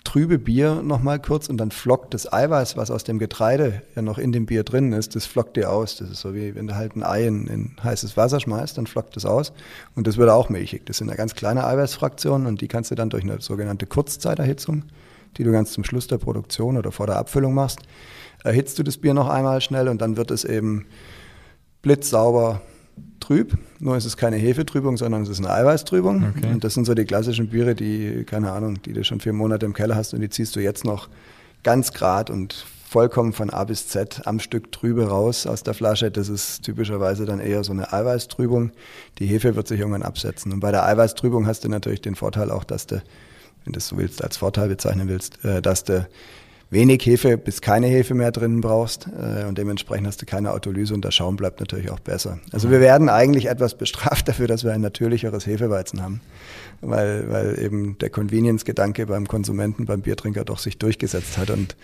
trübe 0.04 0.38
Bier 0.38 0.82
nochmal 0.82 1.20
kurz 1.20 1.48
und 1.48 1.58
dann 1.58 1.70
flockt 1.70 2.14
das 2.14 2.32
Eiweiß, 2.32 2.76
was 2.76 2.90
aus 2.90 3.04
dem 3.04 3.18
Getreide 3.18 3.82
ja 3.94 4.02
noch 4.02 4.18
in 4.18 4.32
dem 4.32 4.46
Bier 4.46 4.64
drin 4.64 4.92
ist, 4.92 5.14
das 5.14 5.26
flockt 5.26 5.56
dir 5.56 5.70
aus. 5.70 5.96
Das 5.96 6.10
ist 6.10 6.20
so 6.20 6.34
wie 6.34 6.54
wenn 6.54 6.66
du 6.66 6.74
halt 6.74 6.96
ein 6.96 7.02
Ei 7.02 7.26
in, 7.26 7.46
in 7.46 7.76
heißes 7.82 8.16
Wasser 8.16 8.40
schmeißt, 8.40 8.78
dann 8.78 8.86
flockt 8.86 9.16
das 9.16 9.24
aus 9.24 9.52
und 9.94 10.06
das 10.06 10.16
wird 10.16 10.30
auch 10.30 10.48
milchig. 10.48 10.86
Das 10.86 10.98
sind 10.98 11.08
eine 11.08 11.16
ganz 11.16 11.34
kleine 11.34 11.66
Eiweißfraktionen 11.66 12.46
und 12.46 12.60
die 12.60 12.68
kannst 12.68 12.90
du 12.90 12.94
dann 12.94 13.10
durch 13.10 13.24
eine 13.24 13.40
sogenannte 13.40 13.86
Kurzzeiterhitzung, 13.86 14.84
die 15.36 15.44
du 15.44 15.52
ganz 15.52 15.72
zum 15.72 15.84
Schluss 15.84 16.06
der 16.06 16.18
Produktion 16.18 16.76
oder 16.76 16.92
vor 16.92 17.06
der 17.06 17.16
Abfüllung 17.16 17.54
machst, 17.54 17.80
erhitzt 18.44 18.78
du 18.78 18.82
das 18.82 18.98
Bier 18.98 19.14
noch 19.14 19.28
einmal 19.28 19.60
schnell 19.60 19.88
und 19.88 20.00
dann 20.02 20.16
wird 20.16 20.30
es 20.30 20.44
eben 20.44 20.86
blitzsauber 21.82 22.62
trüb. 23.20 23.56
Nur 23.78 23.96
ist 23.96 24.04
es 24.04 24.16
keine 24.16 24.36
Hefetrübung, 24.36 24.96
sondern 24.96 25.22
es 25.22 25.28
ist 25.28 25.38
eine 25.38 25.50
Eiweißtrübung. 25.50 26.32
Okay. 26.36 26.52
Und 26.52 26.64
das 26.64 26.74
sind 26.74 26.84
so 26.84 26.94
die 26.94 27.04
klassischen 27.04 27.48
Biere, 27.48 27.74
die, 27.74 28.24
keine 28.24 28.52
Ahnung, 28.52 28.82
die 28.82 28.92
du 28.92 29.04
schon 29.04 29.20
vier 29.20 29.32
Monate 29.32 29.66
im 29.66 29.72
Keller 29.72 29.96
hast 29.96 30.14
und 30.14 30.20
die 30.20 30.28
ziehst 30.28 30.56
du 30.56 30.60
jetzt 30.60 30.84
noch 30.84 31.08
ganz 31.62 31.92
grad 31.92 32.30
und 32.30 32.66
vollkommen 32.92 33.32
von 33.32 33.48
A 33.48 33.64
bis 33.64 33.88
Z 33.88 34.26
am 34.26 34.38
Stück 34.38 34.70
trübe 34.70 35.08
raus 35.08 35.46
aus 35.46 35.62
der 35.62 35.72
Flasche. 35.72 36.10
Das 36.10 36.28
ist 36.28 36.62
typischerweise 36.62 37.24
dann 37.24 37.40
eher 37.40 37.64
so 37.64 37.72
eine 37.72 37.90
Eiweißtrübung. 37.90 38.72
Die 39.18 39.26
Hefe 39.26 39.56
wird 39.56 39.66
sich 39.66 39.80
irgendwann 39.80 40.02
absetzen. 40.02 40.52
Und 40.52 40.60
bei 40.60 40.72
der 40.72 40.84
Eiweißtrübung 40.84 41.46
hast 41.46 41.64
du 41.64 41.70
natürlich 41.70 42.02
den 42.02 42.16
Vorteil 42.16 42.50
auch, 42.50 42.64
dass 42.64 42.86
du, 42.86 42.96
wenn 43.64 43.72
du 43.72 43.78
es 43.78 43.88
so 43.88 43.96
willst, 43.96 44.22
als 44.22 44.36
Vorteil 44.36 44.68
bezeichnen 44.68 45.08
willst, 45.08 45.42
äh, 45.42 45.62
dass 45.62 45.84
du 45.84 46.06
wenig 46.72 47.04
Hefe 47.04 47.36
bis 47.36 47.60
keine 47.60 47.86
Hefe 47.86 48.14
mehr 48.14 48.32
drinnen 48.32 48.62
brauchst 48.62 49.06
äh, 49.06 49.44
und 49.44 49.58
dementsprechend 49.58 50.06
hast 50.06 50.22
du 50.22 50.26
keine 50.26 50.52
Autolyse 50.52 50.94
und 50.94 51.04
der 51.04 51.10
Schaum 51.10 51.36
bleibt 51.36 51.60
natürlich 51.60 51.90
auch 51.90 52.00
besser. 52.00 52.38
Also 52.50 52.70
wir 52.70 52.80
werden 52.80 53.08
eigentlich 53.08 53.46
etwas 53.46 53.76
bestraft 53.76 54.26
dafür, 54.28 54.48
dass 54.48 54.64
wir 54.64 54.72
ein 54.72 54.80
natürlicheres 54.80 55.46
Hefeweizen 55.46 56.02
haben, 56.02 56.22
weil, 56.80 57.30
weil 57.30 57.58
eben 57.58 57.98
der 57.98 58.10
Convenience-Gedanke 58.10 59.06
beim 59.06 59.28
Konsumenten, 59.28 59.84
beim 59.84 60.00
Biertrinker 60.00 60.44
doch 60.44 60.58
sich 60.58 60.78
durchgesetzt 60.78 61.36
hat 61.36 61.50
und 61.50 61.76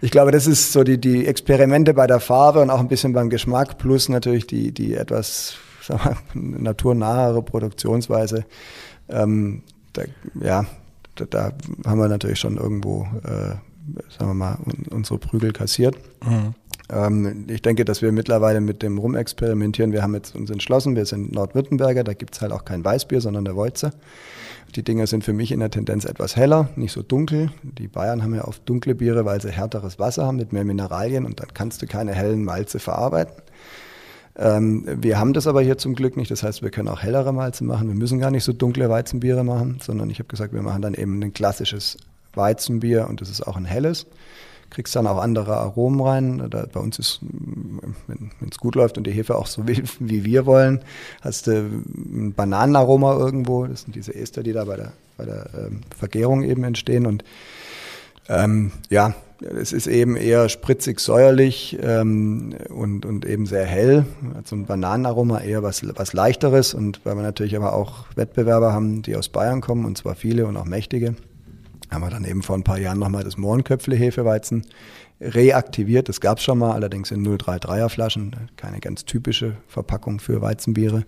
ich 0.00 0.10
glaube, 0.10 0.32
das 0.32 0.46
ist 0.46 0.72
so 0.72 0.82
die, 0.82 0.98
die 0.98 1.26
Experimente 1.26 1.94
bei 1.94 2.06
der 2.06 2.20
Farbe 2.20 2.60
und 2.60 2.70
auch 2.70 2.80
ein 2.80 2.88
bisschen 2.88 3.12
beim 3.12 3.30
Geschmack 3.30 3.78
plus 3.78 4.08
natürlich 4.08 4.46
die, 4.46 4.72
die 4.72 4.94
etwas 4.94 5.54
sagen 5.84 6.16
wir, 6.32 6.40
naturnahere 6.62 7.42
Produktionsweise. 7.42 8.44
Ähm, 9.08 9.62
da, 9.92 10.02
ja, 10.40 10.66
da, 11.14 11.24
da, 11.26 11.52
haben 11.86 12.00
wir 12.00 12.08
natürlich 12.08 12.40
schon 12.40 12.56
irgendwo 12.56 13.06
äh, 13.24 13.54
sagen 14.08 14.30
wir 14.30 14.34
mal, 14.34 14.58
unsere 14.90 15.18
Prügel 15.18 15.52
kassiert. 15.52 15.96
Mhm. 16.24 16.54
Ähm, 16.90 17.46
ich 17.48 17.62
denke, 17.62 17.84
dass 17.84 18.02
wir 18.02 18.12
mittlerweile 18.12 18.60
mit 18.60 18.82
dem 18.82 18.98
Rumexperimentieren, 18.98 19.92
wir 19.92 20.02
haben 20.02 20.14
jetzt 20.14 20.34
uns 20.34 20.50
entschlossen, 20.50 20.96
wir 20.96 21.06
sind 21.06 21.32
Nordwürttemberger, 21.32 22.04
da 22.04 22.14
gibt 22.14 22.34
es 22.34 22.42
halt 22.42 22.52
auch 22.52 22.64
kein 22.64 22.84
Weißbier, 22.84 23.20
sondern 23.20 23.44
der 23.44 23.56
Woize. 23.56 23.92
Die 24.76 24.82
Dinger 24.82 25.06
sind 25.06 25.22
für 25.22 25.32
mich 25.32 25.52
in 25.52 25.60
der 25.60 25.70
Tendenz 25.70 26.04
etwas 26.04 26.36
heller, 26.36 26.68
nicht 26.74 26.92
so 26.92 27.02
dunkel. 27.02 27.50
Die 27.62 27.86
Bayern 27.86 28.22
haben 28.22 28.34
ja 28.34 28.44
oft 28.44 28.68
dunkle 28.68 28.94
Biere, 28.94 29.24
weil 29.24 29.40
sie 29.40 29.50
härteres 29.50 29.98
Wasser 29.98 30.26
haben 30.26 30.36
mit 30.36 30.52
mehr 30.52 30.64
Mineralien 30.64 31.24
und 31.24 31.40
dann 31.40 31.48
kannst 31.54 31.80
du 31.80 31.86
keine 31.86 32.12
hellen 32.12 32.44
Malze 32.44 32.80
verarbeiten. 32.80 33.34
Ähm, 34.36 34.84
wir 35.00 35.18
haben 35.18 35.32
das 35.32 35.46
aber 35.46 35.62
hier 35.62 35.78
zum 35.78 35.94
Glück 35.94 36.16
nicht. 36.16 36.30
Das 36.30 36.42
heißt, 36.42 36.62
wir 36.62 36.70
können 36.70 36.88
auch 36.88 37.02
hellere 37.02 37.32
Malze 37.32 37.62
machen. 37.62 37.86
Wir 37.86 37.94
müssen 37.94 38.18
gar 38.18 38.32
nicht 38.32 38.42
so 38.42 38.52
dunkle 38.52 38.90
Weizenbiere 38.90 39.44
machen, 39.44 39.78
sondern 39.80 40.10
ich 40.10 40.18
habe 40.18 40.28
gesagt, 40.28 40.52
wir 40.52 40.62
machen 40.62 40.82
dann 40.82 40.94
eben 40.94 41.22
ein 41.22 41.32
klassisches 41.32 41.96
Weizenbier 42.36 43.06
und 43.08 43.20
das 43.20 43.30
ist 43.30 43.46
auch 43.46 43.56
ein 43.56 43.64
helles. 43.64 44.06
Kriegst 44.70 44.96
dann 44.96 45.06
auch 45.06 45.18
andere 45.18 45.56
Aromen 45.56 46.00
rein. 46.00 46.46
Da, 46.50 46.66
bei 46.72 46.80
uns 46.80 46.98
ist, 46.98 47.20
wenn 48.08 48.48
es 48.50 48.58
gut 48.58 48.74
läuft 48.74 48.98
und 48.98 49.06
die 49.06 49.12
Hefe 49.12 49.36
auch 49.36 49.46
so 49.46 49.68
will, 49.68 49.84
wie 50.00 50.24
wir 50.24 50.46
wollen, 50.46 50.80
hast 51.20 51.46
du 51.46 51.52
ein 51.52 52.32
Bananenaroma 52.34 53.16
irgendwo. 53.16 53.66
Das 53.66 53.82
sind 53.82 53.94
diese 53.94 54.14
Ester, 54.14 54.42
die 54.42 54.52
da 54.52 54.64
bei 54.64 54.76
der, 54.76 54.92
bei 55.16 55.26
der 55.26 55.46
ähm, 55.56 55.82
Vergärung 55.96 56.42
eben 56.42 56.64
entstehen. 56.64 57.06
Und 57.06 57.24
ähm, 58.28 58.72
ja, 58.90 59.14
es 59.40 59.72
ist 59.72 59.86
eben 59.86 60.16
eher 60.16 60.48
spritzig 60.48 61.00
säuerlich 61.00 61.78
ähm, 61.82 62.54
und, 62.68 63.04
und 63.04 63.24
eben 63.26 63.46
sehr 63.46 63.66
hell. 63.66 64.06
Also 64.34 64.56
ein 64.56 64.66
Bananenaroma 64.66 65.40
eher 65.40 65.62
was, 65.62 65.82
was 65.96 66.12
leichteres. 66.12 66.74
Und 66.74 67.04
weil 67.04 67.14
wir 67.16 67.22
natürlich 67.22 67.56
aber 67.56 67.74
auch 67.74 68.06
Wettbewerber 68.16 68.72
haben, 68.72 69.02
die 69.02 69.16
aus 69.16 69.28
Bayern 69.28 69.60
kommen, 69.60 69.84
und 69.84 69.98
zwar 69.98 70.14
viele 70.14 70.46
und 70.46 70.56
auch 70.56 70.64
mächtige, 70.64 71.14
haben 71.94 72.02
wir 72.02 72.10
dann 72.10 72.24
eben 72.24 72.42
vor 72.42 72.56
ein 72.56 72.64
paar 72.64 72.78
Jahren 72.78 72.98
nochmal 72.98 73.24
das 73.24 73.36
Mohrenköpfle-Hefeweizen 73.36 74.66
reaktiviert. 75.20 76.08
Das 76.08 76.20
gab 76.20 76.38
es 76.38 76.44
schon 76.44 76.58
mal, 76.58 76.72
allerdings 76.72 77.10
in 77.10 77.26
033er 77.26 77.88
Flaschen, 77.88 78.50
keine 78.56 78.80
ganz 78.80 79.04
typische 79.04 79.56
Verpackung 79.68 80.20
für 80.20 80.42
Weizenbiere. 80.42 81.04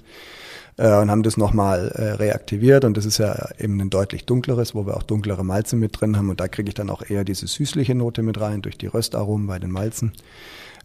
Äh, 0.76 0.97
und 0.99 1.11
haben 1.11 1.22
das 1.22 1.37
nochmal 1.37 1.89
äh, 1.95 2.12
reaktiviert 2.12 2.84
und 2.84 2.97
das 2.97 3.05
ist 3.05 3.18
ja 3.18 3.49
eben 3.59 3.80
ein 3.80 3.91
deutlich 3.91 4.26
dunkleres, 4.26 4.74
wo 4.74 4.87
wir 4.87 4.97
auch 4.97 5.03
dunklere 5.03 5.45
Malze 5.45 5.76
mit 5.76 6.01
drin 6.01 6.16
haben 6.16 6.30
und 6.30 6.41
da 6.41 6.49
kriege 6.49 6.68
ich 6.68 6.74
dann 6.74 6.91
auch 6.91 7.03
eher 7.09 7.24
diese 7.24 7.47
süßliche 7.47 7.95
Note 7.95 8.22
mit 8.22 8.41
rein 8.41 8.62
durch 8.62 8.76
die 8.76 8.87
Röstaromen 8.87 9.47
bei 9.47 9.59
den 9.59 9.70
Malzen. 9.70 10.12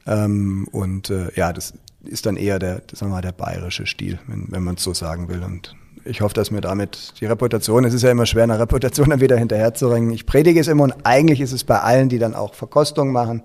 Ähm, 0.08 0.68
und 0.72 1.10
äh, 1.10 1.32
ja, 1.36 1.54
das 1.54 1.74
ist 2.04 2.26
dann 2.26 2.38
eher 2.38 2.58
der, 2.58 2.82
sagen 2.93 3.12
wir 3.12 3.18
mal, 3.18 3.22
der 3.22 3.34
bayerische 3.34 3.86
Stil, 3.86 4.20
wenn, 4.28 4.47
wenn 4.49 4.64
man 4.64 4.76
es 4.76 4.84
so 4.84 4.93
sagen 4.93 5.30
will. 5.30 5.43
Und 5.43 5.76
ich 6.06 6.22
hoffe, 6.22 6.34
dass 6.34 6.52
mir 6.52 6.62
damit 6.62 7.14
die 7.20 7.26
Reputation, 7.26 7.86
es 7.86 7.93
ist 7.93 8.02
ja 8.02 8.12
immer 8.12 8.26
schwer, 8.26 8.43
eine 8.43 8.60
Reputation 8.60 9.10
dann 9.10 9.22
wieder 9.22 9.38
hinterherzuringen. 9.38 10.12
Ich 10.12 10.26
predige 10.26 10.60
es 10.60 10.68
immer 10.68 10.84
und 10.84 10.93
eigentlich 11.04 11.41
ist 11.41 11.52
es 11.52 11.64
bei 11.64 11.80
allen, 11.80 12.10
die 12.10 12.20
dann 12.20 12.36
auch 12.36 12.54
Verkostung 12.54 13.12
machen, 13.12 13.43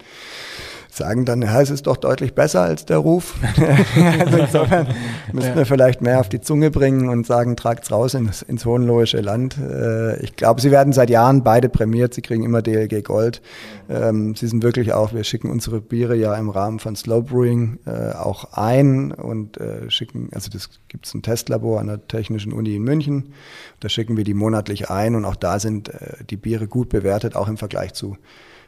sagen 0.96 1.24
dann, 1.24 1.42
ja, 1.42 1.60
es 1.60 1.70
ist 1.70 1.86
doch 1.86 1.96
deutlich 1.96 2.34
besser 2.34 2.62
als 2.62 2.86
der 2.86 2.98
Ruf. 2.98 3.34
also 4.20 4.38
insofern 4.38 4.86
müssten 5.32 5.54
wir 5.54 5.66
vielleicht 5.66 6.00
mehr 6.00 6.20
auf 6.20 6.28
die 6.28 6.40
Zunge 6.40 6.70
bringen 6.70 7.08
und 7.08 7.26
sagen, 7.26 7.56
tragt's 7.56 7.90
raus 7.90 8.14
ins, 8.14 8.42
ins 8.42 8.64
hohenlohische 8.64 9.20
Land. 9.20 9.58
Äh, 9.58 10.18
ich 10.22 10.36
glaube, 10.36 10.60
sie 10.60 10.70
werden 10.70 10.92
seit 10.92 11.10
Jahren 11.10 11.42
beide 11.42 11.68
prämiert, 11.68 12.14
sie 12.14 12.22
kriegen 12.22 12.44
immer 12.44 12.62
DLG 12.62 13.02
Gold. 13.02 13.42
Ähm, 13.90 14.34
sie 14.34 14.46
sind 14.46 14.62
wirklich 14.62 14.94
auch, 14.94 15.12
wir 15.12 15.24
schicken 15.24 15.50
unsere 15.50 15.80
Biere 15.80 16.16
ja 16.16 16.34
im 16.34 16.48
Rahmen 16.48 16.78
von 16.78 16.96
Slow 16.96 17.22
Brewing 17.22 17.78
äh, 17.86 18.12
auch 18.12 18.52
ein 18.54 19.12
und 19.12 19.58
äh, 19.58 19.90
schicken, 19.90 20.30
also 20.32 20.50
das 20.50 20.70
gibt 20.88 21.06
es 21.06 21.14
ein 21.14 21.22
Testlabor 21.22 21.80
an 21.80 21.88
der 21.88 22.08
Technischen 22.08 22.52
Uni 22.52 22.74
in 22.74 22.82
München. 22.82 23.34
Da 23.80 23.88
schicken 23.88 24.16
wir 24.16 24.24
die 24.24 24.34
monatlich 24.34 24.90
ein 24.90 25.14
und 25.14 25.24
auch 25.24 25.36
da 25.36 25.58
sind 25.58 25.90
die 26.30 26.36
Biere 26.36 26.66
gut 26.66 26.88
bewertet, 26.88 27.36
auch 27.36 27.48
im 27.48 27.56
Vergleich 27.56 27.92
zu 27.92 28.16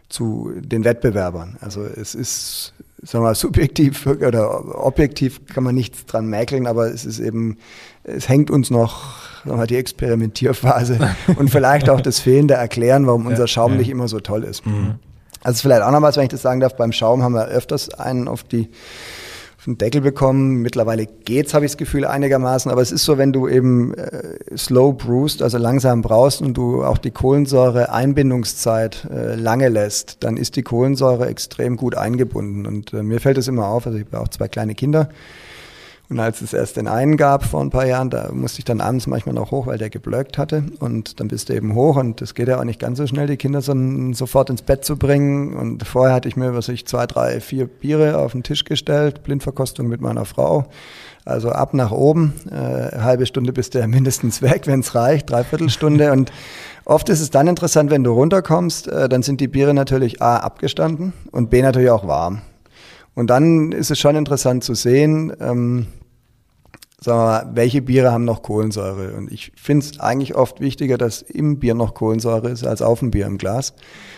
zu 0.08 0.52
den 0.56 0.84
Wettbewerbern. 0.84 1.56
Also 1.60 1.84
es 1.84 2.14
ist, 2.14 2.72
sagen 3.02 3.24
wir 3.24 3.28
mal, 3.28 3.34
subjektiv 3.34 4.06
oder 4.06 4.84
objektiv 4.84 5.46
kann 5.46 5.64
man 5.64 5.74
nichts 5.74 6.06
dran 6.06 6.26
mäkeln, 6.26 6.66
aber 6.66 6.86
es 6.86 7.04
ist 7.04 7.18
eben, 7.18 7.58
es 8.04 8.28
hängt 8.28 8.50
uns 8.50 8.70
noch 8.70 9.28
sagen 9.38 9.50
wir 9.50 9.56
mal, 9.56 9.66
die 9.66 9.76
Experimentierphase 9.76 10.98
und 11.36 11.50
vielleicht 11.50 11.88
auch 11.90 12.00
das 12.00 12.20
fehlende 12.20 12.54
Erklären, 12.54 13.06
warum 13.06 13.26
unser 13.26 13.46
Schaum 13.46 13.76
nicht 13.76 13.88
immer 13.88 14.08
so 14.08 14.20
toll 14.20 14.44
ist. 14.44 14.66
Mhm. 14.66 14.96
Also 15.42 15.62
vielleicht 15.62 15.82
auch 15.82 15.90
noch 15.90 16.02
was, 16.02 16.16
wenn 16.16 16.24
ich 16.24 16.30
das 16.30 16.42
sagen 16.42 16.60
darf, 16.60 16.76
beim 16.76 16.92
Schaum 16.92 17.22
haben 17.22 17.34
wir 17.34 17.46
öfters 17.46 17.90
einen 17.94 18.28
auf 18.28 18.42
die 18.42 18.68
einen 19.68 19.78
Deckel 19.78 20.00
bekommen. 20.00 20.62
Mittlerweile 20.62 21.06
geht's, 21.06 21.54
habe 21.54 21.66
ich 21.66 21.72
das 21.72 21.76
Gefühl, 21.76 22.04
einigermaßen. 22.04 22.70
Aber 22.70 22.80
es 22.80 22.90
ist 22.90 23.04
so, 23.04 23.18
wenn 23.18 23.32
du 23.32 23.46
eben 23.46 23.94
äh, 23.94 24.56
slow 24.56 24.94
brewst, 24.94 25.42
also 25.42 25.58
langsam 25.58 26.02
brauchst 26.02 26.40
und 26.40 26.54
du 26.54 26.82
auch 26.82 26.98
die 26.98 27.10
Kohlensäure-Einbindungszeit 27.10 29.06
äh, 29.10 29.34
lange 29.34 29.68
lässt, 29.68 30.24
dann 30.24 30.36
ist 30.36 30.56
die 30.56 30.62
Kohlensäure 30.62 31.26
extrem 31.26 31.76
gut 31.76 31.94
eingebunden. 31.94 32.66
Und 32.66 32.92
äh, 32.94 33.02
mir 33.02 33.20
fällt 33.20 33.38
es 33.38 33.46
immer 33.46 33.68
auf, 33.68 33.86
also 33.86 33.98
ich 33.98 34.06
habe 34.06 34.20
auch 34.20 34.28
zwei 34.28 34.48
kleine 34.48 34.74
Kinder. 34.74 35.10
Und 36.10 36.20
als 36.20 36.40
es 36.40 36.54
erst 36.54 36.78
den 36.78 36.88
einen 36.88 37.18
gab 37.18 37.44
vor 37.44 37.60
ein 37.60 37.68
paar 37.68 37.84
Jahren, 37.84 38.08
da 38.08 38.30
musste 38.32 38.60
ich 38.60 38.64
dann 38.64 38.80
abends 38.80 39.06
manchmal 39.06 39.34
noch 39.34 39.50
hoch, 39.50 39.66
weil 39.66 39.76
der 39.76 39.90
geblöckt 39.90 40.38
hatte. 40.38 40.64
Und 40.78 41.20
dann 41.20 41.28
bist 41.28 41.50
du 41.50 41.54
eben 41.54 41.74
hoch 41.74 41.96
und 41.96 42.22
das 42.22 42.34
geht 42.34 42.48
ja 42.48 42.58
auch 42.58 42.64
nicht 42.64 42.80
ganz 42.80 42.96
so 42.96 43.06
schnell, 43.06 43.26
die 43.26 43.36
Kinder 43.36 43.60
so, 43.60 43.74
sofort 44.14 44.48
ins 44.48 44.62
Bett 44.62 44.86
zu 44.86 44.96
bringen. 44.96 45.54
Und 45.54 45.86
vorher 45.86 46.14
hatte 46.14 46.26
ich 46.26 46.36
mir, 46.36 46.54
was 46.54 46.68
ich, 46.70 46.86
zwei, 46.86 47.06
drei, 47.06 47.40
vier 47.40 47.66
Biere 47.66 48.16
auf 48.18 48.32
den 48.32 48.42
Tisch 48.42 48.64
gestellt, 48.64 49.22
Blindverkostung 49.22 49.86
mit 49.86 50.00
meiner 50.00 50.24
Frau. 50.24 50.66
Also 51.26 51.50
ab 51.50 51.74
nach 51.74 51.90
oben, 51.90 52.32
äh, 52.50 53.00
halbe 53.00 53.26
Stunde 53.26 53.52
bist 53.52 53.74
du 53.74 53.78
ja 53.80 53.86
mindestens 53.86 54.40
weg, 54.40 54.62
wenn 54.66 54.80
es 54.80 54.94
reicht, 54.94 55.28
dreiviertel 55.28 55.68
Stunde. 55.68 56.10
Und 56.12 56.32
oft 56.86 57.10
ist 57.10 57.20
es 57.20 57.28
dann 57.28 57.48
interessant, 57.48 57.90
wenn 57.90 58.02
du 58.02 58.12
runterkommst, 58.12 58.88
äh, 58.88 59.10
dann 59.10 59.22
sind 59.22 59.42
die 59.42 59.48
Biere 59.48 59.74
natürlich 59.74 60.22
A 60.22 60.38
abgestanden 60.38 61.12
und 61.32 61.50
B 61.50 61.60
natürlich 61.60 61.90
auch 61.90 62.08
warm. 62.08 62.40
Und 63.14 63.28
dann 63.28 63.72
ist 63.72 63.90
es 63.90 63.98
schon 63.98 64.16
interessant 64.16 64.64
zu 64.64 64.74
sehen, 64.74 65.34
ähm, 65.40 65.88
sagen 67.00 67.18
wir 67.18 67.24
mal, 67.24 67.50
welche 67.54 67.80
Biere 67.80 68.10
haben 68.10 68.24
noch 68.24 68.42
Kohlensäure? 68.42 69.16
Und 69.16 69.30
ich 69.30 69.52
finde 69.54 69.86
es 69.86 70.00
eigentlich 70.00 70.34
oft 70.34 70.60
wichtiger, 70.60 70.98
dass 70.98 71.22
im 71.22 71.58
Bier 71.58 71.74
noch 71.74 71.94
Kohlensäure 71.94 72.48
ist, 72.50 72.66
als 72.66 72.82
auf 72.82 73.00
dem 73.00 73.10
Bier 73.10 73.26
im 73.26 73.38
Glas. 73.38 73.74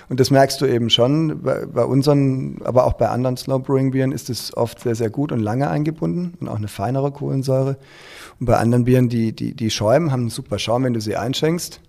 Und 0.08 0.18
das 0.18 0.30
merkst 0.30 0.60
du 0.60 0.66
eben 0.66 0.88
schon. 0.88 1.42
Bei, 1.42 1.66
bei 1.66 1.84
unseren, 1.84 2.60
aber 2.64 2.86
auch 2.86 2.94
bei 2.94 3.08
anderen 3.08 3.36
Slow 3.36 3.60
Brewing 3.60 3.90
Bieren 3.90 4.12
ist 4.12 4.30
es 4.30 4.56
oft 4.56 4.80
sehr, 4.80 4.94
sehr 4.94 5.10
gut 5.10 5.30
und 5.30 5.40
lange 5.40 5.68
eingebunden 5.68 6.34
und 6.40 6.48
auch 6.48 6.56
eine 6.56 6.68
feinere 6.68 7.12
Kohlensäure. 7.12 7.76
Und 8.38 8.46
bei 8.46 8.56
anderen 8.56 8.84
Bieren, 8.84 9.08
die, 9.08 9.32
die, 9.34 9.54
die 9.54 9.70
schäumen, 9.70 10.10
haben 10.10 10.22
einen 10.22 10.30
super 10.30 10.58
Schaum, 10.58 10.84
wenn 10.84 10.94
du 10.94 11.00
sie 11.00 11.16
einschenkst. 11.16 11.80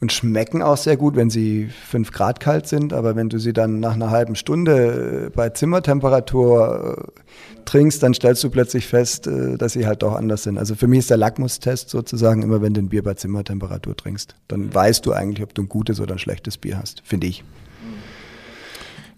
Und 0.00 0.12
schmecken 0.12 0.62
auch 0.62 0.78
sehr 0.78 0.96
gut, 0.96 1.14
wenn 1.14 1.28
sie 1.28 1.68
fünf 1.68 2.10
Grad 2.10 2.40
kalt 2.40 2.66
sind. 2.66 2.92
Aber 2.92 3.16
wenn 3.16 3.28
du 3.28 3.38
sie 3.38 3.52
dann 3.52 3.80
nach 3.80 3.94
einer 3.94 4.10
halben 4.10 4.34
Stunde 4.34 5.26
äh, 5.26 5.30
bei 5.30 5.50
Zimmertemperatur 5.50 7.12
äh, 7.16 7.20
trinkst, 7.66 8.02
dann 8.02 8.14
stellst 8.14 8.42
du 8.42 8.50
plötzlich 8.50 8.86
fest, 8.86 9.26
äh, 9.26 9.58
dass 9.58 9.74
sie 9.74 9.86
halt 9.86 10.02
doch 10.02 10.14
anders 10.14 10.44
sind. 10.44 10.56
Also 10.56 10.74
für 10.74 10.86
mich 10.86 11.00
ist 11.00 11.10
der 11.10 11.18
Lackmustest 11.18 11.90
sozusagen 11.90 12.42
immer, 12.42 12.62
wenn 12.62 12.72
du 12.72 12.80
ein 12.80 12.88
Bier 12.88 13.02
bei 13.02 13.14
Zimmertemperatur 13.14 13.94
trinkst. 13.94 14.34
Dann 14.48 14.74
weißt 14.74 15.04
du 15.04 15.12
eigentlich, 15.12 15.44
ob 15.44 15.54
du 15.54 15.62
ein 15.62 15.68
gutes 15.68 16.00
oder 16.00 16.14
ein 16.14 16.18
schlechtes 16.18 16.56
Bier 16.56 16.78
hast, 16.78 17.02
finde 17.04 17.26
ich. 17.26 17.44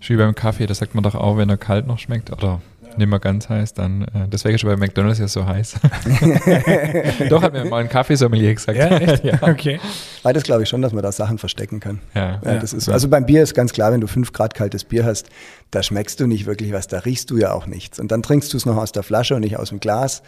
Wie 0.05 0.17
beim 0.17 0.35
Kaffee, 0.35 0.67
das 0.67 0.79
sagt 0.79 0.97
man 0.97 1.05
doch 1.05 1.15
auch, 1.15 1.37
wenn 1.37 1.49
er 1.49 1.57
kalt 1.57 1.87
noch 1.87 2.01
schmeckt 2.01 2.33
oder 2.33 2.61
nicht 2.99 3.09
mehr 3.09 3.19
ganz 3.19 3.49
heiß, 3.49 3.75
dann, 3.75 4.03
äh, 4.03 4.29
deswegen 4.29 4.55
ist 4.55 4.65
bei 4.65 4.77
McDonalds 4.77 5.19
ja 5.19 5.29
so 5.29 5.47
heiß. 5.47 5.75
Doch, 7.29 7.43
hat 7.43 7.53
mir 7.53 7.65
mal 7.65 7.83
ein 7.83 7.89
Kaffeesommelier 7.89 8.55
gesagt. 8.55 8.79
Ja, 8.79 8.97
echt? 8.99 9.25
ja. 9.25 9.39
Okay. 9.43 9.81
Weil 10.23 10.35
das 10.35 10.43
glaube 10.43 10.63
ich 10.63 10.69
schon, 10.69 10.83
dass 10.83 10.93
man 10.93 11.03
da 11.03 11.13
Sachen 11.13 11.39
verstecken 11.39 11.81
kann. 11.81 12.01
Ja. 12.15 12.41
ja 12.45 12.59
das 12.59 12.73
ist, 12.73 12.89
also 12.89 13.09
beim 13.09 13.27
Bier 13.27 13.43
ist 13.43 13.55
ganz 13.55 13.73
klar, 13.73 13.93
wenn 13.93 14.01
du 14.01 14.07
fünf 14.07 14.33
Grad 14.33 14.55
kaltes 14.55 14.85
Bier 14.85 15.05
hast, 15.05 15.29
da 15.71 15.83
schmeckst 15.83 16.21
du 16.21 16.27
nicht 16.27 16.47
wirklich 16.47 16.73
was, 16.73 16.87
da 16.87 16.99
riechst 16.99 17.31
du 17.31 17.39
ja 17.39 17.53
auch 17.53 17.67
nichts. 17.67 17.99
Und 17.99 18.13
dann 18.13 18.23
trinkst 18.23 18.53
du 18.53 18.57
es 18.57 18.67
noch 18.67 18.77
aus 18.77 18.93
der 18.93 19.03
Flasche 19.03 19.35
und 19.35 19.41
nicht 19.41 19.57
aus 19.57 19.71
dem 19.71 19.81
Glas. 19.81 20.23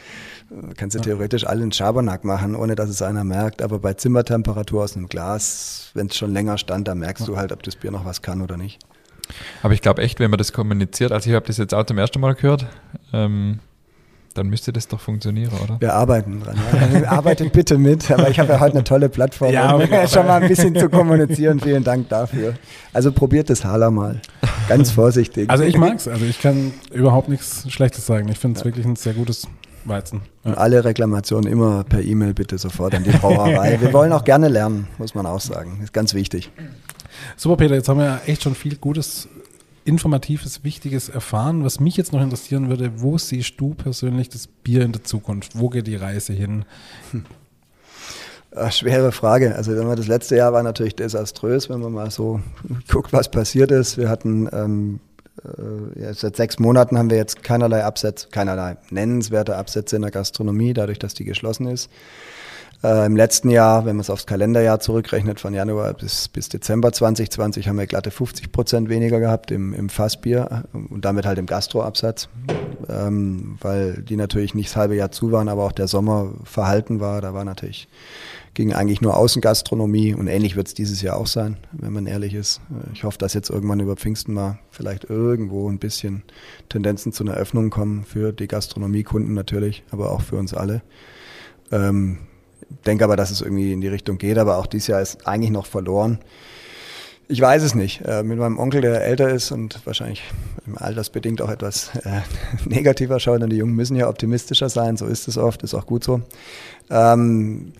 Kannst 0.76 0.94
du 0.94 0.98
ja. 1.00 1.04
theoretisch 1.04 1.46
alle 1.46 1.62
einen 1.62 1.72
Schabernack 1.72 2.24
machen, 2.24 2.56
ohne 2.56 2.74
dass 2.74 2.88
es 2.88 3.02
einer 3.02 3.24
merkt. 3.24 3.60
Aber 3.60 3.78
bei 3.78 3.94
Zimmertemperatur 3.94 4.84
aus 4.84 4.96
einem 4.96 5.08
Glas, 5.08 5.90
wenn 5.94 6.06
es 6.06 6.16
schon 6.16 6.32
länger 6.32 6.58
stand, 6.58 6.88
da 6.88 6.94
merkst 6.94 7.28
du 7.28 7.36
halt, 7.36 7.52
ob 7.52 7.62
das 7.62 7.76
Bier 7.76 7.90
noch 7.90 8.04
was 8.04 8.22
kann 8.22 8.40
oder 8.40 8.56
nicht. 8.56 8.78
Aber 9.62 9.74
ich 9.74 9.82
glaube 9.82 10.02
echt, 10.02 10.20
wenn 10.20 10.30
man 10.30 10.38
das 10.38 10.52
kommuniziert, 10.52 11.12
also 11.12 11.28
ich 11.28 11.36
habe 11.36 11.46
das 11.46 11.58
jetzt 11.58 11.74
auch 11.74 11.84
zum 11.84 11.98
ersten 11.98 12.20
Mal 12.20 12.34
gehört, 12.34 12.66
ähm, 13.12 13.60
dann 14.34 14.48
müsste 14.48 14.72
das 14.72 14.88
doch 14.88 15.00
funktionieren, 15.00 15.52
oder? 15.62 15.80
Wir 15.80 15.94
arbeiten 15.94 16.40
dran. 16.40 16.56
Ja. 16.92 17.08
Arbeitet 17.10 17.52
bitte 17.52 17.78
mit, 17.78 18.10
aber 18.10 18.28
ich 18.28 18.38
habe 18.40 18.52
ja 18.52 18.60
heute 18.60 18.74
eine 18.74 18.84
tolle 18.84 19.08
Plattform, 19.08 19.52
ja, 19.52 19.72
um 19.72 19.82
schon 20.08 20.26
mal 20.26 20.42
ein 20.42 20.48
bisschen 20.48 20.74
zu 20.74 20.88
kommunizieren. 20.88 21.60
Vielen 21.60 21.84
Dank 21.84 22.08
dafür. 22.08 22.54
Also 22.92 23.12
probiert 23.12 23.48
das 23.48 23.64
Hala 23.64 23.90
mal. 23.90 24.20
Ganz 24.68 24.90
vorsichtig. 24.90 25.48
Also 25.48 25.62
ich 25.62 25.78
mag 25.78 25.96
es. 25.96 26.08
Also 26.08 26.24
ich 26.24 26.40
kann 26.40 26.72
überhaupt 26.92 27.28
nichts 27.28 27.70
Schlechtes 27.70 28.06
sagen. 28.06 28.28
Ich 28.28 28.38
finde 28.38 28.56
es 28.56 28.62
ja. 28.62 28.64
wirklich 28.66 28.84
ein 28.84 28.96
sehr 28.96 29.14
gutes 29.14 29.46
Weizen. 29.84 30.22
Ja. 30.42 30.50
Und 30.50 30.58
alle 30.58 30.84
Reklamationen 30.84 31.50
immer 31.50 31.84
per 31.84 32.02
E-Mail 32.02 32.34
bitte 32.34 32.58
sofort 32.58 32.94
an 32.94 33.04
die 33.04 33.10
Brauerei. 33.10 33.80
Wir 33.80 33.92
wollen 33.92 34.12
auch 34.12 34.24
gerne 34.24 34.48
lernen, 34.48 34.88
muss 34.98 35.14
man 35.14 35.26
auch 35.26 35.40
sagen. 35.40 35.78
Ist 35.82 35.92
ganz 35.92 36.14
wichtig. 36.14 36.50
Super, 37.36 37.56
Peter, 37.56 37.74
jetzt 37.74 37.88
haben 37.88 37.98
wir 37.98 38.06
ja 38.06 38.20
echt 38.26 38.42
schon 38.42 38.54
viel 38.54 38.76
Gutes, 38.76 39.28
Informatives, 39.84 40.64
Wichtiges 40.64 41.08
erfahren. 41.08 41.64
Was 41.64 41.78
mich 41.78 41.96
jetzt 41.96 42.12
noch 42.12 42.22
interessieren 42.22 42.68
würde, 42.68 43.02
wo 43.02 43.18
siehst 43.18 43.54
du 43.58 43.74
persönlich 43.74 44.28
das 44.28 44.46
Bier 44.46 44.82
in 44.82 44.92
der 44.92 45.04
Zukunft? 45.04 45.58
Wo 45.58 45.68
geht 45.68 45.86
die 45.86 45.96
Reise 45.96 46.32
hin? 46.32 46.64
Hm. 47.10 47.24
Ach, 48.56 48.72
schwere 48.72 49.10
Frage. 49.10 49.54
Also 49.56 49.74
das 49.94 50.06
letzte 50.06 50.36
Jahr 50.36 50.52
war 50.52 50.62
natürlich 50.62 50.94
desaströs, 50.94 51.68
wenn 51.68 51.80
man 51.80 51.92
mal 51.92 52.10
so 52.10 52.40
guckt, 52.90 53.12
was 53.12 53.30
passiert 53.30 53.70
ist. 53.72 53.98
Wir 53.98 54.08
hatten 54.08 54.48
ähm, 54.52 55.00
äh, 55.42 56.12
seit 56.14 56.36
sechs 56.36 56.58
Monaten 56.58 56.96
haben 56.96 57.10
wir 57.10 57.16
jetzt 57.16 57.42
keinerlei 57.42 57.84
Absätze, 57.84 58.28
keinerlei 58.30 58.76
nennenswerte 58.90 59.56
Absätze 59.56 59.96
in 59.96 60.02
der 60.02 60.12
Gastronomie, 60.12 60.72
dadurch, 60.72 60.98
dass 60.98 61.14
die 61.14 61.24
geschlossen 61.24 61.66
ist. 61.66 61.90
Äh, 62.84 63.06
Im 63.06 63.16
letzten 63.16 63.48
Jahr, 63.48 63.86
wenn 63.86 63.96
man 63.96 64.02
es 64.02 64.10
aufs 64.10 64.26
Kalenderjahr 64.26 64.78
zurückrechnet, 64.78 65.40
von 65.40 65.54
Januar 65.54 65.94
bis, 65.94 66.28
bis 66.28 66.50
Dezember 66.50 66.92
2020, 66.92 67.66
haben 67.66 67.78
wir 67.78 67.86
glatte 67.86 68.10
50 68.10 68.52
Prozent 68.52 68.90
weniger 68.90 69.20
gehabt 69.20 69.50
im, 69.50 69.72
im 69.72 69.88
Fassbier 69.88 70.64
und 70.74 71.02
damit 71.02 71.24
halt 71.24 71.38
im 71.38 71.46
Gastroabsatz, 71.46 72.28
ähm, 72.90 73.56
weil 73.62 74.02
die 74.02 74.16
natürlich 74.16 74.54
nicht 74.54 74.68
das 74.68 74.76
halbe 74.76 74.96
Jahr 74.96 75.10
zu 75.10 75.32
waren, 75.32 75.48
aber 75.48 75.64
auch 75.64 75.72
der 75.72 75.88
Sommer 75.88 76.34
verhalten 76.44 77.00
war. 77.00 77.22
Da 77.22 77.32
war 77.32 77.46
natürlich, 77.46 77.88
ging 78.52 78.74
eigentlich 78.74 79.00
nur 79.00 79.16
Außengastronomie 79.16 80.14
und 80.14 80.26
ähnlich 80.26 80.54
wird 80.54 80.66
es 80.66 80.74
dieses 80.74 81.00
Jahr 81.00 81.16
auch 81.16 81.26
sein, 81.26 81.56
wenn 81.72 81.94
man 81.94 82.04
ehrlich 82.04 82.34
ist. 82.34 82.60
Ich 82.92 83.02
hoffe, 83.02 83.16
dass 83.16 83.32
jetzt 83.32 83.48
irgendwann 83.48 83.80
über 83.80 83.96
Pfingsten 83.96 84.34
mal 84.34 84.58
vielleicht 84.70 85.08
irgendwo 85.08 85.70
ein 85.70 85.78
bisschen 85.78 86.22
Tendenzen 86.68 87.14
zu 87.14 87.24
einer 87.24 87.34
Öffnung 87.34 87.70
kommen 87.70 88.04
für 88.04 88.34
die 88.34 88.46
Gastronomiekunden 88.46 89.32
natürlich, 89.32 89.84
aber 89.90 90.12
auch 90.12 90.20
für 90.20 90.36
uns 90.36 90.52
alle. 90.52 90.82
Ähm, 91.72 92.18
denke 92.86 93.04
aber, 93.04 93.16
dass 93.16 93.30
es 93.30 93.40
irgendwie 93.40 93.72
in 93.72 93.80
die 93.80 93.88
Richtung 93.88 94.18
geht, 94.18 94.38
aber 94.38 94.58
auch 94.58 94.66
dieses 94.66 94.88
Jahr 94.88 95.00
ist 95.00 95.26
eigentlich 95.26 95.50
noch 95.50 95.66
verloren. 95.66 96.18
Ich 97.26 97.40
weiß 97.40 97.62
es 97.62 97.74
nicht. 97.74 98.02
Äh, 98.04 98.22
mit 98.22 98.38
meinem 98.38 98.58
Onkel, 98.58 98.82
der 98.82 99.04
älter 99.04 99.30
ist 99.30 99.50
und 99.50 99.80
wahrscheinlich 99.86 100.22
altersbedingt 100.76 101.40
auch 101.40 101.50
etwas 101.50 101.90
äh, 102.04 102.20
negativer 102.68 103.18
schaut, 103.18 103.40
denn 103.40 103.50
die 103.50 103.56
Jungen 103.56 103.74
müssen 103.74 103.96
ja 103.96 104.08
optimistischer 104.08 104.68
sein, 104.68 104.96
so 104.96 105.06
ist 105.06 105.28
es 105.28 105.38
oft, 105.38 105.62
ist 105.62 105.74
auch 105.74 105.86
gut 105.86 106.04
so. 106.04 106.20
Ähm, 106.90 107.72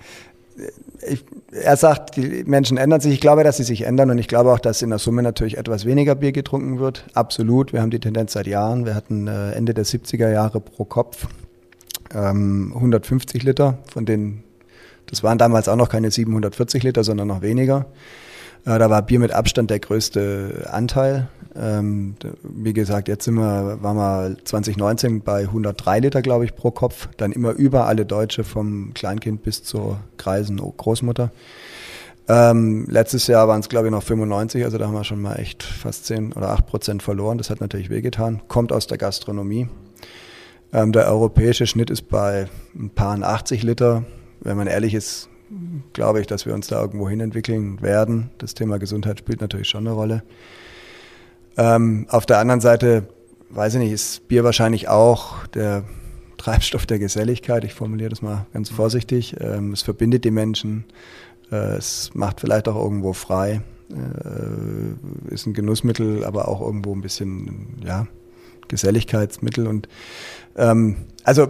ich, 1.07 1.25
er 1.51 1.77
sagt, 1.77 2.17
die 2.17 2.45
Menschen 2.45 2.79
ändern 2.79 3.01
sich. 3.01 3.13
Ich 3.13 3.21
glaube, 3.21 3.45
dass 3.45 3.57
sie 3.57 3.65
sich 3.65 3.83
ändern 3.83 4.11
und 4.11 4.19
ich 4.19 4.29
glaube 4.29 4.53
auch, 4.53 4.61
dass 4.61 4.83
in 4.83 4.91
der 4.91 4.99
Summe 4.99 5.23
natürlich 5.23 5.59
etwas 5.59 5.85
weniger 5.85 6.15
Bier 6.15 6.33
getrunken 6.33 6.79
wird. 6.79 7.05
Absolut. 7.13 7.73
Wir 7.73 7.83
haben 7.83 7.91
die 7.91 8.01
Tendenz 8.01 8.33
seit 8.33 8.47
Jahren. 8.47 8.87
Wir 8.87 8.95
hatten 8.95 9.27
äh, 9.27 9.53
Ende 9.53 9.75
der 9.75 9.85
70er 9.85 10.31
Jahre 10.31 10.61
pro 10.61 10.85
Kopf 10.85 11.27
ähm, 12.15 12.73
150 12.75 13.43
Liter, 13.43 13.79
von 13.93 14.07
denen 14.07 14.44
das 15.07 15.23
waren 15.23 15.39
damals 15.39 15.69
auch 15.69 15.77
noch 15.77 15.89
keine 15.89 16.11
740 16.11 16.83
Liter, 16.83 17.05
sondern 17.05 17.29
noch 17.29 17.43
weniger. 17.43 17.87
Äh, 18.65 18.79
da 18.79 18.91
war 18.91 19.03
Bier 19.03 19.19
mit 19.19 19.33
Abstand 19.33 19.71
der 19.71 19.81
größte 19.81 20.69
Anteil. 20.71 21.29
Ähm, 21.57 22.17
wie 22.43 22.73
gesagt, 22.73 23.09
jetzt 23.09 23.25
sind 23.25 23.35
wir, 23.35 23.79
waren 23.83 23.97
wir 23.97 24.37
2019 24.45 25.21
bei 25.21 25.43
103 25.43 26.01
Liter, 26.01 26.23
glaube 26.23 26.45
ich, 26.45 26.55
pro 26.55 26.71
Kopf. 26.71 27.09
Dann 27.17 27.33
immer 27.33 27.53
über 27.53 27.87
alle 27.87 28.07
Deutsche, 28.07 28.43
vom 28.45 28.93
Kleinkind 28.95 29.43
bis 29.43 29.63
zur 29.63 30.01
Kreisen 30.17 30.57
Großmutter. 30.57 31.31
Ähm, 32.27 32.87
letztes 32.89 33.27
Jahr 33.27 33.49
waren 33.49 33.61
es, 33.61 33.69
glaube 33.69 33.89
ich, 33.89 33.93
noch 33.93 34.03
95, 34.03 34.65
also 34.65 34.79
da 34.79 34.87
haben 34.87 34.95
wir 34.95 35.05
schon 35.05 35.21
mal 35.21 35.37
echt 35.37 35.63
fast 35.63 36.07
10 36.07 36.33
oder 36.33 36.51
8 36.51 36.67
Prozent 36.67 37.03
verloren. 37.03 37.37
Das 37.37 37.51
hat 37.51 37.61
natürlich 37.61 37.91
wehgetan. 37.91 38.41
Kommt 38.49 38.73
aus 38.73 38.87
der 38.87 38.97
Gastronomie. 38.97 39.69
Ähm, 40.73 40.93
der 40.93 41.07
europäische 41.07 41.67
Schnitt 41.67 41.91
ist 41.91 42.09
bei 42.09 42.49
ein 42.75 42.91
paar 42.91 43.21
80 43.23 43.63
Liter 43.63 44.05
wenn 44.45 44.57
man 44.57 44.67
ehrlich 44.67 44.95
ist, 44.95 45.29
glaube 45.93 46.21
ich, 46.21 46.27
dass 46.27 46.47
wir 46.47 46.55
uns 46.55 46.69
da 46.69 46.81
irgendwo 46.81 47.09
hin 47.09 47.21
entwickeln 47.21 47.81
werden. 47.83 48.31
Das 48.39 48.55
Thema 48.55 48.79
Gesundheit 48.79 49.19
spielt 49.19 49.41
natürlich 49.41 49.69
schon 49.69 49.87
eine 49.87 49.95
Rolle. 49.95 50.23
Ähm, 51.57 52.07
auf 52.09 52.27
der 52.27 52.39
anderen 52.39 52.61
Seite, 52.61 53.09
weiß 53.51 53.75
ich 53.75 53.81
nicht, 53.81 53.93
ist 53.93 54.29
Bier 54.29 54.45
wahrscheinlich 54.45 54.89
auch 54.89 55.47
der 55.49 55.85
Treibstoff 56.37 56.87
der 56.87 56.99
Geselligkeit. 56.99 57.65
Ich 57.65 57.75
formuliere 57.75 58.11
das 58.11 58.23
mal 58.23 58.47
ganz 58.53 58.69
vorsichtig. 58.69 59.37
Ähm, 59.41 59.73
es 59.73 59.83
verbindet 59.83 60.25
die 60.25 60.31
Menschen. 60.31 60.85
Äh, 61.51 61.77
es 61.77 62.11
macht 62.15 62.41
vielleicht 62.41 62.69
auch 62.69 62.77
irgendwo 62.77 63.13
frei. 63.13 63.63
Äh, 63.91 65.33
ist 65.33 65.47
ein 65.47 65.55
Genussmittel, 65.55 66.25
aber 66.25 66.49
auch 66.49 66.61
irgendwo 66.61 66.95
ein 66.95 67.01
bisschen, 67.01 67.79
ja, 67.85 68.07
Geselligkeitsmittel. 68.69 69.67
Und 69.67 69.89
ähm, 70.57 70.97
also 71.23 71.49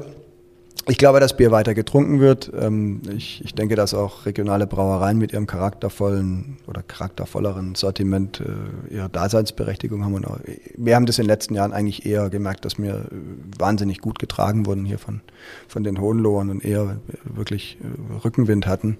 ich 0.87 0.99
glaube, 0.99 1.20
dass 1.20 1.37
Bier 1.37 1.51
weiter 1.51 1.74
getrunken 1.74 2.20
wird. 2.20 2.53
Ähm, 2.59 3.01
ich, 3.16 3.43
ich, 3.45 3.55
denke, 3.55 3.74
dass 3.74 3.95
auch 3.95 4.26
regionale 4.26 4.66
Brauereien 4.66 5.18
mit 5.18 5.32
ihrem 5.32 5.47
charaktervollen 5.47 6.59
oder 6.66 6.82
charaktervolleren 6.82 7.74
Sortiment 7.74 8.41
äh, 8.41 8.95
ihre 8.95 9.09
Daseinsberechtigung 9.09 10.05
haben. 10.05 10.14
Und 10.14 10.26
wir 10.76 10.97
haben 10.97 11.07
das 11.07 11.18
in 11.18 11.24
den 11.24 11.28
letzten 11.28 11.55
Jahren 11.55 11.72
eigentlich 11.72 12.05
eher 12.05 12.28
gemerkt, 12.28 12.64
dass 12.64 12.78
wir 12.78 13.07
wahnsinnig 13.59 14.01
gut 14.01 14.18
getragen 14.18 14.66
wurden 14.66 14.85
hier 14.85 14.99
von, 14.99 15.20
von 15.68 15.85
den 15.85 16.01
Hohenlohern 16.01 16.51
und 16.51 16.64
eher 16.64 16.99
wirklich 17.24 17.78
äh, 17.80 18.18
Rückenwind 18.24 18.66
hatten. 18.66 18.99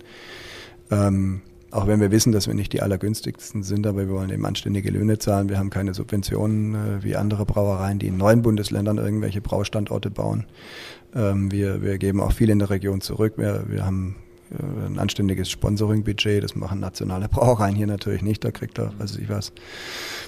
Ähm, 0.91 1.43
auch 1.75 1.89
wenn 1.89 2.01
wir 2.01 2.13
wissen, 2.13 2.31
dass 2.31 2.47
wir 2.47 2.55
nicht 2.55 2.73
die 2.73 2.83
allergünstigsten 2.83 3.65
sind, 3.65 3.85
aber 3.85 4.07
wir 4.07 4.15
wollen 4.15 4.31
eben 4.31 4.47
anständige 4.47 4.93
Löhne 4.93 5.19
zahlen. 5.19 5.49
Wir 5.49 5.59
haben 5.59 5.71
keine 5.71 5.93
Subventionen 5.93 6.75
äh, 6.75 7.03
wie 7.03 7.17
andere 7.17 7.45
Brauereien, 7.45 7.99
die 7.99 8.07
in 8.07 8.17
neuen 8.17 8.43
Bundesländern 8.43 8.99
irgendwelche 8.99 9.41
Braustandorte 9.41 10.09
bauen. 10.09 10.47
Ähm, 11.15 11.51
wir, 11.51 11.83
wir 11.83 11.99
geben 11.99 12.21
auch 12.21 12.33
viel 12.33 12.51
in 12.51 12.59
der 12.59 12.71
Region 12.71 13.01
zurück. 13.01 13.35
Wir, 13.37 13.65
wir 13.69 13.87
haben 13.87 14.17
äh, 14.51 14.87
ein 14.87 14.99
anständiges 14.99 15.51
Sponsoring-Budget. 15.51 16.43
Das 16.43 16.55
machen 16.57 16.81
nationale 16.81 17.29
Brauereien 17.29 17.77
hier 17.77 17.87
natürlich 17.87 18.23
nicht. 18.23 18.45
Da 18.45 18.51
kriegt 18.51 18.79
er, 18.79 18.93
weiß 18.99 19.17
ich 19.17 19.29
was, 19.29 19.53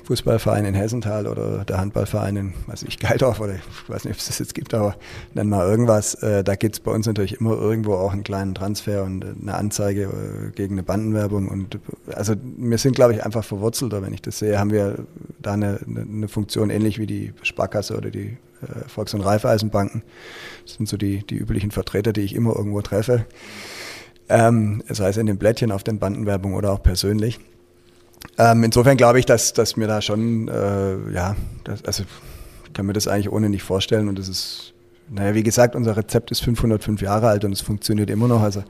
Fußballverein 0.04 0.64
in 0.64 0.74
Hessenthal 0.74 1.26
oder 1.26 1.64
der 1.64 1.78
Handballverein 1.78 2.36
in, 2.36 2.54
weiß 2.66 2.84
ich, 2.84 2.98
Geildorf 2.98 3.40
oder 3.40 3.54
ich 3.54 3.88
weiß 3.88 4.04
nicht, 4.04 4.14
ob 4.14 4.20
es 4.20 4.26
das 4.26 4.38
jetzt 4.38 4.54
gibt, 4.54 4.74
aber 4.74 4.96
nenn 5.34 5.48
mal 5.48 5.66
irgendwas. 5.66 6.14
Äh, 6.14 6.44
da 6.44 6.54
gibt 6.54 6.76
es 6.76 6.80
bei 6.80 6.92
uns 6.92 7.06
natürlich 7.06 7.40
immer 7.40 7.52
irgendwo 7.52 7.94
auch 7.94 8.12
einen 8.12 8.24
kleinen 8.24 8.54
Transfer 8.54 9.02
und 9.04 9.24
eine 9.24 9.54
Anzeige 9.54 10.02
äh, 10.04 10.50
gegen 10.52 10.74
eine 10.74 10.82
Bandenwerbung. 10.84 11.48
Und 11.48 11.78
also 12.12 12.34
wir 12.58 12.78
sind, 12.78 12.94
glaube 12.94 13.14
ich, 13.14 13.24
einfach 13.24 13.44
verwurzelter, 13.44 14.02
wenn 14.02 14.14
ich 14.14 14.22
das 14.22 14.38
sehe, 14.38 14.58
haben 14.58 14.70
wir 14.70 15.06
da 15.40 15.54
eine, 15.54 15.80
eine 15.86 16.28
Funktion 16.28 16.70
ähnlich 16.70 16.98
wie 16.98 17.06
die 17.06 17.32
Sparkasse 17.42 17.96
oder 17.96 18.10
die 18.10 18.36
Volks- 18.88 19.14
und 19.14 19.20
Raiffeisenbanken. 19.20 20.02
Das 20.66 20.74
sind 20.74 20.88
so 20.88 20.96
die, 20.96 21.24
die 21.24 21.36
üblichen 21.36 21.70
Vertreter, 21.70 22.12
die 22.12 22.22
ich 22.22 22.34
immer 22.34 22.56
irgendwo 22.56 22.82
treffe. 22.82 23.24
Ähm, 24.28 24.82
sei 24.88 25.08
es 25.08 25.16
in 25.16 25.26
den 25.26 25.38
Blättchen 25.38 25.70
auf 25.70 25.84
den 25.84 26.00
Bandenwerbungen 26.00 26.56
oder 26.56 26.72
auch 26.72 26.82
persönlich. 26.82 27.38
Ähm, 28.36 28.64
insofern 28.64 28.96
glaube 28.96 29.20
ich, 29.20 29.26
dass, 29.26 29.52
dass 29.52 29.76
mir 29.76 29.86
da 29.86 30.02
schon, 30.02 30.48
äh, 30.48 31.12
ja, 31.12 31.36
das, 31.62 31.84
also 31.84 32.02
ich 32.66 32.72
kann 32.72 32.84
mir 32.84 32.94
das 32.94 33.06
eigentlich 33.06 33.30
ohne 33.30 33.48
nicht 33.48 33.62
vorstellen 33.62 34.08
und 34.08 34.18
das 34.18 34.28
ist, 34.28 34.74
naja, 35.08 35.34
wie 35.34 35.44
gesagt, 35.44 35.76
unser 35.76 35.96
Rezept 35.96 36.32
ist 36.32 36.42
505 36.42 37.00
Jahre 37.00 37.28
alt 37.28 37.44
und 37.44 37.52
es 37.52 37.60
funktioniert 37.60 38.10
immer 38.10 38.26
noch. 38.26 38.42
Also 38.42 38.64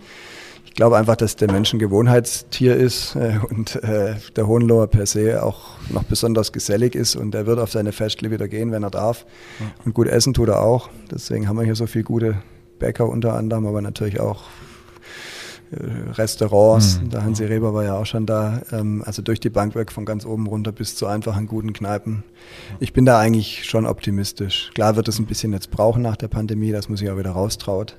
glaube 0.77 0.97
einfach, 0.97 1.17
dass 1.17 1.37
der 1.37 1.51
Mensch 1.51 1.73
ein 1.73 1.79
Gewohnheitstier 1.79 2.77
ist 2.77 3.17
äh, 3.17 3.39
und 3.51 3.83
äh, 3.83 4.15
der 4.37 4.47
Hohenloher 4.47 4.87
per 4.87 5.07
se 5.07 5.43
auch 5.43 5.79
noch 5.91 6.05
besonders 6.05 6.53
gesellig 6.53 6.95
ist 6.95 7.17
und 7.17 7.35
er 7.35 7.47
wird 7.47 7.59
auf 7.59 7.73
seine 7.73 7.93
Festle 7.93 8.31
wieder 8.31 8.47
gehen, 8.47 8.71
wenn 8.71 8.83
er 8.83 8.91
darf. 8.91 9.27
Ja. 9.59 9.67
Und 9.85 9.95
gut 9.95 10.07
essen 10.07 10.35
tut 10.35 10.49
er 10.49 10.61
auch. 10.61 10.91
Deswegen 11.11 11.49
haben 11.49 11.57
wir 11.57 11.65
hier 11.65 11.75
so 11.75 11.87
viele 11.87 12.05
gute 12.05 12.37
Bäcker 12.79 13.09
unter 13.09 13.35
anderem, 13.35 13.67
aber 13.67 13.81
natürlich 13.81 14.21
auch 14.21 14.45
äh, 15.71 16.11
Restaurants. 16.13 17.01
Mhm. 17.01 17.11
Der 17.11 17.25
Hansi 17.25 17.45
Reber 17.45 17.75
war 17.75 17.85
ja 17.85 17.97
auch 17.97 18.07
schon 18.07 18.27
da. 18.27 18.61
Ähm, 18.71 19.03
also 19.05 19.23
durch 19.23 19.41
die 19.41 19.51
Bank 19.51 19.75
weg 19.75 19.91
von 19.91 20.05
ganz 20.05 20.25
oben 20.25 20.47
runter 20.47 20.73
bis 20.73 20.95
zu 20.95 21.07
einfachen 21.07 21.47
guten 21.47 21.73
Kneipen. 21.73 22.23
Ich 22.81 22.93
bin 22.93 23.05
da 23.05 23.19
eigentlich 23.19 23.65
schon 23.65 23.87
optimistisch. 23.87 24.71
Klar 24.75 24.97
wird 24.97 25.09
es 25.09 25.19
ein 25.19 25.27
bisschen 25.27 25.53
jetzt 25.53 25.71
brauchen 25.71 26.03
nach 26.03 26.17
der 26.17 26.29
Pandemie, 26.29 26.71
dass 26.71 26.89
man 26.89 26.97
sich 26.97 27.11
auch 27.11 27.19
wieder 27.19 27.31
raustraut. 27.31 27.97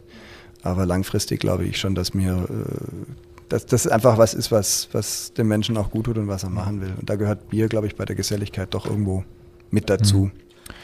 Aber 0.64 0.86
langfristig 0.86 1.40
glaube 1.40 1.66
ich 1.66 1.78
schon, 1.78 1.96
dass 1.96 2.14
mir 2.14 2.48
äh, 2.50 3.14
dass 3.50 3.66
das 3.66 3.88
einfach 3.88 4.18
was 4.18 4.34
ist, 4.34 4.52
was, 4.52 4.90
was 4.92 5.34
dem 5.34 5.48
Menschen 5.48 5.78
auch 5.78 5.90
gut 5.90 6.06
tut 6.06 6.18
und 6.18 6.28
was 6.28 6.44
er 6.44 6.50
machen 6.50 6.82
will. 6.82 6.94
Und 7.00 7.10
da 7.10 7.16
gehört 7.16 7.50
Bier, 7.50 7.68
glaube 7.68 7.88
ich, 7.88 7.96
bei 7.96 8.06
der 8.06 8.16
Geselligkeit 8.16 8.74
doch 8.74 8.86
irgendwo 8.86 9.24
mit 9.72 9.90
dazu. 9.90 10.26
Mhm. 10.26 10.32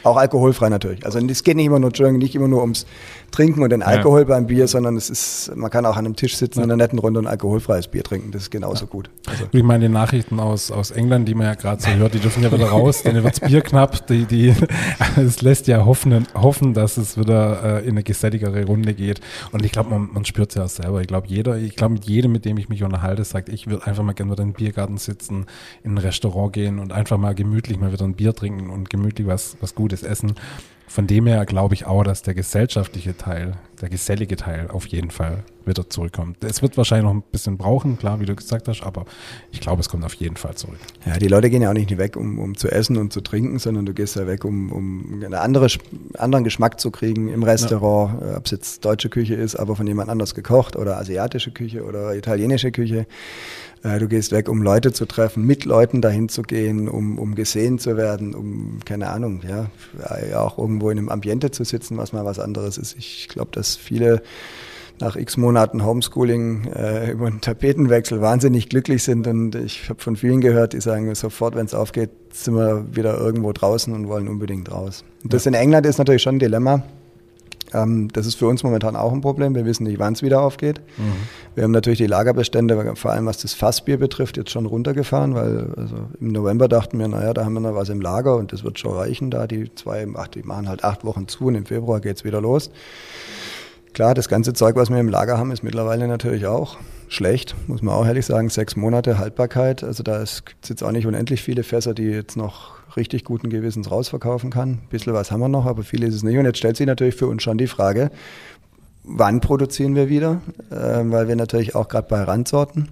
Auch 0.04 0.16
alkoholfrei 0.16 0.68
natürlich. 0.68 1.04
Also 1.04 1.18
es 1.18 1.42
geht 1.42 1.56
nicht 1.56 1.66
immer 1.66 1.78
nur, 1.78 1.90
nicht 2.12 2.34
immer 2.34 2.48
nur 2.48 2.60
ums 2.60 2.86
Trinken 3.34 3.62
und 3.62 3.70
den 3.70 3.82
Alkohol 3.82 4.20
ja. 4.20 4.26
beim 4.26 4.46
Bier, 4.46 4.68
sondern 4.68 4.96
es 4.96 5.10
ist, 5.10 5.50
man 5.56 5.68
kann 5.68 5.84
auch 5.86 5.96
an 5.96 6.04
einem 6.04 6.14
Tisch 6.14 6.36
sitzen 6.36 6.60
in 6.60 6.64
einer 6.64 6.76
netten 6.76 7.00
Runde 7.00 7.18
und 7.18 7.26
alkoholfreies 7.26 7.88
Bier 7.88 8.04
trinken. 8.04 8.30
Das 8.30 8.42
ist 8.42 8.50
genauso 8.50 8.84
ja. 8.84 8.90
gut. 8.90 9.10
Also. 9.26 9.46
Ich 9.50 9.62
meine, 9.64 9.88
die 9.88 9.92
Nachrichten 9.92 10.38
aus, 10.38 10.70
aus 10.70 10.92
England, 10.92 11.26
die 11.26 11.34
man 11.34 11.46
ja 11.46 11.54
gerade 11.54 11.82
so 11.82 11.90
hört, 11.90 12.14
die 12.14 12.20
dürfen 12.20 12.44
ja 12.44 12.52
wieder 12.52 12.66
raus, 12.66 13.02
denen 13.02 13.24
wird's 13.24 13.40
Bier 13.40 13.60
knapp. 13.62 14.06
Die, 14.06 14.26
die, 14.26 14.54
es 15.16 15.42
lässt 15.42 15.66
ja 15.66 15.84
hoffen, 15.84 16.28
hoffen, 16.34 16.74
dass 16.74 16.96
es 16.96 17.18
wieder 17.18 17.80
äh, 17.80 17.84
in 17.84 17.92
eine 17.92 18.04
geselligere 18.04 18.66
Runde 18.66 18.94
geht. 18.94 19.20
Und 19.50 19.64
ich 19.64 19.72
glaube, 19.72 19.90
man, 19.90 20.10
man 20.12 20.24
spürt 20.24 20.50
es 20.50 20.54
ja 20.54 20.64
auch 20.64 20.68
selber. 20.68 21.00
Ich 21.00 21.08
glaube, 21.08 21.26
jeder, 21.26 21.56
ich 21.56 21.74
glaube, 21.74 21.94
mit 21.94 22.04
jedem, 22.04 22.30
mit 22.30 22.44
dem 22.44 22.56
ich 22.58 22.68
mich 22.68 22.84
unterhalte, 22.84 23.24
sagt, 23.24 23.48
ich 23.48 23.66
würde 23.66 23.86
einfach 23.86 24.04
mal 24.04 24.12
gerne 24.12 24.30
wieder 24.30 24.42
in 24.42 24.50
den 24.50 24.54
Biergarten 24.54 24.98
sitzen, 24.98 25.46
in 25.82 25.94
ein 25.94 25.98
Restaurant 25.98 26.52
gehen 26.52 26.78
und 26.78 26.92
einfach 26.92 27.18
mal 27.18 27.34
gemütlich 27.34 27.80
mal 27.80 27.92
wieder 27.92 28.04
ein 28.04 28.14
Bier 28.14 28.34
trinken 28.34 28.70
und 28.70 28.90
gemütlich 28.90 29.26
was, 29.26 29.56
was 29.60 29.74
Gutes 29.74 29.93
essen. 30.02 30.34
Von 30.86 31.06
dem 31.06 31.26
her 31.26 31.44
glaube 31.44 31.74
ich 31.74 31.86
auch, 31.86 32.04
dass 32.04 32.22
der 32.22 32.34
gesellschaftliche 32.34 33.16
Teil, 33.16 33.54
der 33.80 33.88
gesellige 33.88 34.36
Teil 34.36 34.68
auf 34.70 34.86
jeden 34.86 35.10
Fall 35.10 35.42
wieder 35.66 35.90
zurückkommt. 35.90 36.44
Es 36.44 36.62
wird 36.62 36.76
wahrscheinlich 36.76 37.04
noch 37.04 37.14
ein 37.14 37.22
bisschen 37.32 37.56
brauchen, 37.56 37.98
klar, 37.98 38.20
wie 38.20 38.26
du 38.26 38.36
gesagt 38.36 38.68
hast, 38.68 38.82
aber 38.82 39.06
ich 39.50 39.60
glaube, 39.60 39.80
es 39.80 39.88
kommt 39.88 40.04
auf 40.04 40.14
jeden 40.14 40.36
Fall 40.36 40.54
zurück. 40.54 40.78
Ja, 41.04 41.16
die 41.16 41.26
Leute 41.26 41.50
gehen 41.50 41.62
ja 41.62 41.70
auch 41.70 41.74
nicht 41.74 41.96
weg, 41.98 42.16
um, 42.16 42.38
um 42.38 42.56
zu 42.56 42.70
essen 42.70 42.96
und 42.96 43.12
zu 43.12 43.22
trinken, 43.22 43.58
sondern 43.58 43.86
du 43.86 43.94
gehst 43.94 44.14
ja 44.14 44.26
weg, 44.26 44.44
um, 44.44 44.70
um 44.70 45.14
einen 45.14 45.34
andere, 45.34 45.66
anderen 46.18 46.44
Geschmack 46.44 46.78
zu 46.78 46.90
kriegen 46.90 47.28
im 47.28 47.42
Restaurant, 47.42 48.20
ja. 48.20 48.36
ob 48.36 48.44
es 48.44 48.52
jetzt 48.52 48.84
deutsche 48.84 49.08
Küche 49.08 49.34
ist, 49.34 49.56
aber 49.56 49.74
von 49.74 49.86
jemand 49.86 50.10
anders 50.10 50.34
gekocht 50.34 50.76
oder 50.76 50.98
asiatische 50.98 51.50
Küche 51.50 51.84
oder 51.84 52.14
italienische 52.14 52.70
Küche. 52.70 53.06
Äh, 53.84 53.98
du 53.98 54.08
gehst 54.08 54.32
weg, 54.32 54.48
um 54.48 54.62
Leute 54.62 54.92
zu 54.92 55.06
treffen, 55.06 55.44
mit 55.44 55.64
Leuten 55.64 56.00
dahin 56.00 56.28
zu 56.28 56.42
gehen, 56.42 56.88
um, 56.88 57.18
um 57.18 57.34
gesehen 57.34 57.78
zu 57.78 57.96
werden, 57.96 58.34
um, 58.34 58.78
keine 58.84 59.10
Ahnung, 59.10 59.42
ja, 59.46 59.66
ja, 60.30 60.40
auch 60.40 60.58
irgendwo 60.58 60.90
in 60.90 60.98
einem 60.98 61.10
Ambiente 61.10 61.50
zu 61.50 61.64
sitzen, 61.64 61.98
was 61.98 62.12
mal 62.12 62.24
was 62.24 62.38
anderes 62.38 62.78
ist. 62.78 62.96
Ich 62.98 63.28
glaube, 63.28 63.50
dass 63.52 63.76
viele 63.76 64.22
nach 65.00 65.16
x 65.16 65.36
Monaten 65.36 65.84
Homeschooling 65.84 66.66
äh, 66.72 67.10
über 67.10 67.26
einen 67.26 67.40
Tapetenwechsel 67.40 68.20
wahnsinnig 68.20 68.68
glücklich 68.68 69.02
sind. 69.02 69.26
Und 69.26 69.54
ich 69.56 69.88
habe 69.88 70.00
von 70.00 70.16
vielen 70.16 70.40
gehört, 70.40 70.72
die 70.72 70.80
sagen, 70.80 71.12
sofort, 71.14 71.56
wenn 71.56 71.66
es 71.66 71.74
aufgeht, 71.74 72.10
sind 72.32 72.54
wir 72.54 72.86
wieder 72.94 73.18
irgendwo 73.18 73.52
draußen 73.52 73.92
und 73.92 74.08
wollen 74.08 74.28
unbedingt 74.28 74.70
raus. 74.70 75.04
Und 75.22 75.32
das 75.32 75.44
ja. 75.44 75.50
in 75.50 75.54
England 75.54 75.84
ist 75.84 75.98
natürlich 75.98 76.22
schon 76.22 76.36
ein 76.36 76.38
Dilemma. 76.38 76.84
Ähm, 77.74 78.08
das 78.12 78.26
ist 78.26 78.36
für 78.36 78.46
uns 78.46 78.62
momentan 78.62 78.96
auch 78.96 79.12
ein 79.12 79.20
Problem. 79.20 79.54
Wir 79.54 79.66
wissen 79.66 79.84
nicht, 79.84 79.98
wann 79.98 80.14
es 80.14 80.22
wieder 80.22 80.40
aufgeht. 80.40 80.80
Mhm. 80.96 81.12
Wir 81.54 81.64
haben 81.64 81.72
natürlich 81.72 81.98
die 81.98 82.06
Lagerbestände, 82.06 82.94
vor 82.96 83.10
allem 83.10 83.26
was 83.26 83.38
das 83.38 83.52
Fassbier 83.52 83.98
betrifft, 83.98 84.36
jetzt 84.36 84.50
schon 84.50 84.66
runtergefahren, 84.66 85.34
weil 85.34 85.74
also 85.76 85.96
im 86.20 86.28
November 86.28 86.68
dachten 86.68 86.98
wir, 86.98 87.08
naja, 87.08 87.34
da 87.34 87.44
haben 87.44 87.54
wir 87.54 87.60
noch 87.60 87.74
was 87.74 87.88
im 87.88 88.00
Lager 88.00 88.36
und 88.36 88.52
das 88.52 88.64
wird 88.64 88.78
schon 88.78 88.92
reichen 88.92 89.30
da. 89.30 89.46
Die 89.46 89.74
zwei, 89.74 90.06
ach, 90.14 90.28
die 90.28 90.42
machen 90.42 90.68
halt 90.68 90.84
acht 90.84 91.04
Wochen 91.04 91.28
zu 91.28 91.46
und 91.46 91.56
im 91.56 91.66
Februar 91.66 92.00
geht 92.00 92.16
es 92.16 92.24
wieder 92.24 92.40
los. 92.40 92.70
Klar, 93.92 94.14
das 94.14 94.28
ganze 94.28 94.52
Zeug, 94.54 94.74
was 94.74 94.90
wir 94.90 94.98
im 94.98 95.08
Lager 95.08 95.38
haben, 95.38 95.52
ist 95.52 95.62
mittlerweile 95.62 96.08
natürlich 96.08 96.46
auch 96.46 96.78
schlecht, 97.08 97.54
muss 97.68 97.82
man 97.82 97.94
auch 97.94 98.06
ehrlich 98.06 98.26
sagen. 98.26 98.48
Sechs 98.48 98.74
Monate 98.74 99.18
Haltbarkeit. 99.18 99.84
Also 99.84 100.02
da 100.02 100.18
gibt 100.18 100.56
es 100.62 100.68
jetzt 100.68 100.82
auch 100.82 100.90
nicht 100.90 101.06
unendlich 101.06 101.42
viele 101.42 101.62
Fässer, 101.62 101.94
die 101.94 102.04
jetzt 102.04 102.36
noch 102.36 102.74
richtig 102.96 103.24
guten 103.24 103.50
Gewissens 103.50 103.90
rausverkaufen 103.90 104.50
kann. 104.50 104.70
Ein 104.70 104.88
bisschen 104.90 105.14
was 105.14 105.30
haben 105.30 105.40
wir 105.40 105.48
noch, 105.48 105.66
aber 105.66 105.82
viel 105.82 106.02
ist 106.02 106.14
es 106.14 106.22
nicht. 106.22 106.38
Und 106.38 106.44
jetzt 106.44 106.58
stellt 106.58 106.76
sich 106.76 106.86
natürlich 106.86 107.14
für 107.14 107.26
uns 107.26 107.42
schon 107.42 107.58
die 107.58 107.66
Frage, 107.66 108.10
wann 109.02 109.40
produzieren 109.40 109.94
wir 109.94 110.08
wieder? 110.08 110.40
Äh, 110.70 111.02
weil 111.10 111.28
wir 111.28 111.36
natürlich 111.36 111.74
auch 111.74 111.88
gerade 111.88 112.08
bei 112.08 112.22
Randsorten 112.22 112.88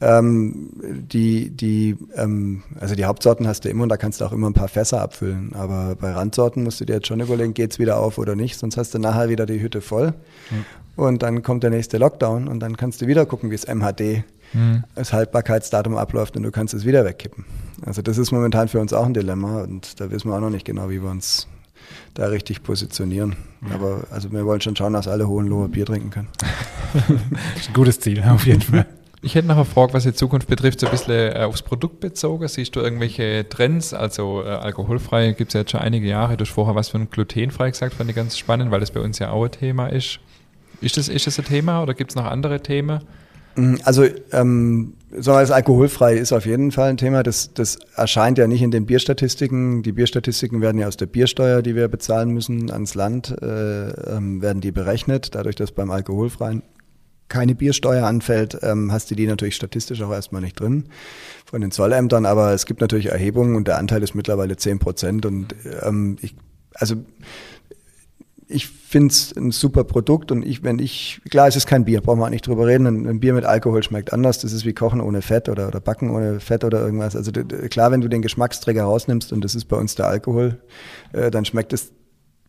ähm, 0.00 0.68
die, 1.10 1.50
die, 1.50 1.96
ähm, 2.16 2.62
also 2.78 2.94
die 2.94 3.06
Hauptsorten 3.06 3.48
hast 3.48 3.64
du 3.64 3.70
immer 3.70 3.84
und 3.84 3.88
da 3.88 3.96
kannst 3.96 4.20
du 4.20 4.26
auch 4.26 4.32
immer 4.32 4.48
ein 4.48 4.52
paar 4.52 4.68
Fässer 4.68 5.00
abfüllen. 5.00 5.54
Aber 5.54 5.96
bei 5.98 6.12
Randsorten 6.12 6.62
musst 6.62 6.80
du 6.80 6.84
dir 6.84 6.96
jetzt 6.96 7.06
schon 7.06 7.20
überlegen, 7.20 7.54
geht's 7.54 7.78
wieder 7.78 7.98
auf 7.98 8.18
oder 8.18 8.36
nicht, 8.36 8.58
sonst 8.58 8.76
hast 8.76 8.94
du 8.94 8.98
nachher 8.98 9.28
wieder 9.28 9.46
die 9.46 9.60
Hütte 9.60 9.80
voll. 9.80 10.08
Mhm. 10.50 10.64
Und 10.96 11.22
dann 11.22 11.42
kommt 11.42 11.62
der 11.62 11.70
nächste 11.70 11.98
Lockdown 11.98 12.48
und 12.48 12.60
dann 12.60 12.76
kannst 12.76 13.00
du 13.02 13.06
wieder 13.06 13.26
gucken, 13.26 13.50
wie 13.50 13.54
es 13.54 13.66
MHD 13.66 14.24
mhm. 14.52 14.84
das 14.94 15.12
Haltbarkeitsdatum 15.12 15.96
abläuft 15.96 16.36
und 16.36 16.42
du 16.42 16.50
kannst 16.50 16.74
es 16.74 16.84
wieder 16.84 17.04
wegkippen. 17.04 17.44
Also 17.84 18.02
das 18.02 18.18
ist 18.18 18.32
momentan 18.32 18.68
für 18.68 18.80
uns 18.80 18.92
auch 18.92 19.04
ein 19.04 19.14
Dilemma 19.14 19.62
und 19.62 20.00
da 20.00 20.10
wissen 20.10 20.30
wir 20.30 20.36
auch 20.36 20.40
noch 20.40 20.50
nicht 20.50 20.64
genau, 20.64 20.88
wie 20.88 21.02
wir 21.02 21.10
uns 21.10 21.46
da 22.14 22.26
richtig 22.26 22.62
positionieren. 22.62 23.36
Ja. 23.68 23.74
Aber 23.74 24.04
also 24.10 24.32
wir 24.32 24.44
wollen 24.46 24.60
schon 24.60 24.76
schauen, 24.76 24.94
dass 24.94 25.08
alle 25.08 25.28
Hohenloher 25.28 25.68
Bier 25.68 25.86
trinken 25.86 26.10
können. 26.10 26.28
ein 27.08 27.74
gutes 27.74 28.00
Ziel, 28.00 28.22
auf 28.22 28.46
jeden 28.46 28.62
Fall. 28.62 28.86
Ich 29.22 29.34
hätte 29.34 29.48
noch 29.48 29.56
eine 29.56 29.64
Frage, 29.64 29.92
was 29.92 30.04
die 30.04 30.12
Zukunft 30.12 30.46
betrifft, 30.46 30.80
so 30.80 30.86
ein 30.86 30.92
bisschen 30.92 31.32
äh, 31.32 31.42
aufs 31.42 31.62
Produkt 31.62 32.00
bezogen. 32.00 32.46
Siehst 32.48 32.76
du 32.76 32.80
irgendwelche 32.80 33.48
Trends? 33.48 33.92
Also 33.92 34.42
äh, 34.44 34.48
alkoholfrei 34.48 35.32
gibt 35.32 35.50
es 35.50 35.54
ja 35.54 35.60
jetzt 35.60 35.72
schon 35.72 35.80
einige 35.80 36.06
Jahre. 36.06 36.36
Du 36.36 36.44
hast 36.44 36.52
vorher 36.52 36.74
was 36.74 36.90
von 36.90 37.10
glutenfrei 37.10 37.70
gesagt, 37.70 37.94
fand 37.94 38.08
ich 38.10 38.16
ganz 38.16 38.38
spannend, 38.38 38.70
weil 38.70 38.80
das 38.80 38.90
bei 38.90 39.00
uns 39.00 39.18
ja 39.18 39.30
auch 39.30 39.44
ein 39.44 39.50
Thema 39.50 39.88
ist. 39.88 40.20
Ist 40.80 40.96
das, 40.96 41.08
ist 41.08 41.26
das 41.26 41.38
ein 41.38 41.44
Thema 41.44 41.82
oder 41.82 41.94
gibt 41.94 42.12
es 42.12 42.16
noch 42.16 42.26
andere 42.26 42.60
Themen? 42.60 43.00
Mm, 43.56 43.76
also 43.84 44.04
ähm, 44.32 44.94
so 45.18 45.32
als 45.32 45.50
alkoholfrei 45.50 46.14
ist 46.14 46.32
auf 46.32 46.46
jeden 46.46 46.72
Fall 46.72 46.90
ein 46.90 46.96
Thema. 46.96 47.22
Das, 47.22 47.52
das 47.54 47.78
erscheint 47.94 48.38
ja 48.38 48.46
nicht 48.46 48.62
in 48.62 48.70
den 48.70 48.86
Bierstatistiken. 48.86 49.82
Die 49.82 49.92
Bierstatistiken 49.92 50.60
werden 50.60 50.78
ja 50.78 50.86
aus 50.86 50.96
der 50.96 51.06
Biersteuer, 51.06 51.62
die 51.62 51.74
wir 51.74 51.88
bezahlen 51.88 52.30
müssen, 52.30 52.70
ans 52.70 52.94
Land, 52.94 53.34
äh, 53.42 53.88
ähm, 53.88 54.42
werden 54.42 54.60
die 54.60 54.72
berechnet. 54.72 55.34
Dadurch, 55.34 55.56
dass 55.56 55.72
beim 55.72 55.90
alkoholfreien 55.90 56.62
keine 57.28 57.54
Biersteuer 57.54 58.06
anfällt, 58.06 58.58
ähm, 58.62 58.92
hast 58.92 59.10
du 59.10 59.14
die 59.14 59.26
natürlich 59.26 59.56
statistisch 59.56 60.00
auch 60.02 60.12
erstmal 60.12 60.42
nicht 60.42 60.60
drin 60.60 60.84
von 61.44 61.60
den 61.60 61.70
Zollämtern, 61.70 62.24
aber 62.24 62.52
es 62.52 62.66
gibt 62.66 62.80
natürlich 62.80 63.06
Erhebungen 63.06 63.56
und 63.56 63.66
der 63.66 63.78
Anteil 63.78 64.02
ist 64.02 64.14
mittlerweile 64.14 64.56
zehn 64.56 64.78
Prozent 64.78 65.26
und 65.26 65.54
ähm, 65.82 66.16
ich, 66.20 66.36
also 66.74 66.94
ich 68.48 68.68
finde 68.68 69.08
es 69.12 69.36
ein 69.36 69.50
super 69.50 69.84
Produkt 69.84 70.30
und 70.30 70.46
ich, 70.46 70.62
wenn 70.62 70.78
ich, 70.78 71.20
klar, 71.30 71.48
es 71.48 71.56
ist 71.56 71.66
kein 71.66 71.84
Bier, 71.84 72.00
brauchen 72.00 72.20
wir 72.20 72.26
auch 72.26 72.30
nicht 72.30 72.46
drüber 72.46 72.66
reden. 72.66 72.86
Ein, 72.86 73.06
ein, 73.06 73.20
Bier 73.20 73.34
mit 73.34 73.44
Alkohol 73.44 73.82
schmeckt 73.82 74.12
anders. 74.12 74.38
Das 74.38 74.52
ist 74.52 74.64
wie 74.64 74.72
Kochen 74.72 75.00
ohne 75.00 75.20
Fett 75.20 75.48
oder, 75.48 75.66
oder 75.66 75.80
Backen 75.80 76.10
ohne 76.10 76.38
Fett 76.38 76.62
oder 76.62 76.80
irgendwas. 76.80 77.16
Also 77.16 77.32
klar, 77.32 77.90
wenn 77.90 78.00
du 78.00 78.08
den 78.08 78.22
Geschmacksträger 78.22 78.84
rausnimmst 78.84 79.32
und 79.32 79.42
das 79.42 79.54
ist 79.54 79.64
bei 79.64 79.76
uns 79.76 79.96
der 79.96 80.06
Alkohol, 80.06 80.60
äh, 81.12 81.30
dann 81.30 81.44
schmeckt 81.44 81.72
das 81.72 81.90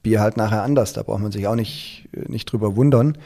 Bier 0.04 0.22
halt 0.22 0.38
nachher 0.38 0.62
anders. 0.62 0.94
Da 0.94 1.02
braucht 1.02 1.22
man 1.22 1.32
sich 1.32 1.48
auch 1.48 1.56
nicht, 1.56 2.10
nicht 2.28 2.46
drüber 2.46 2.76
wundern. 2.76 3.18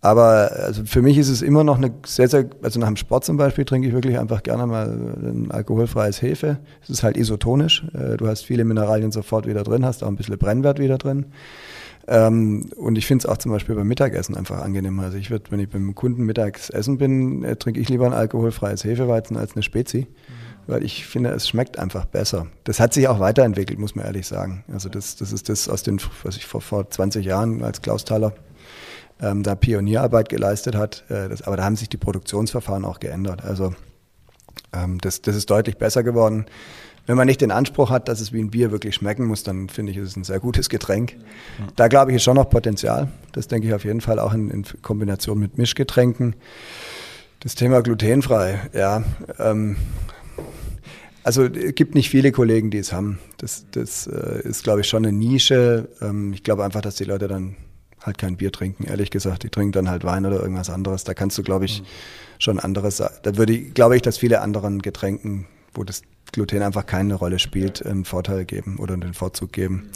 Aber 0.00 0.52
also 0.52 0.84
für 0.84 1.02
mich 1.02 1.18
ist 1.18 1.28
es 1.28 1.42
immer 1.42 1.64
noch 1.64 1.76
eine 1.76 1.92
sehr, 2.06 2.28
sehr, 2.28 2.46
also 2.62 2.78
nach 2.78 2.86
dem 2.86 2.96
Sport 2.96 3.24
zum 3.24 3.36
Beispiel 3.36 3.64
trinke 3.64 3.88
ich 3.88 3.94
wirklich 3.94 4.18
einfach 4.18 4.44
gerne 4.44 4.66
mal 4.66 4.88
ein 4.88 5.50
alkoholfreies 5.50 6.22
Hefe. 6.22 6.58
Es 6.82 6.90
ist 6.90 7.02
halt 7.02 7.16
isotonisch. 7.16 7.84
Äh, 7.94 8.16
du 8.16 8.28
hast 8.28 8.42
viele 8.42 8.64
Mineralien 8.64 9.10
sofort 9.10 9.46
wieder 9.46 9.64
drin, 9.64 9.84
hast 9.84 10.04
auch 10.04 10.08
ein 10.08 10.16
bisschen 10.16 10.38
Brennwert 10.38 10.78
wieder 10.78 10.98
drin. 10.98 11.26
Ähm, 12.10 12.70
und 12.76 12.96
ich 12.96 13.06
finde 13.06 13.22
es 13.22 13.26
auch 13.26 13.36
zum 13.36 13.52
Beispiel 13.52 13.74
beim 13.74 13.86
Mittagessen 13.86 14.34
einfach 14.34 14.62
angenehm. 14.62 14.98
Also 14.98 15.18
ich 15.18 15.30
würde, 15.30 15.50
wenn 15.50 15.60
ich 15.60 15.68
beim 15.68 15.94
Kunden 15.94 16.24
mittags 16.24 16.70
essen 16.70 16.96
bin, 16.96 17.44
äh, 17.44 17.56
trinke 17.56 17.80
ich 17.80 17.90
lieber 17.90 18.06
ein 18.06 18.14
alkoholfreies 18.14 18.82
Hefeweizen 18.84 19.36
als 19.36 19.54
eine 19.54 19.62
Spezi. 19.62 20.06
Weil 20.66 20.84
ich 20.84 21.06
finde, 21.06 21.30
es 21.30 21.48
schmeckt 21.48 21.78
einfach 21.78 22.06
besser. 22.06 22.46
Das 22.64 22.80
hat 22.80 22.94
sich 22.94 23.08
auch 23.08 23.20
weiterentwickelt, 23.20 23.78
muss 23.78 23.94
man 23.94 24.06
ehrlich 24.06 24.26
sagen. 24.26 24.64
Also 24.72 24.88
das, 24.88 25.16
das 25.16 25.32
ist 25.32 25.50
das 25.50 25.68
aus 25.68 25.82
den, 25.82 26.00
was 26.22 26.36
ich 26.36 26.46
vor, 26.46 26.62
vor 26.62 26.88
20 26.88 27.24
Jahren 27.24 27.62
als 27.62 27.82
Klaus 27.82 28.04
Thaler 28.04 28.32
ähm, 29.20 29.42
da 29.42 29.54
Pionierarbeit 29.54 30.30
geleistet 30.30 30.76
hat. 30.76 31.04
Äh, 31.10 31.28
das, 31.28 31.42
aber 31.42 31.58
da 31.58 31.64
haben 31.64 31.76
sich 31.76 31.90
die 31.90 31.96
Produktionsverfahren 31.98 32.86
auch 32.86 33.00
geändert. 33.00 33.44
Also 33.44 33.74
ähm, 34.72 34.98
das, 34.98 35.20
das 35.20 35.36
ist 35.36 35.50
deutlich 35.50 35.76
besser 35.76 36.02
geworden. 36.02 36.46
Wenn 37.08 37.16
man 37.16 37.26
nicht 37.26 37.40
den 37.40 37.50
Anspruch 37.50 37.88
hat, 37.88 38.06
dass 38.06 38.20
es 38.20 38.34
wie 38.34 38.38
ein 38.38 38.50
Bier 38.50 38.70
wirklich 38.70 38.96
schmecken 38.96 39.24
muss, 39.24 39.42
dann 39.42 39.70
finde 39.70 39.92
ich, 39.92 39.98
ist 39.98 40.10
es 40.10 40.16
ein 40.16 40.24
sehr 40.24 40.40
gutes 40.40 40.68
Getränk. 40.68 41.16
Da 41.74 41.88
glaube 41.88 42.10
ich, 42.10 42.16
ist 42.16 42.22
schon 42.22 42.36
noch 42.36 42.50
Potenzial. 42.50 43.08
Das 43.32 43.48
denke 43.48 43.66
ich 43.66 43.72
auf 43.72 43.82
jeden 43.84 44.02
Fall 44.02 44.18
auch 44.18 44.34
in, 44.34 44.50
in 44.50 44.62
Kombination 44.82 45.38
mit 45.38 45.56
Mischgetränken. 45.56 46.36
Das 47.40 47.54
Thema 47.54 47.80
glutenfrei, 47.80 48.60
ja. 48.74 49.04
Ähm, 49.38 49.76
also 51.22 51.44
es 51.44 51.74
gibt 51.74 51.94
nicht 51.94 52.10
viele 52.10 52.30
Kollegen, 52.30 52.70
die 52.70 52.76
es 52.76 52.92
haben. 52.92 53.20
Das, 53.38 53.64
das 53.70 54.06
äh, 54.06 54.42
ist, 54.46 54.62
glaube 54.62 54.82
ich, 54.82 54.86
schon 54.86 55.06
eine 55.06 55.16
Nische. 55.16 55.88
Ähm, 56.02 56.34
ich 56.34 56.42
glaube 56.42 56.62
einfach, 56.62 56.82
dass 56.82 56.96
die 56.96 57.04
Leute 57.04 57.26
dann 57.26 57.56
halt 58.02 58.18
kein 58.18 58.36
Bier 58.36 58.52
trinken, 58.52 58.84
ehrlich 58.84 59.08
gesagt. 59.08 59.44
Die 59.44 59.48
trinken 59.48 59.72
dann 59.72 59.88
halt 59.88 60.04
Wein 60.04 60.26
oder 60.26 60.42
irgendwas 60.42 60.68
anderes. 60.68 61.04
Da 61.04 61.14
kannst 61.14 61.38
du, 61.38 61.42
glaube 61.42 61.64
ich, 61.64 61.80
mhm. 61.80 61.86
schon 62.38 62.58
anderes, 62.58 62.98
da 62.98 63.36
würde 63.38 63.54
ich, 63.54 63.72
glaube 63.72 63.96
ich, 63.96 64.02
dass 64.02 64.18
viele 64.18 64.42
anderen 64.42 64.82
Getränken, 64.82 65.46
wo 65.72 65.84
das 65.84 66.02
Gluten 66.32 66.62
einfach 66.62 66.86
keine 66.86 67.14
Rolle 67.14 67.38
spielt, 67.38 67.84
einen 67.84 68.04
Vorteil 68.04 68.44
geben 68.44 68.78
oder 68.78 68.94
einen 68.94 69.14
Vorzug 69.14 69.52
geben. 69.52 69.90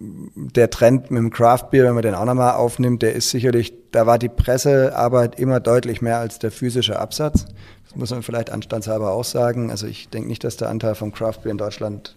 Der 0.00 0.70
Trend 0.70 1.10
mit 1.10 1.18
dem 1.20 1.30
Craft 1.30 1.70
Beer, 1.70 1.84
wenn 1.84 1.94
man 1.94 2.02
den 2.02 2.14
auch 2.14 2.24
nochmal 2.24 2.54
aufnimmt, 2.54 3.02
der 3.02 3.14
ist 3.14 3.30
sicherlich, 3.30 3.72
da 3.92 4.06
war 4.06 4.18
die 4.18 4.28
Pressearbeit 4.28 5.38
immer 5.38 5.60
deutlich 5.60 6.02
mehr 6.02 6.18
als 6.18 6.38
der 6.38 6.50
physische 6.50 6.98
Absatz. 6.98 7.46
Das 7.84 7.96
muss 7.96 8.10
man 8.10 8.22
vielleicht 8.22 8.50
anstandshalber 8.50 9.12
auch 9.12 9.24
sagen. 9.24 9.70
Also 9.70 9.86
ich 9.86 10.08
denke 10.08 10.28
nicht, 10.28 10.42
dass 10.42 10.56
der 10.56 10.68
Anteil 10.68 10.94
von 10.94 11.12
Craft 11.12 11.42
Beer 11.42 11.52
in 11.52 11.58
Deutschland 11.58 12.16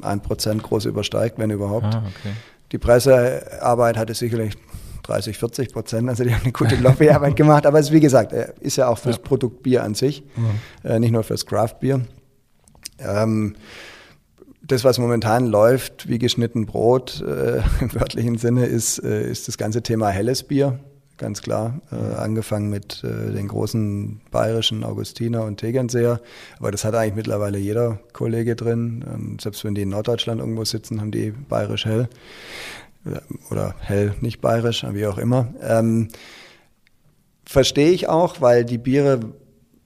ein 0.00 0.22
Prozent 0.22 0.62
groß 0.62 0.86
übersteigt, 0.86 1.38
wenn 1.38 1.50
überhaupt. 1.50 1.94
Ah, 1.94 2.04
okay. 2.06 2.34
Die 2.72 2.78
Pressearbeit 2.78 3.98
hatte 3.98 4.14
sicherlich 4.14 4.56
30, 5.02 5.38
40 5.38 5.72
Prozent, 5.72 6.08
also 6.08 6.24
die 6.24 6.32
haben 6.32 6.42
eine 6.42 6.52
gute 6.52 6.76
Lobbyarbeit 6.76 7.36
gemacht. 7.36 7.66
Aber 7.66 7.78
es 7.78 7.86
ist 7.86 7.92
wie 7.92 8.00
gesagt, 8.00 8.32
ist 8.32 8.76
ja 8.76 8.88
auch 8.88 8.98
fürs 8.98 9.16
ja. 9.16 9.22
Produkt 9.22 9.62
Bier 9.62 9.82
an 9.84 9.94
sich, 9.94 10.22
mhm. 10.36 10.88
äh, 10.88 10.98
nicht 10.98 11.10
nur 11.10 11.22
fürs 11.22 11.46
Craft 11.46 11.80
Beer. 11.80 12.00
Ähm, 13.00 13.54
das, 14.62 14.84
was 14.84 14.98
momentan 14.98 15.46
läuft, 15.46 16.08
wie 16.08 16.18
geschnitten 16.18 16.66
Brot 16.66 17.22
äh, 17.22 17.58
im 17.80 17.94
wörtlichen 17.94 18.38
Sinne, 18.38 18.66
ist, 18.66 18.98
äh, 18.98 19.28
ist 19.30 19.48
das 19.48 19.58
ganze 19.58 19.82
Thema 19.82 20.08
helles 20.10 20.42
Bier 20.42 20.78
ganz 21.20 21.42
klar. 21.42 21.80
Äh, 21.92 22.16
angefangen 22.16 22.70
mit 22.70 23.04
äh, 23.04 23.32
den 23.32 23.46
großen 23.46 24.20
bayerischen 24.32 24.82
Augustiner 24.82 25.44
und 25.44 25.58
Tegernseer. 25.58 26.20
Aber 26.58 26.72
das 26.72 26.84
hat 26.84 26.94
eigentlich 26.96 27.14
mittlerweile 27.14 27.58
jeder 27.58 28.00
Kollege 28.12 28.56
drin. 28.56 29.04
Und 29.04 29.40
selbst 29.40 29.64
wenn 29.64 29.76
die 29.76 29.82
in 29.82 29.90
Norddeutschland 29.90 30.40
irgendwo 30.40 30.64
sitzen, 30.64 31.00
haben 31.00 31.12
die 31.12 31.30
bayerisch 31.30 31.84
hell. 31.84 32.08
Oder 33.50 33.74
hell 33.80 34.14
nicht 34.20 34.40
bayerisch, 34.40 34.84
wie 34.92 35.06
auch 35.06 35.18
immer. 35.18 35.54
Ähm, 35.62 36.08
verstehe 37.44 37.90
ich 37.90 38.08
auch, 38.08 38.40
weil 38.40 38.64
die 38.64 38.78
Biere 38.78 39.20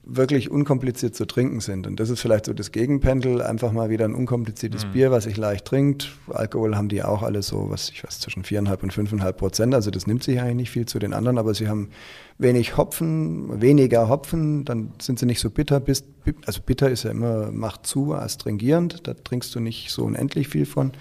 wirklich 0.05 0.51
unkompliziert 0.51 1.15
zu 1.15 1.25
trinken 1.25 1.59
sind. 1.59 1.87
Und 1.87 1.99
das 1.99 2.09
ist 2.09 2.19
vielleicht 2.19 2.45
so 2.45 2.53
das 2.53 2.71
Gegenpendel, 2.71 3.41
einfach 3.41 3.71
mal 3.71 3.89
wieder 3.89 4.05
ein 4.05 4.13
unkompliziertes 4.13 4.85
mhm. 4.85 4.91
Bier, 4.91 5.11
was 5.11 5.23
sich 5.23 5.35
leicht 5.35 5.65
trinkt. 5.65 6.11
Alkohol 6.29 6.75
haben 6.75 6.89
die 6.89 7.03
auch 7.03 7.23
alle 7.23 7.41
so, 7.41 7.69
was 7.69 7.89
ich 7.89 8.03
weiß, 8.03 8.19
zwischen 8.19 8.43
viereinhalb 8.43 8.83
und 8.83 8.93
fünfeinhalb 8.93 9.37
Prozent. 9.37 9.73
Also 9.73 9.89
das 9.89 10.05
nimmt 10.05 10.23
sich 10.23 10.39
eigentlich 10.39 10.55
nicht 10.55 10.71
viel 10.71 10.85
zu 10.85 10.99
den 10.99 11.13
anderen, 11.13 11.37
aber 11.37 11.53
sie 11.53 11.67
haben 11.67 11.89
wenig 12.37 12.77
Hopfen, 12.77 13.61
weniger 13.61 14.07
Hopfen, 14.07 14.63
dann 14.65 14.93
sind 15.01 15.17
sie 15.17 15.25
nicht 15.25 15.39
so 15.39 15.49
bitter. 15.49 15.81
Also 16.45 16.61
bitter 16.63 16.89
ist 16.89 17.03
ja 17.03 17.11
immer, 17.11 17.51
macht 17.51 17.87
zu, 17.87 18.13
astringierend, 18.13 19.07
da 19.07 19.13
trinkst 19.13 19.55
du 19.55 19.59
nicht 19.59 19.91
so 19.91 20.03
unendlich 20.03 20.47
viel 20.47 20.65
von. 20.65 20.91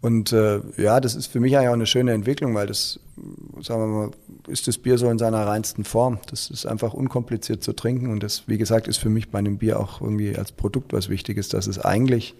Und 0.00 0.32
äh, 0.32 0.60
ja, 0.78 0.98
das 1.00 1.14
ist 1.14 1.26
für 1.26 1.40
mich 1.40 1.56
eigentlich 1.56 1.68
auch 1.68 1.74
eine 1.74 1.86
schöne 1.86 2.12
Entwicklung, 2.12 2.54
weil 2.54 2.66
das, 2.66 3.00
sagen 3.60 3.82
wir 3.82 3.86
mal, 3.86 4.10
ist 4.48 4.66
das 4.66 4.78
Bier 4.78 4.96
so 4.96 5.10
in 5.10 5.18
seiner 5.18 5.46
reinsten 5.46 5.84
Form. 5.84 6.18
Das 6.30 6.50
ist 6.50 6.64
einfach 6.64 6.94
unkompliziert 6.94 7.62
zu 7.62 7.74
trinken 7.74 8.10
und 8.10 8.22
das, 8.22 8.44
wie 8.46 8.56
gesagt, 8.56 8.88
ist 8.88 8.96
für 8.96 9.10
mich 9.10 9.30
bei 9.30 9.38
einem 9.38 9.58
Bier 9.58 9.78
auch 9.78 10.00
irgendwie 10.00 10.36
als 10.36 10.52
Produkt 10.52 10.94
was 10.94 11.10
Wichtiges, 11.10 11.48
dass 11.48 11.66
es 11.66 11.78
eigentlich 11.78 12.34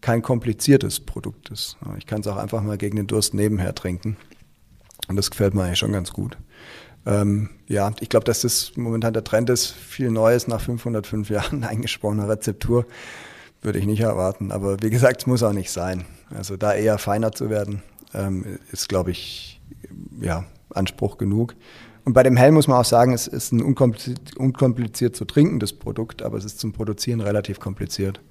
kein 0.00 0.22
kompliziertes 0.22 1.00
Produkt 1.00 1.50
ist. 1.50 1.76
Ich 1.98 2.06
kann 2.06 2.20
es 2.20 2.26
auch 2.26 2.36
einfach 2.36 2.62
mal 2.62 2.78
gegen 2.78 2.96
den 2.96 3.06
Durst 3.06 3.34
nebenher 3.34 3.74
trinken 3.74 4.16
und 5.08 5.16
das 5.16 5.30
gefällt 5.30 5.54
mir 5.54 5.64
eigentlich 5.64 5.78
schon 5.78 5.92
ganz 5.92 6.12
gut. 6.12 6.38
Ähm, 7.04 7.50
ja, 7.66 7.92
ich 8.00 8.08
glaube, 8.08 8.24
dass 8.24 8.42
das 8.42 8.72
momentan 8.76 9.12
der 9.12 9.24
Trend 9.24 9.50
ist, 9.50 9.66
viel 9.66 10.10
Neues 10.10 10.46
nach 10.46 10.60
505 10.60 11.30
Jahren 11.30 11.64
eingesprochener 11.64 12.28
Rezeptur 12.28 12.86
würde 13.62 13.78
ich 13.78 13.86
nicht 13.86 14.00
erwarten. 14.00 14.52
Aber 14.52 14.82
wie 14.82 14.90
gesagt, 14.90 15.22
es 15.22 15.26
muss 15.26 15.42
auch 15.42 15.52
nicht 15.52 15.70
sein. 15.70 16.04
Also 16.34 16.56
da 16.56 16.74
eher 16.74 16.98
feiner 16.98 17.32
zu 17.32 17.50
werden, 17.50 17.82
ähm, 18.14 18.58
ist, 18.72 18.88
glaube 18.88 19.10
ich, 19.10 19.60
ja, 20.20 20.44
Anspruch 20.70 21.18
genug. 21.18 21.54
Und 22.04 22.14
bei 22.14 22.22
dem 22.22 22.38
Hell 22.38 22.52
muss 22.52 22.68
man 22.68 22.78
auch 22.78 22.86
sagen, 22.86 23.12
es 23.12 23.26
ist 23.26 23.52
ein 23.52 23.60
unkompliziert, 23.60 24.34
unkompliziert 24.38 25.14
zu 25.14 25.26
trinkendes 25.26 25.74
Produkt, 25.74 26.22
aber 26.22 26.38
es 26.38 26.46
ist 26.46 26.58
zum 26.58 26.72
Produzieren 26.72 27.20
relativ 27.20 27.60
kompliziert, 27.60 28.22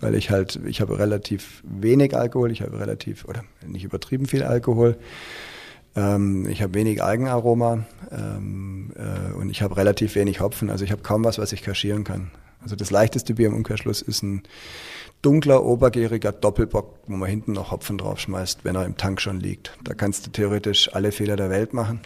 weil 0.00 0.14
ich 0.14 0.30
halt, 0.30 0.60
ich 0.66 0.80
habe 0.80 1.00
relativ 1.00 1.64
wenig 1.64 2.16
Alkohol, 2.16 2.52
ich 2.52 2.62
habe 2.62 2.78
relativ, 2.78 3.24
oder 3.24 3.42
nicht 3.66 3.82
übertrieben 3.82 4.26
viel 4.26 4.44
Alkohol, 4.44 4.96
ähm, 5.96 6.46
ich 6.48 6.62
habe 6.62 6.74
wenig 6.74 7.02
Algenaroma 7.02 7.84
ähm, 8.12 8.92
äh, 8.94 9.32
und 9.32 9.50
ich 9.50 9.62
habe 9.62 9.76
relativ 9.76 10.14
wenig 10.14 10.38
Hopfen, 10.38 10.70
also 10.70 10.84
ich 10.84 10.92
habe 10.92 11.02
kaum 11.02 11.24
was, 11.24 11.38
was 11.38 11.52
ich 11.52 11.62
kaschieren 11.62 12.04
kann. 12.04 12.30
Also 12.64 12.76
das 12.76 12.90
leichteste 12.90 13.34
Bier 13.34 13.48
im 13.48 13.54
Umkehrschluss 13.54 14.02
ist 14.02 14.22
ein 14.22 14.42
dunkler, 15.20 15.64
obergäriger 15.64 16.32
Doppelbock, 16.32 16.98
wo 17.06 17.16
man 17.16 17.28
hinten 17.28 17.52
noch 17.52 17.70
Hopfen 17.70 17.98
draufschmeißt, 17.98 18.64
wenn 18.64 18.74
er 18.74 18.86
im 18.86 18.96
Tank 18.96 19.20
schon 19.20 19.38
liegt. 19.38 19.76
Da 19.84 19.94
kannst 19.94 20.26
du 20.26 20.30
theoretisch 20.30 20.94
alle 20.94 21.12
Fehler 21.12 21.36
der 21.36 21.50
Welt 21.50 21.74
machen. 21.74 22.00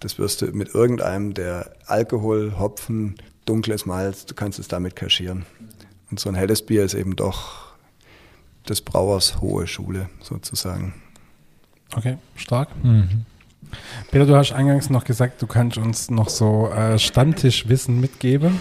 Das 0.00 0.18
wirst 0.18 0.42
du 0.42 0.46
mit 0.46 0.74
irgendeinem, 0.74 1.34
der 1.34 1.72
Alkohol, 1.86 2.58
Hopfen, 2.58 3.14
dunkles 3.46 3.86
Malz, 3.86 4.26
du 4.26 4.34
kannst 4.34 4.58
es 4.58 4.68
damit 4.68 4.96
kaschieren. 4.96 5.46
Und 6.10 6.20
so 6.20 6.28
ein 6.28 6.34
helles 6.34 6.62
Bier 6.62 6.84
ist 6.84 6.94
eben 6.94 7.16
doch 7.16 7.66
des 8.68 8.80
Brauers 8.80 9.40
hohe 9.40 9.66
Schule 9.68 10.08
sozusagen. 10.20 10.94
Okay, 11.94 12.18
stark. 12.34 12.68
Mhm. 12.82 13.24
Peter, 14.10 14.24
du 14.24 14.36
hast 14.36 14.52
eingangs 14.52 14.88
noch 14.88 15.04
gesagt, 15.04 15.42
du 15.42 15.46
kannst 15.46 15.78
uns 15.78 16.10
noch 16.10 16.28
so 16.28 16.68
äh, 16.68 16.98
Stammtischwissen 16.98 18.00
mitgeben. 18.00 18.58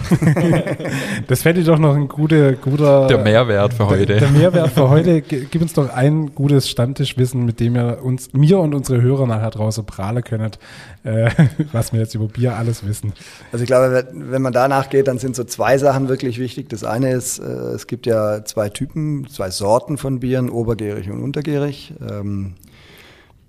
das 1.28 1.44
fände 1.44 1.62
ich 1.62 1.68
doch 1.68 1.78
noch 1.78 1.96
ein 1.96 2.08
guter, 2.08 2.54
guter. 2.54 3.08
Der 3.08 3.20
Mehrwert 3.20 3.74
für 3.74 3.88
heute. 3.88 4.06
Der, 4.06 4.20
der 4.20 4.32
Mehrwert 4.32 4.72
für 4.72 4.90
heute. 4.90 5.22
Gib 5.22 5.62
uns 5.62 5.74
doch 5.74 5.94
ein 5.94 6.34
gutes 6.34 6.70
Stammtischwissen, 6.70 7.46
mit 7.46 7.60
dem 7.60 7.76
ihr 7.76 8.00
uns, 8.04 8.34
mir 8.34 8.60
und 8.60 8.74
unsere 8.74 9.02
Hörer 9.02 9.28
nachher 9.28 9.52
draußen 9.52 9.86
prahlen 9.86 10.24
könnt, 10.24 10.58
äh, 11.04 11.30
was 11.72 11.94
wir 11.94 12.00
jetzt 12.00 12.16
über 12.16 12.28
Bier 12.28 12.56
alles 12.56 12.86
wissen. 12.86 13.14
Also 13.52 13.64
ich 13.64 13.68
glaube, 13.68 14.08
wenn 14.14 14.42
man 14.42 14.54
danach 14.54 14.90
geht, 14.90 15.08
dann 15.08 15.20
sind 15.20 15.36
so 15.36 15.44
zwei 15.44 15.78
Sachen 15.78 16.10
wirklich 16.10 16.40
wichtig. 16.40 16.70
Das 16.70 16.84
eine 16.84 17.12
ist, 17.12 17.40
äh, 17.40 17.44
es 17.44 17.88
gibt 17.88 18.08
ja 18.08 18.44
zwei 18.46 18.70
Typen, 18.70 19.28
zwei 19.30 19.52
Sorten 19.52 19.98
von 19.98 20.20
Bieren, 20.20 20.50
obergärig 20.50 21.10
und 21.12 21.22
untergärig. 21.22 21.94
Ähm, 22.02 22.56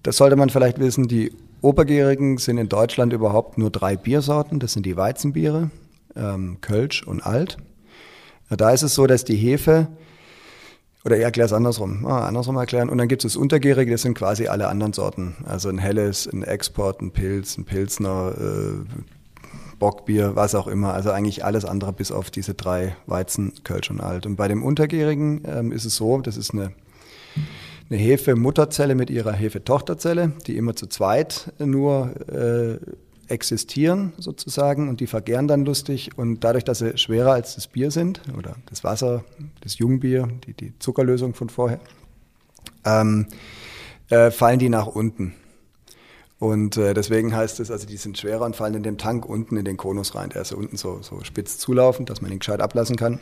das 0.03 0.19
sollte 0.19 0.37
man 0.37 0.51
vielleicht 0.51 0.79
wissen. 0.79 1.09
Die 1.09 1.33
Obergärigen 1.67 2.39
sind 2.39 2.59
in 2.59 2.69
Deutschland 2.69 3.13
überhaupt 3.13 3.59
nur 3.59 3.71
drei 3.71 3.97
Biersorten. 3.97 4.61
Das 4.61 4.73
sind 4.73 4.87
die 4.87 4.97
Weizenbiere, 4.97 5.71
ähm, 6.15 6.59
Kölsch 6.61 7.03
und 7.03 7.27
Alt. 7.27 7.57
Da 8.49 8.71
ist 8.71 8.83
es 8.83 8.95
so, 8.95 9.09
dass 9.09 9.25
die 9.25 9.35
Hefe, 9.35 9.89
oder 11.05 11.17
ich 11.17 11.25
erkläre 11.25 11.47
es 11.47 11.53
andersrum, 11.53 12.07
ah, 12.07 12.25
andersrum 12.29 12.57
erklären. 12.57 12.89
Und 12.89 12.99
dann 12.99 13.09
gibt 13.09 13.25
es 13.25 13.33
das 13.33 13.37
Untergärige, 13.37 13.91
das 13.91 14.03
sind 14.03 14.17
quasi 14.17 14.47
alle 14.47 14.69
anderen 14.69 14.93
Sorten. 14.93 15.35
Also 15.45 15.69
ein 15.69 15.79
Helles, 15.79 16.29
ein 16.33 16.45
Export, 16.45 17.01
ein 17.01 17.11
Pilz, 17.11 17.59
ein 17.59 17.65
Pilzner, 17.65 18.33
äh, 18.39 19.01
Bockbier, 19.81 20.37
was 20.37 20.55
auch 20.55 20.69
immer. 20.69 20.95
Also 20.95 21.11
eigentlich 21.11 21.45
alles 21.45 21.65
andere 21.65 21.93
bis 21.93 22.13
auf 22.13 22.31
diese 22.31 22.55
drei 22.55 22.97
Weizen, 23.07 23.53
Kölsch 23.65 23.91
und 23.91 24.01
Alt. 24.01 24.25
Und 24.25 24.37
bei 24.37 24.47
dem 24.47 24.63
Untergärigen 24.63 25.43
ähm, 25.45 25.73
ist 25.73 25.85
es 25.85 25.97
so, 25.97 26.21
das 26.21 26.37
ist 26.37 26.53
eine 26.53 26.71
eine 27.89 27.99
Hefe-Mutterzelle 27.99 28.95
mit 28.95 29.11
ihrer 29.11 29.33
Hefe-Tochterzelle, 29.33 30.33
die 30.47 30.57
immer 30.57 30.75
zu 30.75 30.87
zweit 30.87 31.53
nur 31.59 32.11
äh, 32.29 32.79
existieren 33.29 34.13
sozusagen 34.19 34.89
und 34.89 35.01
die 35.01 35.07
vergären 35.07 35.49
dann 35.49 35.65
lustig 35.65 36.11
und 36.17 36.45
dadurch, 36.45 36.65
dass 36.65 36.79
sie 36.79 36.97
schwerer 36.97 37.33
als 37.33 37.55
das 37.55 37.67
Bier 37.67 37.91
sind 37.91 38.21
oder 38.37 38.57
das 38.67 38.85
Wasser, 38.85 39.25
das 39.61 39.79
Jungbier, 39.79 40.29
die, 40.47 40.55
die 40.55 40.79
Zuckerlösung 40.79 41.35
von 41.35 41.49
vorher, 41.49 41.81
ähm, 42.85 43.27
äh, 44.11 44.31
fallen 44.31 44.59
die 44.59 44.69
nach 44.69 44.87
unten. 44.87 45.35
Und 46.39 46.77
äh, 46.77 46.93
deswegen 46.93 47.35
heißt 47.35 47.61
es, 47.61 47.71
also 47.71 47.87
die 47.87 47.97
sind 47.97 48.19
schwerer 48.19 48.45
und 48.45 48.55
fallen 48.55 48.75
in 48.75 48.83
den 48.83 48.99
Tank 48.99 49.27
unten 49.27 49.57
in 49.57 49.65
den 49.65 49.77
Konus 49.77 50.15
rein. 50.15 50.31
Der 50.31 50.43
ist 50.43 50.53
unten 50.53 50.77
so, 50.77 51.01
so 51.01 51.25
spitz 51.25 51.59
zulaufend, 51.59 52.11
dass 52.11 52.21
man 52.21 52.31
ihn 52.31 52.41
gescheit 52.41 52.61
ablassen 52.61 52.97
kann. 52.97 53.21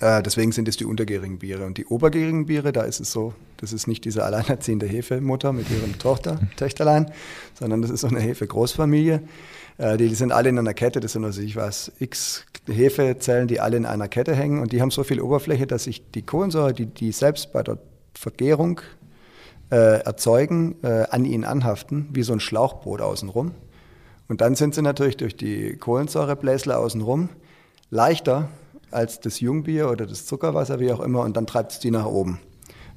Äh, 0.00 0.22
deswegen 0.22 0.52
sind 0.52 0.68
es 0.68 0.76
die 0.76 0.84
untergärigen 0.84 1.38
Biere. 1.38 1.66
Und 1.66 1.78
die 1.78 1.86
obergärigen 1.86 2.46
Biere, 2.46 2.72
da 2.72 2.82
ist 2.82 3.00
es 3.00 3.10
so, 3.10 3.34
das 3.56 3.72
ist 3.72 3.88
nicht 3.88 4.04
diese 4.04 4.24
alleinerziehende 4.24 4.86
Hefemutter 4.86 5.52
mit 5.52 5.70
ihrem 5.70 5.98
Tochter, 5.98 6.40
Töchterlein, 6.56 7.10
sondern 7.54 7.82
das 7.82 7.90
ist 7.90 8.02
so 8.02 8.08
eine 8.08 8.20
Hefe-Großfamilie. 8.20 9.22
Äh, 9.78 9.96
die, 9.96 10.08
die, 10.08 10.14
sind 10.14 10.32
alle 10.32 10.48
in 10.48 10.58
einer 10.58 10.74
Kette, 10.74 11.00
das 11.00 11.12
sind 11.12 11.24
also 11.24 11.40
ich 11.40 11.56
weiß, 11.56 11.92
x 11.98 12.44
Hefezellen, 12.68 13.48
die 13.48 13.60
alle 13.60 13.76
in 13.76 13.86
einer 13.86 14.08
Kette 14.08 14.34
hängen 14.34 14.60
und 14.60 14.72
die 14.72 14.82
haben 14.82 14.90
so 14.90 15.02
viel 15.02 15.20
Oberfläche, 15.20 15.66
dass 15.66 15.84
sich 15.84 16.10
die 16.10 16.22
Kohlensäure, 16.22 16.74
die, 16.74 16.86
die 16.86 17.12
selbst 17.12 17.52
bei 17.52 17.62
der 17.62 17.78
Vergärung 18.14 18.80
äh, 19.70 20.02
erzeugen, 20.02 20.76
äh, 20.82 21.06
an 21.10 21.24
ihnen 21.24 21.44
anhaften, 21.44 22.08
wie 22.12 22.22
so 22.22 22.34
ein 22.34 22.40
Schlauchboot 22.40 23.00
außenrum. 23.00 23.52
Und 24.28 24.42
dann 24.42 24.54
sind 24.54 24.74
sie 24.74 24.82
natürlich 24.82 25.16
durch 25.16 25.36
die 25.36 25.76
Kohlensäurebläsler 25.76 26.78
außenrum 26.78 27.30
leichter 27.90 28.50
als 28.90 29.20
das 29.20 29.40
Jungbier 29.40 29.90
oder 29.90 30.06
das 30.06 30.26
Zuckerwasser, 30.26 30.80
wie 30.80 30.92
auch 30.92 31.00
immer, 31.00 31.22
und 31.22 31.36
dann 31.36 31.46
treibt 31.46 31.72
es 31.72 31.78
die 31.78 31.90
nach 31.90 32.06
oben. 32.06 32.40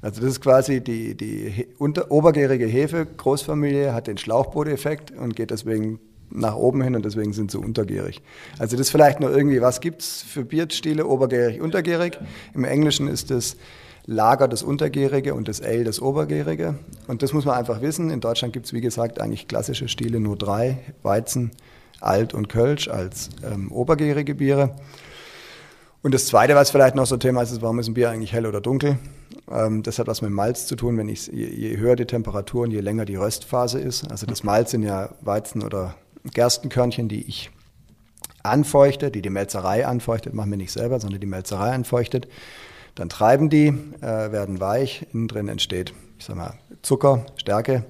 Also 0.01 0.21
das 0.21 0.31
ist 0.31 0.41
quasi 0.41 0.81
die, 0.81 1.15
die 1.15 1.67
unter, 1.77 2.11
obergärige 2.11 2.65
Hefe, 2.65 3.05
Großfamilie, 3.05 3.93
hat 3.93 4.07
den 4.07 4.17
Schlauchbooteffekt 4.17 5.11
und 5.11 5.35
geht 5.35 5.51
deswegen 5.51 5.99
nach 6.31 6.55
oben 6.55 6.81
hin 6.81 6.95
und 6.95 7.05
deswegen 7.05 7.33
sind 7.33 7.51
sie 7.51 7.59
untergärig. 7.59 8.21
Also 8.57 8.77
das 8.77 8.87
ist 8.87 8.89
vielleicht 8.89 9.19
nur 9.19 9.31
irgendwie, 9.31 9.61
was 9.61 9.81
gibt 9.81 10.01
es 10.01 10.23
für 10.23 10.43
Bierstile, 10.43 11.05
obergärig, 11.05 11.61
untergärig? 11.61 12.17
Im 12.53 12.63
Englischen 12.63 13.07
ist 13.07 13.31
es 13.31 13.57
Lager 14.07 14.47
das 14.47 14.63
Untergärige 14.63 15.35
und 15.35 15.47
das 15.47 15.61
Ale 15.61 15.83
das 15.83 16.01
Obergärige. 16.01 16.75
Und 17.07 17.21
das 17.21 17.33
muss 17.33 17.45
man 17.45 17.55
einfach 17.55 17.81
wissen. 17.81 18.09
In 18.09 18.19
Deutschland 18.19 18.53
gibt 18.53 18.65
es, 18.65 18.73
wie 18.73 18.81
gesagt, 18.81 19.21
eigentlich 19.21 19.47
klassische 19.47 19.87
Stile 19.87 20.19
nur 20.19 20.35
drei: 20.35 20.79
Weizen, 21.03 21.51
Alt 21.99 22.33
und 22.33 22.49
Kölsch 22.49 22.87
als 22.87 23.29
ähm, 23.43 23.71
obergärige 23.71 24.33
Biere. 24.33 24.75
Und 26.03 26.13
das 26.13 26.25
Zweite, 26.25 26.55
was 26.55 26.71
vielleicht 26.71 26.95
noch 26.95 27.05
so 27.05 27.15
ein 27.15 27.19
Thema 27.19 27.43
ist, 27.43 27.51
ist, 27.51 27.61
warum 27.61 27.79
ist 27.79 27.87
ein 27.87 27.93
Bier 27.93 28.09
eigentlich 28.09 28.33
hell 28.33 28.47
oder 28.47 28.59
dunkel? 28.59 28.97
Ähm, 29.51 29.83
das 29.83 29.99
hat 29.99 30.07
was 30.07 30.21
mit 30.21 30.31
Malz 30.31 30.65
zu 30.65 30.75
tun. 30.75 30.97
Wenn 30.97 31.09
ich, 31.09 31.27
je, 31.27 31.47
je 31.47 31.77
höher 31.77 31.95
die 31.95 32.05
Temperatur 32.05 32.63
und 32.63 32.71
je 32.71 32.79
länger 32.79 33.05
die 33.05 33.15
Röstphase 33.15 33.79
ist, 33.79 34.09
also 34.09 34.25
das 34.25 34.43
Malz 34.43 34.71
sind 34.71 34.83
ja 34.83 35.09
Weizen- 35.21 35.61
oder 35.61 35.95
Gerstenkörnchen, 36.23 37.07
die 37.07 37.27
ich 37.27 37.51
anfeuchte, 38.43 39.11
die 39.11 39.21
die 39.21 39.29
Melzerei 39.29 39.85
anfeuchtet, 39.85 40.33
machen 40.33 40.49
wir 40.49 40.57
nicht 40.57 40.71
selber, 40.71 40.99
sondern 40.99 41.21
die 41.21 41.27
Melzerei 41.27 41.71
anfeuchtet. 41.71 42.27
Dann 42.95 43.09
treiben 43.09 43.49
die, 43.49 43.67
äh, 44.01 44.31
werden 44.31 44.59
weich, 44.59 45.05
innen 45.13 45.27
drin 45.27 45.47
entsteht, 45.47 45.93
ich 46.17 46.25
sag 46.25 46.35
mal, 46.35 46.55
Zucker, 46.81 47.25
Stärke. 47.35 47.85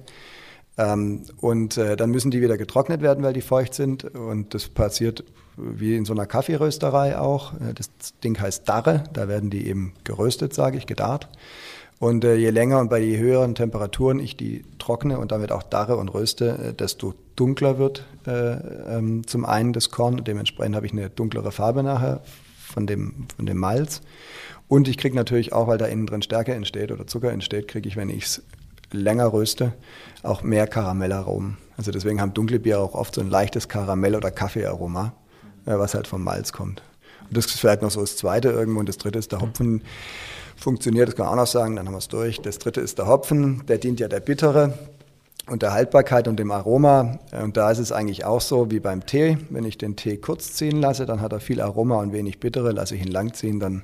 Ähm, 0.78 1.22
und 1.40 1.76
äh, 1.76 1.96
dann 1.96 2.10
müssen 2.10 2.30
die 2.30 2.40
wieder 2.40 2.56
getrocknet 2.56 3.02
werden, 3.02 3.22
weil 3.22 3.32
die 3.32 3.42
feucht 3.42 3.74
sind. 3.74 4.04
Und 4.04 4.54
das 4.54 4.68
passiert 4.68 5.24
wie 5.56 5.96
in 5.96 6.04
so 6.04 6.12
einer 6.12 6.26
Kaffeerösterei 6.26 7.18
auch. 7.18 7.54
Äh, 7.54 7.74
das 7.74 7.90
Ding 8.24 8.38
heißt 8.40 8.68
Darre, 8.68 9.04
da 9.12 9.28
werden 9.28 9.50
die 9.50 9.66
eben 9.66 9.92
geröstet, 10.04 10.54
sage 10.54 10.78
ich, 10.78 10.86
gedarrt. 10.86 11.28
Und 11.98 12.24
äh, 12.24 12.34
je 12.34 12.50
länger 12.50 12.80
und 12.80 12.90
bei 12.90 12.98
je 12.98 13.18
höheren 13.18 13.54
Temperaturen 13.54 14.18
ich 14.18 14.36
die 14.36 14.64
trockne 14.78 15.18
und 15.18 15.30
damit 15.30 15.52
auch 15.52 15.62
darre 15.62 15.96
und 15.96 16.08
röste, 16.08 16.58
äh, 16.58 16.72
desto 16.74 17.14
dunkler 17.36 17.78
wird 17.78 18.04
äh, 18.26 18.54
ähm, 18.96 19.26
zum 19.26 19.44
einen 19.44 19.72
das 19.72 19.90
Korn. 19.90 20.24
Dementsprechend 20.24 20.74
habe 20.74 20.86
ich 20.86 20.92
eine 20.92 21.10
dunklere 21.10 21.52
Farbe 21.52 21.82
nachher 21.82 22.20
von 22.58 22.86
dem, 22.86 23.26
von 23.36 23.46
dem 23.46 23.58
Malz. 23.58 24.00
Und 24.66 24.88
ich 24.88 24.96
kriege 24.96 25.14
natürlich 25.14 25.52
auch, 25.52 25.68
weil 25.68 25.78
da 25.78 25.86
innen 25.86 26.06
drin 26.06 26.22
Stärke 26.22 26.54
entsteht 26.54 26.90
oder 26.90 27.06
Zucker 27.06 27.30
entsteht, 27.30 27.68
kriege 27.68 27.88
ich, 27.88 27.96
wenn 27.96 28.08
ich 28.08 28.24
es 28.24 28.42
länger 28.92 29.32
röste, 29.32 29.72
auch 30.22 30.42
mehr 30.42 30.66
Karamellaromen. 30.66 31.56
Also 31.76 31.90
deswegen 31.90 32.20
haben 32.20 32.34
dunkle 32.34 32.58
Biere 32.58 32.80
auch 32.80 32.94
oft 32.94 33.14
so 33.14 33.20
ein 33.20 33.30
leichtes 33.30 33.68
Karamell- 33.68 34.16
oder 34.16 34.30
Kaffeearoma, 34.30 35.12
äh, 35.66 35.78
was 35.78 35.94
halt 35.94 36.06
vom 36.06 36.22
Malz 36.22 36.52
kommt. 36.52 36.82
Und 37.28 37.36
das 37.36 37.46
ist 37.46 37.60
vielleicht 37.60 37.82
noch 37.82 37.90
so 37.90 38.00
das 38.00 38.16
Zweite 38.16 38.50
irgendwo. 38.50 38.80
Und 38.80 38.88
das 38.88 38.98
Dritte 38.98 39.18
ist 39.18 39.32
der 39.32 39.40
Hopfen 39.40 39.82
funktioniert, 40.56 41.08
das 41.08 41.16
kann 41.16 41.26
man 41.26 41.34
auch 41.34 41.42
noch 41.42 41.46
sagen, 41.46 41.76
dann 41.76 41.86
haben 41.86 41.94
wir 41.94 41.98
es 41.98 42.08
durch. 42.08 42.40
Das 42.40 42.58
dritte 42.58 42.80
ist 42.80 42.98
der 42.98 43.06
Hopfen, 43.06 43.64
der 43.66 43.78
dient 43.78 44.00
ja 44.00 44.08
der 44.08 44.20
Bittere 44.20 44.78
und 45.52 45.60
der 45.60 45.74
Haltbarkeit 45.74 46.28
und 46.28 46.38
dem 46.38 46.50
Aroma. 46.50 47.18
Und 47.30 47.58
da 47.58 47.70
ist 47.70 47.78
es 47.78 47.92
eigentlich 47.92 48.24
auch 48.24 48.40
so 48.40 48.70
wie 48.70 48.80
beim 48.80 49.04
Tee. 49.04 49.36
Wenn 49.50 49.66
ich 49.66 49.76
den 49.76 49.96
Tee 49.96 50.16
kurz 50.16 50.54
ziehen 50.54 50.80
lasse, 50.80 51.04
dann 51.04 51.20
hat 51.20 51.32
er 51.32 51.40
viel 51.40 51.60
Aroma 51.60 51.96
und 51.96 52.14
wenig 52.14 52.40
Bittere. 52.40 52.72
Lasse 52.72 52.96
ich 52.96 53.04
ihn 53.04 53.12
lang 53.12 53.34
ziehen, 53.34 53.60
dann 53.60 53.82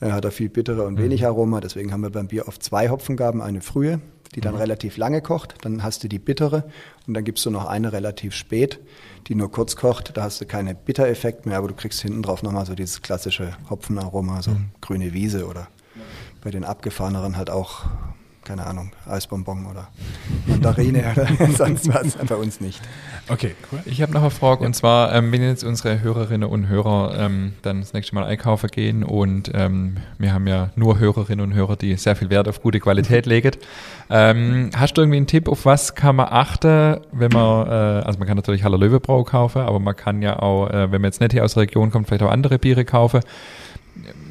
äh, 0.00 0.10
hat 0.10 0.24
er 0.24 0.32
viel 0.32 0.48
Bittere 0.48 0.84
und 0.84 0.98
wenig 0.98 1.20
mhm. 1.20 1.28
Aroma. 1.28 1.60
Deswegen 1.60 1.92
haben 1.92 2.00
wir 2.00 2.10
beim 2.10 2.26
Bier 2.26 2.48
oft 2.48 2.60
zwei 2.60 2.88
Hopfengaben, 2.88 3.40
eine 3.40 3.60
frühe, 3.60 4.00
die 4.34 4.40
dann 4.40 4.54
mhm. 4.54 4.60
relativ 4.60 4.96
lange 4.96 5.22
kocht. 5.22 5.54
Dann 5.62 5.84
hast 5.84 6.02
du 6.02 6.08
die 6.08 6.18
bittere 6.18 6.64
und 7.06 7.14
dann 7.14 7.22
gibst 7.22 7.46
du 7.46 7.50
noch 7.50 7.66
eine 7.66 7.92
relativ 7.92 8.34
spät, 8.34 8.80
die 9.28 9.36
nur 9.36 9.52
kurz 9.52 9.76
kocht. 9.76 10.16
Da 10.16 10.24
hast 10.24 10.40
du 10.40 10.44
keine 10.44 10.74
Bittereffekt 10.74 11.46
mehr, 11.46 11.58
aber 11.58 11.68
du 11.68 11.74
kriegst 11.74 12.02
hinten 12.02 12.22
drauf 12.22 12.42
nochmal 12.42 12.66
so 12.66 12.74
dieses 12.74 13.00
klassische 13.00 13.52
Hopfenaroma, 13.70 14.42
so 14.42 14.50
mhm. 14.50 14.70
grüne 14.80 15.12
Wiese 15.12 15.46
oder 15.46 15.68
bei 16.42 16.50
den 16.50 16.64
abgefahreneren 16.64 17.36
halt 17.36 17.48
auch, 17.48 17.84
keine 18.46 18.64
Ahnung, 18.64 18.92
Eisbonbon 19.06 19.66
oder 19.66 19.88
Mandarine 20.46 21.12
oder 21.12 21.26
sonst 21.56 21.92
was, 21.92 22.16
bei 22.16 22.36
uns 22.36 22.60
nicht. 22.60 22.80
Okay, 23.28 23.56
cool. 23.72 23.80
Ich 23.86 24.00
habe 24.02 24.12
noch 24.12 24.20
eine 24.20 24.30
Frage 24.30 24.64
und 24.64 24.74
zwar, 24.74 25.12
ähm, 25.12 25.32
wenn 25.32 25.42
jetzt 25.42 25.64
unsere 25.64 26.00
Hörerinnen 26.00 26.48
und 26.48 26.68
Hörer 26.68 27.18
ähm, 27.18 27.54
dann 27.62 27.80
das 27.80 27.92
nächste 27.92 28.14
Mal 28.14 28.24
einkaufen 28.24 28.70
gehen 28.70 29.02
und 29.02 29.50
ähm, 29.52 29.96
wir 30.18 30.32
haben 30.32 30.46
ja 30.46 30.70
nur 30.76 31.00
Hörerinnen 31.00 31.44
und 31.44 31.54
Hörer, 31.54 31.74
die 31.74 31.96
sehr 31.96 32.14
viel 32.14 32.30
Wert 32.30 32.46
auf 32.46 32.62
gute 32.62 32.78
Qualität 32.78 33.26
legen. 33.26 33.50
Ähm, 34.10 34.70
hast 34.76 34.96
du 34.96 35.02
irgendwie 35.02 35.16
einen 35.16 35.26
Tipp, 35.26 35.48
auf 35.48 35.64
was 35.64 35.96
kann 35.96 36.14
man 36.14 36.28
achten, 36.30 37.00
wenn 37.10 37.32
man, 37.32 37.66
äh, 37.66 38.04
also 38.06 38.20
man 38.20 38.28
kann 38.28 38.36
natürlich 38.36 38.62
Haller 38.62 38.78
Löwebrau 38.78 39.24
kaufen, 39.24 39.62
aber 39.62 39.80
man 39.80 39.96
kann 39.96 40.22
ja 40.22 40.38
auch, 40.38 40.70
äh, 40.70 40.92
wenn 40.92 41.00
man 41.00 41.08
jetzt 41.10 41.20
nicht 41.20 41.32
hier 41.32 41.44
aus 41.44 41.54
der 41.54 41.64
Region 41.64 41.90
kommt, 41.90 42.06
vielleicht 42.06 42.22
auch 42.22 42.30
andere 42.30 42.60
Biere 42.60 42.84
kaufen 42.84 43.22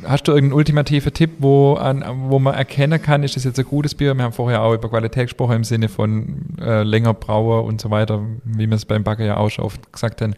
hast 0.08 0.28
du 0.28 0.32
irgendeinen 0.32 0.58
ultimativen 0.58 1.14
Tipp, 1.14 1.32
wo, 1.40 1.74
an, 1.74 2.04
wo 2.30 2.40
man 2.40 2.54
erkennen 2.54 3.02
kann, 3.02 3.24
ist 3.24 3.36
das 3.36 3.44
jetzt 3.44 3.60
ein 3.60 3.66
gutes 3.66 3.96
Bier? 3.96 4.14
Wir 4.16 4.24
haben 4.24 4.34
vorher 4.34 4.62
auch 4.62 4.74
über 4.74 4.90
Qualität 4.90 5.28
gesprochen 5.28 5.58
im 5.58 5.64
Sinne 5.64 5.90
von 5.90 6.58
äh, 6.60 6.84
länger 6.84 7.14
Brauer 7.14 7.64
und 7.66 7.82
so 7.82 7.92
weiter, 7.92 8.24
wie 8.44 8.68
wir 8.68 8.76
es 8.76 8.86
beim 8.86 9.04
Backen 9.04 9.26
ja 9.26 9.38
auch 9.38 9.50
schon 9.50 9.66
oft 9.66 9.92
gesagt 9.92 10.22
haben. 10.22 10.36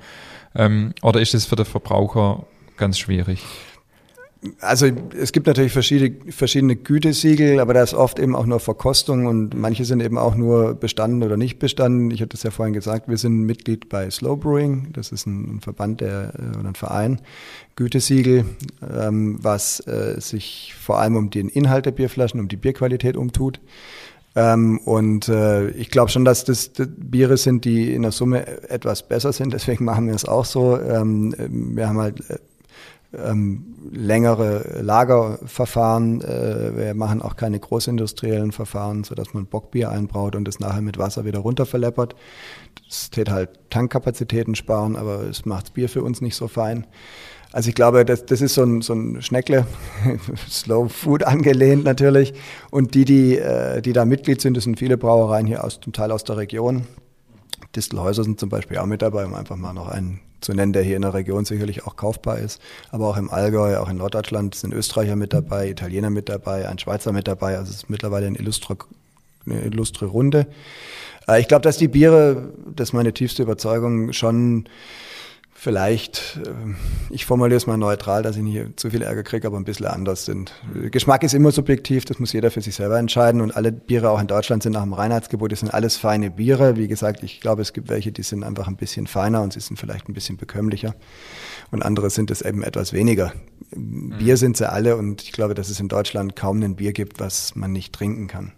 Ähm, 0.55 0.93
oder 1.01 1.21
ist 1.21 1.33
es 1.33 1.45
für 1.45 1.55
den 1.55 1.65
Verbraucher 1.65 2.45
ganz 2.77 2.97
schwierig? 2.97 3.43
Also 4.59 4.87
es 5.19 5.31
gibt 5.31 5.47
natürlich 5.47 5.71
verschiedene, 5.71 6.31
verschiedene 6.31 6.75
Gütesiegel, 6.75 7.59
aber 7.59 7.73
da 7.73 7.81
ist 7.81 7.93
oft 7.93 8.19
eben 8.19 8.35
auch 8.35 8.45
nur 8.45 8.59
Verkostung 8.59 9.25
und 9.25 9.55
manche 9.55 9.83
sind 9.83 10.01
eben 10.01 10.17
auch 10.17 10.35
nur 10.35 10.75
bestanden 10.75 11.23
oder 11.23 11.37
nicht 11.37 11.57
bestanden. 11.57 12.11
Ich 12.11 12.21
hatte 12.21 12.37
es 12.37 12.43
ja 12.43 12.51
vorhin 12.51 12.73
gesagt, 12.73 13.07
wir 13.07 13.17
sind 13.17 13.41
Mitglied 13.41 13.89
bei 13.89 14.09
Slow 14.09 14.37
Brewing, 14.37 14.89
das 14.93 15.11
ist 15.11 15.25
ein, 15.25 15.59
Verband 15.61 16.01
der, 16.01 16.33
äh, 16.37 16.57
oder 16.57 16.69
ein 16.69 16.75
Verein, 16.75 17.19
Gütesiegel, 17.75 18.45
ähm, 18.95 19.39
was 19.41 19.79
äh, 19.87 20.19
sich 20.19 20.75
vor 20.79 20.99
allem 20.99 21.15
um 21.15 21.29
den 21.29 21.49
Inhalt 21.49 21.85
der 21.85 21.91
Bierflaschen, 21.91 22.39
um 22.39 22.47
die 22.47 22.57
Bierqualität 22.57 23.17
umtut. 23.17 23.59
Ähm, 24.35 24.79
und 24.85 25.29
äh, 25.29 25.69
ich 25.69 25.89
glaube 25.89 26.11
schon, 26.11 26.23
dass 26.23 26.45
das, 26.45 26.71
das, 26.73 26.87
Biere 26.95 27.37
sind, 27.37 27.65
die 27.65 27.91
in 27.91 28.03
der 28.03 28.11
Summe 28.11 28.45
etwas 28.69 29.07
besser 29.07 29.33
sind. 29.33 29.51
Deswegen 29.53 29.83
machen 29.83 30.05
wir 30.05 30.13
es 30.13 30.25
auch 30.25 30.45
so. 30.45 30.79
Ähm, 30.79 31.33
wir 31.39 31.89
haben 31.89 31.97
halt 31.97 32.29
äh, 32.29 32.37
ähm, 33.13 33.75
längere 33.91 34.81
Lagerverfahren. 34.81 36.21
Äh, 36.21 36.77
wir 36.77 36.93
machen 36.93 37.21
auch 37.21 37.35
keine 37.35 37.59
großindustriellen 37.59 38.51
Verfahren, 38.51 39.03
sodass 39.03 39.33
man 39.33 39.45
Bockbier 39.45 39.91
einbraut 39.91 40.35
und 40.35 40.47
es 40.47 40.59
nachher 40.59 40.81
mit 40.81 40.97
Wasser 40.97 41.25
wieder 41.25 41.39
runterverleppert. 41.39 42.15
Das 42.87 43.09
tät 43.09 43.29
halt 43.29 43.49
Tankkapazitäten 43.69 44.55
sparen, 44.55 44.95
aber 44.95 45.23
es 45.23 45.45
macht 45.45 45.73
Bier 45.73 45.89
für 45.89 46.03
uns 46.03 46.21
nicht 46.21 46.35
so 46.35 46.47
fein. 46.47 46.85
Also 47.53 47.69
ich 47.69 47.75
glaube, 47.75 48.03
das, 48.03 48.25
das 48.25 48.41
ist 48.41 48.55
so 48.55 48.63
ein, 48.63 48.81
so 48.81 48.93
ein 48.93 49.21
Schneckle, 49.21 49.65
Slow 50.49 50.89
Food 50.89 51.23
angelehnt 51.23 51.85
natürlich. 51.85 52.33
Und 52.71 52.93
die, 52.93 53.05
die, 53.05 53.37
äh, 53.37 53.81
die 53.81 53.93
da 53.93 54.05
Mitglied 54.05 54.41
sind, 54.41 54.57
das 54.57 54.65
sind 54.65 54.77
viele 54.77 54.97
Brauereien 54.97 55.47
hier 55.47 55.63
aus, 55.63 55.79
zum 55.79 55.93
Teil 55.93 56.11
aus 56.11 56.25
der 56.25 56.37
Region. 56.37 56.83
Distelhäuser 57.75 58.23
sind 58.23 58.39
zum 58.39 58.49
Beispiel 58.49 58.77
auch 58.77 58.85
mit 58.85 59.01
dabei, 59.01 59.25
um 59.25 59.33
einfach 59.33 59.55
mal 59.55 59.73
noch 59.73 59.87
einen 59.87 60.19
zu 60.41 60.53
nennen, 60.53 60.73
der 60.73 60.83
hier 60.83 60.95
in 60.95 61.01
der 61.01 61.13
Region 61.13 61.45
sicherlich 61.45 61.85
auch 61.85 61.95
kaufbar 61.95 62.39
ist. 62.39 62.61
Aber 62.91 63.07
auch 63.07 63.17
im 63.17 63.29
Allgäu, 63.29 63.77
auch 63.77 63.89
in 63.89 63.97
Norddeutschland 63.97 64.55
sind 64.55 64.73
Österreicher 64.73 65.15
mit 65.15 65.33
dabei, 65.33 65.69
Italiener 65.69 66.09
mit 66.09 66.29
dabei, 66.29 66.67
ein 66.67 66.79
Schweizer 66.79 67.11
mit 67.11 67.27
dabei. 67.27 67.57
Also 67.57 67.71
es 67.71 67.77
ist 67.77 67.89
mittlerweile 67.89 68.27
eine 68.27 68.37
illustre, 68.37 68.77
eine 69.45 69.61
illustre 69.61 70.05
Runde. 70.05 70.47
Äh, 71.27 71.41
ich 71.41 71.47
glaube, 71.47 71.63
dass 71.63 71.77
die 71.77 71.87
Biere, 71.87 72.49
das 72.75 72.89
ist 72.89 72.93
meine 72.93 73.13
tiefste 73.13 73.43
Überzeugung, 73.43 74.13
schon 74.13 74.65
vielleicht, 75.59 76.39
äh, 76.45 76.51
ich 77.09 77.25
formuliere 77.25 77.57
es 77.57 77.65
mal 77.65 77.77
neutral, 77.77 78.21
dass 78.21 78.35
ich 78.37 78.43
nicht 78.43 78.79
zu 78.79 78.91
viel 78.91 79.01
Ärger 79.01 79.23
kriege, 79.23 79.47
aber 79.47 79.57
ein 79.57 79.63
bisschen 79.63 79.87
anders 79.87 80.23
sind. 80.25 80.53
Geschmack 80.91 81.23
ist 81.23 81.33
immer 81.33 81.51
subjektiv, 81.51 82.05
das 82.05 82.19
muss 82.19 82.31
jeder 82.31 82.51
für 82.51 82.61
sich 82.61 82.75
selber 82.75 82.99
entscheiden 82.99 83.41
und 83.41 83.55
alle 83.55 83.71
Biere 83.71 84.11
auch 84.11 84.21
in 84.21 84.27
Deutschland 84.27 84.61
sind 84.61 84.73
nach 84.73 84.83
dem 84.83 84.93
Reinheitsgebot, 84.93 85.51
das 85.51 85.61
sind 85.61 85.73
alles 85.73 85.97
feine 85.97 86.29
Biere. 86.29 86.77
Wie 86.77 86.87
gesagt, 86.87 87.23
ich 87.23 87.41
glaube, 87.41 87.63
es 87.63 87.73
gibt 87.73 87.89
welche, 87.89 88.11
die 88.11 88.21
sind 88.23 88.43
einfach 88.43 88.67
ein 88.67 88.77
bisschen 88.77 89.07
feiner 89.07 89.41
und 89.41 89.53
sie 89.53 89.59
sind 89.59 89.77
vielleicht 89.77 90.07
ein 90.07 90.13
bisschen 90.13 90.37
bekömmlicher 90.37 90.95
und 91.71 91.83
andere 91.83 92.11
sind 92.11 92.29
es 92.29 92.41
eben 92.43 92.61
etwas 92.61 92.93
weniger. 92.93 93.33
Bier 93.71 94.33
mhm. 94.33 94.37
sind 94.37 94.57
sie 94.57 94.71
alle 94.71 94.95
und 94.95 95.23
ich 95.23 95.31
glaube, 95.31 95.55
dass 95.55 95.69
es 95.69 95.79
in 95.79 95.87
Deutschland 95.87 96.35
kaum 96.35 96.61
ein 96.61 96.75
Bier 96.75 96.93
gibt, 96.93 97.19
was 97.19 97.55
man 97.55 97.71
nicht 97.71 97.93
trinken 97.93 98.27
kann. 98.27 98.53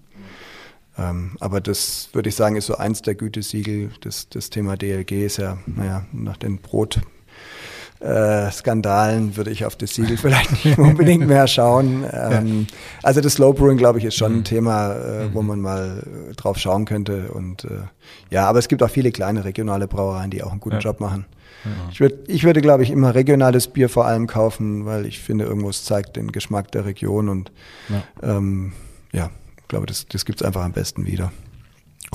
Ähm, 1.00 1.32
aber 1.40 1.62
das 1.62 2.10
würde 2.14 2.30
ich 2.30 2.36
sagen, 2.36 2.56
ist 2.56 2.66
so 2.66 2.76
eins 2.76 3.02
der 3.02 3.16
Gütesiegel. 3.16 3.92
Das, 4.02 4.28
das 4.30 4.50
Thema 4.50 4.76
DLG 4.76 5.26
ist 5.26 5.38
ja, 5.38 5.58
naja, 5.66 6.06
nach 6.12 6.38
den 6.38 6.58
Brot. 6.58 7.00
Äh, 8.02 8.50
Skandalen 8.52 9.36
würde 9.36 9.52
ich 9.52 9.66
auf 9.66 9.76
das 9.76 9.94
Siegel 9.94 10.18
vielleicht 10.22 10.66
nicht 10.66 10.78
unbedingt 10.78 11.28
mehr 11.28 11.48
schauen. 11.48 12.06
Ähm, 12.12 12.68
ja. 12.70 12.78
Also 13.04 13.22
das 13.22 13.34
Slow 13.34 13.54
Brewing, 13.54 13.78
glaube 13.78 14.00
ich, 14.00 14.06
ist 14.06 14.16
schon 14.16 14.32
mhm. 14.32 14.38
ein 14.40 14.44
Thema, 14.46 14.94
äh, 14.94 15.26
mhm. 15.26 15.34
wo 15.34 15.42
man 15.42 15.60
mal 15.60 16.04
äh, 16.30 16.36
drauf 16.36 16.58
schauen 16.58 16.86
könnte. 16.86 17.32
Und 17.32 17.66
äh, 17.66 17.82
ja, 18.30 18.48
aber 18.48 18.60
es 18.60 18.68
gibt 18.68 18.84
auch 18.84 18.90
viele 18.90 19.12
kleine 19.12 19.44
regionale 19.44 19.88
Brauereien, 19.88 20.32
die 20.32 20.44
auch 20.44 20.52
einen 20.52 20.62
guten 20.62 20.78
ja. 20.78 20.82
Job 20.82 21.00
machen. 21.00 21.26
Ja. 21.66 21.72
Ich, 21.92 22.00
würd, 22.00 22.30
ich 22.30 22.44
würde, 22.46 22.62
glaube 22.62 22.84
ich, 22.84 22.90
immer 22.90 23.16
regionales 23.16 23.68
Bier 23.68 23.90
vor 23.90 24.06
allem 24.06 24.28
kaufen, 24.28 24.86
weil 24.86 25.06
ich 25.06 25.20
finde, 25.20 25.44
irgendwo 25.44 25.70
es 25.70 25.84
zeigt 25.84 26.16
den 26.16 26.32
Geschmack 26.32 26.72
der 26.72 26.86
Region 26.86 27.28
und 27.28 27.52
ähm, 28.24 28.72
ja, 29.12 29.30
glaube, 29.70 29.86
das, 29.86 30.06
das 30.08 30.26
gibt 30.26 30.42
es 30.42 30.46
einfach 30.46 30.64
am 30.64 30.74
besten 30.74 31.06
wieder. 31.06 31.32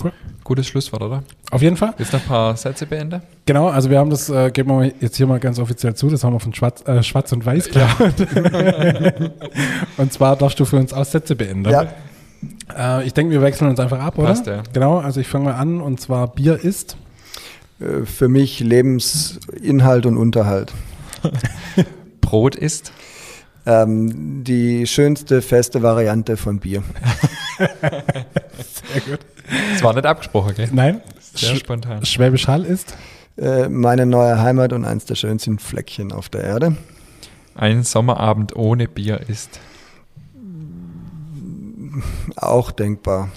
Cool. 0.03 0.13
Gutes 0.43 0.67
Schlusswort, 0.67 1.03
oder? 1.03 1.23
Auf 1.51 1.63
jeden 1.63 1.77
Fall. 1.77 1.95
Jetzt 1.99 2.13
noch 2.13 2.21
ein 2.21 2.27
paar 2.27 2.57
Sätze 2.57 2.85
beenden. 2.85 3.23
Genau, 3.47 3.69
also 3.69 3.91
wir 3.91 3.99
haben 3.99 4.11
das, 4.11 4.29
äh, 4.29 4.51
geben 4.51 4.71
wir 4.71 4.93
jetzt 5.01 5.17
hier 5.17 5.27
mal 5.27 5.39
ganz 5.39 5.59
offiziell 5.59 5.95
zu, 5.95 6.09
das 6.11 6.25
haben 6.25 6.33
wir 6.33 6.41
von 6.41 6.53
Schwarz, 6.53 6.87
äh, 6.87 7.03
Schwarz 7.03 7.33
und 7.33 7.47
Weiß 7.47 7.67
geklaut. 7.67 8.15
Ja. 8.19 9.31
und 9.97 10.13
zwar 10.13 10.37
darfst 10.37 10.59
du 10.59 10.65
für 10.65 10.77
uns 10.77 10.93
auch 10.93 11.05
Sätze 11.05 11.37
beenden. 11.37 11.71
Ja. 11.71 11.87
Äh, 12.77 13.07
ich 13.07 13.15
denke, 13.15 13.33
wir 13.33 13.43
wechseln 13.43 13.71
uns 13.71 13.79
einfach 13.79 14.01
ab, 14.01 14.19
oder? 14.19 14.29
Passt, 14.29 14.47
ja. 14.47 14.63
Genau, 14.73 14.99
also 14.99 15.21
ich 15.21 15.29
fange 15.29 15.45
mal 15.45 15.55
an 15.55 15.81
und 15.81 16.01
zwar 16.01 16.27
Bier 16.29 16.63
ist? 16.63 16.97
Äh, 17.79 18.05
für 18.05 18.29
mich 18.29 18.61
Lebensinhalt 18.61 20.07
und 20.07 20.17
Unterhalt. 20.17 20.73
Brot 22.21 22.57
ist? 22.57 22.93
Ähm, 23.67 24.45
die 24.45 24.87
schönste 24.87 25.41
feste 25.43 25.83
Variante 25.83 26.37
von 26.37 26.59
Bier. 26.61 26.83
Sehr 27.59 29.01
gut. 29.07 29.21
Das 29.73 29.83
war 29.83 29.95
nicht 29.95 30.07
abgesprochen, 30.07 30.55
gell? 30.55 30.69
Nein. 30.73 31.01
Sehr 31.35 31.57
spontan. 31.57 32.05
Schwäbisch 32.05 32.47
Hall 32.47 32.65
ist? 32.65 32.95
Äh, 33.37 33.69
meine 33.69 34.07
neue 34.07 34.41
Heimat 34.41 34.73
und 34.73 34.85
eins 34.85 35.07
der 35.07 35.15
schönsten 35.17 35.59
Fleckchen 35.59 36.13
auf 36.13 36.29
der 36.29 36.45
Erde. 36.45 36.77
Ein 37.55 37.83
Sommerabend 37.83 38.55
ohne 38.55 38.87
Bier 38.89 39.21
ist? 39.29 39.61
Auch 42.37 42.71
denkbar. 42.71 43.29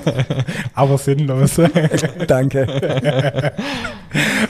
Aber 0.74 0.98
sinnlos. 0.98 1.60
Danke. 2.26 3.52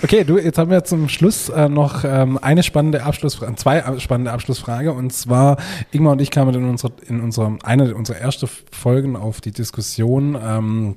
okay, 0.02 0.24
du, 0.24 0.38
jetzt 0.38 0.58
haben 0.58 0.70
wir 0.70 0.84
zum 0.84 1.08
Schluss 1.08 1.48
äh, 1.48 1.68
noch 1.68 2.04
ähm, 2.04 2.38
eine 2.38 2.62
spannende 2.62 3.02
Abschlussfrage, 3.02 3.54
zwei 3.56 3.98
spannende 3.98 4.32
Abschlussfrage. 4.32 4.92
Und 4.92 5.12
zwar, 5.12 5.56
Ingmar 5.90 6.12
und 6.12 6.20
ich 6.20 6.30
kamen 6.30 6.54
in 6.54 6.68
unserer, 6.68 6.92
in 7.08 7.20
unserer, 7.20 7.56
eine 7.62 7.94
unserer 7.94 8.18
ersten 8.18 8.48
Folgen 8.70 9.16
auf 9.16 9.40
die 9.40 9.52
Diskussion, 9.52 10.38
ähm, 10.42 10.96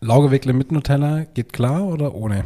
Laugewickle 0.00 0.52
mit 0.52 0.72
Nutella, 0.72 1.24
geht 1.34 1.52
klar 1.52 1.84
oder 1.84 2.14
ohne? 2.14 2.44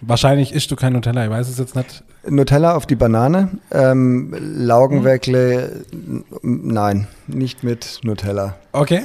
Wahrscheinlich 0.00 0.52
isst 0.52 0.70
du 0.70 0.76
kein 0.76 0.92
Nutella, 0.92 1.24
ich 1.24 1.30
weiß 1.30 1.48
es 1.48 1.58
jetzt 1.58 1.76
nicht. 1.76 2.04
Nutella 2.28 2.74
auf 2.74 2.86
die 2.86 2.96
Banane, 2.96 3.50
ähm, 3.70 4.34
Laugenweckle, 4.38 5.84
hm. 5.90 6.24
nein, 6.42 7.06
nicht 7.26 7.64
mit 7.64 8.00
Nutella. 8.02 8.56
Okay. 8.72 9.04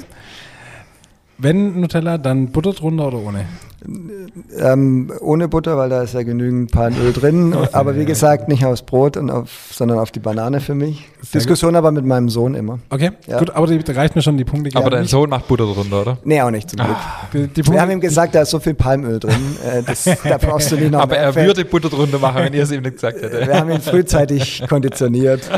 Wenn 1.38 1.80
Nutella, 1.80 2.18
dann 2.18 2.52
Butter 2.52 2.74
drunter 2.74 3.08
oder 3.08 3.18
ohne? 3.18 3.46
Ähm, 3.84 5.12
ohne 5.22 5.48
Butter, 5.48 5.76
weil 5.76 5.90
da 5.90 6.04
ist 6.04 6.14
ja 6.14 6.22
genügend 6.22 6.72
Palmöl 6.72 7.14
drin. 7.14 7.56
aber 7.72 7.96
wie 7.96 8.06
gesagt, 8.06 8.48
nicht 8.48 8.64
aufs 8.64 8.84
Brot, 8.84 9.18
und 9.18 9.32
auf, 9.32 9.50
sondern 9.72 9.98
auf 9.98 10.12
die 10.12 10.20
Banane 10.20 10.60
für 10.60 10.76
mich. 10.76 11.08
Sehr 11.22 11.40
Diskussion 11.40 11.72
gut. 11.72 11.78
aber 11.78 11.92
mit 11.92 12.06
meinem 12.06 12.30
Sohn 12.30 12.54
immer. 12.54 12.80
Okay, 12.90 13.12
ja. 13.28 13.40
gut, 13.40 13.50
aber 13.50 13.66
die, 13.66 13.80
da 13.80 13.94
reicht 13.94 14.16
mir 14.16 14.22
schon 14.22 14.38
die 14.38 14.46
Punkte. 14.46 14.78
Aber 14.78 14.92
dein 14.92 15.06
Sohn 15.06 15.30
macht 15.30 15.48
Butter 15.48 15.66
drunter, 15.66 16.02
oder? 16.02 16.18
Nee, 16.24 16.42
auch 16.42 16.52
nicht 16.52 16.70
zum 16.70 16.78
Glück. 16.78 16.96
Ah, 16.96 17.28
die, 17.34 17.48
die 17.48 17.66
Wir 17.66 17.82
haben 17.82 17.92
ihm 17.92 18.02
gesagt, 18.02 18.36
da 18.36 18.44
ist 18.44 18.52
so 18.52 18.60
viel 18.60 18.76
Palmöl 18.76 19.20
drin. 19.20 19.58
Äh, 19.66 19.82
das, 19.82 20.04
da 20.24 20.38
brauchst 20.38 20.72
du 20.72 20.76
nicht 20.76 20.92
noch 20.92 21.02
Aber 21.02 21.18
er 21.18 21.34
würde 21.36 21.66
Butter 21.66 21.90
drunter 21.90 22.20
machen, 22.20 22.44
wenn 22.44 22.54
ihr 22.54 22.64
es 22.64 22.72
ihm 22.72 22.84
nicht 22.84 22.96
gesagt 22.96 23.20
hättet. 23.20 23.48
Wir 23.48 23.60
haben 23.60 23.72
ihn 23.72 23.82
frühzeitig 23.82 24.64
konditioniert. 24.70 25.50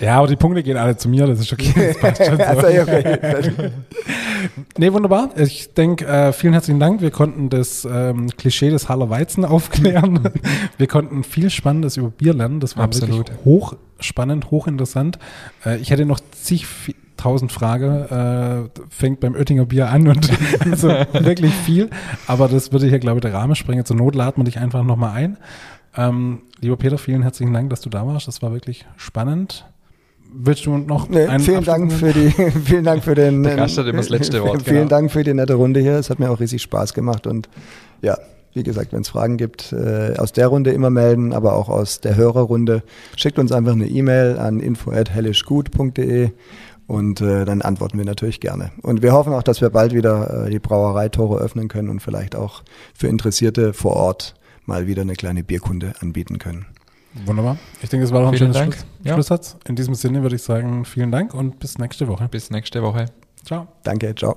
Ja, 0.00 0.18
aber 0.18 0.26
die 0.26 0.36
Punkte 0.36 0.62
gehen 0.62 0.76
alle 0.76 0.96
zu 0.96 1.08
mir, 1.08 1.26
das 1.26 1.40
ist 1.40 1.52
okay. 1.52 1.72
Das 1.76 1.98
passt 1.98 2.24
schon 2.24 2.36
so. 2.36 2.44
also, 2.44 2.66
okay. 2.66 3.70
nee, 4.76 4.92
wunderbar. 4.92 5.30
Ich 5.36 5.72
denke, 5.72 6.06
äh, 6.06 6.32
vielen 6.32 6.52
herzlichen 6.52 6.80
Dank. 6.80 7.00
Wir 7.00 7.10
konnten 7.10 7.48
das 7.48 7.69
ähm, 7.90 8.28
Klischee 8.36 8.70
des 8.70 8.88
Haller 8.88 9.10
Weizen 9.10 9.44
aufklären. 9.46 10.30
Wir 10.78 10.86
konnten 10.86 11.24
viel 11.24 11.50
Spannendes 11.50 11.96
über 11.96 12.10
Bier 12.10 12.34
lernen. 12.34 12.60
Das 12.60 12.76
war 12.76 12.84
Absolut. 12.84 13.28
wirklich 13.28 13.44
hochspannend, 13.44 14.50
hochinteressant. 14.50 15.18
Äh, 15.64 15.78
ich 15.78 15.90
hätte 15.90 16.04
noch 16.04 16.20
zig 16.32 16.66
tausend 17.16 17.52
Fragen, 17.52 18.02
äh, 18.04 18.68
fängt 18.88 19.20
beim 19.20 19.34
Oettinger 19.34 19.66
Bier 19.66 19.90
an 19.90 20.08
und 20.08 20.24
so 20.76 20.88
wirklich 20.88 21.52
viel. 21.52 21.90
Aber 22.26 22.48
das 22.48 22.72
würde 22.72 22.86
hier, 22.88 22.98
glaube 22.98 23.18
ich, 23.18 23.22
der 23.22 23.34
Rahmen 23.34 23.54
sprengen. 23.54 23.84
Zur 23.84 23.96
Not 23.96 24.14
laden 24.14 24.38
wir 24.38 24.44
dich 24.44 24.58
einfach 24.58 24.82
nochmal 24.82 25.12
ein. 25.12 25.36
Ähm, 25.96 26.42
lieber 26.60 26.76
Peter, 26.76 26.98
vielen 26.98 27.22
herzlichen 27.22 27.52
Dank, 27.52 27.70
dass 27.70 27.80
du 27.80 27.90
da 27.90 28.06
warst. 28.06 28.26
Das 28.28 28.42
war 28.42 28.52
wirklich 28.52 28.86
spannend. 28.96 29.66
Willst 30.32 30.66
du 30.66 30.76
noch 30.76 31.08
nee, 31.08 31.24
einen 31.26 31.42
vielen 31.42 31.64
Dank 31.64 31.92
für 31.92 32.12
die 32.12 32.30
vielen 32.64 32.84
Dank 32.84 33.02
für 33.02 33.14
den 33.14 33.42
Der 33.42 33.56
Gast 33.56 33.78
hat 33.78 33.86
immer 33.86 33.98
das 33.98 34.08
letzte 34.08 34.42
Wort. 34.44 34.62
Vielen 34.62 34.76
genau. 34.76 34.88
Dank 34.88 35.10
für 35.10 35.24
die 35.24 35.34
nette 35.34 35.54
Runde 35.54 35.80
hier. 35.80 35.94
Es 35.94 36.10
hat 36.10 36.18
mir 36.18 36.30
auch 36.30 36.40
riesig 36.40 36.62
Spaß 36.62 36.94
gemacht 36.94 37.26
und 37.26 37.48
ja, 38.02 38.16
wie 38.54 38.62
gesagt, 38.62 38.92
wenn 38.92 39.02
es 39.02 39.08
Fragen 39.08 39.36
gibt, 39.36 39.72
äh, 39.72 40.14
aus 40.16 40.32
der 40.32 40.48
Runde 40.48 40.72
immer 40.72 40.90
melden, 40.90 41.32
aber 41.32 41.54
auch 41.54 41.68
aus 41.68 42.00
der 42.00 42.16
Hörerrunde. 42.16 42.82
Schickt 43.16 43.38
uns 43.38 43.52
einfach 43.52 43.72
eine 43.72 43.86
E-Mail 43.86 44.38
an 44.38 44.60
info@hellischgut.de 44.60 46.30
und 46.86 47.20
äh, 47.20 47.44
dann 47.44 47.62
antworten 47.62 47.98
wir 47.98 48.04
natürlich 48.04 48.40
gerne. 48.40 48.72
Und 48.82 49.02
wir 49.02 49.12
hoffen 49.12 49.32
auch, 49.32 49.44
dass 49.44 49.60
wir 49.60 49.70
bald 49.70 49.94
wieder 49.94 50.46
äh, 50.46 50.50
die 50.50 50.58
Brauereitore 50.58 51.38
öffnen 51.38 51.68
können 51.68 51.88
und 51.88 52.00
vielleicht 52.00 52.34
auch 52.34 52.62
für 52.94 53.06
Interessierte 53.06 53.72
vor 53.72 53.94
Ort 53.94 54.34
mal 54.66 54.86
wieder 54.86 55.02
eine 55.02 55.14
kleine 55.14 55.44
Bierkunde 55.44 55.92
anbieten 56.00 56.38
können. 56.38 56.66
Wunderbar. 57.24 57.58
Ich 57.82 57.88
denke, 57.88 58.04
es 58.04 58.12
war 58.12 58.22
noch 58.22 58.32
ein 58.32 58.38
schönes 58.38 58.56
Schluss, 58.58 58.86
ja. 59.02 59.14
Schlusssatz. 59.14 59.56
In 59.66 59.76
diesem 59.76 59.94
Sinne 59.94 60.22
würde 60.22 60.36
ich 60.36 60.42
sagen, 60.42 60.84
vielen 60.84 61.10
Dank 61.10 61.34
und 61.34 61.58
bis 61.58 61.78
nächste 61.78 62.08
Woche. 62.08 62.28
Bis 62.28 62.50
nächste 62.50 62.82
Woche. 62.82 63.06
Ciao. 63.44 63.66
Danke, 63.82 64.14
ciao. 64.14 64.36